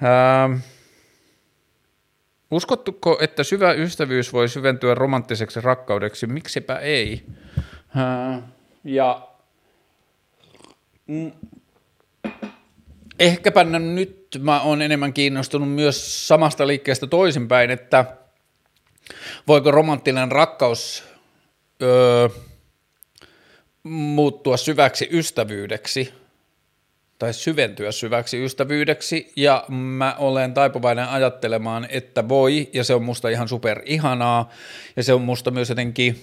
Ähm. 0.02 0.60
Uskottuko, 2.52 3.18
että 3.20 3.44
syvä 3.44 3.72
ystävyys 3.72 4.32
voi 4.32 4.48
syventyä 4.48 4.94
romanttiseksi 4.94 5.60
rakkaudeksi? 5.60 6.26
Miksipä 6.26 6.76
ei? 6.76 7.26
Ja 8.84 9.28
mm, 11.06 11.32
ehkäpä 13.18 13.64
nyt 13.64 14.38
mä 14.40 14.60
oon 14.60 14.82
enemmän 14.82 15.12
kiinnostunut 15.12 15.72
myös 15.72 16.28
samasta 16.28 16.66
liikkeestä 16.66 17.06
toisinpäin, 17.06 17.70
että 17.70 18.04
voiko 19.48 19.70
romanttinen 19.70 20.32
rakkaus 20.32 21.04
öö, 21.82 22.28
muuttua 23.82 24.56
syväksi 24.56 25.08
ystävyydeksi 25.12 26.21
tai 27.22 27.34
syventyä 27.34 27.92
syväksi 27.92 28.44
ystävyydeksi, 28.44 29.32
ja 29.36 29.64
mä 29.68 30.14
olen 30.18 30.54
taipuvainen 30.54 31.08
ajattelemaan, 31.08 31.86
että 31.90 32.28
voi, 32.28 32.68
ja 32.72 32.84
se 32.84 32.94
on 32.94 33.02
musta 33.02 33.28
ihan 33.28 33.48
super 33.48 33.82
ihanaa, 33.84 34.50
ja 34.96 35.02
se 35.02 35.12
on 35.12 35.22
musta 35.22 35.50
myös 35.50 35.68
jotenkin 35.68 36.20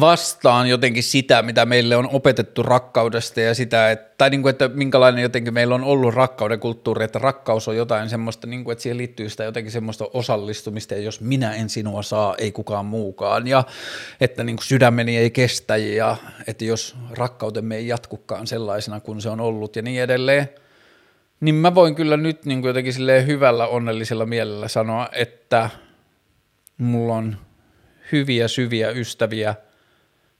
vastaan 0.00 0.68
jotenkin 0.68 1.02
sitä, 1.02 1.42
mitä 1.42 1.66
meille 1.66 1.96
on 1.96 2.08
opetettu 2.12 2.62
rakkaudesta 2.62 3.40
ja 3.40 3.54
sitä, 3.54 3.90
että, 3.90 4.14
tai 4.18 4.30
niin 4.30 4.42
kuin, 4.42 4.50
että 4.50 4.68
minkälainen 4.68 5.22
jotenkin 5.22 5.54
meillä 5.54 5.74
on 5.74 5.84
ollut 5.84 6.14
rakkauden 6.14 6.60
kulttuuri, 6.60 7.04
että 7.04 7.18
rakkaus 7.18 7.68
on 7.68 7.76
jotain 7.76 8.08
semmoista, 8.08 8.46
niin 8.46 8.64
kuin, 8.64 8.72
että 8.72 8.82
siihen 8.82 8.98
liittyy 8.98 9.28
sitä 9.28 9.44
jotenkin 9.44 9.72
semmoista 9.72 10.04
osallistumista, 10.12 10.94
ja 10.94 11.00
jos 11.00 11.20
minä 11.20 11.54
en 11.54 11.68
sinua 11.68 12.02
saa, 12.02 12.34
ei 12.38 12.52
kukaan 12.52 12.86
muukaan, 12.86 13.46
ja 13.46 13.64
että 14.20 14.44
niin 14.44 14.56
kuin 14.56 14.66
sydämeni 14.66 15.16
ei 15.16 15.30
kestä, 15.30 15.76
ja 15.76 16.16
että 16.46 16.64
jos 16.64 16.96
rakkautemme 17.10 17.76
ei 17.76 17.88
jatkukaan 17.88 18.46
sellaisena 18.46 19.00
kuin 19.00 19.20
se 19.20 19.30
on 19.30 19.40
ollut, 19.40 19.76
ja 19.76 19.82
niin 19.82 20.02
edelleen, 20.02 20.48
niin 21.40 21.54
mä 21.54 21.74
voin 21.74 21.94
kyllä 21.94 22.16
nyt 22.16 22.44
niin 22.44 22.60
kuin 22.60 22.68
jotenkin 22.68 22.94
hyvällä 23.26 23.66
onnellisella 23.66 24.26
mielellä 24.26 24.68
sanoa, 24.68 25.08
että 25.12 25.70
mulla 26.78 27.14
on 27.14 27.36
hyviä 28.12 28.48
syviä 28.48 28.90
ystäviä– 28.90 29.54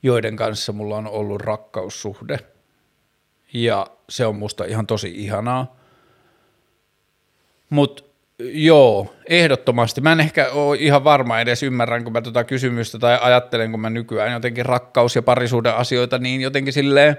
joiden 0.02 0.36
kanssa 0.36 0.72
mulla 0.72 0.96
on 0.96 1.06
ollut 1.06 1.40
rakkaussuhde. 1.40 2.38
Ja 3.52 3.86
se 4.08 4.26
on 4.26 4.36
musta 4.36 4.64
ihan 4.64 4.86
tosi 4.86 5.12
ihanaa. 5.16 5.76
Mutta 7.70 8.02
joo, 8.38 9.14
ehdottomasti. 9.28 10.00
Mä 10.00 10.12
en 10.12 10.20
ehkä 10.20 10.48
ole 10.50 10.76
ihan 10.80 11.04
varma 11.04 11.40
edes 11.40 11.62
ymmärrän, 11.62 12.12
mä 12.12 12.22
tota 12.22 12.44
kysymystä 12.44 12.98
tai 12.98 13.18
ajattelen, 13.20 13.70
kun 13.70 13.80
mä 13.80 13.90
nykyään 13.90 14.32
jotenkin 14.32 14.66
rakkaus- 14.66 15.16
ja 15.16 15.22
parisuuden 15.22 15.74
asioita, 15.74 16.18
niin 16.18 16.40
jotenkin 16.40 16.72
silleen 16.72 17.16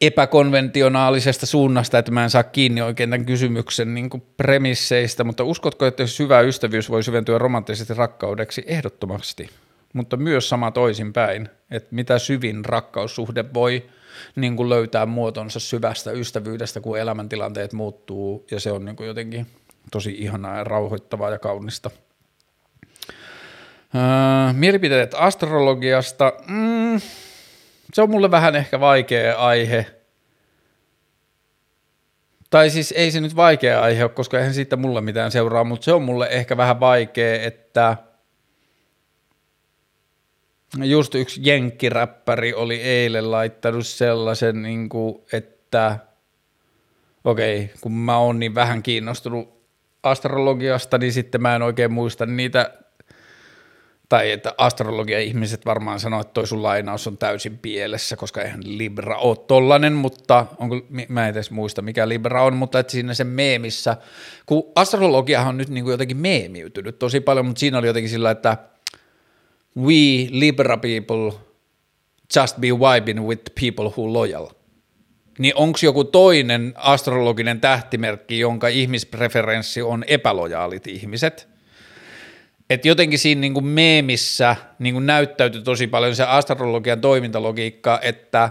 epäkonventionaalisesta 0.00 1.46
suunnasta, 1.46 1.98
että 1.98 2.12
mä 2.12 2.22
en 2.22 2.30
saa 2.30 2.42
kiinni 2.42 2.82
oikein 2.82 3.10
tämän 3.10 3.26
kysymyksen 3.26 3.94
niin 3.94 4.10
kuin 4.10 4.22
premisseistä, 4.36 5.24
mutta 5.24 5.44
uskotko, 5.44 5.86
että 5.86 6.06
syvä 6.06 6.40
ystävyys 6.40 6.90
voi 6.90 7.02
syventyä 7.02 7.38
romanttisesti 7.38 7.94
rakkaudeksi? 7.94 8.64
Ehdottomasti 8.66 9.48
mutta 9.96 10.16
myös 10.16 10.48
sama 10.48 10.70
toisinpäin, 10.70 11.48
että 11.70 11.94
mitä 11.94 12.18
syvin 12.18 12.64
rakkaussuhde 12.64 13.44
voi 13.54 13.86
niin 14.36 14.56
kuin 14.56 14.68
löytää 14.68 15.06
muotonsa 15.06 15.60
syvästä 15.60 16.10
ystävyydestä, 16.10 16.80
kun 16.80 16.98
elämäntilanteet 16.98 17.72
muuttuu, 17.72 18.46
ja 18.50 18.60
se 18.60 18.72
on 18.72 18.84
niin 18.84 18.96
kuin 18.96 19.06
jotenkin 19.06 19.46
tosi 19.92 20.14
ihanaa 20.18 20.56
ja 20.56 20.64
rauhoittavaa 20.64 21.30
ja 21.30 21.38
kaunista. 21.38 21.90
Öö, 23.94 24.52
mielipiteet 24.52 25.14
astrologiasta. 25.14 26.32
Mm, 26.48 27.00
se 27.94 28.02
on 28.02 28.10
mulle 28.10 28.30
vähän 28.30 28.56
ehkä 28.56 28.80
vaikea 28.80 29.38
aihe. 29.38 29.86
Tai 32.50 32.70
siis 32.70 32.92
ei 32.92 33.10
se 33.10 33.20
nyt 33.20 33.36
vaikea 33.36 33.82
aihe 33.82 34.04
ole, 34.04 34.10
koska 34.10 34.38
eihän 34.38 34.54
siitä 34.54 34.76
mulle 34.76 35.00
mitään 35.00 35.30
seuraa, 35.30 35.64
mutta 35.64 35.84
se 35.84 35.92
on 35.92 36.02
mulle 36.02 36.26
ehkä 36.30 36.56
vähän 36.56 36.80
vaikea, 36.80 37.42
että– 37.42 37.96
just 40.74 41.14
yksi 41.14 41.40
jenkkiräppäri 41.44 42.54
oli 42.54 42.82
eilen 42.82 43.30
laittanut 43.30 43.86
sellaisen, 43.86 44.62
niin 44.62 44.88
kuin, 44.88 45.22
että 45.32 45.98
okei, 47.24 47.64
okay, 47.64 47.76
kun 47.80 47.92
mä 47.92 48.18
oon 48.18 48.38
niin 48.38 48.54
vähän 48.54 48.82
kiinnostunut 48.82 49.56
astrologiasta, 50.02 50.98
niin 50.98 51.12
sitten 51.12 51.42
mä 51.42 51.56
en 51.56 51.62
oikein 51.62 51.92
muista 51.92 52.26
niitä, 52.26 52.70
tai 54.08 54.30
että 54.30 54.54
astrologia-ihmiset 54.58 55.66
varmaan 55.66 56.00
sanoo, 56.00 56.20
että 56.20 56.32
toi 56.32 56.46
sun 56.46 56.62
lainaus 56.62 57.06
on 57.06 57.18
täysin 57.18 57.58
pielessä, 57.58 58.16
koska 58.16 58.42
eihän 58.42 58.78
Libra 58.78 59.16
ole 59.16 59.36
tollanen, 59.36 59.92
mutta 59.92 60.46
onko, 60.58 60.80
mä 61.08 61.28
en 61.28 61.30
edes 61.30 61.50
muista 61.50 61.82
mikä 61.82 62.08
Libra 62.08 62.42
on, 62.42 62.56
mutta 62.56 62.78
että 62.78 62.92
siinä 62.92 63.14
sen 63.14 63.26
meemissä, 63.26 63.96
kun 64.46 64.72
astrologiahan 64.74 65.48
on 65.48 65.56
nyt 65.56 65.68
niin 65.68 65.84
kuin 65.84 65.92
jotenkin 65.92 66.16
meemiytynyt 66.16 66.98
tosi 66.98 67.20
paljon, 67.20 67.46
mutta 67.46 67.60
siinä 67.60 67.78
oli 67.78 67.86
jotenkin 67.86 68.10
sillä, 68.10 68.30
että– 68.30 68.56
we 69.76 70.28
Libra 70.30 70.76
people 70.76 71.32
just 72.36 72.56
be 72.56 72.68
vibing 72.68 73.26
with 73.26 73.42
people 73.60 73.92
who 73.96 74.12
loyal. 74.12 74.48
Niin 75.38 75.54
onko 75.56 75.78
joku 75.82 76.04
toinen 76.04 76.72
astrologinen 76.76 77.60
tähtimerkki, 77.60 78.38
jonka 78.38 78.68
ihmispreferenssi 78.68 79.82
on 79.82 80.04
epälojaalit 80.06 80.86
ihmiset? 80.86 81.48
Et 82.70 82.84
jotenkin 82.84 83.18
siinä 83.18 83.40
niin 83.40 83.54
kuin 83.54 83.66
meemissä 83.66 84.56
niin 84.78 84.94
kuin 84.94 85.06
näyttäytyi 85.06 85.62
tosi 85.62 85.86
paljon 85.86 86.16
se 86.16 86.24
astrologian 86.24 87.00
toimintalogiikka, 87.00 87.98
että 88.02 88.50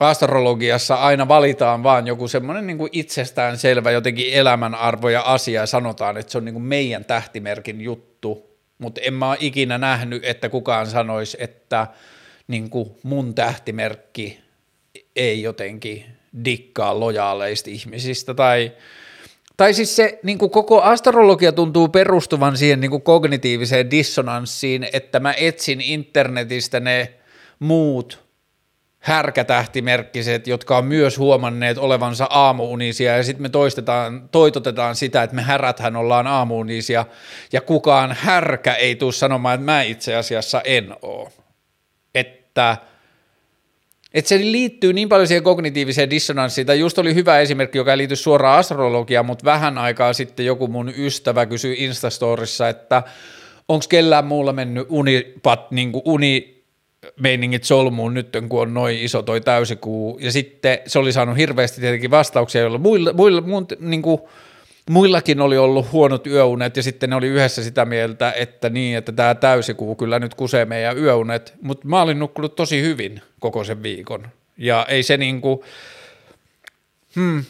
astrologiassa 0.00 0.94
aina 0.94 1.28
valitaan 1.28 1.82
vaan 1.82 2.06
joku 2.06 2.28
semmoinen 2.28 2.66
niin 2.66 2.78
kuin 2.78 2.90
itsestään 2.92 3.58
selvä 3.58 3.90
jotenkin 3.90 4.32
elämänarvo 4.32 5.08
ja 5.08 5.20
asia 5.20 5.60
ja 5.60 5.66
sanotaan, 5.66 6.16
että 6.16 6.32
se 6.32 6.38
on 6.38 6.44
niin 6.44 6.52
kuin 6.52 6.62
meidän 6.62 7.04
tähtimerkin 7.04 7.80
juttu, 7.80 8.07
mutta 8.78 9.00
en 9.00 9.14
mä 9.14 9.28
ole 9.28 9.36
ikinä 9.40 9.78
nähnyt, 9.78 10.24
että 10.24 10.48
kukaan 10.48 10.86
sanoisi, 10.86 11.36
että 11.40 11.86
niin 12.48 12.70
kuin 12.70 12.90
mun 13.02 13.34
tähtimerkki 13.34 14.40
ei 15.16 15.42
jotenkin 15.42 16.04
dikkaa 16.44 17.00
lojaaleista 17.00 17.70
ihmisistä. 17.70 18.34
Tai 18.34 18.72
tai 19.56 19.74
siis 19.74 19.96
se 19.96 20.18
niin 20.22 20.38
kuin 20.38 20.50
koko 20.50 20.82
astrologia 20.82 21.52
tuntuu 21.52 21.88
perustuvan 21.88 22.56
siihen 22.56 22.80
niin 22.80 22.90
kuin 22.90 23.02
kognitiiviseen 23.02 23.90
dissonanssiin, 23.90 24.88
että 24.92 25.20
mä 25.20 25.32
etsin 25.32 25.80
internetistä 25.80 26.80
ne 26.80 27.12
muut 27.58 28.27
härkätähtimerkkiset, 28.98 30.46
jotka 30.46 30.78
on 30.78 30.84
myös 30.84 31.18
huomanneet 31.18 31.78
olevansa 31.78 32.26
aamuunisia 32.30 33.16
ja 33.16 33.22
sitten 33.22 33.42
me 33.42 33.48
toistetaan, 33.48 34.28
toitotetaan 34.28 34.96
sitä, 34.96 35.22
että 35.22 35.36
me 35.36 35.42
häräthän 35.42 35.96
ollaan 35.96 36.26
aamuunisia 36.26 37.04
ja 37.52 37.60
kukaan 37.60 38.16
härkä 38.20 38.74
ei 38.74 38.96
tule 38.96 39.12
sanomaan, 39.12 39.54
että 39.54 39.64
mä 39.64 39.82
itse 39.82 40.16
asiassa 40.16 40.60
en 40.64 40.96
oo. 41.02 41.32
Että 42.14 42.76
että 44.14 44.28
se 44.28 44.38
liittyy 44.38 44.92
niin 44.92 45.08
paljon 45.08 45.28
siihen 45.28 45.44
kognitiiviseen 45.44 46.10
dissonanssiin, 46.10 46.66
tai 46.66 46.80
just 46.80 46.98
oli 46.98 47.14
hyvä 47.14 47.40
esimerkki, 47.40 47.78
joka 47.78 47.96
liittyy 47.96 48.16
suoraan 48.16 48.58
astrologiaan, 48.58 49.26
mutta 49.26 49.44
vähän 49.44 49.78
aikaa 49.78 50.12
sitten 50.12 50.46
joku 50.46 50.68
mun 50.68 50.92
ystävä 50.96 51.46
kysyi 51.46 51.84
Instastorissa, 51.84 52.68
että 52.68 53.02
onko 53.68 53.84
kellään 53.88 54.26
muulla 54.26 54.52
mennyt 54.52 54.86
unipat, 54.88 55.70
niin 55.70 55.92
uni 56.04 56.57
meiningit 57.20 57.64
solmuun 57.64 58.14
nyt, 58.14 58.28
kun 58.48 58.62
on 58.62 58.74
noin 58.74 58.98
iso 58.98 59.22
toi 59.22 59.40
täysikuu, 59.40 60.18
ja 60.18 60.32
sitten 60.32 60.78
se 60.86 60.98
oli 60.98 61.12
saanut 61.12 61.36
hirveästi 61.36 61.80
tietenkin 61.80 62.10
vastauksia, 62.10 62.60
joilla 62.60 62.78
muilla, 62.78 63.12
muilla 63.12 63.40
muun, 63.40 63.66
niin 63.80 64.02
kuin, 64.02 64.20
muillakin 64.90 65.40
oli 65.40 65.58
ollut 65.58 65.92
huonot 65.92 66.26
yöunet, 66.26 66.76
ja 66.76 66.82
sitten 66.82 67.10
ne 67.10 67.16
oli 67.16 67.26
yhdessä 67.26 67.64
sitä 67.64 67.84
mieltä, 67.84 68.32
että 68.32 68.70
niin, 68.70 68.96
että 68.96 69.12
tämä 69.12 69.34
täysikuu 69.34 69.94
kyllä 69.94 70.18
nyt 70.18 70.34
kusee 70.34 70.64
meidän 70.64 70.98
yöunet, 70.98 71.54
mutta 71.62 71.88
mä 71.88 72.02
olin 72.02 72.18
nukkunut 72.18 72.56
tosi 72.56 72.82
hyvin 72.82 73.20
koko 73.40 73.64
sen 73.64 73.82
viikon, 73.82 74.28
ja 74.56 74.86
ei 74.88 75.02
se 75.02 75.16
niin 75.16 75.40
kuin, 75.40 75.60
hmm, 77.16 77.44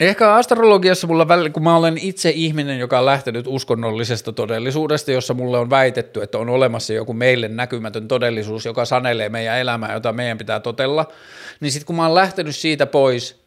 Ehkä 0.00 0.34
astrologiassa 0.34 1.06
mulla 1.06 1.26
kun 1.52 1.62
mä 1.62 1.76
olen 1.76 1.98
itse 1.98 2.30
ihminen, 2.30 2.78
joka 2.78 2.98
on 2.98 3.06
lähtenyt 3.06 3.46
uskonnollisesta 3.48 4.32
todellisuudesta, 4.32 5.12
jossa 5.12 5.34
mulle 5.34 5.58
on 5.58 5.70
väitetty, 5.70 6.22
että 6.22 6.38
on 6.38 6.48
olemassa 6.48 6.92
joku 6.92 7.12
meille 7.12 7.48
näkymätön 7.48 8.08
todellisuus, 8.08 8.64
joka 8.64 8.84
sanelee 8.84 9.28
meidän 9.28 9.58
elämää, 9.58 9.92
jota 9.92 10.12
meidän 10.12 10.38
pitää 10.38 10.60
totella, 10.60 11.06
niin 11.60 11.72
sitten 11.72 11.86
kun 11.86 11.96
mä 11.96 12.02
oon 12.02 12.14
lähtenyt 12.14 12.56
siitä 12.56 12.86
pois, 12.86 13.46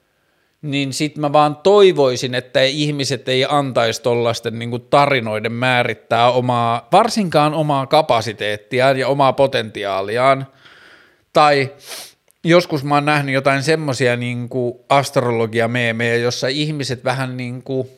niin 0.62 0.94
sitten 0.94 1.22
mä 1.22 1.34
vaan 1.34 1.56
toivoisin, 1.56 2.36
että 2.36 2.62
ihmiset 2.62 3.30
ei 3.30 3.46
antaisi 3.50 4.02
tuollaisten 4.02 4.60
niin 4.60 4.82
tarinoiden 4.90 5.52
määrittää 5.52 6.32
omaa, 6.32 6.88
varsinkaan 6.92 7.54
omaa 7.54 7.88
kapasiteettiaan 7.88 8.98
ja 8.98 9.08
omaa 9.08 9.34
potentiaaliaan, 9.34 10.48
tai 11.34 11.72
joskus 12.44 12.84
mä 12.84 12.96
oon 12.96 13.06
nähnyt 13.06 13.34
jotain 13.34 13.64
semmoisia 13.64 14.16
niin 14.16 14.50
astrologia-meemejä, 14.90 16.16
jossa 16.16 16.48
ihmiset 16.48 17.04
vähän 17.04 17.38
niin 17.38 17.64
kuin 17.64 17.90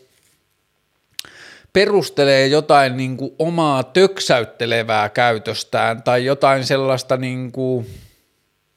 perustelee 1.73 2.47
jotain 2.47 2.97
niin 2.97 3.17
kuin 3.17 3.35
omaa 3.39 3.83
töksäyttelevää 3.83 5.09
käytöstään 5.09 6.03
tai 6.03 6.25
jotain 6.25 6.65
sellaista 6.65 7.17
niin 7.17 7.51
kuin, 7.51 7.87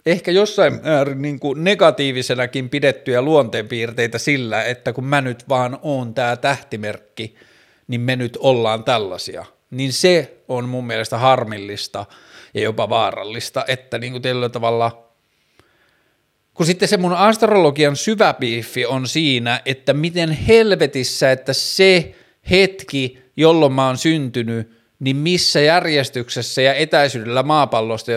ehkä 0.06 0.30
jossain 0.30 0.80
määrin 0.82 1.22
niin 1.22 1.40
kuin 1.40 1.64
negatiivisenakin 1.64 2.70
pidettyjä 2.70 3.22
luonteenpiirteitä 3.22 4.18
sillä, 4.18 4.64
että 4.64 4.92
kun 4.92 5.04
mä 5.04 5.20
nyt 5.20 5.48
vaan 5.48 5.78
oon 5.82 6.14
tää 6.14 6.36
tähtimerkki, 6.36 7.34
niin 7.88 8.00
me 8.00 8.16
nyt 8.16 8.38
ollaan 8.40 8.84
tällaisia. 8.84 9.44
Niin 9.70 9.92
se 9.92 10.36
on 10.48 10.68
mun 10.68 10.86
mielestä 10.86 11.18
harmillista 11.18 12.06
ja 12.54 12.62
jopa 12.62 12.88
vaarallista, 12.88 13.64
että 13.68 13.98
niin 13.98 14.12
kuin 14.12 14.22
tällä 14.22 14.48
tavalla– 14.48 15.00
kun 16.54 16.66
sitten 16.66 16.88
se 16.88 16.96
mun 16.96 17.12
astrologian 17.12 17.96
syvä 17.96 18.34
biiffi 18.34 18.86
on 18.86 19.08
siinä, 19.08 19.60
että 19.66 19.92
miten 19.92 20.30
helvetissä, 20.30 21.32
että 21.32 21.52
se 21.52 22.14
hetki, 22.50 23.18
jolloin 23.36 23.72
mä 23.72 23.86
oon 23.86 23.98
syntynyt, 23.98 24.70
niin 25.00 25.16
missä 25.16 25.60
järjestyksessä 25.60 26.62
ja 26.62 26.74
etäisyydellä 26.74 27.42
maapallosta 27.42 28.12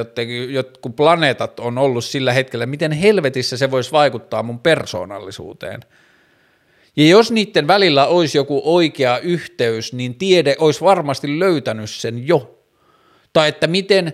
jotkut 0.50 0.96
planeetat 0.96 1.60
on 1.60 1.78
ollut 1.78 2.06
sillä 2.06 2.34
hetkellä, 2.34 2.66
miten 2.66 2.92
helvetissä 2.92 3.58
se 3.58 3.72
voisi 3.72 3.92
vaikuttaa 3.92 4.44
mun 4.44 4.60
persoonallisuuteen. 4.60 5.80
Ja 6.96 7.08
jos 7.08 7.32
niiden 7.32 7.68
välillä 7.68 8.08
olisi 8.08 8.38
joku 8.38 8.62
oikea 8.64 9.20
yhteys, 9.20 9.94
niin 9.94 10.16
tiede 10.16 10.56
olisi 10.60 10.82
varmasti 10.82 11.40
löytänyt 11.40 11.90
sen 11.90 12.28
jo. 12.28 12.64
Tai 13.34 13.50
että 13.50 13.68
miten 13.68 14.14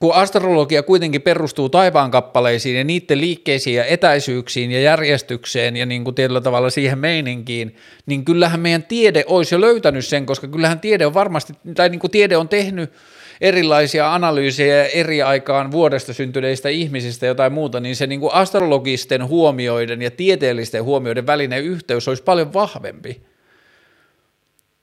kun 0.00 0.14
astrologia 0.14 0.82
kuitenkin 0.82 1.22
perustuu 1.22 1.68
taivaankappaleisiin 1.68 2.76
ja 2.76 2.84
niiden 2.84 3.20
liikkeisiin 3.20 3.76
ja 3.76 3.84
etäisyyksiin 3.84 4.70
ja 4.70 4.80
järjestykseen 4.80 5.76
ja 5.76 5.86
niin 5.86 6.04
kuin 6.04 6.14
tietyllä 6.14 6.40
tavalla 6.40 6.70
siihen 6.70 6.98
meininkiin, 6.98 7.76
niin 8.06 8.24
kyllähän 8.24 8.60
meidän 8.60 8.82
tiede 8.82 9.24
olisi 9.26 9.54
jo 9.54 9.60
löytänyt 9.60 10.06
sen, 10.06 10.26
koska 10.26 10.48
kyllähän 10.48 10.80
tiede 10.80 11.06
on 11.06 11.14
varmasti, 11.14 11.52
tai 11.74 11.88
niin 11.88 12.00
kuin 12.00 12.10
tiede 12.10 12.36
on 12.36 12.48
tehnyt 12.48 12.92
erilaisia 13.40 14.14
analyysejä 14.14 14.84
eri 14.84 15.22
aikaan 15.22 15.72
vuodesta 15.72 16.12
syntyneistä 16.12 16.68
ihmisistä 16.68 17.26
ja 17.26 17.30
jotain 17.30 17.52
muuta, 17.52 17.80
niin 17.80 17.96
se 17.96 18.06
niin 18.06 18.20
kuin 18.20 18.34
astrologisten 18.34 19.28
huomioiden 19.28 20.02
ja 20.02 20.10
tieteellisten 20.10 20.84
huomioiden 20.84 21.26
välinen 21.26 21.64
yhteys 21.64 22.08
olisi 22.08 22.22
paljon 22.22 22.52
vahvempi. 22.52 23.20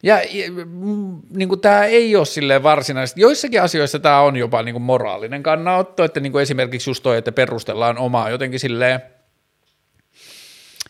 Ja 0.04 0.22
mm, 0.66 1.22
niin 1.30 1.50
kuin 1.50 1.62
tämä 1.62 1.86
ei 1.86 2.16
ole 2.16 2.26
silleen 2.26 2.64
varsinaisesti, 2.64 3.22
joissakin 3.22 3.62
asioissa 3.62 4.00
tämä 4.00 4.20
on 4.20 4.38
jopa 4.38 4.64
niin 4.64 4.74
kuin 4.74 4.84
moraalinen 4.84 5.44
kannanotto, 5.44 6.04
että 6.04 6.20
niin 6.20 6.32
kuin 6.32 6.42
esimerkiksi 6.42 6.90
just 6.90 7.04
toi, 7.04 7.18
että 7.18 7.32
perustellaan 7.32 7.98
omaa 7.98 8.30
jotenkin 8.30 8.60
silleen 8.60 9.02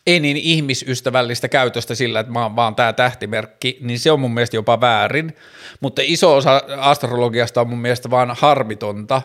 ei 0.07 0.19
niin 0.19 0.37
ihmisystävällistä 0.37 1.49
käytöstä 1.49 1.95
sillä, 1.95 2.19
että 2.19 2.33
mä 2.33 2.43
oon 2.43 2.55
vaan 2.55 2.75
tämä 2.75 2.93
tähtimerkki, 2.93 3.77
niin 3.81 3.99
se 3.99 4.11
on 4.11 4.19
mun 4.19 4.33
mielestä 4.33 4.55
jopa 4.55 4.81
väärin, 4.81 5.35
mutta 5.79 6.01
iso 6.05 6.35
osa 6.35 6.61
astrologiasta 6.77 7.61
on 7.61 7.69
mun 7.69 7.79
mielestä 7.79 8.09
vaan 8.09 8.35
harmitonta, 8.39 9.21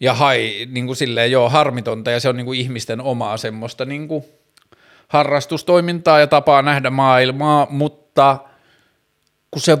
ja 0.00 0.14
hai, 0.14 0.66
niin 0.70 0.86
kuin 0.86 0.96
silleen, 0.96 1.30
joo, 1.30 1.48
harmitonta, 1.48 2.10
ja 2.10 2.20
se 2.20 2.28
on 2.28 2.36
niin 2.36 2.46
kuin 2.46 2.60
ihmisten 2.60 3.00
omaa 3.00 3.36
semmoista 3.36 3.84
niin 3.84 4.08
kuin 4.08 4.24
harrastustoimintaa 5.14 6.20
ja 6.20 6.26
tapaa 6.26 6.62
nähdä 6.62 6.90
maailmaa, 6.90 7.66
mutta 7.70 8.38
kun 9.50 9.62
se 9.62 9.78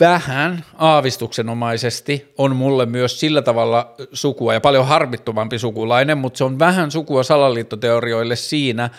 vähän 0.00 0.64
aavistuksenomaisesti 0.74 2.32
on 2.38 2.56
mulle 2.56 2.86
myös 2.86 3.20
sillä 3.20 3.42
tavalla 3.42 3.94
sukua 4.12 4.54
ja 4.54 4.60
paljon 4.60 4.86
harmittomampi 4.86 5.58
sukulainen, 5.58 6.18
mutta 6.18 6.38
se 6.38 6.44
on 6.44 6.58
vähän 6.58 6.90
sukua 6.90 7.22
salaliittoteorioille 7.22 8.36
siinä, 8.36 8.90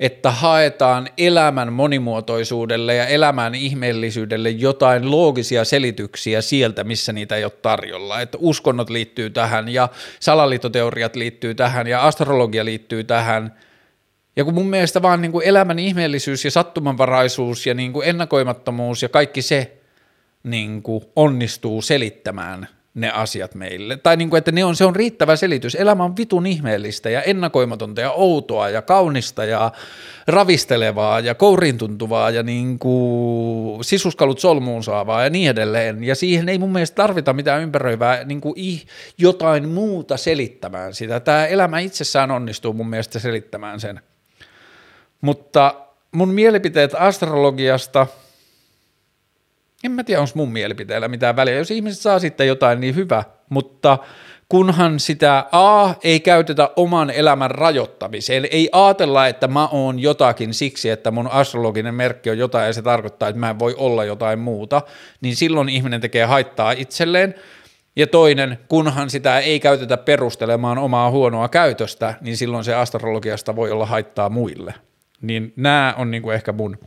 että 0.00 0.30
haetaan 0.30 1.08
elämän 1.18 1.72
monimuotoisuudelle 1.72 2.94
ja 2.94 3.06
elämän 3.06 3.54
ihmeellisyydelle 3.54 4.50
jotain 4.50 5.10
loogisia 5.10 5.64
selityksiä 5.64 6.40
sieltä, 6.40 6.84
missä 6.84 7.12
niitä 7.12 7.36
ei 7.36 7.44
ole 7.44 7.52
tarjolla. 7.62 8.20
Että 8.20 8.38
uskonnot 8.40 8.90
liittyy 8.90 9.30
tähän 9.30 9.68
ja 9.68 9.88
salaliittoteoriat 10.20 11.16
liittyy 11.16 11.54
tähän 11.54 11.86
ja 11.86 12.06
astrologia 12.06 12.64
liittyy 12.64 13.04
tähän– 13.04 13.52
ja 14.36 14.44
kun 14.44 14.54
mun 14.54 14.70
mielestä 14.70 15.02
vaan 15.02 15.22
niin 15.22 15.32
kuin 15.32 15.46
elämän 15.46 15.78
ihmeellisyys 15.78 16.44
ja 16.44 16.50
sattumanvaraisuus 16.50 17.66
ja 17.66 17.74
niin 17.74 17.92
kuin 17.92 18.08
ennakoimattomuus 18.08 19.02
ja 19.02 19.08
kaikki 19.08 19.42
se 19.42 19.76
niin 20.42 20.82
kuin 20.82 21.04
onnistuu 21.16 21.82
selittämään 21.82 22.68
ne 22.96 23.10
asiat 23.10 23.54
meille. 23.54 23.96
Tai 23.96 24.16
niin 24.16 24.30
kuin, 24.30 24.38
että 24.38 24.52
ne 24.52 24.64
on, 24.64 24.76
se 24.76 24.84
on 24.84 24.96
riittävä 24.96 25.36
selitys. 25.36 25.74
Elämä 25.74 26.04
on 26.04 26.16
vitun 26.16 26.46
ihmeellistä 26.46 27.10
ja 27.10 27.22
ennakoimatonta 27.22 28.00
ja 28.00 28.10
outoa 28.10 28.68
ja 28.68 28.82
kaunista 28.82 29.44
ja 29.44 29.72
ravistelevaa 30.26 31.20
ja 31.20 31.34
kouriin 31.34 31.78
tuntuvaa 31.78 32.30
ja 32.30 32.42
niin 32.42 32.78
kuin 32.78 33.84
sisuskalut 33.84 34.38
solmuun 34.38 34.84
saavaa 34.84 35.24
ja 35.24 35.30
niin 35.30 35.50
edelleen. 35.50 36.04
Ja 36.04 36.14
siihen 36.14 36.48
ei 36.48 36.58
mun 36.58 36.72
mielestä 36.72 36.94
tarvita 36.94 37.32
mitään 37.32 37.62
ympäröivää 37.62 38.24
niin 38.24 38.40
kuin 38.40 38.80
jotain 39.18 39.68
muuta 39.68 40.16
selittämään 40.16 40.94
sitä. 40.94 41.20
Tämä 41.20 41.46
elämä 41.46 41.78
itsessään 41.78 42.30
onnistuu 42.30 42.72
mun 42.72 42.88
mielestä 42.88 43.18
selittämään 43.18 43.80
sen. 43.80 44.00
Mutta 45.26 45.74
mun 46.12 46.28
mielipiteet 46.28 46.94
astrologiasta, 46.98 48.06
en 49.84 49.92
mä 49.92 50.04
tiedä, 50.04 50.20
onko 50.20 50.32
mun 50.34 50.52
mielipiteellä 50.52 51.08
mitään 51.08 51.36
väliä. 51.36 51.54
Jos 51.54 51.70
ihmiset 51.70 52.00
saa 52.00 52.18
sitten 52.18 52.46
jotain, 52.46 52.80
niin 52.80 52.94
hyvä, 52.94 53.24
mutta 53.48 53.98
kunhan 54.48 55.00
sitä 55.00 55.46
A 55.52 55.94
ei 56.04 56.20
käytetä 56.20 56.70
oman 56.76 57.10
elämän 57.10 57.50
rajoittamiseen, 57.50 58.48
ei 58.50 58.68
ajatella, 58.72 59.26
että 59.26 59.48
mä 59.48 59.68
oon 59.68 59.98
jotakin 59.98 60.54
siksi, 60.54 60.90
että 60.90 61.10
mun 61.10 61.28
astrologinen 61.28 61.94
merkki 61.94 62.30
on 62.30 62.38
jotain 62.38 62.66
ja 62.66 62.72
se 62.72 62.82
tarkoittaa, 62.82 63.28
että 63.28 63.40
mä 63.40 63.50
en 63.50 63.58
voi 63.58 63.74
olla 63.78 64.04
jotain 64.04 64.38
muuta, 64.38 64.82
niin 65.20 65.36
silloin 65.36 65.68
ihminen 65.68 66.00
tekee 66.00 66.24
haittaa 66.24 66.72
itselleen. 66.72 67.34
Ja 67.96 68.06
toinen, 68.06 68.58
kunhan 68.68 69.10
sitä 69.10 69.38
ei 69.38 69.60
käytetä 69.60 69.96
perustelemaan 69.96 70.78
omaa 70.78 71.10
huonoa 71.10 71.48
käytöstä, 71.48 72.14
niin 72.20 72.36
silloin 72.36 72.64
se 72.64 72.74
astrologiasta 72.74 73.56
voi 73.56 73.70
olla 73.70 73.86
haittaa 73.86 74.28
muille. 74.28 74.74
Niin 75.20 75.52
nämä 75.56 75.94
on 75.96 76.10
niin 76.10 76.22
kuin 76.22 76.34
ehkä 76.34 76.52
mun 76.52 76.78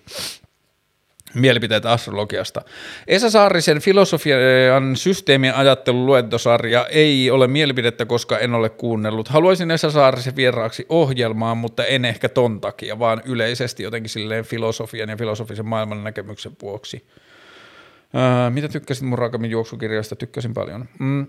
mielipiteitä 1.34 1.92
astrologiasta. 1.92 2.62
Esa 3.08 3.30
Saarisen 3.30 3.80
filosofian 3.80 4.96
systeemin 4.96 5.54
ajattelun 5.54 6.06
luentosarja 6.06 6.88
ei 6.88 7.32
ole 7.32 7.48
mielipidettä, 7.48 8.06
koska 8.06 8.40
en 8.40 8.54
ole 8.54 8.70
kuunnellut. 8.70 9.28
Haluaisin 9.28 9.72
Esa 9.72 9.92
Saarisen 9.92 10.36
vieraaksi 10.36 10.86
ohjelmaan, 10.90 11.58
mutta 11.58 11.86
en 11.86 12.06
ehkä 12.06 12.30
ton 12.30 12.62
takia, 12.62 13.00
vaan 13.00 13.22
yleisesti 13.26 13.84
jotenkin 13.84 14.10
silleen 14.10 14.46
filosofian 14.46 15.10
ja 15.10 15.18
filosofisen 15.18 15.66
maailman 15.66 16.04
näkemyksen 16.04 16.52
vuoksi. 16.62 17.08
Ää, 18.14 18.50
mitä 18.50 18.68
tykkäsit 18.68 19.04
mun 19.04 19.20
Rakamin 19.20 19.52
juoksukirjasta? 19.52 20.16
Tykkäsin 20.16 20.54
paljon. 20.54 20.86
Mm. 21.00 21.28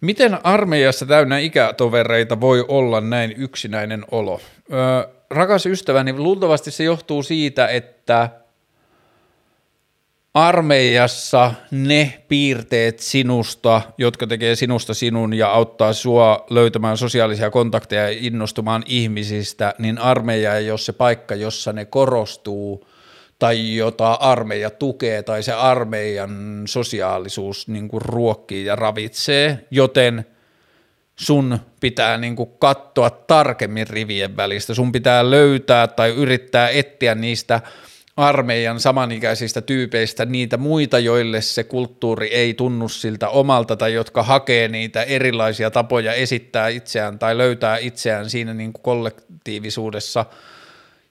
Miten 0.00 0.46
armeijassa 0.46 1.06
täynnä 1.06 1.38
ikätovereita 1.38 2.40
voi 2.40 2.64
olla 2.68 3.00
näin 3.00 3.34
yksinäinen 3.36 4.04
olo? 4.10 4.40
Ää, 4.70 5.19
rakas 5.30 5.66
ystäväni, 5.66 6.12
luultavasti 6.12 6.70
se 6.70 6.84
johtuu 6.84 7.22
siitä, 7.22 7.68
että– 7.68 8.28
armeijassa 10.34 11.52
ne 11.70 12.22
piirteet 12.28 12.98
sinusta, 12.98 13.82
jotka 13.98 14.26
tekee 14.26 14.56
sinusta 14.56 14.94
sinun 14.94 15.34
ja 15.34 15.48
auttaa 15.48 15.92
sua 15.92 16.46
löytämään 16.50 16.96
sosiaalisia 16.96 17.50
kontakteja 17.50 18.02
ja 18.10 18.18
innostumaan 18.20 18.82
ihmisistä, 18.86 19.74
niin 19.78 19.98
armeija 19.98 20.54
ei 20.54 20.70
ole 20.70 20.78
se 20.78 20.92
paikka, 20.92 21.34
jossa 21.34 21.72
ne 21.72 21.84
korostuu 21.84 22.86
tai 23.38 23.76
jota 23.76 24.12
armeija 24.12 24.70
tukee 24.70 25.22
tai 25.22 25.42
se 25.42 25.52
armeijan 25.52 26.62
sosiaalisuus 26.66 27.68
niin 27.68 27.88
kuin 27.88 28.02
ruokkii 28.02 28.64
ja 28.64 28.76
ravitsee, 28.76 29.66
joten 29.70 30.26
sun 31.20 31.58
pitää 31.80 32.18
niin 32.18 32.36
kuin 32.36 32.50
katsoa 32.58 33.10
tarkemmin 33.10 33.86
rivien 33.86 34.36
välistä, 34.36 34.74
sun 34.74 34.92
pitää 34.92 35.30
löytää 35.30 35.86
tai 35.86 36.10
yrittää 36.10 36.68
etsiä 36.68 37.14
niistä– 37.14 37.60
armeijan 38.16 38.80
samanikäisistä 38.80 39.60
tyypeistä 39.60 40.24
niitä 40.24 40.56
muita, 40.56 40.98
joille 40.98 41.40
se 41.40 41.64
kulttuuri 41.64 42.26
ei 42.26 42.54
tunnu 42.54 42.88
siltä 42.88 43.28
omalta 43.28 43.76
tai 43.76 43.94
jotka 43.94 44.22
hakee 44.22 44.68
niitä 44.68 45.02
erilaisia 45.02 45.70
tapoja 45.70 46.12
esittää 46.12 46.68
itseään 46.68 47.18
tai 47.18 47.38
löytää 47.38 47.76
itseään 47.76 48.30
siinä 48.30 48.54
niin 48.54 48.72
kuin 48.72 48.82
kollektiivisuudessa. 48.82 50.26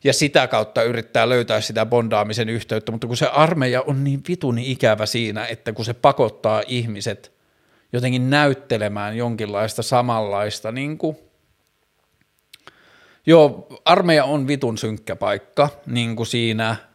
Ja 0.04 0.14
sitä 0.14 0.48
kautta 0.48 0.84
yrittää 0.84 1.30
löytää 1.30 1.62
sitä 1.62 1.86
bondaamisen 1.86 2.50
yhteyttä, 2.50 2.92
mutta 2.92 3.08
kun 3.08 3.18
se 3.18 3.28
armeija 3.28 3.82
on 3.82 4.04
niin 4.04 4.22
vituni 4.28 4.72
ikävä 4.72 5.06
siinä, 5.06 5.46
että 5.46 5.74
kun 5.74 5.86
se 5.86 5.94
pakottaa 5.94 6.64
ihmiset 6.68 7.39
jotenkin 7.94 8.30
näyttelemään 8.30 9.18
jonkinlaista 9.18 9.84
samanlaista 9.84 10.72
niin 10.72 10.98
kuin 10.98 11.18
Joo, 13.26 13.68
armeija 13.86 14.24
on 14.24 14.48
vitun 14.48 14.78
synkkä 14.78 15.16
paikka, 15.16 15.70
niin 15.86 16.16
kuin 16.16 16.28
siinä– 16.28 16.76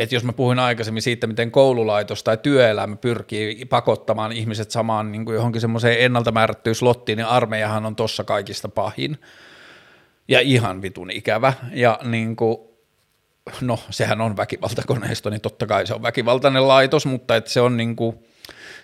että 0.00 0.14
jos 0.14 0.24
mä 0.24 0.32
puhuin 0.32 0.58
aikaisemmin 0.58 1.02
siitä, 1.02 1.26
miten 1.26 1.50
koululaitos 1.50 2.22
tai 2.22 2.36
työelämä 2.36 2.96
pyrkii 2.96 3.64
pakottamaan 3.64 4.32
ihmiset 4.32 4.70
samaan 4.70 5.12
niin 5.12 5.24
kuin 5.24 5.34
johonkin 5.34 5.60
semmoiseen 5.60 6.00
ennalta 6.00 6.32
määrättyyn 6.32 6.74
slottiin, 6.74 7.16
niin 7.16 7.26
armeijahan 7.26 7.86
on 7.86 7.96
tossa 7.96 8.24
kaikista 8.24 8.68
pahin. 8.68 9.18
Ja 10.28 10.40
ihan 10.40 10.82
vitun 10.82 11.10
ikävä. 11.10 11.52
Ja 11.72 11.98
niin 12.04 12.36
kuin, 12.36 12.58
no 13.60 13.78
sehän 13.90 14.20
on 14.20 14.36
väkivaltakoneisto, 14.36 15.30
niin 15.30 15.40
totta 15.40 15.66
kai 15.66 15.86
se 15.86 15.94
on 15.94 16.02
väkivaltainen 16.02 16.68
laitos, 16.68 17.06
mutta 17.06 17.36
että 17.36 17.50
se 17.50 17.60
on 17.60 17.76
niin 17.76 17.96
kuin, 17.96 18.18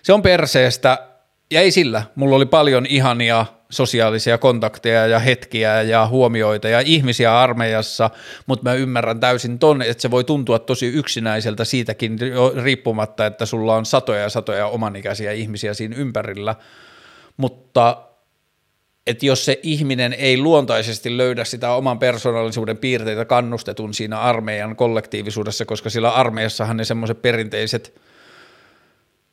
se 0.01 0.13
on 0.13 0.21
perseestä 0.21 1.07
ja 1.51 1.61
ei 1.61 1.71
sillä, 1.71 2.03
mulla 2.15 2.35
oli 2.35 2.45
paljon 2.45 2.85
ihania 2.85 3.45
sosiaalisia 3.69 4.37
kontakteja 4.37 5.07
ja 5.07 5.19
hetkiä 5.19 5.81
ja 5.81 6.07
huomioita 6.07 6.67
ja 6.67 6.79
ihmisiä 6.79 7.39
armeijassa, 7.39 8.09
mutta 8.45 8.69
mä 8.69 8.73
ymmärrän 8.73 9.19
täysin 9.19 9.59
ton, 9.59 9.81
että 9.81 10.01
se 10.01 10.11
voi 10.11 10.23
tuntua 10.23 10.59
tosi 10.59 10.87
yksinäiseltä 10.87 11.65
siitäkin 11.65 12.19
riippumatta, 12.63 13.25
että 13.25 13.45
sulla 13.45 13.75
on 13.75 13.85
satoja 13.85 14.21
ja 14.21 14.29
satoja 14.29 14.67
omanikäisiä 14.67 15.31
ihmisiä 15.31 15.73
siinä 15.73 15.95
ympärillä, 15.95 16.55
mutta 17.37 18.03
että 19.07 19.25
jos 19.25 19.45
se 19.45 19.59
ihminen 19.63 20.13
ei 20.13 20.37
luontaisesti 20.37 21.17
löydä 21.17 21.43
sitä 21.43 21.71
oman 21.71 21.99
persoonallisuuden 21.99 22.77
piirteitä 22.77 23.25
kannustetun 23.25 23.93
siinä 23.93 24.19
armeijan 24.19 24.75
kollektiivisuudessa, 24.75 25.65
koska 25.65 25.89
sillä 25.89 26.09
armeijassahan 26.09 26.77
ne 26.77 26.85
semmoiset 26.85 27.21
perinteiset– 27.21 27.93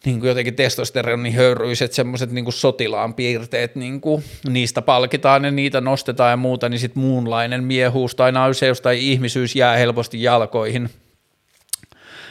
niin 0.04 0.20
kuin 0.20 0.28
jotenkin 0.28 0.54
testosteronin 0.54 1.32
höyryiset 1.32 1.92
semmoiset 1.92 2.30
niin 2.30 2.44
kuin 2.44 2.54
sotilaan 2.54 3.14
piirteet, 3.14 3.76
niin 3.76 4.00
kuin, 4.00 4.24
niistä 4.48 4.82
palkitaan 4.82 5.44
ja 5.44 5.50
niitä 5.50 5.80
nostetaan 5.80 6.30
ja 6.30 6.36
muuta, 6.36 6.68
niin 6.68 6.80
sitten 6.80 7.02
muunlainen 7.02 7.64
miehuus 7.64 8.14
tai 8.14 8.32
nauseus 8.32 8.80
tai 8.80 9.10
ihmisyys 9.10 9.56
jää 9.56 9.76
helposti 9.76 10.22
jalkoihin. 10.22 10.90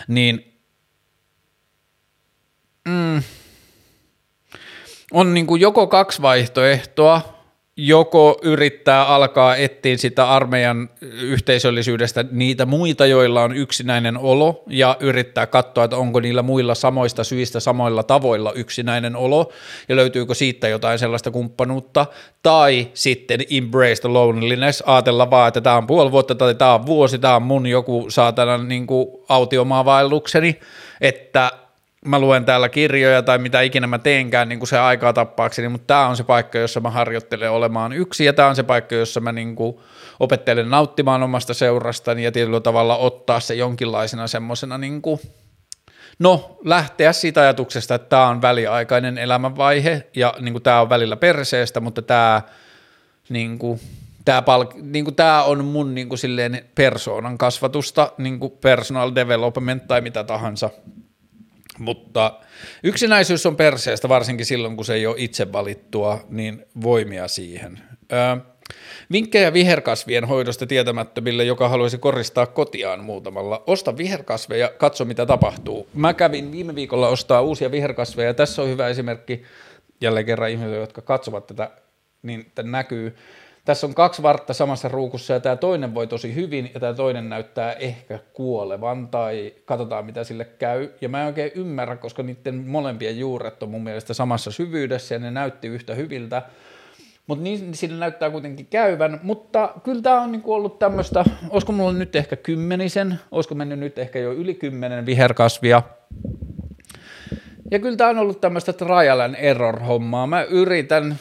Niin 0.08 0.54
mm, 2.88 3.24
on 5.12 5.34
niin 5.34 5.48
kuin 5.48 5.62
joko 5.62 5.88
kaksi 5.88 6.22
vaihtoehtoa, 6.22 7.32
joko 7.78 8.40
yrittää 8.41 9.06
alkaa 9.06 9.56
etsiä 9.56 9.98
sitä 9.98 10.30
armeijan 10.30 10.90
yhteisöllisyydestä 11.22 12.26
niitä 12.32 12.66
muita, 12.66 13.06
joilla 13.06 13.41
on 13.44 13.56
yksinäinen 13.56 14.18
olo, 14.18 14.64
ja 14.68 14.98
yrittää 15.00 15.48
katsoa, 15.48 15.84
että 15.84 15.98
onko 15.98 16.20
niillä 16.20 16.41
muilla 16.41 16.76
samoista 16.76 17.24
syistä 17.24 17.60
samoilla 17.60 18.04
tavoilla 18.04 18.52
yksinäinen 18.52 19.16
olo, 19.16 19.52
ja 19.90 19.95
löytyykö 19.95 20.34
siitä 20.34 20.68
jotain 20.68 21.00
sellaista 21.00 21.32
kumppanuutta, 21.32 22.06
tai 22.44 22.88
sitten 22.94 23.40
embrace 23.52 24.02
the 24.02 24.10
loneliness, 24.10 24.84
ajatella 24.86 25.30
vaan, 25.32 25.48
että 25.48 25.62
tämä 25.62 25.78
on 25.78 25.88
puoli 25.88 26.12
vuotta 26.12 26.36
tai 26.36 26.56
tämä 26.56 26.74
on 26.74 26.86
vuosi, 26.86 27.20
tämä 27.20 27.36
on 27.36 27.44
mun 27.44 27.68
joku 27.68 28.06
saatana 28.10 28.58
niin 28.58 28.88
autiomaavaellukseni, 29.30 30.60
että 31.02 31.52
mä 32.06 32.20
luen 32.20 32.46
täällä 32.46 32.70
kirjoja 32.70 33.22
tai 33.22 33.38
mitä 33.38 33.62
ikinä 33.62 33.88
mä 33.88 34.00
teenkään 34.00 34.50
niin 34.50 34.60
kuin 34.60 34.68
se 34.68 34.80
aikaa 34.80 35.14
tappaakseni, 35.14 35.70
mutta 35.70 35.88
tämä 35.88 36.08
on 36.08 36.18
se 36.18 36.24
paikka, 36.24 36.58
jossa 36.58 36.80
mä 36.80 36.90
harjoittelen 36.90 37.52
olemaan 37.52 37.94
yksi 37.94 38.26
ja 38.26 38.34
tämä 38.34 38.48
on 38.48 38.56
se 38.56 38.64
paikka, 38.64 38.96
jossa 38.96 39.20
mä 39.20 39.32
niin 39.32 39.56
kuin 39.56 39.78
opettelen 40.20 40.70
nauttimaan 40.70 41.24
omasta 41.24 41.54
seurastani 41.54 42.24
ja 42.24 42.32
tietyllä 42.32 42.60
tavalla 42.60 42.98
ottaa 42.98 43.40
se 43.40 43.56
jonkinlaisena 43.56 44.28
semmoisena 44.28 44.78
niin 44.78 45.02
kuin, 45.02 45.20
no 46.20 46.58
lähteä 46.66 47.14
siitä 47.14 47.42
ajatuksesta, 47.42 47.96
että 47.96 48.10
tämä 48.10 48.28
on 48.28 48.42
väliaikainen 48.42 49.18
elämänvaihe 49.18 50.08
ja 50.16 50.34
niin 50.40 50.54
kuin 50.54 50.64
tämä 50.64 50.82
on 50.82 50.90
välillä 50.90 51.16
perseestä, 51.16 51.80
mutta 51.80 52.02
tämä 52.02 52.42
niin 53.30 53.60
kuin, 53.60 53.80
tämä, 54.26 54.42
palk, 54.42 54.74
niin 54.76 55.06
kuin, 55.06 55.16
tämä 55.16 55.44
on 55.44 55.66
mun 55.66 55.96
niin 55.96 56.10
kuin, 56.10 56.20
silleen 56.20 56.66
persoonan 56.76 57.38
kasvatusta, 57.38 58.12
niin 58.18 58.40
kuin 58.40 58.54
personal 58.62 59.12
development 59.16 59.88
tai 59.88 60.02
mitä 60.02 60.24
tahansa– 60.24 60.70
mutta 61.80 62.40
yksinäisyys 62.84 63.45
on 63.45 63.56
perseestä, 63.56 64.10
varsinkin 64.10 64.45
silloin, 64.45 64.76
kun 64.76 64.86
se 64.86 64.94
ei 64.94 65.08
ole 65.08 65.16
itse 65.18 65.54
valittua, 65.54 66.20
niin 66.30 66.66
voimia 66.82 67.28
siihen. 67.28 67.80
Öö, 68.12 68.36
vinkkejä 69.12 69.54
viherkasvien 69.54 70.26
hoidosta 70.26 70.66
tietämättömille, 70.66 71.44
joka 71.44 71.70
haluaisi 71.70 71.98
koristaa 71.98 72.45
kotiaan 72.45 73.04
muutamalla. 73.04 73.64
Osta 73.68 73.98
viherkasveja, 73.98 74.70
katso 74.70 75.06
mitä 75.06 75.26
tapahtuu. 75.26 75.88
Mä 75.94 76.14
kävin 76.14 76.52
viime 76.52 76.76
viikolla 76.76 77.08
ostaa 77.08 77.41
uusia 77.41 77.72
viherkasveja. 77.72 78.34
Tässä 78.34 78.62
on 78.62 78.70
hyvä 78.70 78.88
esimerkki 78.88 79.44
jälleen 80.02 80.26
kerran 80.26 80.50
ihmisille, 80.50 80.78
jotka 80.78 81.02
katsovat 81.02 81.48
tätä, 81.48 81.72
niin 82.22 82.52
näkyy. 82.64 83.16
Tässä 83.65 83.88
on 83.88 83.94
kaksi 83.94 84.23
vartta 84.23 84.53
samassa 84.53 84.88
ruukussa 84.88 85.34
ja 85.34 85.40
tämä 85.40 85.56
toinen 85.56 85.95
voi 85.95 86.07
tosi 86.07 86.35
hyvin 86.35 86.72
ja 86.73 86.80
tämä 86.80 86.94
toinen 86.94 87.30
näyttää 87.30 87.73
ehkä 87.73 88.19
kuolevan 88.34 89.07
tai 89.07 89.53
katsotaan 89.65 90.06
mitä 90.06 90.23
sille 90.23 90.45
käy. 90.45 90.90
Ja 91.02 91.10
mä 91.10 91.22
en 91.22 91.27
oikein 91.27 91.52
ymmärrä, 91.56 91.95
koska 91.95 92.23
niiden 92.23 92.56
molempien 92.56 93.19
juuret 93.19 93.64
on 93.64 93.69
mun 93.69 93.84
mielestä 93.84 94.14
samassa 94.14 94.52
syvyydessä 94.52 95.15
ja 95.15 95.19
ne 95.19 95.31
näytti 95.31 95.68
yhtä 95.68 95.95
hyviltä. 95.95 96.41
Mutta 97.27 97.44
niin 97.44 97.76
sillä 97.76 97.99
näyttää 97.99 98.30
kuitenkin 98.30 98.65
käyvän, 98.65 99.19
mutta 99.23 99.73
kyllä 99.84 100.02
tämä 100.02 100.22
on 100.22 100.31
niinku 100.31 100.53
ollut 100.53 100.80
tämmöistä, 100.80 101.26
olisiko 101.49 101.72
mulla 101.72 101.94
nyt 101.94 102.15
ehkä 102.15 102.35
kymmenisen, 102.35 103.19
olisiko 103.31 103.56
mennyt 103.56 103.80
nyt 103.80 103.99
ehkä 103.99 104.19
jo 104.19 104.34
yli 104.34 104.53
kymmenen 104.53 105.06
viherkasvia. 105.06 105.81
Ja 107.72 107.80
kyllä 107.80 107.98
tämä 107.98 108.10
on 108.10 108.18
ollut 108.18 108.41
tämmöistä 108.41 108.73
trial 108.73 109.19
and 109.19 109.35
error 109.38 109.80
hommaa. 109.80 110.27
Mä 110.27 110.44
yritän 110.44 111.19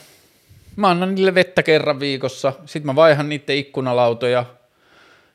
Mä 0.76 0.90
annan 0.90 1.14
niille 1.14 1.34
vettä 1.34 1.62
kerran 1.62 2.00
viikossa, 2.00 2.52
sitten 2.66 2.86
mä 2.86 2.94
vaihan 2.94 3.28
niiden 3.28 3.56
ikkunalautoja, 3.56 4.44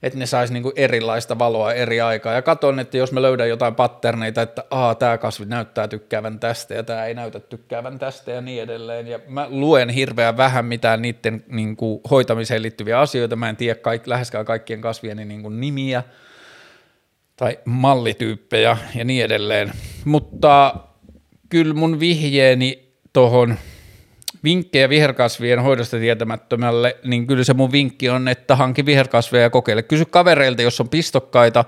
että 0.03 0.19
ne 0.19 0.25
sais 0.25 0.51
niinku 0.51 0.73
erilaista 0.75 1.39
valoa 1.39 1.73
eri 1.73 2.01
aikaa. 2.01 2.33
Ja 2.33 2.41
katon, 2.41 2.79
että 2.79 2.97
jos 2.97 3.11
mä 3.11 3.21
löydän 3.21 3.49
jotain 3.49 3.75
patterneita, 3.75 4.41
että 4.41 4.63
aa, 4.71 4.95
tämä 4.95 5.17
kasvi 5.17 5.45
näyttää 5.45 5.87
tykkäävän 5.87 6.39
tästä 6.39 6.73
ja 6.73 6.83
tämä 6.83 7.05
ei 7.05 7.13
näytä 7.13 7.39
tykkäävän 7.39 7.99
tästä 7.99 8.31
ja 8.31 8.41
niin 8.41 8.63
edelleen. 8.63 9.07
Ja 9.07 9.19
mä 9.27 9.47
luen 9.49 9.89
hirveän 9.89 10.37
vähän 10.37 10.65
mitään 10.65 11.01
niiden 11.01 11.43
niinku 11.47 12.01
hoitamiseen 12.09 12.61
liittyviä 12.61 12.99
asioita. 12.99 13.35
Mä 13.35 13.49
en 13.49 13.55
tiedä 13.55 13.79
kaik, 13.79 14.07
läheskään 14.07 14.45
kaikkien 14.45 14.81
kasvien 14.81 15.17
niinku 15.17 15.49
nimiä 15.49 16.03
tai 17.35 17.59
mallityyppejä 17.65 18.77
ja 18.95 19.05
niin 19.05 19.25
edelleen. 19.25 19.71
Mutta 20.05 20.75
kyllä 21.49 21.73
mun 21.73 21.99
vihjeeni 21.99 22.93
tuohon 23.13 23.57
vinkkejä 24.43 24.89
viherkasvien 24.89 25.59
hoidosta 25.59 25.97
tietämättömälle, 25.97 26.97
niin 27.03 27.27
kyllä 27.27 27.43
se 27.43 27.53
mun 27.53 27.71
vinkki 27.71 28.09
on, 28.09 28.27
että 28.27 28.55
hanki 28.55 28.85
viherkasveja 28.85 29.43
ja 29.43 29.49
kokeile. 29.49 29.83
Kysy 29.83 30.05
kavereilta, 30.05 30.61
jos 30.61 30.81
on 30.81 30.89
pistokkaita, 30.89 31.65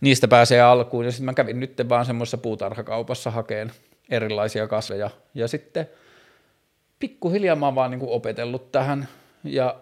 niistä 0.00 0.28
pääsee 0.28 0.60
alkuun. 0.60 1.04
Ja 1.04 1.10
sitten 1.10 1.24
mä 1.24 1.34
kävin 1.34 1.60
nyt 1.60 1.82
vaan 1.88 2.06
semmoisessa 2.06 2.38
puutarhakaupassa 2.38 3.30
hakeen 3.30 3.72
erilaisia 4.10 4.68
kasveja. 4.68 5.10
Ja 5.34 5.48
sitten 5.48 5.88
pikkuhiljaa 6.98 7.56
mä 7.56 7.66
oon 7.66 7.74
vaan 7.74 7.90
niinku 7.90 8.12
opetellut 8.12 8.72
tähän. 8.72 9.08
Ja 9.44 9.76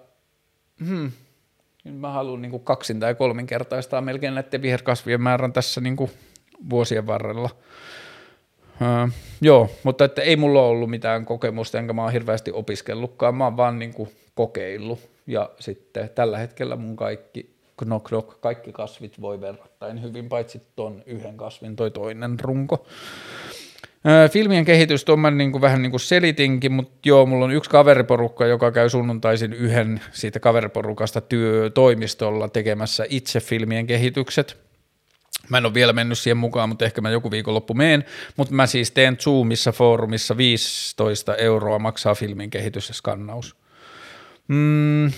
hmm, 0.86 1.12
mä 1.84 2.10
haluan 2.10 2.42
niinku 2.42 2.58
kaksin 2.58 3.00
tai 3.00 3.14
kolminkertaistaa 3.14 4.00
melkein 4.00 4.34
näiden 4.34 4.62
viherkasvien 4.62 5.22
määrän 5.22 5.52
tässä 5.52 5.80
niinku 5.80 6.10
vuosien 6.70 7.06
varrella. 7.06 7.50
Joo, 9.40 9.70
mutta 9.82 10.04
että 10.04 10.22
ei 10.22 10.36
mulla 10.36 10.62
ollut 10.62 10.90
mitään 10.90 11.24
kokemusta, 11.24 11.78
enkä 11.78 11.92
mä 11.92 12.02
oon 12.02 12.12
hirveästi 12.12 12.52
opiskellutkaan, 12.52 13.34
mä 13.34 13.44
oon 13.44 13.56
vaan 13.56 13.78
niinku 13.78 14.08
kokeillut. 14.34 15.00
Ja 15.26 15.50
sitten 15.60 16.10
tällä 16.14 16.38
hetkellä 16.38 16.76
mun 16.76 16.96
kaikki 16.96 17.54
knock 17.76 18.08
knock, 18.08 18.40
kaikki 18.40 18.72
kasvit 18.72 19.20
voi 19.20 19.40
verrattain 19.40 20.02
hyvin, 20.02 20.28
paitsi 20.28 20.62
ton 20.76 21.02
yhden 21.06 21.36
kasvin, 21.36 21.76
toi 21.76 21.90
toinen 21.90 22.40
runko. 22.40 22.86
Filmien 24.30 24.64
kehitys, 24.64 25.04
tuon 25.04 25.20
mä 25.20 25.30
niin 25.30 25.52
kuin 25.52 25.62
vähän 25.62 25.82
niin 25.82 25.90
kuin 25.90 26.00
selitinkin, 26.00 26.72
mutta 26.72 26.92
joo, 27.04 27.26
mulla 27.26 27.44
on 27.44 27.52
yksi 27.52 27.70
kaveriporukka, 27.70 28.46
joka 28.46 28.72
käy 28.72 28.88
sunnuntaisin 28.88 29.52
yhden 29.52 30.00
siitä 30.12 30.40
kaveriporukasta 30.40 31.20
työtoimistolla 31.20 32.48
tekemässä 32.48 33.04
itse 33.08 33.40
filmien 33.40 33.86
kehitykset. 33.86 34.71
Mä 35.52 35.58
en 35.58 35.66
ole 35.66 35.74
vielä 35.74 35.92
mennyt 35.92 36.18
siihen 36.18 36.36
mukaan, 36.36 36.68
mutta 36.68 36.84
ehkä 36.84 37.00
mä 37.00 37.10
joku 37.10 37.30
viikonloppu 37.30 37.74
meen, 37.74 38.04
mutta 38.36 38.54
mä 38.54 38.66
siis 38.66 38.90
teen 38.90 39.16
Zoomissa 39.20 39.72
foorumissa 39.72 40.36
15 40.36 41.34
euroa 41.34 41.78
maksaa 41.78 42.14
filmin 42.14 42.50
kehitys 42.50 42.88
ja 42.88 42.94
skannaus. 42.94 43.56
Mm, 44.48 45.12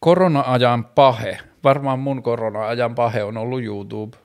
korona-ajan 0.00 0.84
pahe. 0.84 1.38
Varmaan 1.64 1.98
mun 1.98 2.22
korona-ajan 2.22 2.94
pahe 2.94 3.24
on 3.24 3.36
ollut 3.36 3.64
YouTube. 3.64 4.16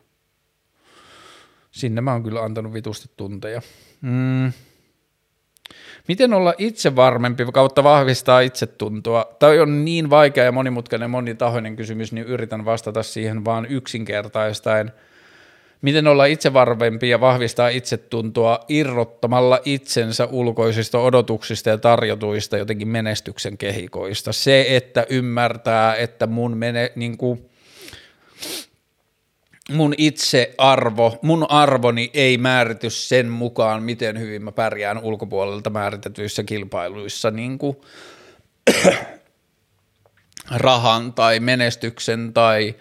Sinne 1.71 2.01
mä 2.01 2.11
oon 2.11 2.23
kyllä 2.23 2.43
antanut 2.43 2.73
vitusti 2.73 3.09
tunteja. 3.17 3.61
Mm. 4.01 4.53
Miten 6.07 6.33
olla 6.33 6.53
itse 6.57 6.95
varmempi 6.95 7.45
kautta 7.53 7.83
vahvistaa 7.83 8.39
itsetuntoa? 8.39 9.35
Tämä 9.39 9.61
on 9.61 9.85
niin 9.85 10.09
vaikea 10.09 10.43
ja 10.43 10.51
monimutkainen 10.51 11.09
monitahoinen 11.09 11.75
kysymys, 11.75 12.11
niin 12.11 12.25
yritän 12.25 12.65
vastata 12.65 13.03
siihen 13.03 13.45
vaan 13.45 13.65
yksinkertaistaen. 13.65 14.91
Miten 15.81 16.07
olla 16.07 16.25
itse 16.25 16.53
varmempi 16.53 17.09
ja 17.09 17.19
vahvistaa 17.19 17.69
itsetuntoa 17.69 18.59
irrottamalla 18.69 19.59
itsensä 19.65 20.25
ulkoisista 20.25 20.99
odotuksista 20.99 21.69
ja 21.69 21.77
tarjotuista 21.77 22.57
jotenkin 22.57 22.87
menestyksen 22.87 23.57
kehikoista? 23.57 24.33
Se, 24.33 24.65
että 24.69 25.05
ymmärtää, 25.09 25.95
että 25.95 26.27
mun 26.27 26.57
mene, 26.57 26.91
niin 26.95 27.17
kuin, 27.17 27.49
mun 29.71 29.93
itsearvo, 29.97 31.19
mun 31.21 31.51
arvoni 31.51 32.11
ei 32.13 32.37
määrity 32.37 32.89
sen 32.89 33.29
mukaan, 33.29 33.83
miten 33.83 34.19
hyvin 34.19 34.43
mä 34.43 34.51
pärjään 34.51 34.97
ulkopuolelta 34.97 35.69
määritetyissä 35.69 36.43
kilpailuissa 36.43 37.31
niin 37.31 37.57
kuin 37.57 37.77
rahan 40.51 41.13
tai 41.13 41.39
menestyksen 41.39 42.33
tai 42.33 42.75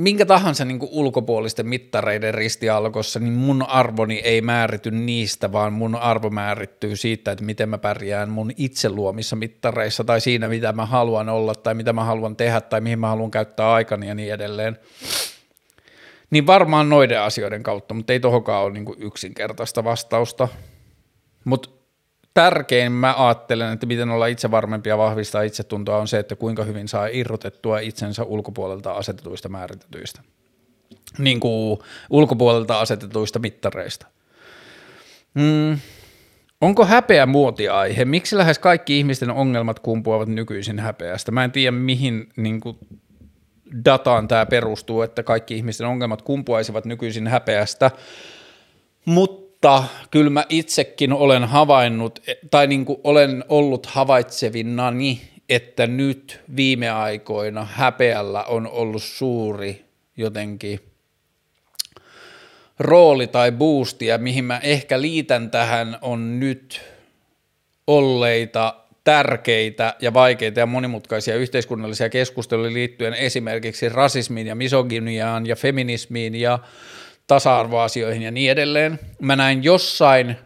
minkä 0.00 0.26
tahansa 0.26 0.64
niin 0.64 0.78
kuin 0.78 0.90
ulkopuolisten 0.92 1.66
mittareiden 1.66 2.34
ristialkossa, 2.34 3.20
niin 3.20 3.32
mun 3.32 3.62
arvoni 3.62 4.18
ei 4.24 4.40
määrity 4.40 4.90
niistä, 4.90 5.52
vaan 5.52 5.72
mun 5.72 5.96
arvo 5.96 6.30
määrittyy 6.30 6.96
siitä, 6.96 7.32
että 7.32 7.44
miten 7.44 7.68
mä 7.68 7.78
pärjään 7.78 8.30
mun 8.30 8.52
itse 8.56 8.88
luomissa 8.88 9.36
mittareissa 9.36 10.04
tai 10.04 10.20
siinä, 10.20 10.48
mitä 10.48 10.72
mä 10.72 10.86
haluan 10.86 11.28
olla 11.28 11.54
tai 11.54 11.74
mitä 11.74 11.92
mä 11.92 12.04
haluan 12.04 12.36
tehdä 12.36 12.60
tai 12.60 12.80
mihin 12.80 12.98
mä 12.98 13.08
haluan 13.08 13.30
käyttää 13.30 13.72
aikani 13.72 14.08
ja 14.08 14.14
niin 14.14 14.32
edelleen. 14.32 14.78
Niin 16.30 16.46
varmaan 16.46 16.88
noiden 16.88 17.20
asioiden 17.20 17.62
kautta, 17.62 17.94
mutta 17.94 18.12
ei 18.12 18.20
tohonkaan 18.20 18.64
ole 18.64 18.72
niin 18.72 18.84
kuin 18.84 19.02
yksinkertaista 19.02 19.84
vastausta. 19.84 20.48
Mutta 21.44 21.79
tärkein 22.34 22.92
mä 22.92 23.14
ajattelen, 23.18 23.72
että 23.72 23.86
miten 23.86 24.10
olla 24.10 24.26
itse 24.26 24.50
varmempi 24.50 24.88
ja 24.88 24.98
vahvistaa 24.98 25.42
itsetuntoa 25.42 25.98
on 25.98 26.08
se, 26.08 26.18
että 26.18 26.36
kuinka 26.36 26.64
hyvin 26.64 26.88
saa 26.88 27.06
irrotettua 27.06 27.78
itsensä 27.78 28.24
ulkopuolelta 28.24 28.92
asetetuista 28.92 29.48
määritetyistä, 29.48 30.22
niin 31.18 31.40
kuin 31.40 31.78
ulkopuolelta 32.10 32.80
asetetuista 32.80 33.38
mittareista. 33.38 34.06
Mm. 35.34 35.78
Onko 36.60 36.84
häpeä 36.84 37.26
muotiaihe? 37.26 38.04
Miksi 38.04 38.36
lähes 38.36 38.58
kaikki 38.58 38.98
ihmisten 38.98 39.30
ongelmat 39.30 39.80
kumpuavat 39.80 40.28
nykyisin 40.28 40.78
häpeästä? 40.78 41.32
Mä 41.32 41.44
en 41.44 41.52
tiedä, 41.52 41.70
mihin 41.70 42.28
niin 42.36 42.60
kuin, 42.60 42.78
dataan 43.84 44.28
tämä 44.28 44.46
perustuu, 44.46 45.02
että 45.02 45.22
kaikki 45.22 45.56
ihmisten 45.56 45.86
ongelmat 45.86 46.22
kumpuaisivat 46.22 46.84
nykyisin 46.84 47.26
häpeästä, 47.26 47.90
mutta 49.04 49.49
mutta 49.62 49.84
kyllä 50.10 50.30
mä 50.30 50.44
itsekin 50.48 51.12
olen 51.12 51.44
havainnut, 51.44 52.22
tai 52.50 52.66
niin 52.66 52.84
kuin 52.84 53.00
olen 53.04 53.44
ollut 53.48 53.86
havaitsevinnani, 53.86 55.20
että 55.48 55.86
nyt 55.86 56.40
viime 56.56 56.90
aikoina 56.90 57.64
häpeällä 57.64 58.44
on 58.44 58.66
ollut 58.66 59.02
suuri 59.02 59.84
jotenkin 60.16 60.80
rooli 62.78 63.26
tai 63.26 63.52
boosti, 63.52 64.06
ja 64.06 64.18
mihin 64.18 64.44
mä 64.44 64.58
ehkä 64.62 65.00
liitän 65.00 65.50
tähän 65.50 65.98
on 66.02 66.40
nyt 66.40 66.80
olleita 67.86 68.74
tärkeitä 69.04 69.94
ja 70.00 70.14
vaikeita 70.14 70.60
ja 70.60 70.66
monimutkaisia 70.66 71.36
yhteiskunnallisia 71.36 72.08
keskusteluja 72.08 72.72
liittyen 72.72 73.14
esimerkiksi 73.14 73.88
rasismiin 73.88 74.46
ja 74.46 74.54
misogyniaan 74.54 75.46
ja 75.46 75.56
feminismiin 75.56 76.34
ja 76.34 76.58
tasa-arvoasioihin 77.30 78.22
ja 78.22 78.30
niin 78.30 78.50
edelleen. 78.50 78.98
Mä 79.20 79.36
näin 79.36 79.64
jossain, 79.64 80.36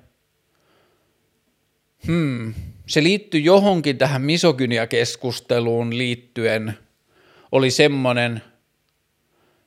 hmm, 2.06 2.54
se 2.86 3.02
liittyy 3.02 3.40
johonkin 3.40 3.98
tähän 3.98 4.22
misogyniakeskusteluun 4.22 5.98
liittyen, 5.98 6.78
oli 7.52 7.70
semmoinen, 7.70 8.42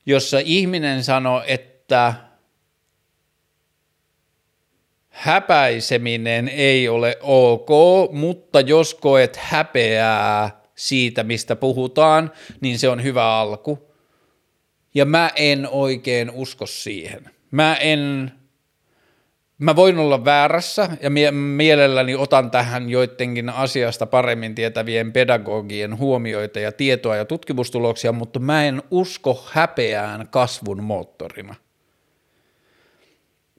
jossa 0.05 0.39
ihminen 0.45 1.03
sanoi, 1.03 1.43
että 1.47 2.13
häpäiseminen 5.09 6.47
ei 6.47 6.89
ole 6.89 7.17
ok, 7.21 7.69
mutta 8.11 8.61
jos 8.61 8.93
koet 8.93 9.37
häpeää 9.41 10.61
siitä, 10.75 11.23
mistä 11.23 11.55
puhutaan, 11.55 12.31
niin 12.61 12.79
se 12.79 12.89
on 12.89 13.03
hyvä 13.03 13.39
alku 13.39 13.86
ja 14.97 15.05
mä 15.05 15.31
en 15.35 15.67
oikein 15.71 16.31
usko 16.31 16.65
siihen. 16.65 17.29
Mä 17.51 17.75
en, 17.75 18.31
mä 19.57 19.75
voin 19.75 19.97
olla 19.97 20.25
väärässä 20.25 20.89
ja 21.01 21.09
mie- 21.09 21.31
mielelläni 21.31 22.15
otan 22.15 22.51
tähän 22.51 22.89
joidenkin 22.89 23.49
asiasta 23.49 24.05
paremmin 24.05 24.55
tietävien 24.55 25.13
pedagogien 25.13 25.97
huomioita 25.97 26.59
ja 26.59 26.71
tietoa 26.71 27.15
ja 27.15 27.25
tutkimustuloksia, 27.25 28.11
mutta 28.11 28.39
mä 28.39 28.65
en 28.65 28.83
usko 28.91 29.45
häpeään 29.51 30.27
kasvun 30.29 30.83
moottorina. 30.83 31.55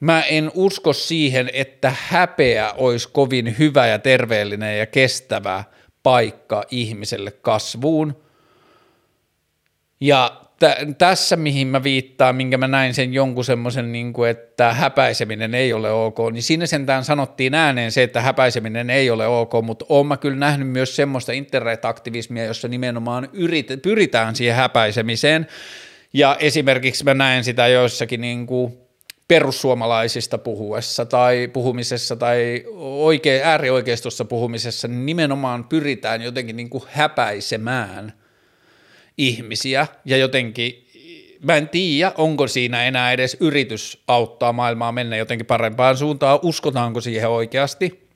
Mä 0.01 0.23
en 0.23 0.51
usko 0.55 0.93
siihen, 0.93 1.51
että 1.52 1.93
häpeä 2.09 2.73
olisi 2.73 3.09
kovin 3.12 3.59
hyvä 3.59 3.86
ja 3.86 3.98
terveellinen 3.98 4.78
ja 4.78 4.86
kestävä 4.86 5.65
paikka 6.02 6.65
ihmiselle 6.70 7.31
kasvuun. 7.31 8.23
Ja 10.01 10.48
tässä, 10.98 11.36
mihin 11.36 11.66
mä 11.66 11.82
viittaan, 11.82 12.36
minkä 12.36 12.59
mä 12.59 12.68
näin 12.68 12.94
sen 12.94 13.14
jonkun 13.14 13.44
semmoisen, 13.44 13.93
niin 13.93 14.12
kuin, 14.12 14.30
että 14.30 14.72
häpäiseminen 14.72 15.55
ei 15.55 15.72
ole 15.72 15.93
ok, 15.93 16.18
niin 16.32 16.43
siinä 16.43 16.66
sentään 16.66 17.05
sanottiin 17.05 17.55
ääneen 17.55 17.93
se, 17.93 18.02
että 18.02 18.20
häpäiseminen 18.20 18.90
ei 18.90 19.10
ole 19.10 19.26
ok, 19.26 19.52
mutta 19.62 19.85
oon 19.89 20.06
mä 20.06 20.16
kyllä 20.16 20.36
nähnyt 20.36 20.68
myös 20.68 20.97
semmoista 20.97 21.32
internetaktivismia, 21.32 22.44
jossa 22.44 22.68
nimenomaan 22.68 23.28
yrit, 23.32 23.68
pyritään 23.82 24.36
siihen 24.36 24.56
häpäisemiseen, 24.56 25.47
ja 26.12 26.36
esimerkiksi 26.40 27.05
mä 27.05 27.14
näen 27.14 27.44
sitä 27.44 27.68
joissakin 27.68 28.20
niin 28.20 28.47
kuin 28.47 28.78
perussuomalaisista 29.28 30.39
puhuessa 30.39 31.06
tai 31.06 31.51
puhumisessa 31.52 32.16
tai 32.16 32.64
oikein, 32.98 33.44
äärioikeistossa 33.44 34.24
puhumisessa, 34.24 34.89
niin 34.89 35.06
nimenomaan 35.06 35.64
pyritään 35.64 36.22
jotenkin 36.22 36.56
niin 36.56 36.70
kuin 36.70 36.85
häpäisemään– 36.89 38.12
ihmisiä 39.19 39.86
ja 40.05 40.16
jotenkin 40.16 40.89
mä 41.43 41.57
en 41.57 41.69
tiedä, 41.69 42.12
onko 42.19 42.49
siinä 42.49 42.85
enää 42.85 43.12
edes 43.12 43.36
yritys 43.40 44.03
auttaa 44.09 44.53
maailmaa 44.53 44.93
mennä 44.93 45.16
jotenkin 45.16 45.47
parempaan 45.47 45.97
suuntaan, 45.97 46.39
uskotaanko 46.43 47.01
siihen 47.01 47.28
oikeasti. 47.28 48.09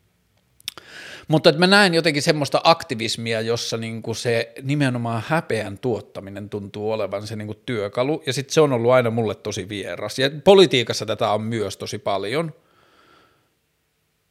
Mutta 1.28 1.50
että 1.50 1.60
mä 1.60 1.66
näen 1.66 1.94
jotenkin 1.94 2.22
semmoista 2.22 2.60
aktivismia, 2.64 3.40
jossa 3.40 3.76
niinku 3.76 4.14
se 4.14 4.52
nimenomaan 4.62 5.22
häpeän 5.26 5.78
tuottaminen 5.78 6.48
tuntuu 6.48 6.92
olevan 6.92 7.26
se 7.26 7.36
niinku 7.36 7.54
työkalu, 7.54 8.22
ja 8.26 8.32
sitten 8.32 8.54
se 8.54 8.60
on 8.60 8.72
ollut 8.72 8.90
aina 8.90 9.10
mulle 9.10 9.34
tosi 9.34 9.68
vieras. 9.68 10.18
Ja 10.18 10.30
politiikassa 10.44 11.06
tätä 11.06 11.30
on 11.30 11.42
myös 11.42 11.76
tosi 11.76 11.98
paljon. 11.98 12.54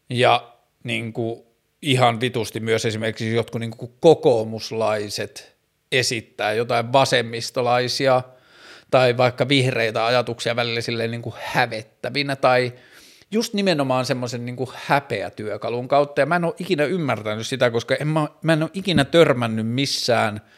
Ja 0.10 0.53
niin 0.84 1.14
kuin 1.14 1.43
ihan 1.81 2.22
vitusti 2.22 2.60
myös 2.60 2.85
esimerkiksi 2.85 3.35
jotkut 3.35 3.61
niin 3.61 3.77
kuin 3.77 3.91
kokoomuslaiset 3.99 5.51
esittää 5.91 6.53
jotain 6.53 6.93
vasemmistolaisia 6.93 8.22
tai 8.91 9.18
vaikka 9.18 9.47
vihreitä 9.47 10.05
ajatuksia 10.05 10.55
välillä 10.55 10.81
silleen 10.81 11.11
niin 11.11 11.22
kuin 11.22 11.35
hävettävinä 11.43 12.35
tai 12.35 12.73
just 13.31 13.53
nimenomaan 13.53 14.05
semmoisen 14.05 14.45
niin 14.45 14.57
häpeätyökalun 14.73 15.88
kautta 15.88 16.22
ja 16.22 16.26
mä 16.26 16.35
en 16.35 16.45
ole 16.45 16.53
ikinä 16.59 16.84
ymmärtänyt 16.84 17.47
sitä, 17.47 17.72
koska 17.72 17.95
en 17.95 18.07
mä, 18.07 18.27
mä 18.41 18.53
en 18.53 18.63
ole 18.63 18.72
ikinä 18.73 19.05
törmännyt 19.05 19.68
missään– 19.68 20.41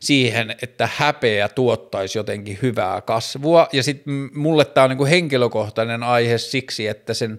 siihen, 0.00 0.54
että 0.62 0.88
häpeä 0.96 1.48
tuottaisi 1.48 2.18
jotenkin 2.18 2.58
hyvää 2.62 3.00
kasvua. 3.00 3.68
Ja 3.72 3.82
sitten 3.82 4.30
mulle 4.34 4.64
tämä 4.64 4.84
on 4.84 4.90
niin 4.90 4.98
kuin 4.98 5.10
henkilökohtainen 5.10 6.02
aihe 6.02 6.38
siksi, 6.38 6.86
että 6.86 7.14
sen 7.14 7.38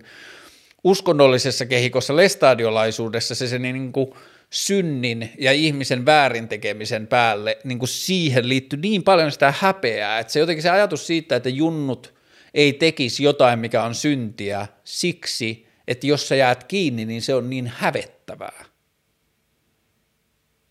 uskonnollisessa 0.84 1.66
kehikossa 1.66 2.16
lestadiolaisuudessa 2.16 3.36
se, 3.36 3.48
se 3.48 3.60
niin 3.60 3.92
kuin 3.92 4.14
synnin 4.52 5.32
ja 5.38 5.52
ihmisen 5.52 6.06
väärin 6.06 6.48
tekemisen 6.48 7.08
päälle, 7.08 7.58
niin 7.64 7.80
kuin 7.80 7.90
siihen 7.90 8.50
liittyy 8.50 8.80
niin 8.80 9.04
paljon 9.04 9.32
sitä 9.32 9.54
häpeää, 9.60 10.20
että 10.20 10.34
se 10.34 10.40
jotenkin 10.40 10.64
se 10.64 10.70
ajatus 10.70 11.08
siitä, 11.08 11.36
että 11.36 11.50
junnut 11.50 12.14
ei 12.54 12.74
tekisi 12.74 13.24
jotain, 13.24 13.60
mikä 13.60 13.84
on 13.84 13.96
syntiä, 13.96 14.68
siksi, 14.84 15.68
että 15.88 16.08
jos 16.08 16.28
sä 16.28 16.36
jäät 16.36 16.64
kiinni, 16.64 17.06
niin 17.06 17.22
se 17.22 17.36
on 17.36 17.50
niin 17.50 17.72
hävettävää. 17.76 18.66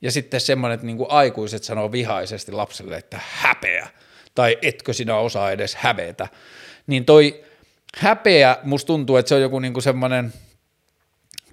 Ja 0.03 0.11
sitten 0.11 0.41
semmoinen, 0.41 0.75
että 0.75 0.87
niin 0.87 0.97
kuin 0.97 1.11
aikuiset 1.11 1.65
sanoo 1.65 1.93
vihaisesti 1.93 2.53
lapselle, 2.53 2.97
että 2.97 3.21
häpeä, 3.23 3.89
tai 4.35 4.59
etkö 4.63 4.93
sinä 4.93 5.17
osaa 5.17 5.51
edes 5.51 5.75
hävetä. 5.75 6.29
Niin 6.87 7.05
toi 7.05 7.45
häpeä, 7.97 8.57
musta 8.63 8.87
tuntuu, 8.87 9.17
että 9.17 9.29
se 9.29 9.35
on 9.35 9.43
joku 9.43 9.59
niin 9.59 9.73
kuin 9.73 9.83
semmoinen– 9.83 10.33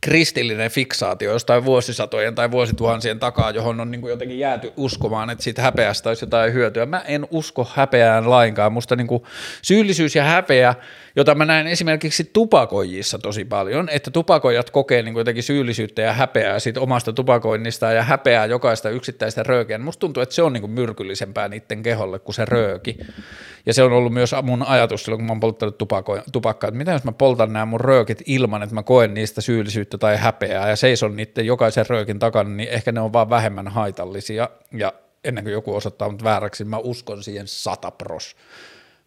kristillinen 0.01 0.71
fiksaatio 0.71 1.31
jostain 1.31 1.65
vuosisatojen 1.65 2.35
tai 2.35 2.51
vuosituhansien 2.51 3.19
takaa, 3.19 3.51
johon 3.51 3.79
on 3.79 3.91
niin 3.91 4.01
kuin 4.01 4.11
jotenkin 4.11 4.39
jääty 4.39 4.73
uskomaan, 4.77 5.29
että 5.29 5.43
siitä 5.43 5.61
häpeästä 5.61 6.09
olisi 6.09 6.25
jotain 6.25 6.53
hyötyä. 6.53 6.85
Mä 6.85 6.99
en 6.99 7.27
usko 7.31 7.67
häpeään 7.73 8.29
lainkaan. 8.29 8.73
Musta 8.73 8.95
niin 8.95 9.07
kuin 9.07 9.23
syyllisyys 9.61 10.15
ja 10.15 10.23
häpeä, 10.23 10.75
jota 11.17 11.35
mä 11.35 11.45
näen 11.45 11.67
esimerkiksi 11.67 12.29
tupakoijissa 12.33 13.19
tosi 13.19 13.45
paljon, 13.45 13.89
että 13.89 14.11
tupakoijat 14.11 14.69
kokee 14.69 15.01
niin 15.01 15.17
jotenkin 15.17 15.43
syyllisyyttä 15.43 16.01
ja 16.01 16.13
häpeää 16.13 16.59
siitä 16.59 16.81
omasta 16.81 17.13
tupakoinnista 17.13 17.91
ja 17.91 18.03
häpeää 18.03 18.45
jokaista 18.45 18.89
yksittäistä 18.89 19.43
röökiä. 19.43 19.77
Musta 19.77 19.99
tuntuu, 19.99 20.23
että 20.23 20.35
se 20.35 20.41
on 20.41 20.53
niin 20.53 20.71
myrkyllisempää 20.71 21.47
niiden 21.47 21.83
keholle 21.83 22.19
kuin 22.19 22.35
se 22.35 22.45
rööki. 22.45 22.97
Ja 23.65 23.73
se 23.73 23.83
on 23.83 23.93
ollut 23.93 24.13
myös 24.13 24.35
mun 24.43 24.63
ajatus 24.63 25.03
silloin, 25.03 25.19
kun 25.19 25.25
mä 25.25 25.31
oon 25.31 25.39
polttanut 25.39 25.77
tupakkaa, 26.31 26.67
että 26.67 26.77
mitä 26.77 26.91
jos 26.91 27.03
mä 27.03 27.11
poltan 27.11 27.53
nämä 27.53 27.65
mun 27.65 27.81
röökit 27.81 28.23
ilman, 28.25 28.63
että 28.63 28.75
mä 28.75 28.83
koen 28.83 29.13
niistä 29.13 29.41
syyllisyyttä 29.41 29.97
tai 29.97 30.17
häpeää 30.17 30.69
ja 30.69 30.75
seison 30.75 31.15
niiden 31.15 31.45
jokaisen 31.45 31.85
röökin 31.89 32.19
takana, 32.19 32.49
niin 32.49 32.69
ehkä 32.69 32.91
ne 32.91 33.01
on 33.01 33.13
vaan 33.13 33.29
vähemmän 33.29 33.67
haitallisia 33.67 34.49
ja 34.71 34.93
ennen 35.23 35.43
kuin 35.43 35.53
joku 35.53 35.75
osoittaa 35.75 36.09
mut 36.09 36.23
vääräksi, 36.23 36.65
mä 36.65 36.77
uskon 36.77 37.23
siihen 37.23 37.47
satapros. 37.47 38.35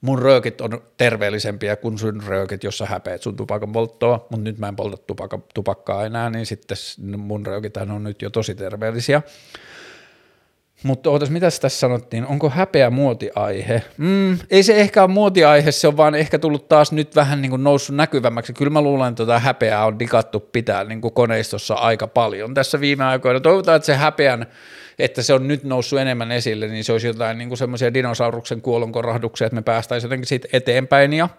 Mun 0.01 0.18
röökit 0.18 0.60
on 0.60 0.82
terveellisempiä 0.97 1.77
kuin 1.77 1.98
sun 1.98 2.22
röökit, 2.27 2.64
jos 2.64 2.78
sä 2.78 2.86
häpeät 2.86 3.22
sun 3.22 3.36
tupakan 3.36 3.72
polttoa, 3.72 4.27
mutta 4.31 4.44
nyt 4.44 4.59
mä 4.59 4.68
en 4.68 4.77
polta 4.77 4.97
tupakka, 4.97 5.39
tupakkaa 5.55 6.06
enää, 6.06 6.31
niin 6.31 6.47
sitten 6.47 6.77
mun 7.16 7.47
röökit 7.47 7.77
on 7.77 8.05
nyt 8.05 8.22
jo 8.22 8.31
tosi 8.31 8.55
terveellisiä. 8.55 9.22
Mutta 10.82 11.11
ootas, 11.11 11.31
mitä 11.31 11.47
tässä 11.47 11.69
sanottiin? 11.69 12.27
Onko 12.27 12.51
häpeä 12.51 12.90
muotiaihe? 12.90 13.82
Mm, 13.97 14.39
ei 14.51 14.62
se 14.62 14.77
ehkä 14.77 15.02
ole 15.02 15.11
muotiaihe, 15.11 15.73
se 15.73 15.89
on 15.89 15.97
vaan 15.97 16.15
ehkä 16.15 16.39
tullut 16.39 16.69
taas 16.69 16.93
nyt 16.93 17.16
vähän 17.16 17.43
niin 17.43 17.51
kuin 17.51 17.65
noussut 17.65 17.97
näkyvämmäksi. 17.97 18.52
Kyllä 18.52 18.70
mä 18.70 18.82
luulen, 18.82 19.09
että 19.09 19.16
tota 19.16 19.39
häpeää 19.39 19.86
on 19.86 19.98
digattu 19.98 20.40
pitää 20.40 20.85
niin 20.85 21.01
kuin 21.01 21.15
koneistossa 21.15 21.74
aika 21.74 22.07
paljon 22.07 22.55
tässä 22.55 22.81
viime 22.81 23.05
aikoina. 23.05 23.40
Toivotaan, 23.40 23.77
että 23.77 23.86
se 23.86 23.94
häpeän, 23.94 24.47
että 24.98 25.23
se 25.23 25.35
on 25.35 25.48
nyt 25.48 25.65
noussut 25.65 25.98
enemmän 25.98 26.32
esille, 26.32 26.69
niin 26.69 26.85
se 26.85 26.93
olisi 26.93 27.07
jotain 27.07 27.39
niin 27.39 27.48
kuin 27.48 27.59
semmoisia 27.59 27.94
dinosauruksen 27.94 28.62
kuolonkorahduksia, 28.62 29.47
että 29.47 29.55
me 29.55 29.62
päästäisiin 29.62 30.09
jotenkin 30.09 30.28
siitä 30.28 30.48
eteenpäin 30.52 31.12
ja– 31.12 31.28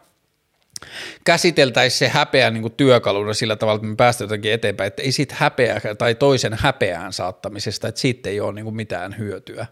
käsiteltäisiin 1.24 2.00
se 2.00 2.08
häpeä 2.08 2.52
niin 2.52 2.62
kuin 2.62 2.74
työkaluna 2.74 3.34
sillä 3.34 3.56
tavalla, 3.56 3.76
että 3.76 3.88
me 3.88 3.96
päästään 3.96 4.26
jotenkin 4.26 4.54
eteenpäin, 4.54 4.88
että 4.88 5.02
ei 5.02 5.12
siitä 5.12 5.36
häpeä 5.38 5.82
tai 5.98 6.16
toisen 6.16 6.54
häpeään 6.54 7.14
saattamisesta, 7.14 7.88
että 7.88 8.02
siitä 8.02 8.30
ei 8.30 8.40
ole 8.40 8.54
niin 8.54 8.66
kuin 8.66 8.76
mitään 8.76 9.18
hyötyä. 9.18 9.66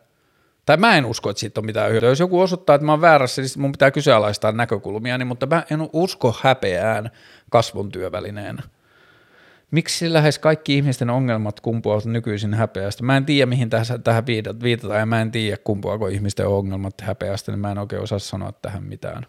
Tai 0.66 0.78
mä 0.78 0.98
en 0.98 1.06
usko, 1.06 1.30
että 1.30 1.40
siitä 1.40 1.60
on 1.60 1.66
mitään 1.66 1.92
hyötyä. 1.92 2.10
Jos 2.10 2.20
joku 2.20 2.42
osoittaa, 2.42 2.76
että 2.76 2.86
mä 2.86 2.92
oon 2.92 3.02
väärässä, 3.02 3.42
niin 3.42 3.52
mun 3.58 3.72
pitää 3.72 3.92
kyseenalaistaa 3.92 4.52
näkökulmia, 4.52 5.18
niin, 5.18 5.28
mutta 5.28 5.46
mä 5.46 5.64
en 5.72 5.90
usko 5.94 6.36
häpeään 6.42 7.12
kasvun 7.50 7.92
työvälineenä. 7.92 8.64
Miksi 9.72 10.14
lähes 10.14 10.40
kaikki 10.40 10.78
ihmisten 10.78 11.10
ongelmat 11.10 11.60
kumpuavat 11.60 12.06
nykyisin 12.06 12.54
häpeästä? 12.54 13.04
Mä 13.04 13.18
en 13.18 13.26
tiedä, 13.26 13.46
mihin 13.46 13.70
tähän, 13.70 14.04
tähän 14.04 14.26
viitataan, 14.64 15.00
ja 15.00 15.06
mä 15.06 15.22
en 15.22 15.32
tiedä, 15.32 15.58
kumpuako 15.64 16.08
ihmisten 16.08 16.48
ongelmat 16.48 17.02
häpeästä, 17.02 17.52
niin 17.52 17.60
mä 17.60 17.72
en 17.72 17.78
oikein 17.78 18.02
osaa 18.02 18.20
sanoa 18.20 18.52
tähän 18.52 18.84
mitään. 18.84 19.26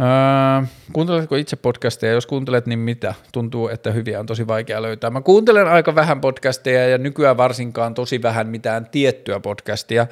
Öö, 0.00 0.66
kuunteletko 0.92 1.36
itse 1.36 1.56
podcasteja? 1.56 2.12
Jos 2.12 2.26
kuuntelet, 2.26 2.66
niin 2.66 2.78
mitä? 2.78 3.14
Tuntuu, 3.32 3.68
että 3.68 3.90
hyviä 3.90 4.20
on 4.20 4.26
tosi 4.26 4.46
vaikea 4.46 4.82
löytää. 4.82 5.10
Mä 5.10 5.20
kuuntelen 5.20 5.68
aika 5.68 5.94
vähän 5.94 6.20
podcasteja 6.20 6.88
ja 6.88 6.98
nykyään 6.98 7.36
varsinkaan 7.36 7.94
tosi 7.94 8.22
vähän 8.22 8.46
mitään 8.46 8.86
tiettyä 8.90 9.40
podcastia. 9.40 10.06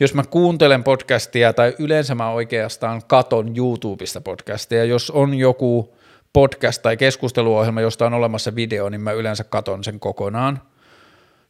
Jos 0.00 0.14
mä 0.14 0.22
kuuntelen 0.30 0.84
podcastia 0.84 1.52
tai 1.52 1.74
yleensä 1.78 2.14
mä 2.14 2.30
oikeastaan 2.30 3.02
katon 3.06 3.56
YouTubesta 3.56 4.20
podcastia, 4.20 4.84
jos 4.84 5.10
on 5.10 5.34
joku 5.34 5.94
podcast 6.32 6.82
tai 6.82 6.96
keskusteluohjelma, 6.96 7.80
josta 7.80 8.06
on 8.06 8.14
olemassa 8.14 8.54
video, 8.54 8.88
niin 8.88 9.00
mä 9.00 9.12
yleensä 9.12 9.44
katon 9.44 9.84
sen 9.84 10.00
kokonaan. 10.00 10.62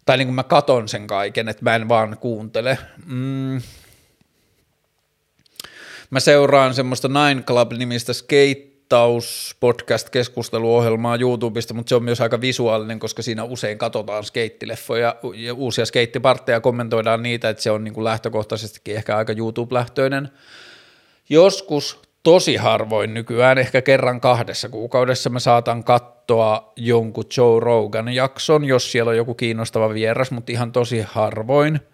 Tai 0.07 0.17
niin 0.17 0.29
kuin 0.29 0.35
mä 0.35 0.43
katon 0.43 0.89
sen 0.89 1.07
kaiken, 1.07 1.49
että 1.49 1.65
mä 1.65 1.75
en 1.75 1.89
vaan 1.89 2.17
kuuntele. 2.21 2.79
Mm, 3.07 3.61
Mä 6.15 6.21
seuraan 6.21 6.75
semmoista 6.75 7.09
Nine 7.09 7.43
Club-nimistä 7.43 8.13
skeittaus 8.13 9.57
podcast-keskusteluohjelmaa 9.61 11.17
YouTubesta, 11.21 11.75
mutta 11.75 11.89
se 11.89 11.95
on 11.95 12.05
myös 12.05 12.21
aika 12.21 12.41
visuaalinen, 12.41 12.99
koska 12.99 13.23
siinä 13.23 13.45
usein 13.45 13.79
katsotaan 13.79 14.25
skeittileffoja 14.25 15.17
ja 15.35 15.55
uusia 15.55 15.87
skeittipartteja, 15.87 16.61
kommentoidaan 16.61 17.23
niitä, 17.23 17.49
että 17.49 17.63
se 17.63 17.71
on 17.71 17.85
niin 17.85 17.95
kuin 17.95 18.05
lähtökohtaisestikin 18.05 18.97
ehkä 18.97 19.17
aika 19.17 19.33
YouTube-lähtöinen. 19.33 20.29
Joskus 21.29 22.03
tosi 22.23 22.57
harvoin 22.57 23.15
nykyään, 23.15 23.59
ehkä 23.59 23.83
kerran 23.83 24.21
kahdessa 24.21 24.69
kuukaudessa 24.69 25.31
mä 25.31 25.39
saatan 25.39 25.85
katsoa 25.85 26.73
jonkun 26.77 27.25
Joe 27.37 27.61
Rogan 27.61 28.09
jakson, 28.09 28.65
jos 28.65 28.93
siellä 28.93 29.11
on 29.11 29.17
joku 29.17 29.35
kiinnostava 29.35 29.95
vieras, 29.95 30.31
mutta 30.31 30.53
ihan 30.53 30.73
tosi 30.73 31.05
harvoin– 31.09 31.81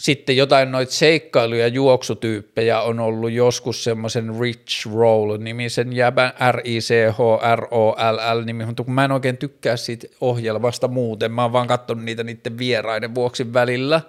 sitten 0.00 0.36
jotain 0.36 0.72
noita 0.72 0.92
seikkailu- 0.92 1.54
ja 1.54 1.68
juoksutyyppejä 1.68 2.80
on 2.80 3.00
ollut 3.00 3.30
joskus 3.30 3.84
semmoisen 3.84 4.40
Rich 4.40 4.86
Roll-nimisen 4.94 5.92
jäbän, 5.92 6.32
R-I-C-H-R-O-L-L 6.52 8.44
nimi, 8.44 8.66
mutta 8.66 8.84
kun 8.84 8.94
mä 8.94 9.04
en 9.04 9.12
oikein 9.12 9.36
tykkää 9.36 9.76
siitä 9.76 10.06
ohjelmasta 10.20 10.88
muuten, 10.88 11.32
mä 11.32 11.42
oon 11.42 11.52
vaan 11.52 11.68
katsonut 11.68 12.04
niitä 12.04 12.24
niiden 12.24 12.58
vieraiden 12.58 13.14
vuoksi 13.14 13.52
välillä. 13.52 14.00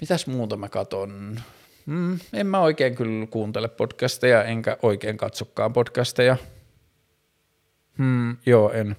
Mitäs 0.00 0.26
muuta 0.26 0.56
mä 0.56 0.68
katon? 0.68 1.40
Mm, 1.86 2.18
en 2.32 2.46
mä 2.46 2.60
oikein 2.60 2.94
kyllä 2.94 3.26
kuuntele 3.26 3.68
podcasteja, 3.68 4.44
enkä 4.44 4.76
oikein 4.82 5.16
katsokaan 5.16 5.72
podcasteja. 5.72 6.36
Hmm, 7.98 8.36
joo, 8.46 8.72
en. 8.72 8.96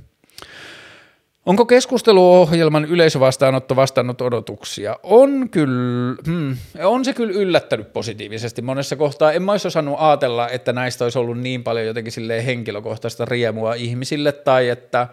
Onko 1.48 1.66
keskusteluohjelman 1.66 2.86
yleisövastaanotto 2.86 3.76
vastannut 3.76 4.22
odotuksia? 4.22 5.00
On 5.04 5.50
kyllä, 5.50 6.16
hmm, 6.26 6.58
on 6.84 7.06
se 7.06 7.14
kyllä 7.14 7.34
yllättänyt 7.34 7.94
positiivisesti 7.94 8.62
monessa 8.62 8.96
kohtaa. 8.96 9.32
En 9.32 9.44
mä 9.44 9.52
olisi 9.52 9.68
osannut 9.68 9.96
ajatella, 10.00 10.50
että 10.50 10.74
näistä 10.74 11.04
olisi 11.04 11.20
ollut 11.20 11.40
niin 11.40 11.64
paljon 11.64 11.86
jotenkin 11.86 12.12
silleen 12.12 12.44
henkilökohtaista 12.44 13.26
riemua 13.26 13.74
ihmisille 13.74 14.32
tai 14.32 14.70
että 14.70 15.08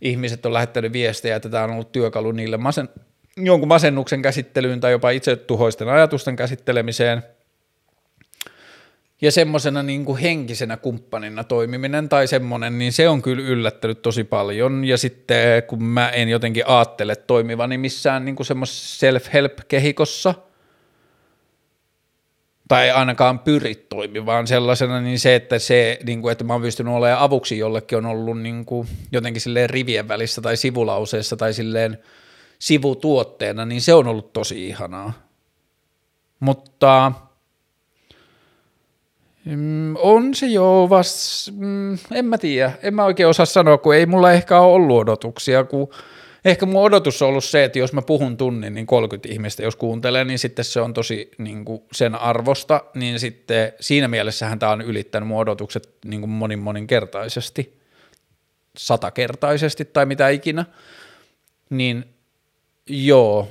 ihmiset 0.00 0.46
on 0.46 0.52
lähettänyt 0.52 0.92
viestejä, 0.92 1.36
että 1.36 1.48
tämä 1.48 1.64
on 1.64 1.70
ollut 1.70 1.92
työkalu 1.92 2.32
niille 2.32 2.56
masen, 2.56 2.88
jonkun 3.36 3.68
masennuksen 3.68 4.22
käsittelyyn 4.22 4.80
tai 4.80 4.92
jopa 4.92 5.10
itse 5.10 5.36
tuhoisten 5.36 5.88
ajatusten 5.88 6.36
käsittelemiseen– 6.36 7.22
ja 9.20 9.32
semmoisena 9.32 9.82
niin 9.82 10.04
kuin 10.04 10.18
henkisenä 10.18 10.76
kumppanina 10.76 11.44
toimiminen 11.44 12.08
tai 12.08 12.26
semmoinen, 12.26 12.78
niin 12.78 12.92
se 12.92 13.08
on 13.08 13.22
kyllä 13.22 13.42
yllättänyt 13.42 14.02
tosi 14.02 14.24
paljon. 14.24 14.84
Ja 14.84 14.98
sitten 14.98 15.62
kun 15.62 15.82
mä 15.82 16.08
en 16.08 16.28
jotenkin 16.28 16.66
ajattele 16.66 17.16
toimivani 17.16 17.78
missään 17.78 18.24
niin 18.24 18.36
kuin 18.36 18.46
semmoisessa 18.46 18.98
self-help-kehikossa, 18.98 20.34
tai 22.68 22.90
ainakaan 22.90 23.38
pyri 23.38 23.74
toimivaan 23.74 24.46
sellaisena, 24.46 25.00
niin 25.00 25.18
se, 25.18 25.34
että, 25.34 25.58
se, 25.58 25.98
niin 26.06 26.22
kuin, 26.22 26.32
että 26.32 26.44
mä 26.44 26.52
oon 26.52 26.62
pystynyt 26.62 26.94
olemaan 26.94 27.22
avuksi 27.22 27.58
jollekin 27.58 27.98
on 27.98 28.06
ollut 28.06 28.40
niin 28.40 28.64
kuin 28.64 28.88
jotenkin 29.12 29.40
silleen 29.40 29.70
rivien 29.70 30.08
välissä 30.08 30.40
tai 30.40 30.56
sivulauseessa 30.56 31.36
tai 31.36 31.54
silleen 31.54 31.98
sivutuotteena, 32.58 33.64
niin 33.64 33.80
se 33.80 33.94
on 33.94 34.06
ollut 34.06 34.32
tosi 34.32 34.68
ihanaa. 34.68 35.12
Mutta 36.40 37.12
on 39.98 40.34
se 40.34 40.46
jo 40.46 40.86
vast, 40.90 41.50
mm, 41.52 41.98
en 42.12 42.24
mä 42.24 42.38
tiedä, 42.38 42.72
en 42.82 42.94
mä 42.94 43.04
oikein 43.04 43.28
osaa 43.28 43.46
sanoa, 43.46 43.78
kun 43.78 43.94
ei 43.94 44.06
mulla 44.06 44.32
ehkä 44.32 44.60
ole 44.60 44.74
ollut 44.74 44.98
odotuksia, 44.98 45.64
kun 45.64 45.88
ehkä 46.44 46.66
mun 46.66 46.82
odotus 46.82 47.22
on 47.22 47.28
ollut 47.28 47.44
se, 47.44 47.64
että 47.64 47.78
jos 47.78 47.92
mä 47.92 48.02
puhun 48.02 48.36
tunnin, 48.36 48.74
niin 48.74 48.86
30 48.86 49.28
ihmistä, 49.28 49.62
jos 49.62 49.76
kuuntelee, 49.76 50.24
niin 50.24 50.38
sitten 50.38 50.64
se 50.64 50.80
on 50.80 50.94
tosi 50.94 51.30
niin 51.38 51.64
kuin 51.64 51.82
sen 51.92 52.14
arvosta, 52.14 52.84
niin 52.94 53.20
sitten 53.20 53.72
siinä 53.80 54.08
mielessähän 54.08 54.58
tämä 54.58 54.72
on 54.72 54.80
ylittänyt 54.80 55.28
mun 55.28 55.40
odotukset 55.40 55.94
niin 56.04 56.20
kuin 56.20 56.30
monin 56.30 56.58
moninkertaisesti, 56.58 57.78
satakertaisesti 58.76 59.84
tai 59.84 60.06
mitä 60.06 60.28
ikinä, 60.28 60.64
niin 61.70 62.04
joo, 62.86 63.48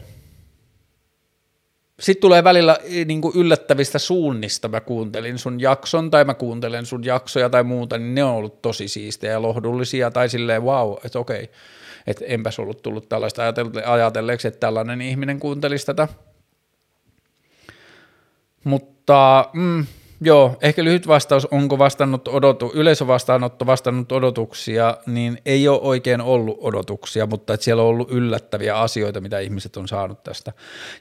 sitten 1.99 2.21
tulee 2.21 2.43
välillä 2.43 2.77
eh, 2.83 3.05
niin 3.05 3.21
kuin 3.21 3.35
yllättävistä 3.37 3.99
suunnista, 3.99 4.67
mä 4.67 4.81
kuuntelin 4.81 5.37
sun 5.37 5.59
jakson 5.59 6.11
tai 6.11 6.25
mä 6.25 6.33
kuuntelen 6.33 6.85
sun 6.85 7.05
jaksoja 7.05 7.49
tai 7.49 7.63
muuta, 7.63 7.97
niin 7.97 8.15
ne 8.15 8.23
on 8.23 8.35
ollut 8.35 8.61
tosi 8.61 8.87
siistejä 8.87 9.33
ja 9.33 9.41
lohdullisia 9.41 10.11
tai 10.11 10.29
silleen 10.29 10.63
wow, 10.63 10.93
että 11.03 11.19
okei, 11.19 11.51
että 12.07 12.25
enpäs 12.25 12.59
ollut 12.59 12.81
tullut 12.81 13.09
tällaista 13.09 13.43
ajatelleeksi, 13.85 14.47
että 14.47 14.59
tällainen 14.59 15.01
ihminen 15.01 15.39
kuuntelisi 15.39 15.85
tätä. 15.85 16.07
Mutta 18.63 19.49
mm, 19.53 19.85
Joo, 20.21 20.57
ehkä 20.61 20.83
lyhyt 20.83 21.07
vastaus, 21.07 21.45
onko 21.45 21.77
vastannut 21.77 22.27
odotu, 22.27 22.71
yleisövastaanotto 22.73 23.65
vastannut 23.65 24.11
odotuksia, 24.11 24.97
niin 25.05 25.37
ei 25.45 25.67
ole 25.67 25.79
oikein 25.81 26.21
ollut 26.21 26.57
odotuksia, 26.61 27.25
mutta 27.25 27.53
että 27.53 27.63
siellä 27.63 27.83
on 27.83 27.89
ollut 27.89 28.11
yllättäviä 28.11 28.79
asioita, 28.79 29.21
mitä 29.21 29.39
ihmiset 29.39 29.77
on 29.77 29.87
saanut 29.87 30.23
tästä. 30.23 30.53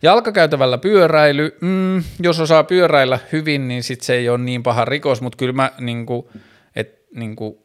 Jalkakäytävällä 0.02 0.78
pyöräily, 0.78 1.56
mm, 1.60 2.02
jos 2.20 2.40
osaa 2.40 2.64
pyöräillä 2.64 3.18
hyvin, 3.32 3.68
niin 3.68 3.82
sit 3.82 4.00
se 4.00 4.14
ei 4.14 4.28
ole 4.28 4.38
niin 4.38 4.62
paha 4.62 4.84
rikos, 4.84 5.20
mutta 5.20 5.36
kyllä 5.36 5.52
mä 5.52 5.72
niin 5.78 6.06
kuin, 6.06 6.26
et, 6.76 7.02
niin 7.14 7.36
kuin, 7.36 7.58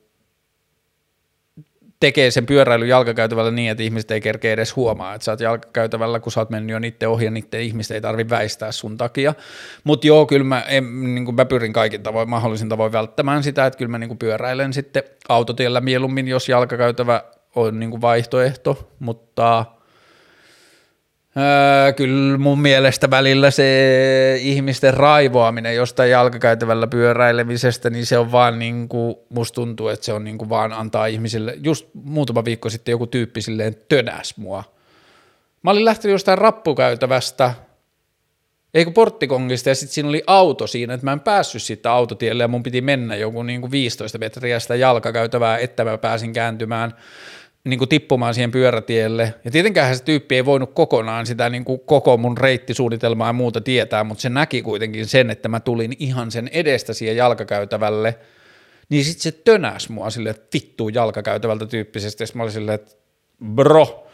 tekee 2.02 2.32
sen 2.32 2.46
pyöräilyn 2.46 2.90
jalkakäytävällä 2.90 3.52
niin, 3.52 3.72
että 3.72 3.84
ihmiset 3.84 4.12
ei 4.12 4.22
kerkeä 4.22 4.54
edes 4.54 4.76
huomaa, 4.76 5.14
että 5.14 5.26
sä 5.26 5.32
oot 5.32 5.40
jalkakäytävällä, 5.40 6.20
kun 6.20 6.32
sä 6.32 6.40
oot 6.40 6.50
mennyt 6.50 6.74
jo 6.74 6.80
niiden 6.80 7.10
ohi 7.10 7.26
ja 7.26 7.32
niiden 7.32 7.62
ihmisten 7.62 7.96
ei 7.96 8.02
tarvi 8.02 8.30
väistää 8.30 8.72
sun 8.72 8.98
takia. 8.98 9.34
Mutta 9.84 10.08
joo, 10.08 10.26
kyllä 10.26 10.44
mä, 10.44 10.62
en, 10.62 11.16
niin 11.16 11.36
mä 11.36 11.46
pyrin 11.46 11.74
kaikin 11.74 12.04
tavoin, 12.04 12.30
mahdollisin 12.30 12.70
tavoin 12.70 12.92
välttämään 12.92 13.44
sitä, 13.44 13.66
että 13.66 13.78
kyllä 13.78 13.92
mä 13.92 13.98
niin 13.98 14.18
pyöräilen 14.18 14.74
sitten 14.74 15.04
autotiellä 15.30 15.82
mieluummin, 15.82 16.28
jos 16.28 16.50
jalkakäytävä 16.50 17.24
on 17.56 17.80
niin 17.80 18.02
vaihtoehto, 18.02 18.90
mutta– 19.00 19.66
Öö, 21.38 21.94
kyllä 21.94 22.38
mun 22.38 22.62
mielestä 22.62 23.10
välillä 23.10 23.52
se 23.52 24.38
ihmisten 24.42 24.94
raivoaminen 24.94 25.76
jostain 25.76 26.10
jalkakäytävällä 26.10 26.88
pyöräilemisestä, 26.88 27.90
niin 27.90 28.06
se 28.06 28.18
on 28.18 28.32
vaan 28.32 28.60
niin 28.60 28.90
kuin, 28.90 29.16
musta 29.30 29.56
tuntuu, 29.56 29.88
että 29.88 30.06
se 30.06 30.14
on 30.14 30.24
niin 30.24 30.38
kuin 30.38 30.50
vaan 30.50 30.74
antaa 30.74 31.06
ihmisille, 31.06 31.58
just 31.64 31.88
muutama 31.94 32.46
viikko 32.46 32.70
sitten 32.70 32.92
joku 32.92 33.08
tyyppi 33.08 33.42
silleen 33.42 33.76
tönäs 33.90 34.38
mua. 34.38 34.64
Mä 35.64 35.72
olin 35.72 35.86
lähtenyt 35.86 36.12
jostain 36.14 36.38
rappukäytävästä, 36.38 37.54
eikö 38.74 38.92
porttikongista, 38.92 39.70
ja 39.70 39.76
sitten 39.76 39.94
siinä 39.94 40.10
oli 40.10 40.24
auto 40.28 40.68
siinä, 40.68 40.94
että 40.94 41.06
mä 41.06 41.12
en 41.12 41.20
päässyt 41.20 41.64
siitä 41.64 41.92
autotielle, 41.92 42.44
ja 42.44 42.48
mun 42.48 42.64
piti 42.64 42.82
mennä 42.82 43.16
joku 43.16 43.44
niin 43.44 43.62
kuin 43.62 43.72
15 43.72 44.18
metriä 44.18 44.60
sitä 44.60 44.76
jalkakäytävää, 44.76 45.58
että 45.58 45.84
mä 45.84 45.98
pääsin 45.98 46.34
kääntymään 46.34 46.94
niin 47.64 47.78
kuin 47.78 47.90
tippumaan 47.90 48.34
siihen 48.34 48.52
pyörätielle. 48.52 49.34
Ja 49.46 49.52
tietenkään 49.52 49.96
se 49.96 50.04
tyyppi 50.04 50.36
ei 50.36 50.46
voinut 50.46 50.74
kokonaan 50.74 51.26
sitä 51.26 51.50
niin 51.50 51.66
kuin 51.66 51.80
koko 51.86 52.18
mun 52.18 52.38
reittisuunnitelmaa 52.38 53.28
ja 53.28 53.34
muuta 53.34 53.62
tietää, 53.62 54.04
mutta 54.04 54.22
se 54.22 54.30
näki 54.30 54.62
kuitenkin 54.62 55.08
sen, 55.08 55.30
että 55.30 55.50
mä 55.50 55.60
tulin 55.60 55.96
ihan 56.00 56.32
sen 56.32 56.50
edestä 56.54 56.94
siihen 56.94 57.18
jalkakäytävälle, 57.18 58.18
niin 58.90 59.06
sitten 59.06 59.22
se 59.22 59.32
tönäs 59.32 59.90
mua 59.90 60.10
silleen, 60.10 60.36
että 60.36 60.48
vittuu 60.54 60.90
jalkakäytävältä 60.90 61.66
tyyppisesti, 61.66 62.24
ja 62.24 62.28
mä 62.34 62.44
olin 62.44 62.54
silleen, 62.54 62.76
että 62.76 62.96
bro, 63.56 64.08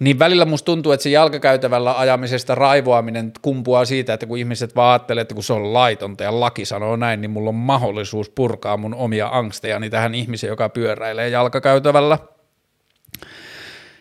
niin 0.00 0.18
välillä 0.18 0.44
musta 0.44 0.66
tuntuu, 0.66 0.92
että 0.92 1.02
se 1.02 1.10
jalkakäytävällä 1.10 1.98
ajamisesta 1.98 2.54
raivoaminen 2.54 3.32
kumpuaa 3.42 3.84
siitä, 3.84 4.14
että 4.14 4.26
kun 4.26 4.38
ihmiset 4.38 4.76
vaan 4.76 4.92
ajattelee, 4.92 5.22
että 5.22 5.34
kun 5.34 5.44
se 5.44 5.52
on 5.52 5.74
laitonta 5.74 6.24
ja 6.24 6.40
laki 6.40 6.64
sanoo 6.64 6.96
näin, 6.96 7.20
niin 7.20 7.30
mulla 7.30 7.48
on 7.48 7.54
mahdollisuus 7.54 8.30
purkaa 8.30 8.76
mun 8.76 8.94
omia 8.94 9.28
angstejani 9.32 9.90
tähän 9.90 10.14
ihmiseen, 10.14 10.48
joka 10.48 10.68
pyöräilee 10.68 11.28
jalkakäytävällä– 11.28 12.18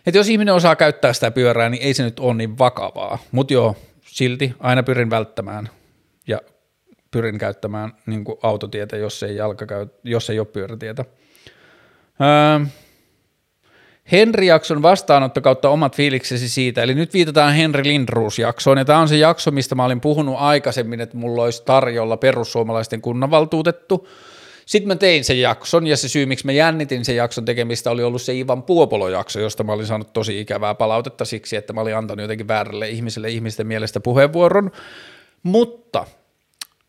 että 0.08 0.18
jos 0.18 0.30
ihminen 0.30 0.54
osaa 0.54 0.76
käyttää 0.76 1.14
sitä 1.14 1.32
pyörää, 1.32 1.70
niin 1.70 1.84
ei 1.84 1.94
se 1.94 2.04
nyt 2.04 2.20
ole 2.20 2.34
niin 2.34 2.58
vakavaa. 2.58 3.18
Mutta 3.32 3.54
joo, 3.54 3.76
silti 4.06 4.54
aina 4.60 4.84
pyrin 4.84 5.10
välttämään 5.10 5.70
ja 6.28 6.40
pyrin 7.12 7.38
käyttämään 7.38 7.94
niin 8.06 8.26
autotietä, 8.44 8.98
jos 8.98 9.24
ei, 9.24 9.36
jalkakäy, 9.36 9.88
jos 10.04 10.30
ei 10.30 10.40
ole 10.40 10.48
pyörätietä. 10.48 11.06
Öö, 12.22 12.66
Henri-jakson 14.12 14.82
vastaanotto 14.82 15.42
kautta 15.42 15.70
omat 15.70 15.96
fiiliksesi 15.96 16.50
siitä, 16.50 16.84
eli 16.84 16.96
nyt 16.96 17.14
viitataan 17.14 17.54
Henri 17.54 17.84
Lindruus-jaksoon, 17.84 18.78
ja 18.78 18.86
tämä 18.86 19.00
on 19.00 19.10
se 19.10 19.18
jakso, 19.18 19.52
mistä 19.52 19.76
mä 19.76 19.86
olin 19.86 20.02
puhunut 20.02 20.36
aikaisemmin, 20.38 21.02
että 21.02 21.18
mulla 21.18 21.44
olisi 21.44 21.64
tarjolla 21.66 22.18
perussuomalaisten 22.18 23.02
kunnanvaltuutettu, 23.02 24.08
sitten 24.66 24.88
mä 24.88 24.96
tein 24.96 25.24
sen 25.24 25.42
jakson, 25.42 25.88
ja 25.88 25.98
se 25.98 26.10
syy, 26.10 26.26
miksi 26.26 26.46
mä 26.46 26.52
jännitin 26.52 27.06
sen 27.06 27.16
jakson 27.16 27.46
tekemistä, 27.46 27.92
oli 27.92 28.04
ollut 28.04 28.22
se 28.22 28.34
Ivan 28.34 28.64
Puopolo-jakso, 28.64 29.40
josta 29.40 29.64
mä 29.64 29.72
olin 29.72 29.86
saanut 29.86 30.14
tosi 30.14 30.42
ikävää 30.42 30.76
palautetta 30.76 31.26
siksi, 31.26 31.56
että 31.56 31.74
mä 31.74 31.82
olin 31.82 31.98
antanut 31.98 32.22
jotenkin 32.22 32.48
väärälle 32.48 32.90
ihmiselle 32.90 33.30
ihmisten 33.30 33.68
mielestä 33.68 34.00
puheenvuoron. 34.00 34.72
Mutta 35.44 36.06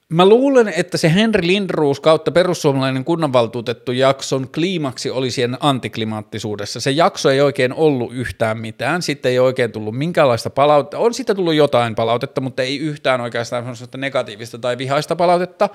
Mä 0.08 0.26
luulen, 0.26 0.68
että 0.68 0.98
se 0.98 1.14
Henri 1.14 1.46
Lindruus 1.46 2.00
kautta 2.00 2.30
perussuomalainen 2.30 3.04
kunnanvaltuutettu 3.04 3.92
jakson 3.92 4.48
kliimaksi 4.54 5.10
oli 5.10 5.30
siihen 5.30 5.56
antiklimaattisuudessa. 5.60 6.80
Se 6.80 6.90
jakso 6.90 7.30
ei 7.30 7.40
oikein 7.40 7.72
ollut 7.72 8.12
yhtään 8.12 8.58
mitään, 8.58 9.02
sitten 9.02 9.32
ei 9.32 9.38
oikein 9.38 9.72
tullut 9.72 9.98
minkäänlaista 9.98 10.50
palautetta. 10.50 10.98
On 10.98 11.14
sitten 11.14 11.36
tullut 11.36 11.54
jotain 11.54 11.94
palautetta, 11.94 12.40
mutta 12.40 12.62
ei 12.62 12.78
yhtään 12.78 13.20
oikeastaan 13.20 13.64
negatiivista 13.96 14.58
tai 14.58 14.78
vihaista 14.78 15.16
palautetta. 15.16 15.68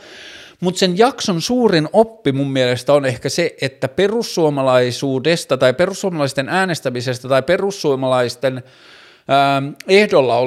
Mutta 0.59 0.79
sen 0.79 0.97
jakson 0.97 1.41
suurin 1.41 1.89
oppi 1.93 2.31
mun 2.31 2.51
mielestä 2.51 2.93
on 2.93 3.05
ehkä 3.05 3.29
se, 3.29 3.55
että 3.61 3.87
perussuomalaisuudesta 3.87 5.57
tai 5.57 5.73
perussuomalaisten 5.73 6.49
äänestämisestä 6.49 7.27
tai 7.27 7.41
perussuomalaisten 7.41 8.63
Ähm, 9.29 9.73
ehdolla 9.87 10.37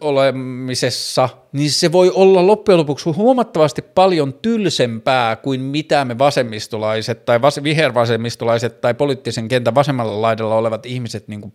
olemisessa, 0.00 1.28
niin 1.52 1.70
se 1.70 1.92
voi 1.92 2.10
olla 2.14 2.46
loppujen 2.46 2.78
lopuksi 2.78 3.10
huomattavasti 3.10 3.82
paljon 3.82 4.34
tylsempää 4.34 5.36
kuin 5.36 5.60
mitä 5.60 6.04
me 6.04 6.18
vasemmistolaiset 6.18 7.24
tai 7.24 7.42
vas- 7.42 7.62
vihervasemmistolaiset 7.62 8.80
tai 8.80 8.94
poliittisen 8.94 9.48
kentän 9.48 9.74
vasemmalla 9.74 10.22
laidalla 10.22 10.54
olevat 10.54 10.86
ihmiset 10.86 11.28
niin 11.28 11.40
kuin 11.40 11.54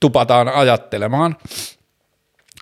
tupataan 0.00 0.48
ajattelemaan. 0.48 1.36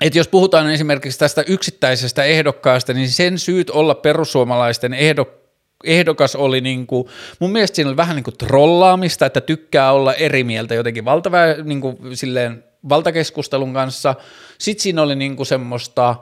Et 0.00 0.14
jos 0.14 0.28
puhutaan 0.28 0.70
esimerkiksi 0.70 1.18
tästä 1.18 1.44
yksittäisestä 1.46 2.24
ehdokkaasta, 2.24 2.92
niin 2.92 3.10
sen 3.10 3.38
syyt 3.38 3.70
olla 3.70 3.94
perussuomalaisten 3.94 4.94
ehdokkaasta 4.94 5.40
ehdokas 5.84 6.36
oli 6.36 6.60
niin 6.60 6.86
kuin, 6.86 7.08
mun 7.38 7.52
mielestä 7.52 7.76
siinä 7.76 7.88
oli 7.88 7.96
vähän 7.96 8.16
niin 8.16 8.24
kuin 8.24 8.36
trollaamista, 8.38 9.26
että 9.26 9.40
tykkää 9.40 9.92
olla 9.92 10.14
eri 10.14 10.44
mieltä 10.44 10.74
jotenkin 10.74 11.04
valtavä, 11.04 11.46
niin 11.64 11.80
kuin 11.80 11.96
silleen 12.16 12.64
valtakeskustelun 12.88 13.74
kanssa. 13.74 14.14
Sitten 14.58 14.82
siinä 14.82 15.02
oli 15.02 15.16
niinku 15.16 15.44
semmoista 15.44 16.16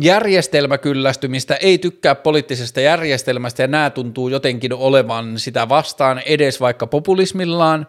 järjestelmäkyllästymistä, 0.00 1.54
ei 1.54 1.78
tykkää 1.78 2.14
poliittisesta 2.14 2.80
järjestelmästä 2.80 3.62
ja 3.62 3.66
nämä 3.66 3.90
tuntuu 3.90 4.28
jotenkin 4.28 4.72
olevan 4.72 5.38
sitä 5.38 5.68
vastaan 5.68 6.22
edes 6.26 6.60
vaikka 6.60 6.86
populismillaan. 6.86 7.86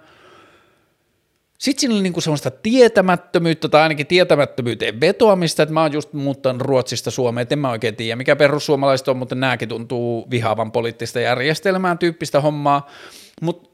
Sitten 1.63 1.81
siinä 1.81 1.95
oli 1.95 2.01
niinku 2.01 2.21
semmoista 2.21 2.51
tietämättömyyttä 2.51 3.69
tai 3.69 3.81
ainakin 3.81 4.07
tietämättömyyteen 4.07 5.01
vetoamista, 5.01 5.63
että 5.63 5.73
mä 5.73 5.81
oon 5.81 5.93
just 5.93 6.13
muuttanut 6.13 6.61
Ruotsista 6.61 7.11
Suomeen, 7.11 7.41
että 7.41 7.55
en 7.55 7.59
mä 7.59 7.69
oikein 7.69 7.95
tiedä 7.95 8.15
mikä 8.15 8.35
perussuomalaiset 8.35 9.07
on, 9.07 9.17
mutta 9.17 9.35
nämäkin 9.35 9.69
tuntuu 9.69 10.27
vihaavan 10.31 10.71
poliittista 10.71 11.19
järjestelmää 11.19 11.95
tyyppistä 11.95 12.41
hommaa, 12.41 12.89
mutta 13.41 13.69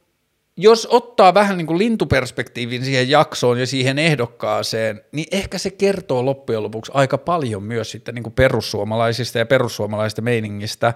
jos 0.57 0.87
ottaa 0.91 1.33
vähän 1.33 1.57
niin 1.57 1.67
kuin 1.67 1.77
lintuperspektiivin 1.77 2.85
siihen 2.85 3.09
jaksoon 3.09 3.59
ja 3.59 3.67
siihen 3.67 3.99
ehdokkaaseen, 3.99 5.01
niin 5.11 5.27
ehkä 5.31 5.57
se 5.57 5.69
kertoo 5.69 6.25
loppujen 6.25 6.63
lopuksi 6.63 6.91
aika 6.95 7.17
paljon 7.17 7.63
myös 7.63 7.91
sitten 7.91 8.15
niin 8.15 8.23
kuin 8.23 8.33
perussuomalaisista 8.33 9.37
ja 9.37 9.45
perussuomalaisista 9.45 10.21
meiningistä, 10.21 10.93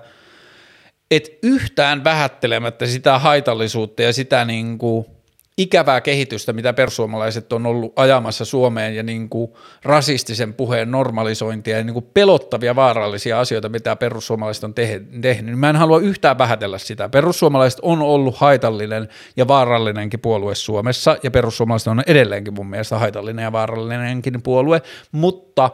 että 1.11 1.29
yhtään 1.43 2.03
vähättelemättä 2.03 2.87
sitä 2.87 3.19
haitallisuutta 3.19 4.01
ja 4.01 4.13
sitä 4.13 4.45
niin 4.45 4.77
kuin 4.77 5.05
ikävää 5.57 6.01
kehitystä, 6.01 6.53
mitä 6.53 6.73
perussuomalaiset 6.73 7.53
on 7.53 7.65
ollut 7.65 7.93
ajamassa 7.95 8.45
Suomeen 8.45 8.95
ja 8.95 9.03
niin 9.03 9.29
kuin 9.29 9.51
rasistisen 9.83 10.53
puheen 10.53 10.91
normalisointia 10.91 11.77
ja 11.77 11.83
niin 11.83 11.93
kuin 11.93 12.05
pelottavia 12.13 12.75
vaarallisia 12.75 13.39
asioita, 13.39 13.69
mitä 13.69 13.95
perussuomalaiset 13.95 14.63
on 14.63 14.73
tehnyt. 15.21 15.59
Mä 15.59 15.69
en 15.69 15.75
halua 15.75 15.99
yhtään 15.99 16.37
vähätellä 16.37 16.77
sitä. 16.77 17.09
Perussuomalaiset 17.09 17.79
on 17.81 18.01
ollut 18.01 18.37
haitallinen 18.37 19.09
ja 19.37 19.47
vaarallinenkin 19.47 20.19
puolue 20.19 20.55
Suomessa 20.55 21.17
ja 21.23 21.31
perussuomalaiset 21.31 21.87
on 21.87 22.03
edelleenkin 22.07 22.53
mun 22.53 22.69
mielestä 22.69 22.97
haitallinen 22.97 23.43
ja 23.43 23.51
vaarallinenkin 23.51 24.41
puolue, 24.41 24.81
mutta 25.11 25.69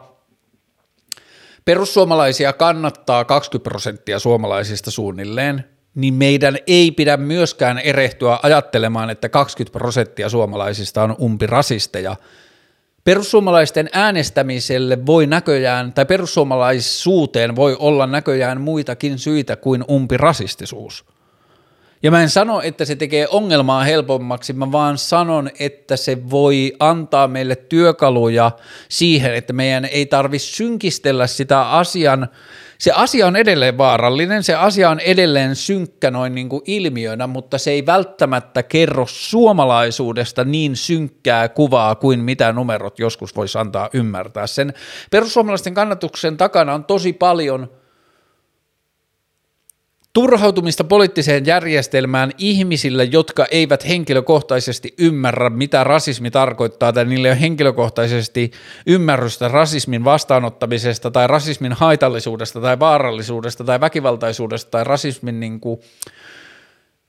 perussuomalaisia 1.65 2.53
kannattaa 2.53 3.25
20 3.25 3.69
prosenttia 3.69 4.19
suomalaisista 4.19 4.91
suunnilleen, 4.91 5.78
niin 6.01 6.13
meidän 6.13 6.57
ei 6.67 6.91
pidä 6.91 7.17
myöskään 7.17 7.79
erehtyä 7.79 8.39
ajattelemaan, 8.43 9.09
että 9.09 9.29
20 9.29 9.79
prosenttia 9.79 10.29
suomalaisista 10.29 11.03
on 11.03 11.15
umpirasisteja. 11.21 12.15
Perussuomalaisten 13.03 13.89
äänestämiselle 13.93 15.05
voi 15.05 15.27
näköjään, 15.27 15.93
tai 15.93 16.05
perussuomalaisuuteen 16.05 17.55
voi 17.55 17.75
olla 17.79 18.07
näköjään 18.07 18.61
muitakin 18.61 19.19
syitä 19.19 19.55
kuin 19.55 19.83
umpirasistisuus. 19.89 21.05
Ja 22.03 22.11
mä 22.11 22.21
en 22.21 22.29
sano, 22.29 22.61
että 22.61 22.85
se 22.85 22.95
tekee 22.95 23.27
ongelmaa 23.27 23.83
helpommaksi, 23.83 24.53
mä 24.53 24.71
vaan 24.71 24.97
sanon, 24.97 25.49
että 25.59 25.97
se 25.97 26.29
voi 26.29 26.73
antaa 26.79 27.27
meille 27.27 27.55
työkaluja 27.55 28.51
siihen, 28.89 29.35
että 29.35 29.53
meidän 29.53 29.85
ei 29.85 30.05
tarvi 30.05 30.39
synkistellä 30.39 31.27
sitä 31.27 31.69
asian, 31.69 32.29
se 32.79 32.91
asia 32.91 33.27
on 33.27 33.35
edelleen 33.35 33.77
vaarallinen, 33.77 34.43
se 34.43 34.55
asia 34.55 34.89
on 34.89 34.99
edelleen 34.99 35.55
synkkä 35.55 36.11
noin 36.11 36.35
niin 36.35 36.49
kuin 36.49 36.61
ilmiönä, 36.65 37.27
mutta 37.27 37.57
se 37.57 37.71
ei 37.71 37.85
välttämättä 37.85 38.63
kerro 38.63 39.05
suomalaisuudesta 39.07 40.43
niin 40.43 40.75
synkkää 40.75 41.49
kuvaa 41.49 41.95
kuin 41.95 42.19
mitä 42.19 42.53
numerot 42.53 42.99
joskus 42.99 43.35
voisi 43.35 43.57
antaa 43.57 43.89
ymmärtää. 43.93 44.47
Sen 44.47 44.73
perussuomalaisten 45.11 45.73
kannatuksen 45.73 46.37
takana 46.37 46.73
on 46.73 46.85
tosi 46.85 47.13
paljon– 47.13 47.69
turhautumista 50.13 50.83
poliittiseen 50.83 51.45
järjestelmään 51.45 52.31
ihmisillä, 52.37 53.03
jotka 53.03 53.45
eivät 53.51 53.87
henkilökohtaisesti 53.87 54.93
ymmärrä, 54.97 55.49
mitä 55.49 55.83
rasismi 55.83 56.31
tarkoittaa, 56.31 56.93
tai 56.93 57.05
niille 57.05 57.31
on 57.31 57.37
henkilökohtaisesti 57.37 58.51
ymmärrystä 58.87 59.47
rasismin 59.47 60.03
vastaanottamisesta, 60.03 61.11
tai 61.11 61.27
rasismin 61.27 61.73
haitallisuudesta, 61.73 62.61
tai 62.61 62.79
vaarallisuudesta, 62.79 63.63
tai 63.63 63.79
väkivaltaisuudesta, 63.79 64.71
tai 64.71 64.83
rasismin 64.83 65.39
niin 65.39 65.59
kuin, 65.59 65.79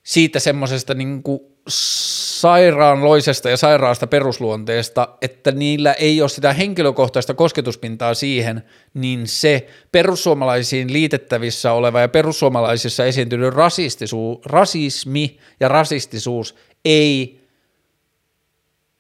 siitä 0.03 0.39
semmoisesta 0.39 0.95
niin 0.95 1.23
sairaanloisesta 1.69 3.51
ja 3.51 3.57
sairaasta 3.57 4.07
perusluonteesta, 4.07 5.09
että 5.23 5.51
niillä 5.51 5.93
ei 5.93 6.21
ole 6.21 6.29
sitä 6.29 6.53
henkilökohtaista 6.53 7.35
kosketuspintaa 7.35 8.15
siihen, 8.15 8.63
niin 8.95 9.27
se 9.27 9.67
perussuomalaisiin 9.93 10.93
liitettävissä 10.93 11.73
oleva 11.73 12.01
ja 12.01 12.09
perussuomalaisissa 12.09 13.05
esiintynyt 13.05 13.55
rasismi 14.45 15.39
ja 15.61 15.69
rasistisuus 15.69 16.55
ei 16.85 17.41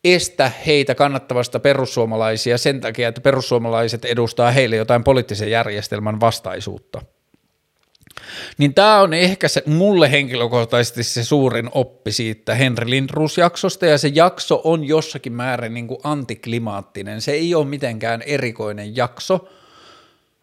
estä 0.05 0.52
heitä 0.66 0.94
kannattavasta 0.94 1.60
perussuomalaisia 1.60 2.59
sen 2.59 2.81
takia, 2.81 3.09
että 3.09 3.20
perussuomalaiset 3.20 4.05
edustaa 4.05 4.51
heille 4.51 4.77
jotain 4.77 5.05
poliittisen 5.05 5.51
järjestelmän 5.51 6.20
vastaisuutta. 6.20 7.02
Niin 8.59 8.74
tämä 8.74 9.01
on 9.01 9.14
ehkä 9.14 9.48
se, 9.48 9.62
mulle 9.66 10.10
henkilökohtaisesti 10.10 11.02
se 11.02 11.24
suurin 11.24 11.68
oppi 11.72 12.12
siitä 12.12 12.55
Henry 12.55 12.90
Lindroos-jaksosta, 12.90 13.86
ja 13.86 13.98
se 13.98 14.09
jakso 14.14 14.60
on 14.64 14.84
jossakin 14.84 15.32
määrin 15.32 15.74
niin 15.74 15.88
kuin 15.88 16.01
antiklimaattinen. 16.05 17.20
Se 17.20 17.32
ei 17.32 17.55
ole 17.55 17.66
mitenkään 17.66 18.22
erikoinen 18.22 18.97
jakso, 18.97 19.48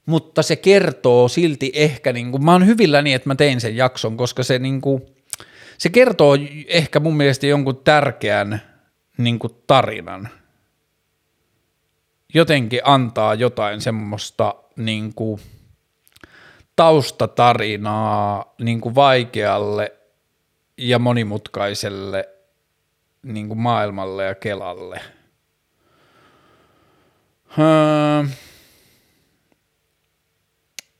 mutta 0.06 0.42
se 0.42 0.56
kertoo 0.56 1.28
silti 1.28 1.72
ehkä, 1.74 2.14
niin 2.14 2.32
kuin, 2.32 2.46
mä 2.46 2.52
oon 2.52 2.66
hyvilläni, 2.66 3.14
että 3.14 3.30
mä 3.30 3.36
tein 3.36 3.62
sen 3.62 3.76
jakson, 3.76 4.18
koska 4.18 4.44
se, 4.44 4.60
niin 4.60 4.82
kuin, 4.82 5.04
se 5.78 5.90
kertoo 5.90 6.38
ehkä 6.68 7.00
mun 7.00 7.18
mielestä 7.18 7.48
jonkun 7.48 7.82
tärkeän 7.84 8.62
niin 9.18 9.40
kuin 9.40 9.54
tarinan. 9.68 10.30
Jotenkin 12.34 12.82
antaa 12.84 13.34
jotain 13.34 13.82
semmoista 13.82 14.56
niin 14.76 15.14
kuin, 15.14 15.42
taustatarinaa 16.78 18.54
niin 18.62 18.82
kuin 18.82 18.96
vaikealle 18.96 19.94
ja 20.78 21.00
monimutkaiselle 21.00 22.30
niin 23.24 23.48
kuin 23.48 23.60
maailmalle 23.60 24.26
ja 24.26 24.36
Kelalle. 24.36 25.02
Öö, 27.60 28.24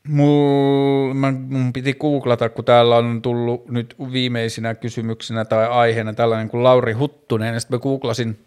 Mul, 0.08 1.14
mä, 1.14 1.32
mun 1.32 1.72
piti 1.72 1.94
googlata, 1.94 2.48
kun 2.48 2.64
täällä 2.64 2.96
on 2.96 3.22
tullut 3.22 3.68
nyt 3.68 3.94
viimeisinä 4.12 4.74
kysymyksinä 4.74 5.44
tai 5.44 5.66
aiheena 5.66 6.12
tällainen 6.12 6.48
kuin 6.48 6.62
Lauri 6.62 6.92
Huttunen, 6.92 7.54
ja 7.54 7.60
sitten 7.60 7.78
mä 7.78 7.82
googlasin, 7.82 8.38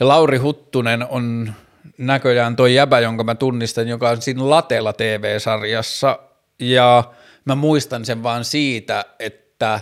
ja 0.00 0.08
Lauri 0.08 0.38
Huttunen 0.38 1.06
on 1.08 1.52
näköjään 2.00 2.56
toi 2.56 2.74
jäbä, 2.74 3.00
jonka 3.00 3.24
mä 3.24 3.34
tunnistan, 3.34 3.88
joka 3.88 4.08
on 4.08 4.22
siinä 4.22 4.50
Latella 4.50 4.92
TV-sarjassa, 4.92 6.18
ja 6.58 7.04
mä 7.44 7.54
muistan 7.54 8.04
sen 8.04 8.22
vaan 8.22 8.44
siitä, 8.44 9.04
että 9.18 9.80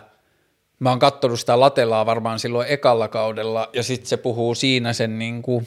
mä 0.78 0.90
oon 0.90 0.98
katsonut 0.98 1.40
sitä 1.40 1.60
Latelaa 1.60 2.06
varmaan 2.06 2.38
silloin 2.38 2.68
ekalla 2.70 3.08
kaudella, 3.08 3.70
ja 3.72 3.82
sitten 3.82 4.08
se 4.08 4.16
puhuu 4.16 4.54
siinä 4.54 4.92
sen 4.92 5.18
niin 5.18 5.42
kuin 5.42 5.66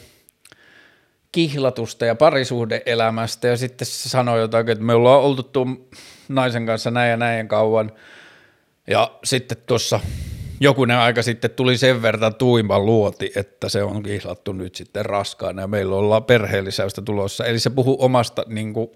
kihlatusta 1.31 2.05
ja 2.05 2.15
parisuhdeelämästä, 2.15 3.47
ja 3.47 3.57
sitten 3.57 3.85
se 3.85 4.09
sanoo 4.09 4.37
jotain, 4.37 4.69
että 4.69 4.83
me 4.83 4.93
ollaan 4.93 5.21
oltu 5.21 5.43
tuon 5.43 5.85
naisen 6.29 6.65
kanssa 6.65 6.91
näin 6.91 7.09
ja 7.09 7.17
näin 7.17 7.47
kauan, 7.47 7.91
ja 8.87 9.11
sitten 9.23 9.57
tuossa 9.65 9.99
jokunen 10.61 10.97
aika 10.97 11.21
sitten 11.21 11.51
tuli 11.51 11.77
sen 11.77 12.01
verran 12.01 12.35
tuima 12.35 12.79
luoti, 12.79 13.31
että 13.35 13.69
se 13.69 13.83
on 13.83 14.03
kihlattu 14.03 14.53
nyt 14.53 14.75
sitten 14.75 15.05
raskaana 15.05 15.61
ja 15.61 15.67
meillä 15.67 15.95
ollaan 15.95 16.23
perheellisäystä 16.23 17.01
tulossa. 17.01 17.45
Eli 17.45 17.59
se 17.59 17.69
puhuu 17.69 17.97
omasta 17.99 18.45
niin 18.47 18.73
kuin, 18.73 18.87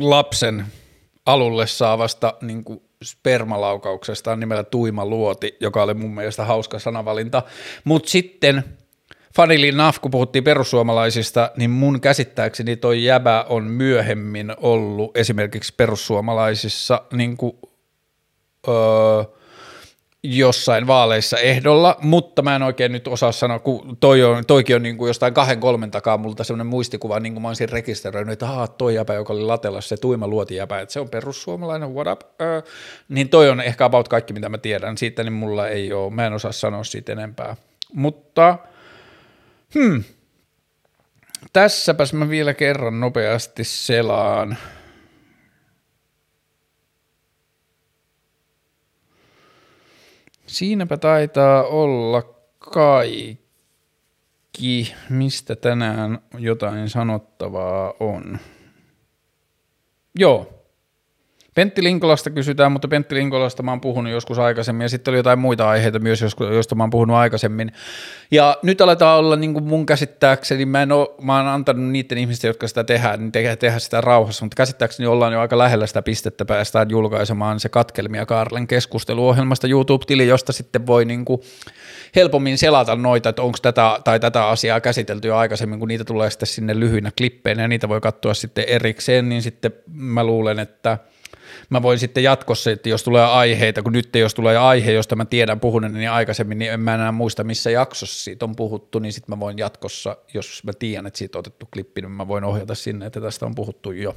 lapsen 0.00 0.66
alulle 1.26 1.66
saavasta 1.66 2.34
niin 2.42 2.64
kuin, 2.64 2.80
spermalaukauksesta 3.04 4.36
nimellä 4.36 4.64
tuima 4.64 5.06
luoti, 5.06 5.56
joka 5.60 5.82
oli 5.82 5.94
mun 5.94 6.14
mielestä 6.14 6.44
hauska 6.44 6.78
sanavalinta. 6.78 7.42
Mutta 7.84 8.10
sitten 8.10 8.64
Fanili 9.36 9.72
Naf, 9.72 9.98
kun 10.00 10.10
puhuttiin 10.10 10.44
perussuomalaisista, 10.44 11.50
niin 11.56 11.70
mun 11.70 12.00
käsittääkseni 12.00 12.76
toi 12.76 13.04
jäbä 13.04 13.44
on 13.48 13.64
myöhemmin 13.64 14.54
ollut 14.56 15.16
esimerkiksi 15.16 15.74
perussuomalaisissa 15.76 17.02
niin 17.12 17.36
kuin 17.36 17.56
öö, 18.68 19.24
jossain 20.22 20.86
vaaleissa 20.86 21.38
ehdolla, 21.38 21.96
mutta 22.00 22.42
mä 22.42 22.56
en 22.56 22.62
oikein 22.62 22.92
nyt 22.92 23.08
osaa 23.08 23.32
sanoa, 23.32 23.58
kun 23.58 23.96
toi 24.00 24.24
on, 24.24 24.46
toikin 24.46 24.76
on 24.76 24.82
niin 24.82 24.96
kuin 24.96 25.08
jostain 25.08 25.34
kahden 25.34 25.60
kolmen 25.60 25.90
takaa 25.90 26.18
multa 26.18 26.44
semmoinen 26.44 26.66
muistikuva, 26.66 27.20
niin 27.20 27.32
kuin 27.32 27.42
mä 27.42 27.48
olisin 27.48 27.68
rekisteröinyt, 27.68 28.32
että 28.32 28.48
aah, 28.48 28.70
toi 28.70 28.94
jäpä, 28.94 29.14
joka 29.14 29.32
oli 29.32 29.42
Latelassa, 29.42 29.88
se 29.88 29.96
tuima 29.96 30.26
jäpä, 30.50 30.80
että 30.80 30.92
se 30.92 31.00
on 31.00 31.08
perussuomalainen, 31.08 31.94
what 31.94 32.06
up, 32.06 32.40
öö, 32.40 32.62
niin 33.08 33.28
toi 33.28 33.50
on 33.50 33.60
ehkä 33.60 33.84
about 33.84 34.08
kaikki, 34.08 34.32
mitä 34.32 34.48
mä 34.48 34.58
tiedän. 34.58 34.98
Siitä, 34.98 35.22
niin 35.22 35.32
mulla 35.32 35.68
ei 35.68 35.92
ole, 35.92 36.10
mä 36.12 36.26
en 36.26 36.32
osaa 36.32 36.52
sanoa 36.52 36.84
siitä 36.84 37.12
enempää, 37.12 37.56
mutta 37.94 38.58
hmm, 39.74 40.04
tässäpäs 41.52 42.12
mä 42.12 42.28
vielä 42.28 42.54
kerran 42.54 43.00
nopeasti 43.00 43.64
selaan, 43.64 44.56
Siinäpä 50.52 50.96
taitaa 50.96 51.64
olla 51.64 52.22
kaikki, 52.58 53.44
mistä 55.10 55.56
tänään 55.56 56.18
jotain 56.38 56.88
sanottavaa 56.88 57.94
on. 58.00 58.38
Joo, 60.18 60.61
Pentti 61.54 61.82
Linkolasta 61.82 62.30
kysytään, 62.30 62.72
mutta 62.72 62.88
Pentti 62.88 63.14
Linkolasta 63.14 63.62
mä 63.62 63.70
oon 63.70 63.80
puhunut 63.80 64.12
joskus 64.12 64.38
aikaisemmin. 64.38 64.84
Ja 64.84 64.88
sitten 64.88 65.12
oli 65.12 65.18
jotain 65.18 65.38
muita 65.38 65.68
aiheita 65.68 65.98
myös, 65.98 66.24
joista 66.52 66.74
mä 66.74 66.82
oon 66.82 66.90
puhunut 66.90 67.16
aikaisemmin. 67.16 67.72
Ja 68.30 68.56
nyt 68.62 68.80
aletaan 68.80 69.18
olla 69.18 69.36
niin 69.36 69.52
kuin 69.52 69.64
mun 69.64 69.86
käsittääkseni, 69.86 70.66
mä, 70.66 70.82
en 70.82 70.92
ole, 70.92 71.08
mä 71.22 71.36
oon 71.36 71.46
antanut 71.46 71.90
niiden 71.90 72.18
ihmisten, 72.18 72.48
jotka 72.48 72.68
sitä 72.68 72.84
tehdään, 72.84 73.20
niin 73.20 73.32
tehdä, 73.32 73.56
tehdä 73.56 73.78
sitä 73.78 74.00
rauhassa, 74.00 74.44
mutta 74.44 74.56
käsittääkseni 74.56 75.06
ollaan 75.06 75.32
jo 75.32 75.40
aika 75.40 75.58
lähellä 75.58 75.86
sitä 75.86 76.02
pistettä, 76.02 76.44
päästään 76.44 76.90
julkaisemaan 76.90 77.60
se 77.60 77.68
katkelmia 77.68 78.26
Kaarlen 78.26 78.66
keskusteluohjelmasta 78.66 79.68
YouTube-tili, 79.68 80.26
josta 80.26 80.52
sitten 80.52 80.86
voi 80.86 81.04
niin 81.04 81.24
kuin 81.24 81.40
helpommin 82.16 82.58
selata 82.58 82.96
noita, 82.96 83.28
että 83.28 83.42
onko 83.42 83.58
tätä 83.62 84.00
tai 84.04 84.20
tätä 84.20 84.48
asiaa 84.48 84.80
käsitelty 84.80 85.28
jo 85.28 85.36
aikaisemmin, 85.36 85.78
kun 85.78 85.88
niitä 85.88 86.04
tulee 86.04 86.30
sitten 86.30 86.46
sinne 86.46 86.80
lyhyinä 86.80 87.10
klippeinä 87.18 87.62
ja 87.62 87.68
niitä 87.68 87.88
voi 87.88 88.00
katsoa 88.00 88.34
sitten 88.34 88.64
erikseen, 88.68 89.28
niin 89.28 89.42
sitten 89.42 89.72
mä 89.94 90.24
luulen, 90.24 90.58
että– 90.58 90.98
mä 91.72 91.82
voin 91.82 91.98
sitten 91.98 92.24
jatkossa, 92.24 92.70
että 92.70 92.88
jos 92.88 93.02
tulee 93.02 93.24
aiheita, 93.24 93.82
kun 93.82 93.92
nyt 93.92 94.14
jos 94.14 94.34
tulee 94.34 94.56
aihe, 94.56 94.92
josta 94.92 95.16
mä 95.16 95.24
tiedän 95.24 95.60
puhuneen 95.60 95.92
niin 95.92 96.10
aikaisemmin, 96.10 96.58
niin 96.58 96.72
en 96.72 96.80
mä 96.80 96.94
enää 96.94 97.12
muista, 97.12 97.44
missä 97.44 97.70
jaksossa 97.70 98.24
siitä 98.24 98.44
on 98.44 98.56
puhuttu, 98.56 98.98
niin 98.98 99.12
sitten 99.12 99.36
mä 99.36 99.40
voin 99.40 99.58
jatkossa, 99.58 100.16
jos 100.34 100.64
mä 100.64 100.72
tiedän, 100.72 101.06
että 101.06 101.18
siitä 101.18 101.38
on 101.38 101.40
otettu 101.40 101.68
klippi, 101.72 102.00
niin 102.00 102.10
mä 102.10 102.28
voin 102.28 102.44
ohjata 102.44 102.74
sinne, 102.74 103.06
että 103.06 103.20
tästä 103.20 103.46
on 103.46 103.54
puhuttu 103.54 103.92
jo. 103.92 104.14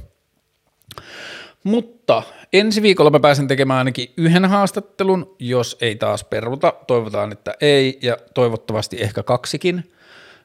Mutta 1.64 2.22
ensi 2.52 2.82
viikolla 2.82 3.10
mä 3.10 3.20
pääsen 3.20 3.48
tekemään 3.48 3.78
ainakin 3.78 4.12
yhden 4.16 4.44
haastattelun, 4.44 5.36
jos 5.38 5.76
ei 5.80 5.96
taas 5.96 6.24
peruta. 6.24 6.72
Toivotaan, 6.86 7.32
että 7.32 7.54
ei, 7.60 7.98
ja 8.02 8.16
toivottavasti 8.34 8.96
ehkä 9.00 9.22
kaksikin. 9.22 9.92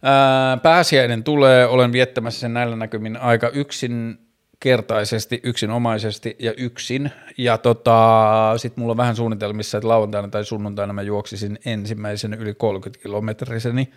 Ää, 0.04 0.58
pääsiäinen 0.58 1.24
tulee, 1.24 1.66
olen 1.66 1.92
viettämässä 1.92 2.40
sen 2.40 2.54
näillä 2.54 2.76
näkymin 2.76 3.18
aika 3.18 3.50
yksin 3.50 4.20
kertaisesti, 4.62 5.40
yksinomaisesti 5.44 6.36
ja 6.40 6.54
yksin. 6.58 7.12
Ja 7.38 7.58
tota, 7.58 8.54
sitten 8.58 8.82
mulla 8.82 8.92
on 8.92 8.98
vähän 8.98 9.16
suunnitelmissa, 9.16 9.78
että 9.78 9.88
lauantaina 9.88 10.28
tai 10.28 10.46
sunnuntaina 10.46 10.94
mä 10.94 11.02
juoksisin 11.02 11.60
ensimmäisen 11.66 12.34
yli 12.34 12.54
30 12.54 13.04
kilometriseni. 13.04 13.92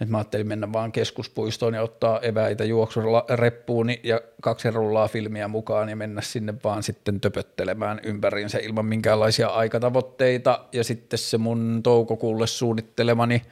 Et 0.00 0.08
mä 0.08 0.18
ajattelin 0.18 0.48
mennä 0.48 0.72
vaan 0.72 0.92
keskuspuistoon 0.92 1.74
ja 1.74 1.82
ottaa 1.82 2.20
eväitä 2.20 2.64
juoksureppuuni 2.64 4.00
ja 4.02 4.20
kaksi 4.42 4.70
rullaa 4.70 5.08
filmiä 5.08 5.48
mukaan 5.48 5.88
ja 5.88 5.96
mennä 5.96 6.20
sinne 6.20 6.54
vaan 6.64 6.82
sitten 6.82 7.20
töpöttelemään 7.20 8.00
ympäriinsä 8.02 8.58
ilman 8.58 8.86
minkäänlaisia 8.86 9.48
aikatavoitteita. 9.48 10.64
Ja 10.72 10.84
sitten 10.84 11.18
se 11.18 11.38
mun 11.38 11.80
toukokuulle 11.82 12.46
suunnittelemani 12.46 13.42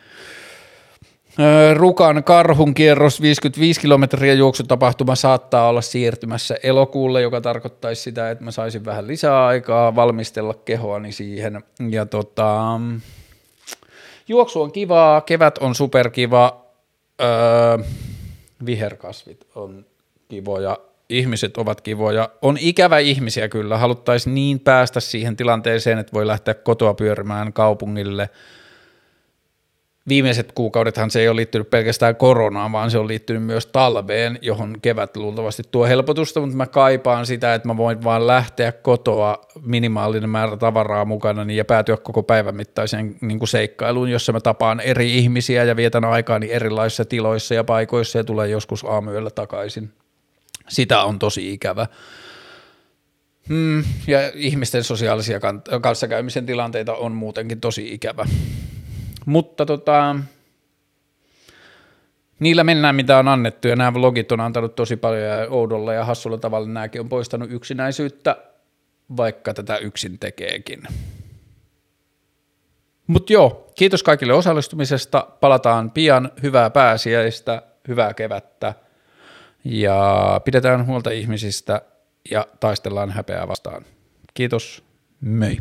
Rukan 1.75 2.25
karhun 2.25 2.75
kierros 2.75 3.23
55 3.23 3.81
kilometriä 3.81 4.35
juoksutapahtuma 4.35 5.15
saattaa 5.15 5.69
olla 5.69 5.81
siirtymässä 5.81 6.57
elokuulle, 6.63 7.23
joka 7.23 7.41
tarkoittaisi 7.41 8.03
sitä, 8.03 8.31
että 8.31 8.45
mä 8.45 8.51
saisin 8.51 8.85
vähän 8.85 9.07
lisää 9.07 9.47
aikaa 9.47 9.97
valmistella 9.97 10.55
kehoani 10.55 11.13
siihen. 11.13 11.63
Ja 11.91 12.07
tota, 12.07 12.81
juoksu 14.29 14.63
on 14.63 14.73
kivaa, 14.73 15.21
kevät 15.21 15.59
on 15.59 15.75
superkiva, 15.75 16.67
öö, 17.23 17.79
viherkasvit 18.67 19.47
on 19.55 19.87
kivoja, 20.29 20.79
ihmiset 21.09 21.57
ovat 21.57 21.81
kivoja. 21.81 22.29
On 22.43 22.57
ikävä 22.61 22.99
ihmisiä 22.99 23.49
kyllä, 23.49 23.79
haluttaisiin 23.79 24.35
niin 24.35 24.61
päästä 24.61 25.01
siihen 25.01 25.37
tilanteeseen, 25.37 25.99
että 25.99 26.13
voi 26.13 26.27
lähteä 26.27 26.55
kotoa 26.55 26.95
pyörimään 26.95 27.53
kaupungille– 27.53 28.31
viimeiset 30.09 30.53
kuukaudethan 30.53 31.11
se 31.11 31.21
ei 31.21 31.29
ole 31.29 31.37
liittynyt 31.37 31.71
pelkästään 31.71 32.17
koronaan, 32.17 32.73
vaan 32.73 32.91
se 32.91 32.99
on 32.99 33.09
liittynyt 33.09 33.43
myös 33.43 33.67
talveen, 33.67 34.39
johon 34.43 34.77
kevät 34.83 35.17
luultavasti 35.17 35.63
tuo 35.71 35.87
helpotusta, 35.87 36.41
mutta 36.41 36.57
mä 36.57 36.67
kaipaan 36.67 37.27
sitä, 37.27 37.55
että 37.55 37.69
mä 37.69 37.77
voin 37.77 38.05
vaan 38.05 38.27
lähteä 38.27 38.73
kotoa 38.73 39.39
minimaalinen 39.63 40.31
määrä 40.31 40.57
tavaraa 40.57 41.05
mukana 41.05 41.45
niin 41.45 41.57
ja 41.57 41.65
päätyä 41.65 41.97
koko 41.97 42.23
päivän 42.23 42.57
mittaiseen 42.57 43.17
niin 43.21 43.39
kuin 43.39 43.49
seikkailuun, 43.49 44.11
jossa 44.11 44.33
mä 44.33 44.41
tapaan 44.41 44.81
eri 44.81 45.19
ihmisiä 45.19 45.65
ja 45.65 45.77
vietän 45.77 46.05
aikaani 46.05 46.53
erilaisissa 46.53 47.05
tiloissa 47.05 47.55
ja 47.55 47.65
paikoissa 47.65 48.19
ja 48.19 48.25
tulee 48.25 48.49
joskus 48.49 48.85
aamuyöllä 48.85 49.31
takaisin. 49.31 49.93
Sitä 50.69 51.03
on 51.03 51.19
tosi 51.19 51.53
ikävä. 51.53 51.87
Hmm, 53.49 53.85
ja 54.07 54.19
ihmisten 54.35 54.85
sosiaalisia 54.85 55.41
kanssakäymisen 55.81 56.47
tilanteita 56.47 56.95
on 56.95 57.13
muutenkin 57.13 57.61
tosi 57.61 57.95
ikävä. 57.95 58.27
Mutta 59.31 59.67
tota, 59.67 60.17
niillä 62.41 62.65
mennään 62.65 62.95
mitä 62.95 63.19
on 63.19 63.29
annettu 63.29 63.69
ja 63.69 63.77
nämä 63.77 63.95
vlogit 63.95 64.33
on 64.33 64.41
antanut 64.41 64.75
tosi 64.75 64.97
paljon 64.97 65.23
ja 65.23 65.47
oudolla 65.51 65.93
ja 65.93 66.05
hassulla 66.05 66.39
tavalla 66.39 66.69
nämäkin 66.69 67.01
on 67.01 67.09
poistanut 67.09 67.53
yksinäisyyttä, 67.53 68.37
vaikka 69.17 69.55
tätä 69.55 69.77
yksin 69.77 70.19
tekeekin. 70.19 70.83
Mutta 73.07 73.33
joo, 73.33 73.73
kiitos 73.75 74.03
kaikille 74.03 74.33
osallistumisesta. 74.33 75.27
Palataan 75.41 75.91
pian. 75.91 76.33
Hyvää 76.43 76.71
pääsiäistä, 76.71 77.63
hyvää 77.89 78.15
kevättä 78.15 78.75
ja 79.65 80.41
pidetään 80.45 80.87
huolta 80.87 81.11
ihmisistä 81.11 81.83
ja 82.31 82.47
taistellaan 82.61 83.11
häpeää 83.11 83.49
vastaan. 83.49 83.85
Kiitos. 84.35 84.85
Moi. 85.21 85.57